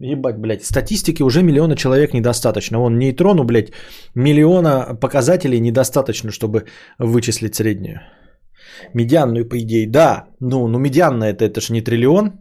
Ебать, 0.00 0.38
блядь, 0.38 0.64
статистики 0.64 1.22
уже 1.22 1.42
миллиона 1.42 1.74
человек 1.76 2.14
недостаточно. 2.14 2.78
Вон 2.78 2.98
нейтрону, 2.98 3.44
блядь, 3.44 3.72
миллиона 4.14 4.94
показателей 5.00 5.60
недостаточно, 5.60 6.30
чтобы 6.30 6.66
вычислить 6.98 7.54
среднюю. 7.54 8.00
Медианную, 8.94 9.48
по 9.48 9.58
идее, 9.58 9.90
да. 9.90 10.28
Ну, 10.40 10.68
ну 10.68 10.78
медианная 10.78 11.32
это, 11.32 11.44
это 11.44 11.60
же 11.60 11.72
не 11.72 11.80
триллион. 11.80 12.32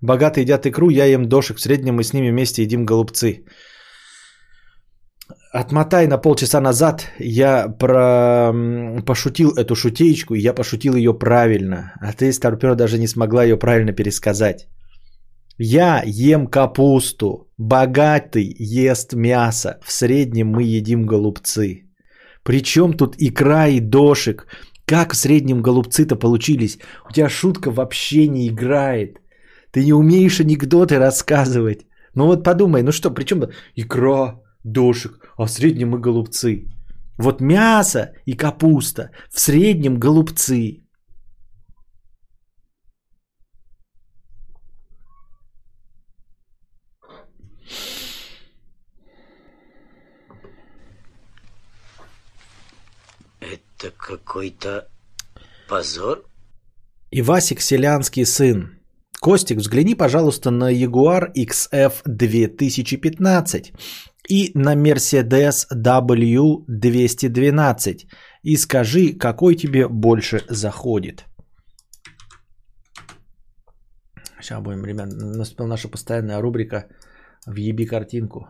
Богатые 0.00 0.42
едят 0.42 0.66
икру, 0.66 0.90
я 0.90 1.04
ем 1.04 1.28
дошек. 1.28 1.56
В 1.56 1.60
среднем 1.60 1.96
мы 1.96 2.02
с 2.02 2.12
ними 2.12 2.30
вместе 2.30 2.62
едим 2.62 2.84
голубцы. 2.84 3.44
Отмотай 5.52 6.06
на 6.06 6.18
полчаса 6.18 6.60
назад, 6.60 7.06
я 7.18 7.68
про... 7.68 8.52
пошутил 9.04 9.50
эту 9.56 9.74
шутеечку, 9.74 10.34
и 10.34 10.40
я 10.40 10.54
пошутил 10.54 10.94
ее 10.94 11.12
правильно. 11.12 11.92
А 12.00 12.12
ты, 12.12 12.32
старпер, 12.32 12.76
даже 12.76 12.98
не 12.98 13.08
смогла 13.08 13.42
ее 13.42 13.56
правильно 13.56 13.92
пересказать. 13.92 14.68
Я 15.58 16.02
ем 16.06 16.46
капусту, 16.46 17.48
богатый 17.58 18.54
ест 18.58 19.14
мясо, 19.14 19.80
в 19.84 19.90
среднем 19.90 20.46
мы 20.46 20.62
едим 20.62 21.04
голубцы. 21.04 21.82
Причем 22.44 22.92
тут 22.92 23.16
икра 23.18 23.66
и 23.66 23.80
дошик? 23.80 24.46
Как 24.86 25.12
в 25.12 25.16
среднем 25.16 25.62
голубцы-то 25.62 26.14
получились? 26.14 26.78
У 27.08 27.12
тебя 27.12 27.28
шутка 27.28 27.72
вообще 27.72 28.28
не 28.28 28.46
играет. 28.46 29.18
Ты 29.72 29.84
не 29.84 29.92
умеешь 29.92 30.40
анекдоты 30.40 30.98
рассказывать. 30.98 31.86
Ну 32.14 32.26
вот 32.26 32.44
подумай, 32.44 32.82
ну 32.82 32.92
что, 32.92 33.10
причем 33.10 33.50
икра, 33.74 34.40
дошик, 34.64 35.19
а 35.40 35.46
в 35.46 35.50
среднем 35.50 35.90
мы 35.90 35.98
голубцы. 35.98 36.68
Вот 37.16 37.40
мясо 37.40 38.12
и 38.26 38.34
капуста, 38.34 39.10
в 39.30 39.40
среднем 39.40 39.98
голубцы. 39.98 40.82
Это 53.40 53.90
какой-то 53.96 54.88
позор? 55.70 56.26
И 57.10 57.22
Васик 57.22 57.62
Селянский 57.62 58.26
сын. 58.26 58.78
Костик, 59.20 59.56
взгляни, 59.56 59.94
пожалуйста, 59.94 60.50
на 60.50 60.70
Jaguar 60.70 61.32
XF 61.34 62.02
2015 62.04 63.72
и 64.28 64.52
на 64.54 64.76
Mercedes 64.76 65.66
W212 65.74 68.06
и 68.42 68.56
скажи, 68.56 69.18
какой 69.18 69.56
тебе 69.56 69.88
больше 69.88 70.44
заходит. 70.48 71.24
Сейчас 74.40 74.62
будем, 74.62 74.84
ребят, 74.84 75.08
наступила 75.12 75.68
наша 75.68 75.88
постоянная 75.88 76.40
рубрика 76.40 76.88
«Въеби 77.46 77.86
картинку». 77.86 78.48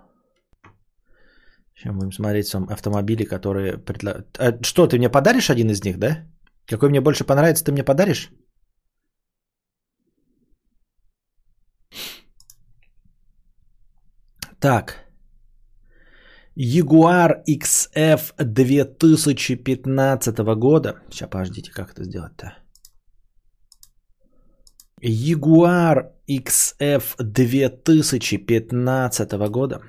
Сейчас 1.74 1.94
будем 1.94 2.12
смотреть 2.12 2.47
сам 2.47 2.68
автомобили, 2.68 3.24
которые... 3.24 3.78
Предла... 3.78 4.24
А 4.38 4.62
что, 4.62 4.86
ты 4.86 4.98
мне 4.98 5.09
подаришь 5.09 5.51
один 5.51 5.70
из 5.70 5.84
них, 5.84 5.98
да? 5.98 6.26
Какой 6.66 6.90
мне 6.90 7.01
больше 7.01 7.24
понравится, 7.24 7.64
ты 7.64 7.72
мне 7.72 7.84
подаришь? 7.84 8.30
Так. 14.60 15.10
Jaguar 16.56 17.43
XF 17.47 18.35
2015 18.39 20.39
года. 20.56 21.02
Сейчас, 21.10 21.31
подождите, 21.31 21.70
как 21.72 21.93
это 21.93 22.05
сделать-то? 22.05 22.56
Jaguar 25.02 26.12
XF 26.28 27.16
2015 27.18 29.32
года. 29.48 29.81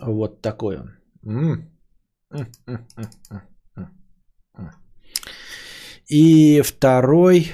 Вот 0.00 0.42
такой 0.42 0.78
он. 0.78 0.94
И 6.06 6.62
второй 6.62 7.52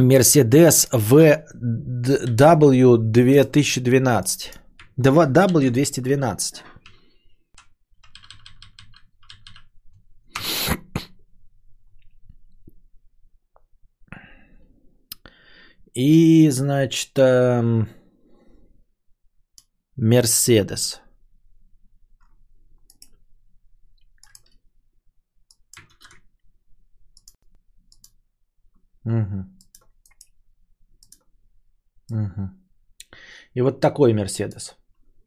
Mercedes 0.00 0.88
VW 0.92 2.98
2012. 2.98 4.52
W212. 4.98 6.62
И, 15.94 16.48
значит, 16.50 17.18
эм, 17.18 17.88
Мерседес. 19.96 21.00
Угу. 29.04 29.59
Угу. 32.10 32.50
И 33.54 33.60
вот 33.62 33.80
такой 33.80 34.12
Мерседес. 34.12 34.76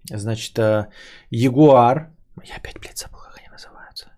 Значит, 0.09 0.57
э, 0.59 0.87
Ягуар. 1.29 2.11
Я 2.43 2.55
опять, 2.55 2.79
блядь, 2.79 2.97
забыл, 2.97 3.19
как 3.19 3.37
они 3.39 3.49
называются. 3.49 4.11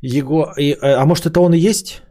Его... 0.00 0.52
э, 0.58 0.74
А 0.74 1.04
может, 1.06 1.26
это 1.26 1.40
он 1.40 1.54
и 1.54 1.58
есть? 1.58 2.02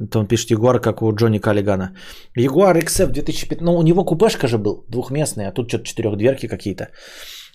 Это 0.00 0.18
он 0.18 0.26
пишет 0.28 0.50
Ягуар, 0.50 0.80
как 0.80 1.02
у 1.02 1.14
Джонни 1.14 1.38
Каллигана. 1.38 1.96
Ягуар 2.36 2.76
XF 2.76 3.06
2015. 3.12 3.60
Ну, 3.60 3.76
у 3.76 3.82
него 3.82 4.04
купешка 4.04 4.46
же 4.46 4.58
был 4.58 4.84
двухместный, 4.88 5.48
а 5.48 5.52
тут 5.52 5.68
что-то 5.68 5.84
четырехдверки 5.84 6.48
какие-то. 6.48 6.88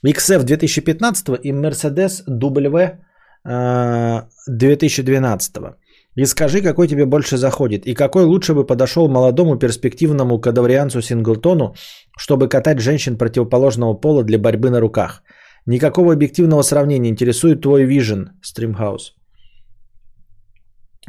XF 0.05 0.43
2015 0.43 1.29
и 1.43 1.51
Mercedes 1.51 2.23
W 2.27 2.97
э, 3.45 4.21
2012. 4.47 5.55
И 6.15 6.25
скажи, 6.25 6.61
какой 6.61 6.87
тебе 6.87 7.05
больше 7.05 7.37
заходит. 7.37 7.85
И 7.85 7.95
какой 7.95 8.23
лучше 8.23 8.53
бы 8.53 8.65
подошел 8.65 9.09
молодому 9.09 9.57
перспективному 9.57 10.39
кадаврианцу 10.39 11.01
Синглтону, 11.01 11.73
чтобы 12.17 12.47
катать 12.47 12.79
женщин 12.79 13.17
противоположного 13.17 13.93
пола 13.95 14.23
для 14.23 14.37
борьбы 14.37 14.69
на 14.69 14.79
руках. 14.79 15.23
Никакого 15.65 16.13
объективного 16.13 16.61
сравнения. 16.63 17.09
Интересует 17.09 17.61
твой 17.61 17.85
вижен, 17.85 18.29
Стримхаус. 18.41 19.15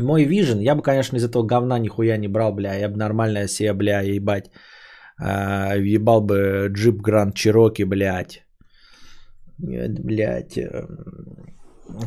Мой 0.01 0.25
вижен, 0.25 0.59
я 0.59 0.75
бы, 0.75 0.83
конечно, 0.83 1.17
из 1.17 1.25
этого 1.25 1.47
говна 1.47 1.79
нихуя 1.79 2.17
не 2.17 2.29
брал, 2.29 2.53
бля. 2.53 2.75
Я 2.75 2.89
бы 2.89 2.97
нормально 2.97 3.47
себе, 3.49 3.75
бля, 3.75 4.01
ебать. 4.01 4.51
А, 5.19 5.77
Ебал 5.77 6.21
бы 6.21 6.69
джип 6.69 7.01
Гранд 7.03 7.35
Чироки, 7.35 7.85
блядь. 7.85 8.45
Блядь. 9.59 10.59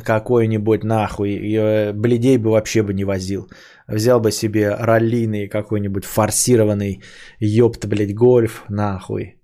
Какой-нибудь 0.03 0.83
нахуй. 0.83 1.29
Э, 1.29 1.93
Бледей 1.93 2.37
бы 2.37 2.51
вообще 2.51 2.81
бы 2.83 2.93
не 2.93 3.05
возил. 3.05 3.49
Взял 3.87 4.19
бы 4.19 4.31
себе 4.31 4.75
раллийный 4.75 5.47
какой-нибудь 5.47 6.05
форсированный 6.05 7.01
ёпт, 7.39 7.85
блядь, 7.85 8.15
гольф, 8.15 8.63
нахуй. 8.69 9.37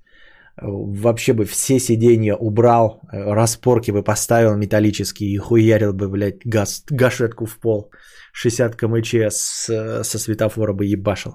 Вообще 0.61 1.34
бы 1.34 1.45
все 1.45 1.80
сиденья 1.80 2.35
убрал, 2.35 3.01
э, 3.11 3.34
распорки 3.34 3.91
бы 3.91 4.03
поставил 4.03 4.55
металлические 4.55 5.30
и 5.34 5.38
хуярил 5.38 5.93
бы, 5.93 6.10
блядь, 6.10 6.45
газ, 6.45 6.84
гашетку 6.89 7.45
в 7.45 7.60
пол. 7.60 7.91
60 8.34 8.76
кмч 8.76 9.14
с, 9.14 9.69
э, 9.69 10.03
со 10.03 10.19
светофора 10.19 10.73
бы 10.73 10.85
ебашил. 10.85 11.34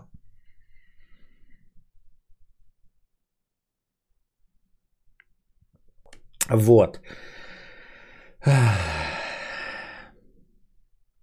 Вот. 6.50 7.00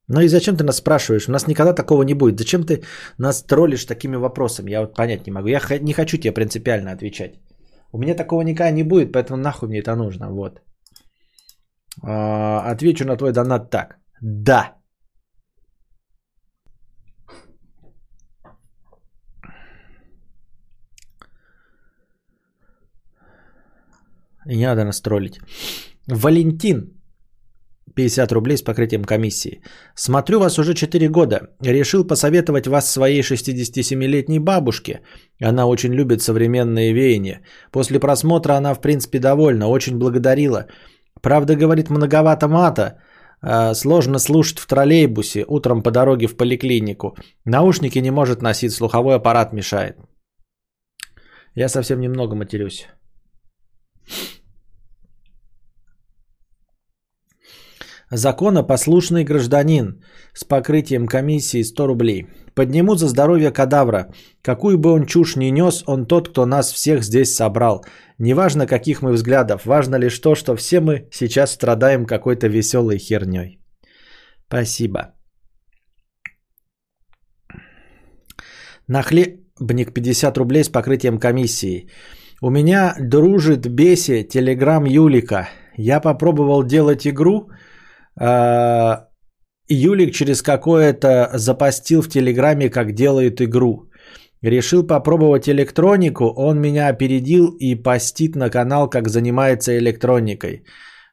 Ну 0.07 0.21
и 0.21 0.27
зачем 0.27 0.55
ты 0.57 0.63
нас 0.63 0.77
спрашиваешь? 0.77 1.27
У 1.27 1.31
нас 1.31 1.47
никогда 1.47 1.73
такого 1.73 2.03
не 2.03 2.13
будет. 2.13 2.39
Зачем 2.39 2.63
ты 2.63 2.83
нас 3.17 3.43
троллишь 3.43 3.85
такими 3.85 4.17
вопросами? 4.17 4.71
Я 4.71 4.81
вот 4.81 4.93
понять 4.95 5.25
не 5.25 5.31
могу. 5.31 5.47
Я 5.47 5.59
не 5.81 5.93
хочу 5.93 6.17
тебе 6.17 6.33
принципиально 6.33 6.91
отвечать. 6.91 7.39
У 7.91 7.97
меня 7.97 8.15
такого 8.15 8.41
никогда 8.41 8.71
не 8.71 8.83
будет, 8.83 9.11
поэтому 9.11 9.37
нахуй 9.37 9.69
мне 9.69 9.79
это 9.79 9.95
нужно. 9.95 10.29
Вот. 10.29 10.61
А, 12.03 12.71
отвечу 12.71 13.05
на 13.05 13.17
твой 13.17 13.31
донат 13.31 13.71
так. 13.71 13.97
Да. 14.21 14.75
И 24.47 24.57
не 24.57 24.67
надо 24.67 24.83
нас 24.83 25.01
троллить. 25.01 25.39
Валентин 26.07 26.94
50 27.93 28.31
рублей 28.31 28.57
с 28.57 28.61
покрытием 28.61 29.03
комиссии. 29.03 29.61
Смотрю 29.95 30.39
вас 30.39 30.59
уже 30.59 30.73
4 30.73 31.07
года. 31.09 31.49
Решил 31.61 32.07
посоветовать 32.07 32.67
вас 32.67 32.91
своей 32.91 33.21
67-летней 33.21 34.39
бабушке. 34.39 35.01
Она 35.41 35.67
очень 35.67 35.93
любит 35.93 36.21
современные 36.21 36.93
веяния. 36.93 37.41
После 37.71 37.99
просмотра 37.99 38.53
она 38.53 38.73
в 38.73 38.81
принципе 38.81 39.19
довольна, 39.19 39.67
очень 39.67 39.97
благодарила. 39.97 40.65
Правда, 41.21 41.55
говорит, 41.55 41.89
многовато 41.89 42.47
мата. 42.47 42.99
а, 43.41 43.73
Сложно 43.73 44.19
слушать 44.19 44.59
в 44.59 44.67
троллейбусе, 44.67 45.45
утром 45.47 45.83
по 45.83 45.91
дороге 45.91 46.27
в 46.27 46.35
поликлинику. 46.35 47.15
Наушники 47.45 47.99
не 47.99 48.11
может 48.11 48.41
носить, 48.41 48.73
слуховой 48.73 49.15
аппарат 49.15 49.53
мешает. 49.53 49.97
Я 51.55 51.69
совсем 51.69 52.01
немного 52.01 52.35
матерюсь. 52.35 52.87
Законопослушный 58.11 59.23
гражданин 59.23 60.03
с 60.33 60.43
покрытием 60.43 61.07
комиссии 61.07 61.63
100 61.63 61.87
рублей. 61.87 62.27
Подниму 62.53 62.95
за 62.95 63.07
здоровье 63.07 63.51
кадавра. 63.51 64.13
Какую 64.43 64.77
бы 64.77 64.91
он 64.91 65.05
чушь 65.05 65.35
ни 65.35 65.51
нес, 65.51 65.83
он 65.87 66.05
тот, 66.05 66.29
кто 66.29 66.45
нас 66.45 66.71
всех 66.71 67.03
здесь 67.03 67.35
собрал. 67.35 67.83
Неважно, 68.19 68.67
каких 68.67 69.01
мы 69.01 69.11
взглядов, 69.11 69.65
важно 69.65 69.95
лишь 69.95 70.19
то, 70.19 70.35
что 70.35 70.55
все 70.55 70.79
мы 70.81 71.07
сейчас 71.11 71.51
страдаем 71.51 72.05
какой-то 72.05 72.47
веселой 72.47 72.99
херней. 72.99 73.59
Спасибо. 74.47 75.15
Нахлебник 78.87 79.93
50 79.93 80.37
рублей 80.37 80.63
с 80.63 80.69
покрытием 80.69 81.17
комиссии. 81.19 81.89
У 82.41 82.51
меня 82.51 82.95
дружит 82.99 83.67
бесе 83.67 84.23
телеграм 84.23 84.85
Юлика. 84.85 85.49
Я 85.75 85.99
попробовал 85.99 86.63
делать 86.63 87.07
игру. 87.07 87.49
А, 88.19 89.07
Юлик 89.67 90.13
через 90.13 90.41
какое-то 90.41 91.31
запостил 91.33 92.01
в 92.01 92.09
Телеграме, 92.09 92.69
как 92.69 92.93
делает 92.93 93.41
игру. 93.41 93.89
Решил 94.41 94.85
попробовать 94.85 95.49
электронику, 95.49 96.25
он 96.25 96.59
меня 96.59 96.89
опередил 96.89 97.55
и 97.59 97.75
постит 97.75 98.35
на 98.35 98.49
канал, 98.49 98.89
как 98.89 99.09
занимается 99.09 99.77
электроникой. 99.77 100.63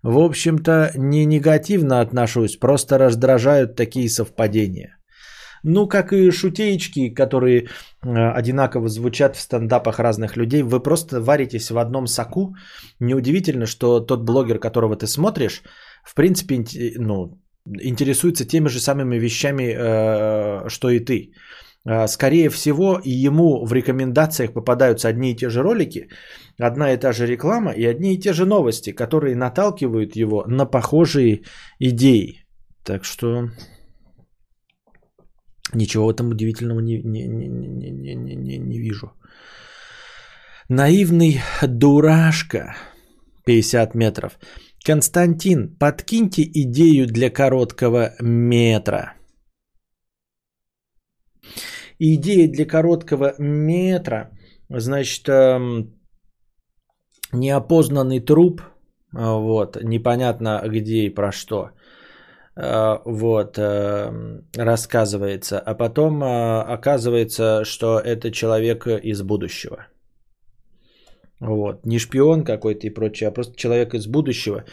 В 0.03 0.19
общем-то, 0.19 0.93
не 0.97 1.25
негативно 1.25 2.01
отношусь, 2.01 2.57
просто 2.57 2.99
раздражают 2.99 3.77
такие 3.77 4.09
совпадения. 4.11 4.99
Ну, 5.65 5.87
как 5.87 6.13
и 6.13 6.31
шутеечки, 6.31 7.15
которые 7.15 7.69
э, 8.05 8.39
одинаково 8.39 8.89
звучат 8.89 9.37
в 9.37 9.41
стендапах 9.41 10.01
разных 10.01 10.37
людей, 10.37 10.63
вы 10.63 10.81
просто 10.81 11.21
варитесь 11.21 11.71
в 11.71 11.79
одном 11.79 12.09
соку. 12.09 12.57
Неудивительно, 12.99 13.67
что 13.67 14.01
тот 14.01 14.25
блогер, 14.25 14.59
которого 14.59 14.97
ты 14.97 15.07
смотришь, 15.07 15.63
в 16.03 16.15
принципе, 16.15 16.65
ну, 16.99 17.39
интересуется 17.83 18.45
теми 18.45 18.69
же 18.69 18.81
самыми 18.81 19.19
вещами, 19.19 19.75
э, 19.75 20.69
что 20.69 20.91
и 20.91 21.01
ты. 21.01 21.33
Э, 21.85 22.09
Скорее 22.09 22.49
всего, 22.51 23.01
и 23.05 23.11
ему 23.11 23.65
в 23.65 23.73
рекомендациях 23.73 24.53
попадаются 24.53 25.09
одни 25.09 25.33
и 25.33 25.37
те 25.37 25.49
же 25.49 25.63
ролики, 25.63 26.09
одна 26.59 26.93
и 26.93 26.97
та 26.97 27.13
же 27.13 27.27
реклама 27.27 27.73
и 27.73 27.85
одни 27.85 28.15
и 28.15 28.21
те 28.21 28.33
же 28.33 28.45
новости, 28.47 28.93
которые 28.93 29.37
наталкивают 29.37 30.17
его 30.17 30.45
на 30.47 30.67
похожие 30.67 31.43
идеи. 31.81 32.45
Так 32.85 33.05
что 33.05 33.49
ничего 35.75 36.07
в 36.07 36.11
этом 36.11 36.31
удивительного 36.31 36.81
не, 36.81 37.03
не, 37.03 37.27
не, 37.29 37.49
не, 37.49 38.15
не, 38.15 38.37
не, 38.37 38.59
не 38.59 38.79
вижу. 38.79 39.13
Наивный 40.69 41.41
дурашка. 41.63 42.75
50 43.45 43.95
метров. 43.95 44.39
Константин, 44.85 45.77
подкиньте 45.79 46.43
идею 46.43 47.07
для 47.07 47.31
короткого 47.31 48.15
метра. 48.21 49.15
Идея 52.01 52.49
для 52.49 52.67
короткого 52.67 53.35
метра, 53.39 54.31
значит, 54.69 55.29
эм, 55.29 55.95
неопознанный 57.33 58.19
труп, 58.19 58.63
а, 59.15 59.37
вот, 59.37 59.77
непонятно 59.83 60.61
где 60.67 61.05
и 61.05 61.15
про 61.15 61.31
что, 61.31 61.71
а, 62.57 63.01
вот, 63.05 63.59
эм, 63.59 64.49
рассказывается, 64.57 65.61
а 65.61 65.75
потом 65.75 66.25
оказывается, 66.25 67.65
что 67.65 68.01
это 68.01 68.33
человек 68.33 68.89
из 68.89 69.23
будущего. 69.23 69.87
Вот. 71.43 71.87
Не 71.87 71.99
шпион 71.99 72.45
какой-то 72.45 72.87
и 72.87 72.95
прочее, 72.95 73.29
а 73.29 73.33
просто 73.33 73.57
человек 73.57 73.95
из 73.95 74.07
будущего. 74.07 74.65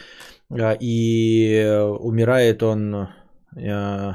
А, 0.50 0.76
И 0.80 1.52
э, 1.52 1.82
умирает 1.82 2.62
он 2.62 3.08
э, 3.56 4.14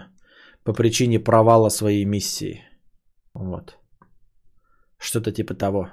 по 0.63 0.73
причине 0.73 1.19
провала 1.19 1.69
своей 1.69 2.05
миссии. 2.05 2.61
Вот. 3.33 3.77
Что-то 4.97 5.31
типа 5.31 5.53
того. 5.53 5.89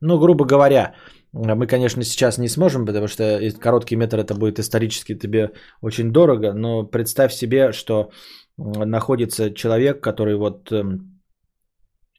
Ну, 0.00 0.18
грубо 0.18 0.44
говоря, 0.44 0.94
мы, 1.32 1.66
конечно, 1.66 2.02
сейчас 2.02 2.38
не 2.38 2.48
сможем, 2.48 2.86
потому 2.86 3.06
что 3.06 3.40
короткий 3.60 3.96
метр 3.96 4.18
это 4.18 4.34
будет 4.34 4.58
исторически 4.58 5.18
тебе 5.18 5.52
очень 5.82 6.10
дорого, 6.10 6.52
но 6.54 6.90
представь 6.90 7.32
себе, 7.32 7.72
что 7.72 8.10
находится 8.56 9.54
человек, 9.54 10.02
который 10.02 10.36
вот 10.36 10.72
эм, 10.72 11.19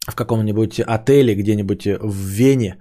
в 0.08 0.16
каком-нибудь 0.16 0.80
отеле 0.80 1.36
где-нибудь 1.36 1.86
в 2.02 2.16
Вене 2.16 2.78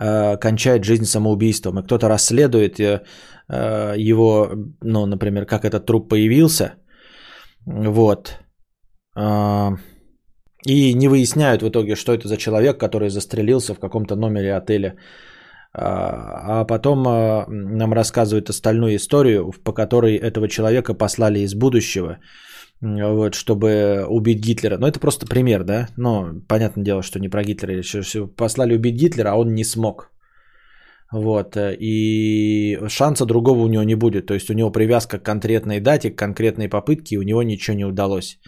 э, 0.00 0.36
кончает 0.36 0.84
жизнь 0.84 1.04
самоубийством, 1.04 1.78
и 1.78 1.82
кто-то 1.82 2.08
расследует 2.08 2.80
э, 2.80 3.02
э, 3.48 3.94
его, 3.98 4.50
ну, 4.82 5.06
например, 5.06 5.46
как 5.46 5.64
этот 5.64 5.86
труп 5.86 6.08
появился, 6.08 6.74
вот, 7.66 8.38
и 10.66 10.94
не 10.94 11.08
выясняют 11.08 11.62
в 11.62 11.68
итоге, 11.68 11.96
что 11.96 12.12
это 12.12 12.28
за 12.28 12.36
человек, 12.36 12.78
который 12.78 13.08
застрелился 13.08 13.74
в 13.74 13.80
каком-то 13.80 14.14
номере 14.16 14.54
отеля. 14.54 14.96
А 15.78 16.64
потом 16.64 17.02
нам 17.02 17.92
рассказывают 17.92 18.50
остальную 18.50 18.96
историю, 18.96 19.52
по 19.64 19.72
которой 19.72 20.16
этого 20.16 20.48
человека 20.48 20.94
послали 20.94 21.40
из 21.40 21.54
будущего, 21.54 22.18
вот, 22.80 23.34
чтобы 23.34 24.04
убить 24.08 24.40
Гитлера. 24.40 24.78
Ну, 24.78 24.86
это 24.86 25.00
просто 25.00 25.26
пример, 25.26 25.64
да? 25.64 25.88
Но 25.96 26.34
понятное 26.48 26.84
дело, 26.84 27.02
что 27.02 27.18
не 27.18 27.28
про 27.28 27.42
Гитлера. 27.42 27.82
что 27.82 28.26
Послали 28.26 28.76
убить 28.76 28.96
Гитлера, 28.96 29.30
а 29.30 29.36
он 29.36 29.54
не 29.54 29.64
смог. 29.64 30.10
Вот. 31.12 31.56
э, 31.56 31.76
И 31.80 32.78
шанса 32.88 33.24
другого 33.26 33.60
у 33.60 33.68
него 33.68 33.84
не 33.84 33.94
будет. 33.96 34.26
То 34.26 34.34
есть 34.34 34.50
у 34.50 34.54
него 34.54 34.70
привязка 34.70 35.18
к 35.18 35.22
конкретной 35.22 35.80
дате, 35.80 36.10
к 36.10 36.18
конкретной 36.18 36.68
попытке, 36.68 37.14
и 37.14 37.18
у 37.18 37.22
него 37.22 37.42
ничего 37.42 37.76
не 37.76 37.84
удалось. 37.84 38.38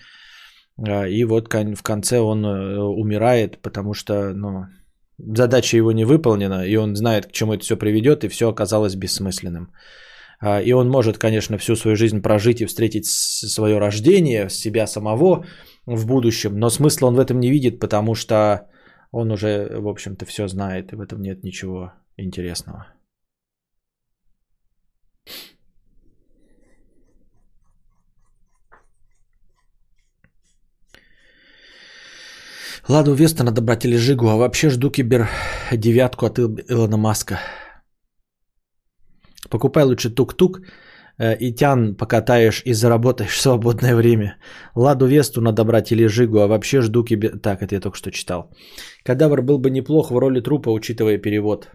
А, 0.87 1.09
И 1.09 1.25
вот 1.25 1.49
в 1.53 1.83
конце 1.83 2.21
он 2.21 2.45
э, 2.45 2.81
умирает, 2.81 3.63
потому 3.63 3.95
что 3.95 4.35
ну, 4.35 4.67
задача 5.19 5.77
его 5.77 5.93
не 5.93 6.05
выполнена, 6.05 6.67
и 6.67 6.77
он 6.77 6.97
знает, 6.97 7.27
к 7.27 7.33
чему 7.33 7.55
это 7.55 7.65
все 7.65 7.77
приведет, 7.77 8.25
и 8.25 8.29
все 8.29 8.49
оказалось 8.49 8.95
бессмысленным. 8.95 9.73
А, 10.41 10.61
И 10.63 10.73
он 10.73 10.89
может, 10.89 11.19
конечно, 11.19 11.59
всю 11.59 11.77
свою 11.77 11.97
жизнь 11.97 12.21
прожить 12.23 12.61
и 12.61 12.67
встретить 12.67 13.07
свое 13.07 13.79
рождение, 13.79 14.49
себя 14.49 14.87
самого 14.87 15.45
в 15.87 16.07
будущем, 16.07 16.59
но 16.59 16.71
смысла 16.71 17.09
он 17.09 17.15
в 17.15 17.19
этом 17.19 17.41
не 17.41 17.51
видит, 17.51 17.81
потому 17.81 18.15
что 18.15 18.69
Он 19.11 19.31
уже, 19.33 19.81
в 19.81 19.89
общем-то, 19.89 20.27
все 20.27 20.49
знает, 20.49 20.93
и 20.93 20.97
в 20.97 21.01
этом 21.01 21.23
нет 21.23 21.43
ничего 21.43 21.93
интересного. 22.19 22.87
Ладу 32.89 33.15
Веста 33.15 33.45
надо 33.45 33.61
брать 33.61 33.85
или 33.85 33.97
Жигу, 33.97 34.29
а 34.29 34.37
вообще 34.37 34.71
жду 34.71 34.91
кибер 34.91 35.29
девятку 35.73 36.27
от 36.27 36.39
Ил- 36.39 36.59
Илона 36.69 36.97
Маска. 36.97 37.39
Покупай 39.51 39.85
лучше 39.85 40.11
тук-тук 40.11 40.61
э, 41.19 41.37
и 41.41 41.55
тян 41.55 41.97
покатаешь 41.97 42.63
и 42.65 42.73
заработаешь 42.73 43.41
свободное 43.41 43.95
время. 43.97 44.37
Ладу 44.75 45.07
Весту 45.07 45.41
надо 45.41 45.65
брать 45.65 45.93
или 45.93 46.07
Жигу, 46.09 46.39
а 46.39 46.47
вообще 46.47 46.81
жду 46.81 47.05
кибер... 47.05 47.39
Так, 47.39 47.63
это 47.63 47.75
я 47.75 47.81
только 47.81 47.97
что 47.97 48.11
читал. 48.11 48.51
Кадавр 49.05 49.43
был 49.43 49.59
бы 49.59 49.71
неплох 49.71 50.11
в 50.11 50.19
роли 50.19 50.41
трупа, 50.41 50.71
учитывая 50.71 51.19
перевод. 51.19 51.69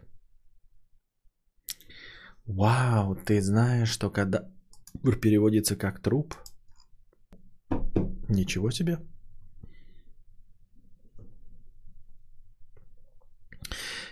Вау, 2.46 3.16
ты 3.16 3.42
знаешь, 3.42 3.90
что 3.90 4.10
кадавр 4.10 5.20
переводится 5.22 5.78
как 5.78 6.02
труп? 6.02 6.36
Ничего 8.30 8.72
себе. 8.72 8.98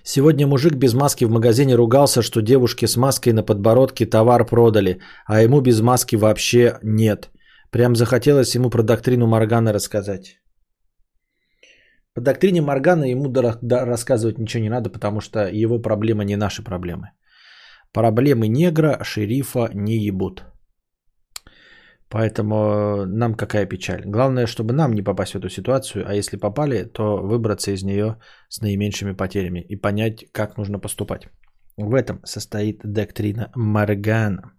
Сегодня 0.04 0.48
мужик 0.48 0.74
без 0.74 0.94
маски 0.94 1.26
в 1.26 1.30
магазине 1.30 1.76
ругался, 1.76 2.22
что 2.22 2.42
девушке 2.42 2.88
с 2.88 2.98
маской 2.98 3.34
на 3.34 3.44
подбородке 3.44 4.06
товар 4.06 4.46
продали, 4.46 5.00
а 5.26 5.42
ему 5.42 5.62
без 5.62 5.82
маски 5.82 6.16
вообще 6.16 6.80
нет. 6.84 7.30
Прям 7.72 7.96
захотелось 7.96 8.56
ему 8.56 8.70
про 8.70 8.84
доктрину 8.84 9.28
Моргана 9.28 9.74
рассказать. 9.74 10.40
По 12.14 12.22
доктрине 12.22 12.62
Моргана 12.62 13.06
ему 13.06 13.32
рассказывать 13.32 14.38
ничего 14.38 14.64
не 14.64 14.70
надо, 14.70 14.90
потому 14.90 15.22
что 15.22 15.48
его 15.48 15.80
проблема 15.80 16.24
не 16.24 16.36
наши 16.36 16.64
проблемы. 16.64 17.12
Проблемы 17.94 18.48
негра, 18.48 19.00
шерифа 19.04 19.70
не 19.74 19.98
ебут. 19.98 20.51
Поэтому 22.12 22.56
э, 22.56 23.06
нам 23.06 23.36
какая 23.36 23.66
печаль. 23.66 24.02
Главное, 24.06 24.46
чтобы 24.46 24.74
нам 24.74 24.94
не 24.94 25.02
попасть 25.02 25.34
в 25.34 25.38
эту 25.38 25.50
ситуацию, 25.50 26.04
а 26.08 26.14
если 26.14 26.38
попали, 26.38 26.84
то 26.84 27.18
выбраться 27.18 27.72
из 27.72 27.84
нее 27.84 28.18
с 28.50 28.62
наименьшими 28.62 29.14
потерями 29.14 29.66
и 29.70 29.78
понять, 29.78 30.26
как 30.34 30.58
нужно 30.58 30.80
поступать. 30.80 31.30
В 31.78 31.96
этом 31.96 32.20
состоит 32.26 32.82
доктрина 32.84 33.52
Моргана. 33.56 34.52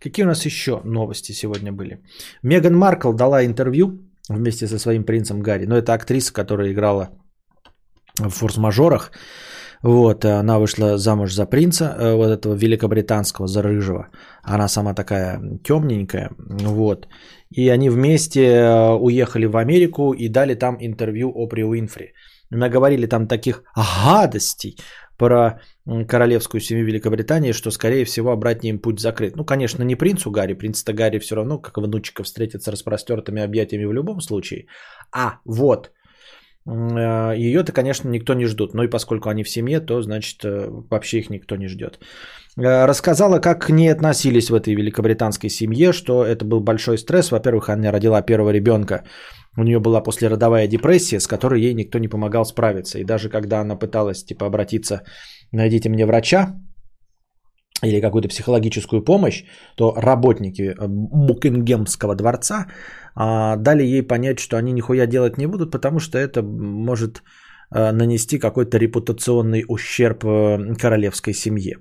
Какие 0.00 0.24
у 0.24 0.28
нас 0.28 0.46
еще 0.46 0.80
новости 0.84 1.32
сегодня 1.32 1.72
были? 1.72 1.98
Меган 2.42 2.76
Маркл 2.76 3.12
дала 3.12 3.44
интервью 3.44 4.00
вместе 4.28 4.68
со 4.68 4.78
своим 4.78 5.04
принцем 5.04 5.40
Гарри. 5.40 5.66
Но 5.66 5.76
это 5.76 5.92
актриса, 5.92 6.32
которая 6.32 6.72
играла 6.72 7.08
в 8.18 8.30
форс-мажорах. 8.30 9.10
Вот, 9.86 10.24
э, 10.24 10.40
она 10.40 10.58
вышла 10.58 10.98
замуж 10.98 11.32
за 11.32 11.46
принца, 11.46 11.84
э, 11.84 12.14
вот 12.16 12.30
этого 12.30 12.54
великобританского, 12.54 13.46
за 13.46 13.62
рыжего. 13.62 14.08
Она 14.42 14.68
сама 14.68 14.94
такая 14.94 15.40
темненькая, 15.62 16.30
вот. 16.38 17.06
И 17.56 17.68
они 17.68 17.90
вместе 17.90 18.40
э, 18.40 18.94
уехали 18.94 19.46
в 19.46 19.56
Америку 19.56 20.12
и 20.12 20.28
дали 20.28 20.54
там 20.54 20.76
интервью 20.80 21.32
Опри 21.36 21.64
Уинфри. 21.64 22.14
Наговорили 22.50 23.06
там 23.06 23.28
таких 23.28 23.62
гадостей 24.04 24.76
про 25.18 25.60
королевскую 26.08 26.60
семью 26.60 26.86
Великобритании, 26.86 27.52
что, 27.52 27.70
скорее 27.70 28.04
всего, 28.04 28.32
обратно 28.32 28.68
им 28.68 28.78
путь 28.78 28.98
закрыт. 28.98 29.36
Ну, 29.36 29.44
конечно, 29.44 29.84
не 29.84 29.96
принцу 29.96 30.30
Гарри. 30.32 30.54
Принц-то 30.54 30.92
Гарри 30.92 31.20
все 31.20 31.36
равно, 31.36 31.58
как 31.58 31.78
внучика, 31.78 32.24
встретит 32.24 32.62
с 32.62 32.68
распростертыми 32.68 33.40
объятиями 33.40 33.86
в 33.86 33.92
любом 33.92 34.20
случае. 34.20 34.66
А, 35.12 35.38
вот, 35.44 35.90
ее-то, 36.66 37.72
конечно, 37.72 38.08
никто 38.08 38.34
не 38.34 38.46
ждут. 38.46 38.74
Но 38.74 38.84
и 38.84 38.88
поскольку 38.88 39.28
они 39.28 39.44
в 39.44 39.48
семье, 39.48 39.80
то, 39.80 40.02
значит, 40.02 40.44
э, 40.44 40.68
вообще 40.90 41.18
их 41.18 41.30
никто 41.30 41.56
не 41.56 41.68
ждет. 41.68 42.00
Э, 42.58 42.86
Рассказала, 42.86 43.38
как 43.38 43.66
к 43.66 43.70
ней 43.70 43.92
относились 43.92 44.50
в 44.50 44.54
этой 44.54 44.74
великобританской 44.74 45.50
семье, 45.50 45.92
что 45.92 46.24
это 46.24 46.44
был 46.44 46.60
большой 46.60 46.98
стресс. 46.98 47.30
Во-первых, 47.30 47.68
она 47.68 47.92
родила 47.92 48.20
первого 48.22 48.50
ребенка. 48.50 49.04
У 49.56 49.62
нее 49.62 49.78
была 49.78 50.02
послеродовая 50.02 50.68
депрессия, 50.68 51.20
с 51.20 51.26
которой 51.26 51.60
ей 51.60 51.74
никто 51.74 51.98
не 51.98 52.08
помогал 52.08 52.44
справиться. 52.44 52.98
И 52.98 53.04
даже 53.04 53.28
когда 53.28 53.60
она 53.60 53.76
пыталась, 53.76 54.24
типа, 54.24 54.46
обратиться, 54.46 55.02
найдите 55.52 55.88
мне 55.88 56.04
врача, 56.04 56.54
или 57.82 58.00
какую-то 58.00 58.28
психологическую 58.28 59.02
помощь, 59.02 59.44
то 59.76 59.94
работники 59.96 60.62
э, 60.62 60.86
Букингемского 60.88 62.14
дворца 62.14 62.66
а, 63.14 63.56
дали 63.56 63.82
ей 63.82 64.02
понять, 64.02 64.38
что 64.38 64.56
они 64.56 64.72
нихуя 64.72 65.06
делать 65.06 65.38
не 65.38 65.46
будут, 65.46 65.70
потому 65.70 66.00
что 66.00 66.18
это 66.18 66.42
может 66.42 67.22
а, 67.70 67.92
нанести 67.92 68.38
какой-то 68.38 68.78
репутационный 68.78 69.64
ущерб 69.68 70.24
э, 70.24 70.74
королевской 70.78 71.34
семье. 71.34 71.76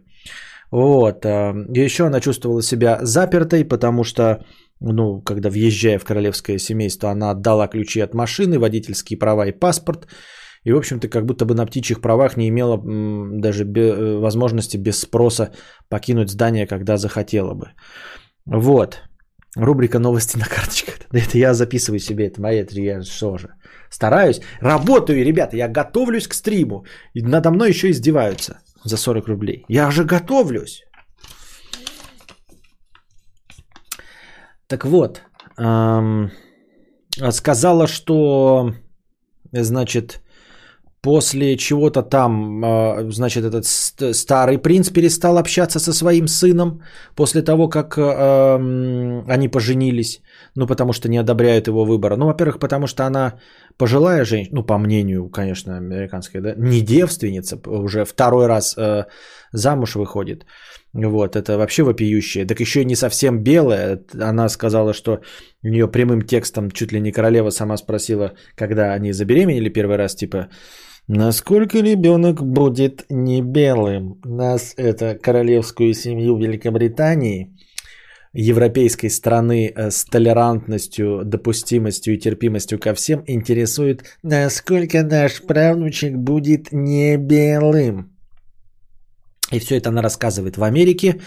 Вот. 0.71 1.25
Еще 1.25 2.07
она 2.07 2.19
чувствовала 2.19 2.61
себя 2.61 2.99
запертой, 3.01 3.63
потому 3.63 4.03
что, 4.03 4.43
ну, 4.81 5.21
когда 5.21 5.49
въезжая 5.49 5.99
в 5.99 6.03
королевское 6.03 6.57
семейство, 6.57 7.11
она 7.11 7.31
отдала 7.31 7.67
ключи 7.67 8.01
от 8.01 8.13
машины, 8.13 8.59
водительские 8.59 9.17
права 9.17 9.45
и 9.45 9.51
паспорт. 9.51 10.07
И, 10.65 10.73
в 10.73 10.77
общем-то, 10.77 11.07
как 11.07 11.25
будто 11.25 11.45
бы 11.45 11.53
на 11.53 11.65
птичьих 11.65 12.01
правах 12.01 12.37
не 12.37 12.49
имела 12.49 12.81
даже 13.41 13.63
э, 13.63 14.17
возможности 14.19 14.77
без 14.77 14.99
спроса 14.99 15.49
покинуть 15.89 16.29
здание, 16.29 16.67
когда 16.67 16.97
захотела 16.97 17.53
бы. 17.53 17.65
Вот. 18.45 19.01
Рубрика 19.55 19.99
«Новости 19.99 20.37
на 20.37 20.45
карточках». 20.45 20.95
Это 21.13 21.37
я 21.37 21.53
записываю 21.53 21.99
себе, 21.99 22.25
это 22.25 22.41
моя, 22.41 22.61
это 22.61 23.03
что 23.03 23.37
же. 23.37 23.47
Стараюсь, 23.89 24.41
работаю, 24.59 25.23
ребята, 25.23 25.55
я 25.55 25.67
готовлюсь 25.67 26.27
к 26.27 26.33
стриму. 26.33 26.85
И 27.13 27.21
надо 27.21 27.51
мной 27.51 27.69
еще 27.69 27.89
издеваются 27.89 28.59
за 28.83 28.97
40 28.97 29.27
рублей. 29.27 29.65
Я 29.69 29.91
же 29.91 30.03
готовлюсь. 30.03 30.83
Так 34.67 34.85
вот, 34.85 35.21
эм, 35.59 36.31
сказала, 37.31 37.87
что, 37.87 38.73
значит, 39.53 40.24
после 41.05 41.55
чего-то 41.55 42.01
там, 42.01 42.63
э, 42.65 43.11
значит, 43.11 43.43
этот 43.43 43.65
ст- 43.65 44.13
старый 44.13 44.57
принц 44.57 44.89
перестал 44.89 45.37
общаться 45.37 45.79
со 45.79 45.93
своим 45.93 46.27
сыном 46.27 46.81
после 47.15 47.43
того, 47.43 47.69
как 47.69 47.97
эм, 47.97 49.23
они 49.29 49.47
поженились, 49.47 50.21
ну, 50.55 50.67
потому 50.67 50.93
что 50.93 51.07
не 51.07 51.21
одобряют 51.21 51.67
его 51.67 51.85
выбора. 51.85 52.15
Ну, 52.17 52.25
во-первых, 52.25 52.59
потому 52.59 52.87
что 52.87 53.03
она 53.03 53.33
пожилая 53.77 54.25
женщина, 54.25 54.55
ну, 54.55 54.65
по 54.65 54.77
мнению, 54.77 55.29
конечно, 55.29 55.77
американской, 55.77 56.41
да, 56.41 56.55
не 56.57 56.81
девственница, 56.81 57.59
уже 57.67 58.05
второй 58.05 58.47
раз 58.47 58.75
э, 58.77 59.05
замуж 59.53 59.95
выходит. 59.95 60.45
Вот, 60.93 61.35
это 61.35 61.57
вообще 61.57 61.83
вопиющее. 61.83 62.47
Так 62.47 62.59
еще 62.59 62.81
и 62.81 62.85
не 62.85 62.95
совсем 62.95 63.43
белая. 63.43 63.99
Она 64.21 64.49
сказала, 64.49 64.93
что 64.93 65.19
у 65.63 65.67
нее 65.67 65.87
прямым 65.87 66.21
текстом 66.21 66.71
чуть 66.71 66.93
ли 66.93 67.01
не 67.01 67.11
королева 67.11 67.51
сама 67.51 67.77
спросила, 67.77 68.31
когда 68.55 68.93
они 68.95 69.13
забеременели 69.13 69.69
первый 69.73 69.97
раз, 69.97 70.15
типа, 70.15 70.47
насколько 71.07 71.79
ребенок 71.79 72.43
будет 72.43 73.05
не 73.09 73.41
белым. 73.41 74.19
Нас, 74.23 74.73
это 74.77 75.15
королевскую 75.15 75.93
семью 75.93 76.37
Великобритании, 76.37 77.55
европейской 78.33 79.07
страны 79.07 79.71
э, 79.73 79.91
с 79.91 80.03
толерантностью, 80.05 81.23
допустимостью 81.23 82.15
и 82.15 82.17
терпимостью 82.17 82.79
ко 82.79 82.93
всем, 82.93 83.23
интересует, 83.27 84.03
насколько 84.23 85.03
наш 85.03 85.41
правнучек 85.41 86.15
будет 86.15 86.71
не 86.71 87.17
белым. 87.17 88.11
И 89.51 89.59
все 89.59 89.77
это 89.77 89.89
она 89.89 90.01
рассказывает 90.01 90.57
в 90.57 90.63
Америке, 90.63 91.21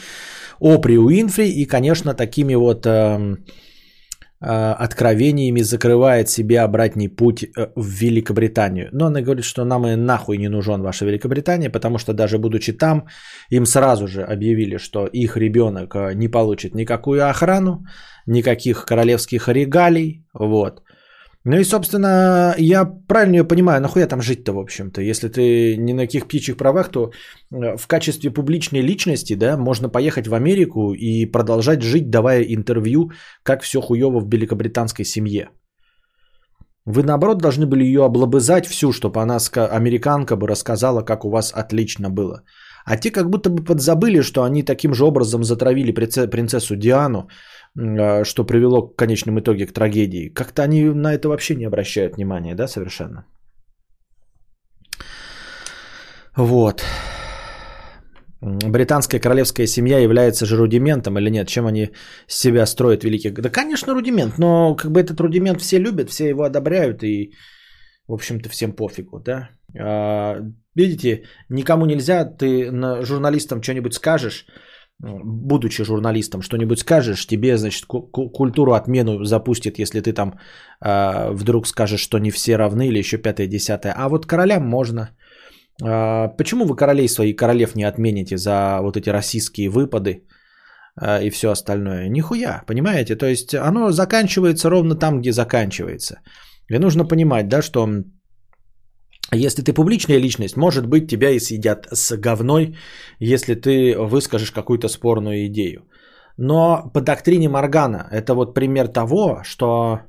Опри 0.60 0.98
Уинфри, 0.98 1.48
и, 1.50 1.64
конечно, 1.64 2.14
такими 2.14 2.54
вот 2.56 2.84
э, 2.84 3.36
откровениями 4.40 5.62
закрывает 5.62 6.28
себе 6.28 6.60
обратный 6.60 7.08
путь 7.08 7.42
э, 7.42 7.72
в 7.74 7.86
Великобританию. 7.86 8.88
Но 8.92 9.06
она 9.06 9.20
говорит, 9.20 9.44
что 9.44 9.64
нам 9.64 9.86
и 9.86 9.96
нахуй 9.96 10.38
не 10.38 10.48
нужен 10.48 10.82
ваша 10.82 11.04
Великобритания, 11.06 11.70
потому 11.70 11.98
что 11.98 12.12
даже 12.12 12.38
будучи 12.38 12.72
там, 12.72 13.06
им 13.50 13.66
сразу 13.66 14.06
же 14.06 14.22
объявили, 14.22 14.78
что 14.78 15.06
их 15.06 15.36
ребенок 15.36 15.94
э, 15.96 16.14
не 16.14 16.28
получит 16.28 16.74
никакую 16.74 17.28
охрану, 17.28 17.84
никаких 18.26 18.84
королевских 18.84 19.48
регалий, 19.48 20.24
вот. 20.32 20.82
Ну 21.44 21.56
и, 21.56 21.64
собственно, 21.64 22.54
я 22.58 22.84
правильно 22.84 23.36
ее 23.36 23.44
понимаю, 23.44 23.80
нахуя 23.80 24.06
там 24.06 24.20
жить-то, 24.20 24.52
в 24.52 24.58
общем-то. 24.58 25.00
Если 25.00 25.28
ты 25.28 25.76
не 25.76 25.94
на 25.94 26.02
каких 26.02 26.26
птичьих 26.26 26.56
правах, 26.56 26.90
то 26.90 27.10
э, 27.52 27.76
в 27.76 27.86
качестве 27.86 28.30
публичной 28.30 28.82
личности, 28.82 29.34
да, 29.34 29.56
можно 29.56 29.88
поехать 29.88 30.26
в 30.26 30.34
Америку 30.34 30.94
и 30.94 31.26
продолжать 31.26 31.82
жить, 31.82 32.10
давая 32.10 32.42
интервью, 32.42 33.12
как 33.42 33.62
все 33.62 33.80
хуево 33.80 34.20
в 34.20 34.28
великобританской 34.28 35.04
семье. 35.04 35.48
Вы, 36.84 37.02
наоборот, 37.02 37.38
должны 37.38 37.66
были 37.66 37.84
ее 37.84 38.04
облобызать 38.04 38.66
всю, 38.66 38.92
чтобы 38.92 39.20
она, 39.20 39.36
американка, 39.36 40.36
бы 40.36 40.48
рассказала, 40.48 41.02
как 41.02 41.24
у 41.24 41.30
вас 41.30 41.52
отлично 41.52 42.10
было. 42.10 42.42
А 42.86 42.96
те 42.96 43.10
как 43.10 43.28
будто 43.28 43.50
бы 43.50 43.62
подзабыли, 43.62 44.22
что 44.22 44.42
они 44.42 44.62
таким 44.62 44.94
же 44.94 45.04
образом 45.04 45.44
затравили 45.44 45.92
принце- 45.92 46.26
принцессу 46.26 46.76
Диану, 46.76 47.28
что 47.74 48.44
привело 48.44 48.88
к 48.88 48.96
конечном 48.96 49.38
итоге 49.38 49.66
к 49.66 49.72
трагедии. 49.72 50.28
Как-то 50.28 50.62
они 50.62 50.84
на 50.84 51.14
это 51.14 51.28
вообще 51.28 51.54
не 51.54 51.66
обращают 51.66 52.16
внимания, 52.16 52.54
да, 52.54 52.68
совершенно? 52.68 53.26
Вот. 56.36 56.84
Британская 58.40 59.18
королевская 59.18 59.66
семья 59.66 59.98
является 59.98 60.46
же 60.46 60.56
рудиментом 60.56 61.18
или 61.18 61.30
нет? 61.30 61.48
Чем 61.48 61.66
они 61.66 61.90
себя 62.28 62.66
строят 62.66 63.02
великих? 63.04 63.34
Да, 63.34 63.50
конечно, 63.50 63.94
рудимент, 63.94 64.38
но 64.38 64.76
как 64.76 64.92
бы 64.92 65.00
этот 65.00 65.20
рудимент 65.20 65.60
все 65.60 65.78
любят, 65.78 66.10
все 66.10 66.28
его 66.28 66.44
одобряют 66.44 67.02
и, 67.02 67.32
в 68.06 68.12
общем-то, 68.12 68.48
всем 68.48 68.72
пофигу, 68.72 69.18
да? 69.18 69.48
А, 69.76 70.36
видите, 70.76 71.24
никому 71.48 71.86
нельзя, 71.86 72.24
ты 72.24 72.70
на 72.70 73.02
журналистам 73.02 73.60
что-нибудь 73.60 73.94
скажешь, 73.94 74.46
будучи 75.00 75.84
журналистом, 75.84 76.42
что-нибудь 76.42 76.80
скажешь, 76.80 77.26
тебе, 77.26 77.56
значит, 77.56 77.86
ку- 77.86 78.02
ку- 78.02 78.30
культуру 78.30 78.72
отмену 78.72 79.24
запустит, 79.24 79.78
если 79.78 80.00
ты 80.00 80.12
там 80.12 80.38
а, 80.80 81.30
вдруг 81.30 81.66
скажешь, 81.66 82.00
что 82.00 82.18
не 82.18 82.30
все 82.30 82.56
равны 82.56 82.88
или 82.88 82.98
еще 82.98 83.18
пятое, 83.18 83.46
десятое. 83.46 83.94
А 83.96 84.08
вот 84.08 84.26
королям 84.26 84.66
можно. 84.66 85.10
А, 85.82 86.28
почему 86.28 86.64
вы 86.64 86.76
королей 86.76 87.08
своих 87.08 87.36
королев 87.36 87.76
не 87.76 87.84
отмените 87.84 88.36
за 88.36 88.78
вот 88.80 88.96
эти 88.96 89.10
российские 89.10 89.68
выпады 89.68 90.24
а, 90.96 91.20
и 91.22 91.30
все 91.30 91.50
остальное? 91.50 92.08
Нихуя, 92.08 92.64
понимаете? 92.66 93.14
То 93.16 93.26
есть 93.26 93.54
оно 93.54 93.92
заканчивается 93.92 94.68
ровно 94.68 94.96
там, 94.96 95.20
где 95.20 95.32
заканчивается. 95.32 96.20
И 96.68 96.78
нужно 96.78 97.04
понимать, 97.04 97.48
да, 97.48 97.62
что 97.62 97.86
если 99.32 99.62
ты 99.62 99.72
публичная 99.72 100.18
личность, 100.18 100.56
может 100.56 100.86
быть, 100.86 101.08
тебя 101.10 101.30
и 101.30 101.40
съедят 101.40 101.86
с 101.92 102.16
говной, 102.16 102.76
если 103.20 103.54
ты 103.54 103.94
выскажешь 103.98 104.52
какую-то 104.52 104.88
спорную 104.88 105.46
идею. 105.46 105.88
Но 106.38 106.90
по 106.94 107.00
доктрине 107.00 107.48
Моргана 107.48 108.08
это 108.10 108.34
вот 108.34 108.54
пример 108.54 108.88
того, 108.88 109.42
что 109.44 110.00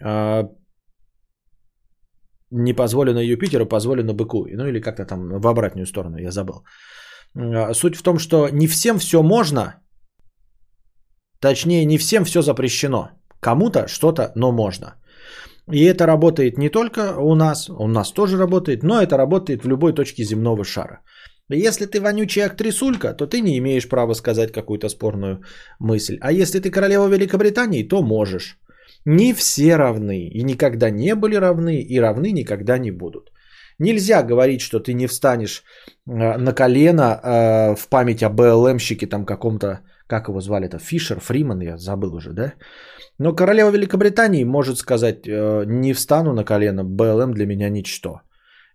э, 0.00 0.44
не 2.50 2.72
позволено 2.72 3.18
Юпитеру, 3.18 3.66
позволено 3.66 4.14
быку. 4.14 4.46
Ну 4.46 4.66
или 4.66 4.80
как-то 4.80 5.04
там 5.04 5.40
в 5.40 5.46
обратную 5.46 5.86
сторону, 5.86 6.18
я 6.18 6.30
забыл. 6.30 6.64
Э, 7.34 7.74
Суть 7.74 7.96
в 7.96 8.02
том, 8.02 8.18
что 8.18 8.48
не 8.48 8.68
всем 8.68 8.98
все 8.98 9.22
можно, 9.22 9.82
точнее 11.40 11.84
не 11.84 11.98
всем 11.98 12.24
все 12.24 12.42
запрещено. 12.42 13.10
Кому-то 13.40 13.88
что-то, 13.88 14.32
но 14.34 14.52
можно. 14.52 14.94
И 15.72 15.84
это 15.84 16.06
работает 16.06 16.58
не 16.58 16.68
только 16.68 17.16
у 17.18 17.34
нас, 17.34 17.68
у 17.70 17.88
нас 17.88 18.12
тоже 18.12 18.36
работает, 18.36 18.82
но 18.82 19.02
это 19.02 19.16
работает 19.16 19.64
в 19.64 19.68
любой 19.68 19.92
точке 19.92 20.24
земного 20.24 20.64
шара. 20.64 21.00
Если 21.48 21.86
ты 21.86 22.00
вонючая 22.00 22.46
актрисулька, 22.46 23.14
то 23.14 23.26
ты 23.26 23.40
не 23.40 23.56
имеешь 23.58 23.88
права 23.88 24.14
сказать 24.14 24.52
какую-то 24.52 24.88
спорную 24.88 25.42
мысль. 25.80 26.18
А 26.20 26.32
если 26.32 26.60
ты 26.60 26.70
королева 26.70 27.08
Великобритании, 27.08 27.88
то 27.88 28.02
можешь. 28.02 28.58
Не 29.04 29.32
все 29.32 29.76
равны 29.76 30.28
и 30.28 30.42
никогда 30.42 30.90
не 30.90 31.14
были 31.14 31.36
равны 31.36 31.80
и 31.80 32.00
равны 32.00 32.32
никогда 32.32 32.78
не 32.78 32.90
будут. 32.90 33.30
Нельзя 33.78 34.22
говорить, 34.22 34.60
что 34.60 34.80
ты 34.80 34.94
не 34.94 35.06
встанешь 35.06 35.62
э, 36.06 36.38
на 36.38 36.52
колено 36.52 37.20
э, 37.22 37.76
в 37.76 37.88
память 37.88 38.22
о 38.22 38.30
БЛМщике 38.30 39.06
там 39.06 39.24
каком-то, 39.24 39.80
как 40.08 40.28
его 40.28 40.40
звали 40.40 40.66
это, 40.66 40.78
Фишер, 40.78 41.20
Фриман, 41.20 41.60
я 41.60 41.78
забыл 41.78 42.14
уже, 42.14 42.32
да? 42.32 42.54
Но 43.18 43.34
королева 43.34 43.70
Великобритании 43.70 44.44
может 44.44 44.78
сказать, 44.78 45.26
э, 45.26 45.64
не 45.66 45.92
встану 45.94 46.32
на 46.32 46.44
колено, 46.44 46.84
БЛМ 46.84 47.32
для 47.32 47.46
меня 47.46 47.70
ничто. 47.70 48.20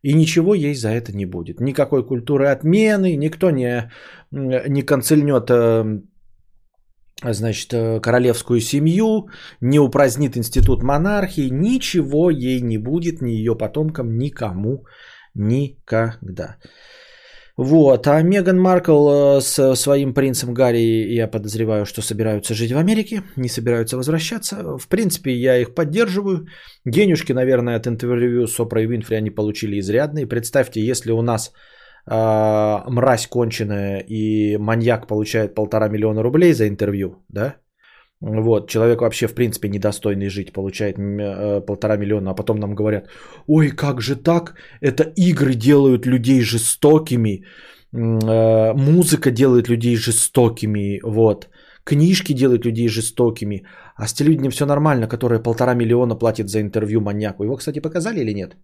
И 0.01 0.13
ничего 0.13 0.55
ей 0.55 0.73
за 0.73 0.89
это 0.89 1.15
не 1.15 1.25
будет. 1.25 1.59
Никакой 1.59 2.05
культуры 2.05 2.47
отмены, 2.47 3.15
никто 3.15 3.51
не, 3.51 3.91
не 4.31 4.81
канцельнет 4.81 5.49
э, 5.51 6.01
значит, 7.23 7.73
э, 7.73 7.99
королевскую 7.99 8.59
семью, 8.61 9.27
не 9.61 9.79
упразднит 9.79 10.37
институт 10.37 10.83
монархии, 10.83 11.49
ничего 11.51 12.31
ей 12.31 12.61
не 12.61 12.77
будет, 12.77 13.21
ни 13.21 13.31
ее 13.31 13.55
потомкам, 13.55 14.17
никому, 14.17 14.85
никогда. 15.35 16.57
Вот, 17.63 18.07
а 18.07 18.23
Меган 18.23 18.59
Маркл 18.59 19.09
э, 19.09 19.41
с 19.41 19.75
своим 19.75 20.15
принцем 20.15 20.51
Гарри, 20.51 21.13
я 21.13 21.27
подозреваю, 21.27 21.85
что 21.85 22.01
собираются 22.01 22.55
жить 22.55 22.71
в 22.71 22.77
Америке, 22.77 23.21
не 23.35 23.49
собираются 23.49 23.97
возвращаться. 23.97 24.77
В 24.79 24.87
принципе, 24.87 25.31
я 25.31 25.57
их 25.57 25.75
поддерживаю. 25.75 26.47
Денежки, 26.85 27.33
наверное, 27.33 27.75
от 27.75 27.85
интервью 27.85 28.47
с 28.47 28.59
Опрой 28.59 28.87
Винфри 28.87 29.17
они 29.17 29.29
получили 29.29 29.79
изрядные. 29.79 30.25
Представьте, 30.25 30.81
если 30.81 31.11
у 31.11 31.21
нас 31.21 31.51
э, 32.09 32.89
мразь 32.89 33.27
конченая 33.27 33.99
и 33.99 34.57
маньяк 34.57 35.05
получает 35.05 35.53
полтора 35.53 35.87
миллиона 35.87 36.23
рублей 36.23 36.53
за 36.53 36.67
интервью, 36.67 37.23
да? 37.29 37.57
Вот, 38.21 38.69
человек 38.69 39.01
вообще, 39.01 39.27
в 39.27 39.33
принципе, 39.33 39.67
недостойный 39.67 40.29
жить, 40.29 40.53
получает 40.53 40.97
э, 40.99 41.65
полтора 41.65 41.97
миллиона, 41.97 42.31
а 42.31 42.35
потом 42.35 42.59
нам 42.59 42.75
говорят, 42.75 43.09
ой, 43.47 43.71
как 43.71 44.01
же 44.01 44.15
так, 44.15 44.53
это 44.79 45.03
игры 45.15 45.55
делают 45.55 46.05
людей 46.05 46.41
жестокими, 46.41 47.45
э, 47.91 48.73
музыка 48.73 49.31
делает 49.31 49.69
людей 49.69 49.95
жестокими, 49.95 50.99
вот, 51.03 51.49
книжки 51.83 52.33
делают 52.33 52.63
людей 52.63 52.87
жестокими, 52.87 53.65
а 53.95 54.07
с 54.07 54.13
телевидением 54.13 54.51
все 54.51 54.65
нормально, 54.65 55.07
которое 55.07 55.39
полтора 55.39 55.73
миллиона 55.73 56.15
платит 56.15 56.47
за 56.47 56.61
интервью 56.61 57.01
маньяку. 57.01 57.43
Его, 57.43 57.55
кстати, 57.55 57.79
показали 57.79 58.19
или 58.19 58.33
нет? 58.33 58.55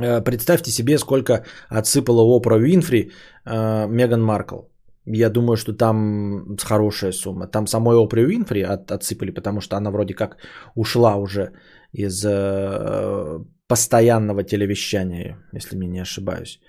Э, 0.00 0.22
Представьте 0.24 0.70
себе, 0.70 0.96
сколько 0.96 1.44
отсыпала 1.68 2.22
Опра 2.22 2.56
Уинфри 2.56 3.10
Меган 3.44 4.22
Маркл. 4.22 4.60
Я 5.06 5.30
думаю, 5.30 5.56
что 5.56 5.72
там 5.72 6.56
хорошая 6.62 7.12
сумма. 7.12 7.46
Там 7.46 7.66
самой 7.66 7.96
Опри 7.96 8.24
Уинфри 8.24 8.62
от, 8.62 8.90
отсыпали, 8.90 9.30
потому 9.30 9.60
что 9.60 9.76
она 9.76 9.90
вроде 9.90 10.14
как 10.14 10.36
ушла 10.74 11.16
уже 11.16 11.52
из 11.92 12.24
э, 12.26 13.38
постоянного 13.68 14.42
телевещания, 14.42 15.38
если 15.52 15.76
мне 15.76 15.88
не 15.88 16.02
ошибаюсь. 16.02 16.60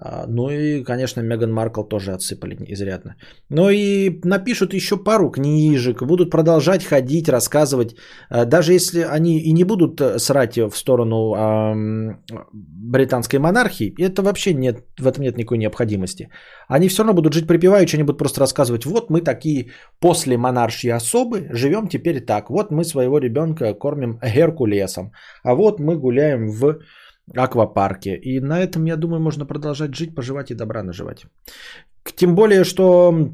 А, 0.00 0.26
Ну 0.26 0.50
и, 0.50 0.82
конечно, 0.82 1.20
Меган 1.20 1.52
Маркл 1.52 1.84
тоже 1.84 2.12
отсыпали 2.12 2.56
изрядно. 2.68 3.16
Ну 3.50 3.70
и 3.70 4.20
напишут 4.24 4.74
еще 4.74 4.96
пару 4.96 5.30
книжек, 5.30 6.02
будут 6.02 6.30
продолжать 6.30 6.84
ходить, 6.84 7.28
рассказывать. 7.28 7.94
А, 8.30 8.44
Даже 8.44 8.72
если 8.72 9.00
они 9.00 9.40
и 9.40 9.52
не 9.52 9.64
будут 9.64 10.00
э, 10.00 10.18
срать 10.18 10.56
в 10.56 10.72
сторону 10.74 11.34
ам, 11.34 12.18
британской 12.52 13.38
монархии, 13.38 13.94
это 13.98 14.22
вообще 14.22 14.54
нет, 14.54 14.84
в 14.98 15.06
этом 15.06 15.22
нет 15.22 15.36
никакой 15.36 15.58
необходимости. 15.58 16.30
Они 16.68 16.88
все 16.88 17.02
равно 17.02 17.14
будут 17.14 17.34
жить 17.34 17.46
припеваючи, 17.46 17.96
они 17.96 18.04
будут 18.04 18.18
просто 18.18 18.40
рассказывать, 18.40 18.86
вот 18.86 19.10
мы 19.10 19.20
такие 19.20 19.70
после 20.00 20.36
монаршьи 20.36 20.90
особы, 20.90 21.48
живем 21.52 21.88
теперь 21.88 22.20
так. 22.20 22.50
Вот 22.50 22.70
мы 22.70 22.84
своего 22.84 23.18
ребенка 23.18 23.74
кормим 23.74 24.18
Геркулесом, 24.22 25.12
а 25.44 25.54
вот 25.54 25.80
мы 25.80 25.96
гуляем 25.96 26.48
в 26.50 26.78
аквапарке. 27.36 28.16
И 28.16 28.40
на 28.40 28.60
этом, 28.60 28.86
я 28.86 28.96
думаю, 28.96 29.20
можно 29.20 29.46
продолжать 29.46 29.94
жить, 29.94 30.14
поживать 30.14 30.50
и 30.50 30.54
добра 30.54 30.82
наживать. 30.82 31.26
Тем 32.16 32.34
более, 32.34 32.64
что 32.64 33.30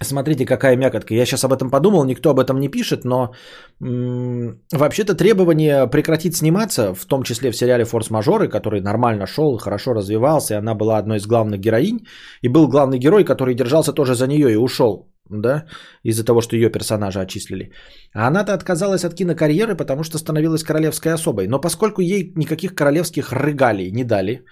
Смотрите, 0.00 0.46
какая 0.46 0.76
мякотка. 0.76 1.14
Я 1.14 1.26
сейчас 1.26 1.44
об 1.44 1.52
этом 1.52 1.70
подумал, 1.70 2.04
никто 2.04 2.30
об 2.30 2.38
этом 2.38 2.60
не 2.60 2.68
пишет, 2.68 3.04
но 3.04 3.32
м- 3.80 4.60
вообще-то 4.72 5.14
требование 5.14 5.88
прекратить 5.88 6.36
сниматься, 6.36 6.94
в 6.94 7.04
том 7.04 7.24
числе 7.24 7.50
в 7.50 7.56
сериале 7.56 7.84
«Форс-мажоры», 7.84 8.48
который 8.48 8.80
нормально 8.80 9.26
шел, 9.26 9.58
хорошо 9.58 9.94
развивался, 9.94 10.54
и 10.54 10.58
она 10.58 10.74
была 10.74 10.98
одной 10.98 11.16
из 11.16 11.26
главных 11.26 11.58
героинь, 11.58 12.06
и 12.42 12.48
был 12.48 12.68
главный 12.68 12.98
герой, 12.98 13.24
который 13.24 13.54
держался 13.54 13.92
тоже 13.92 14.14
за 14.14 14.28
нее 14.28 14.52
и 14.52 14.56
ушел, 14.56 15.08
да, 15.30 15.66
из-за 16.02 16.24
того, 16.24 16.40
что 16.40 16.56
ее 16.56 16.70
персонажа 16.70 17.20
отчислили. 17.20 17.72
А 18.14 18.28
она-то 18.28 18.54
отказалась 18.54 19.04
от 19.04 19.14
кинокарьеры, 19.14 19.76
потому 19.76 20.02
что 20.04 20.18
становилась 20.18 20.62
королевской 20.62 21.12
особой. 21.12 21.46
Но 21.46 21.60
поскольку 21.60 22.00
ей 22.00 22.32
никаких 22.36 22.74
королевских 22.74 23.32
рыгалей 23.32 23.90
не 23.90 24.04
дали, 24.04 24.44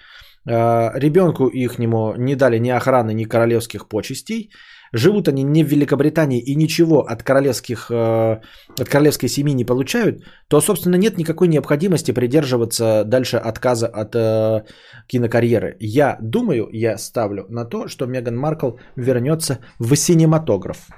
э, 0.49 0.99
ребенку 0.99 1.47
ихнему 1.49 2.15
не 2.17 2.35
дали 2.37 2.59
ни 2.59 2.71
охраны, 2.71 3.15
ни 3.15 3.25
королевских 3.25 3.89
почестей, 3.89 4.51
живут 4.93 5.29
они 5.29 5.43
не 5.43 5.65
в 5.65 5.69
Великобритании 5.69 6.41
и 6.41 6.55
ничего 6.55 7.01
от, 7.01 7.23
королевских, 7.23 7.91
э, 7.91 8.41
от 8.81 8.89
королевской 8.89 9.29
семьи 9.29 9.55
не 9.55 9.65
получают, 9.65 10.23
то, 10.49 10.61
собственно, 10.61 10.97
нет 10.97 11.19
никакой 11.19 11.49
необходимости 11.49 12.13
придерживаться 12.13 13.05
дальше 13.05 13.37
отказа 13.37 13.87
от 13.87 14.15
э, 14.15 14.65
кинокарьеры. 15.07 15.77
Я 15.81 16.19
думаю, 16.21 16.69
я 16.73 16.99
ставлю 16.99 17.47
на 17.49 17.65
то, 17.65 17.89
что 17.89 18.07
Меган 18.07 18.37
Маркл 18.37 18.73
вернется 18.97 19.59
в 19.79 19.95
синематограф. 19.97 20.89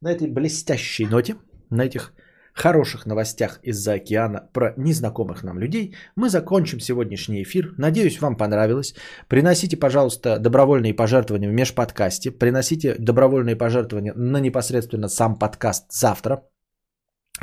На 0.00 0.12
этой 0.12 0.26
блестящей 0.26 1.06
ноте, 1.06 1.36
на 1.70 1.84
этих 1.84 2.12
хороших 2.52 3.06
новостях 3.06 3.60
из-за 3.62 3.94
океана 3.94 4.48
про 4.52 4.74
незнакомых 4.76 5.42
нам 5.42 5.58
людей, 5.58 5.94
мы 6.16 6.28
закончим 6.28 6.80
сегодняшний 6.80 7.42
эфир. 7.42 7.74
Надеюсь, 7.78 8.20
вам 8.20 8.36
понравилось. 8.36 8.94
Приносите, 9.28 9.76
пожалуйста, 9.76 10.38
добровольные 10.38 10.94
пожертвования 10.94 11.50
в 11.50 11.52
межподкасте. 11.52 12.30
Приносите 12.30 12.94
добровольные 12.98 13.56
пожертвования 13.56 14.12
на 14.14 14.40
непосредственно 14.40 15.08
сам 15.08 15.38
подкаст 15.38 15.92
завтра. 15.92 16.42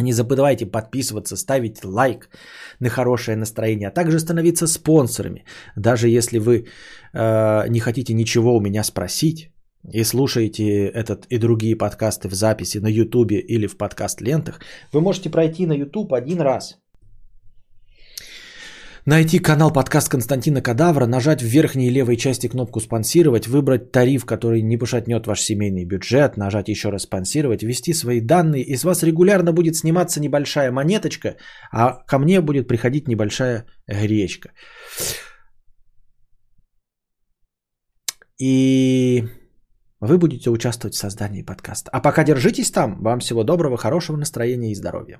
Не 0.01 0.13
забывайте 0.13 0.65
подписываться, 0.65 1.35
ставить 1.35 1.83
лайк 1.83 2.29
на 2.79 2.89
хорошее 2.89 3.35
настроение, 3.35 3.89
а 3.89 3.91
также 3.91 4.19
становиться 4.19 4.67
спонсорами. 4.67 5.45
Даже 5.75 6.07
если 6.07 6.39
вы 6.39 6.67
э, 7.13 7.67
не 7.69 7.79
хотите 7.79 8.13
ничего 8.13 8.55
у 8.55 8.61
меня 8.61 8.83
спросить, 8.83 9.51
и 9.87 10.03
слушаете 10.03 10.87
этот 10.87 11.25
и 11.27 11.37
другие 11.37 11.75
подкасты 11.75 12.27
в 12.27 12.33
записи 12.33 12.79
на 12.79 12.87
YouTube 12.87 13.31
или 13.31 13.67
в 13.67 13.77
подкаст-лентах, 13.77 14.59
вы 14.91 15.01
можете 15.01 15.29
пройти 15.29 15.65
на 15.65 15.73
YouTube 15.73 16.13
один 16.13 16.41
раз 16.41 16.79
найти 19.09 19.39
канал 19.39 19.73
подкаст 19.73 20.09
Константина 20.09 20.61
Кадавра, 20.61 21.07
нажать 21.07 21.41
в 21.41 21.45
верхней 21.45 21.89
левой 21.89 22.15
части 22.17 22.47
кнопку 22.47 22.79
«Спонсировать», 22.79 23.47
выбрать 23.47 23.91
тариф, 23.91 24.25
который 24.25 24.61
не 24.61 24.77
пошатнет 24.77 25.27
ваш 25.27 25.41
семейный 25.41 25.85
бюджет, 25.85 26.37
нажать 26.37 26.69
еще 26.69 26.89
раз 26.89 27.03
«Спонсировать», 27.03 27.63
ввести 27.63 27.93
свои 27.93 28.21
данные, 28.21 28.63
и 28.63 28.75
с 28.75 28.83
вас 28.83 29.03
регулярно 29.03 29.51
будет 29.51 29.75
сниматься 29.75 30.19
небольшая 30.19 30.71
монеточка, 30.71 31.37
а 31.71 32.03
ко 32.07 32.19
мне 32.19 32.41
будет 32.41 32.67
приходить 32.67 33.07
небольшая 33.07 33.65
гречка. 33.87 34.51
И 38.39 39.23
вы 39.99 40.17
будете 40.17 40.49
участвовать 40.49 40.95
в 40.95 40.99
создании 40.99 41.41
подкаста. 41.41 41.91
А 41.91 41.99
пока 41.99 42.23
держитесь 42.23 42.71
там. 42.71 43.01
Вам 43.01 43.19
всего 43.19 43.43
доброго, 43.43 43.77
хорошего 43.77 44.17
настроения 44.17 44.71
и 44.71 44.75
здоровья. 44.75 45.19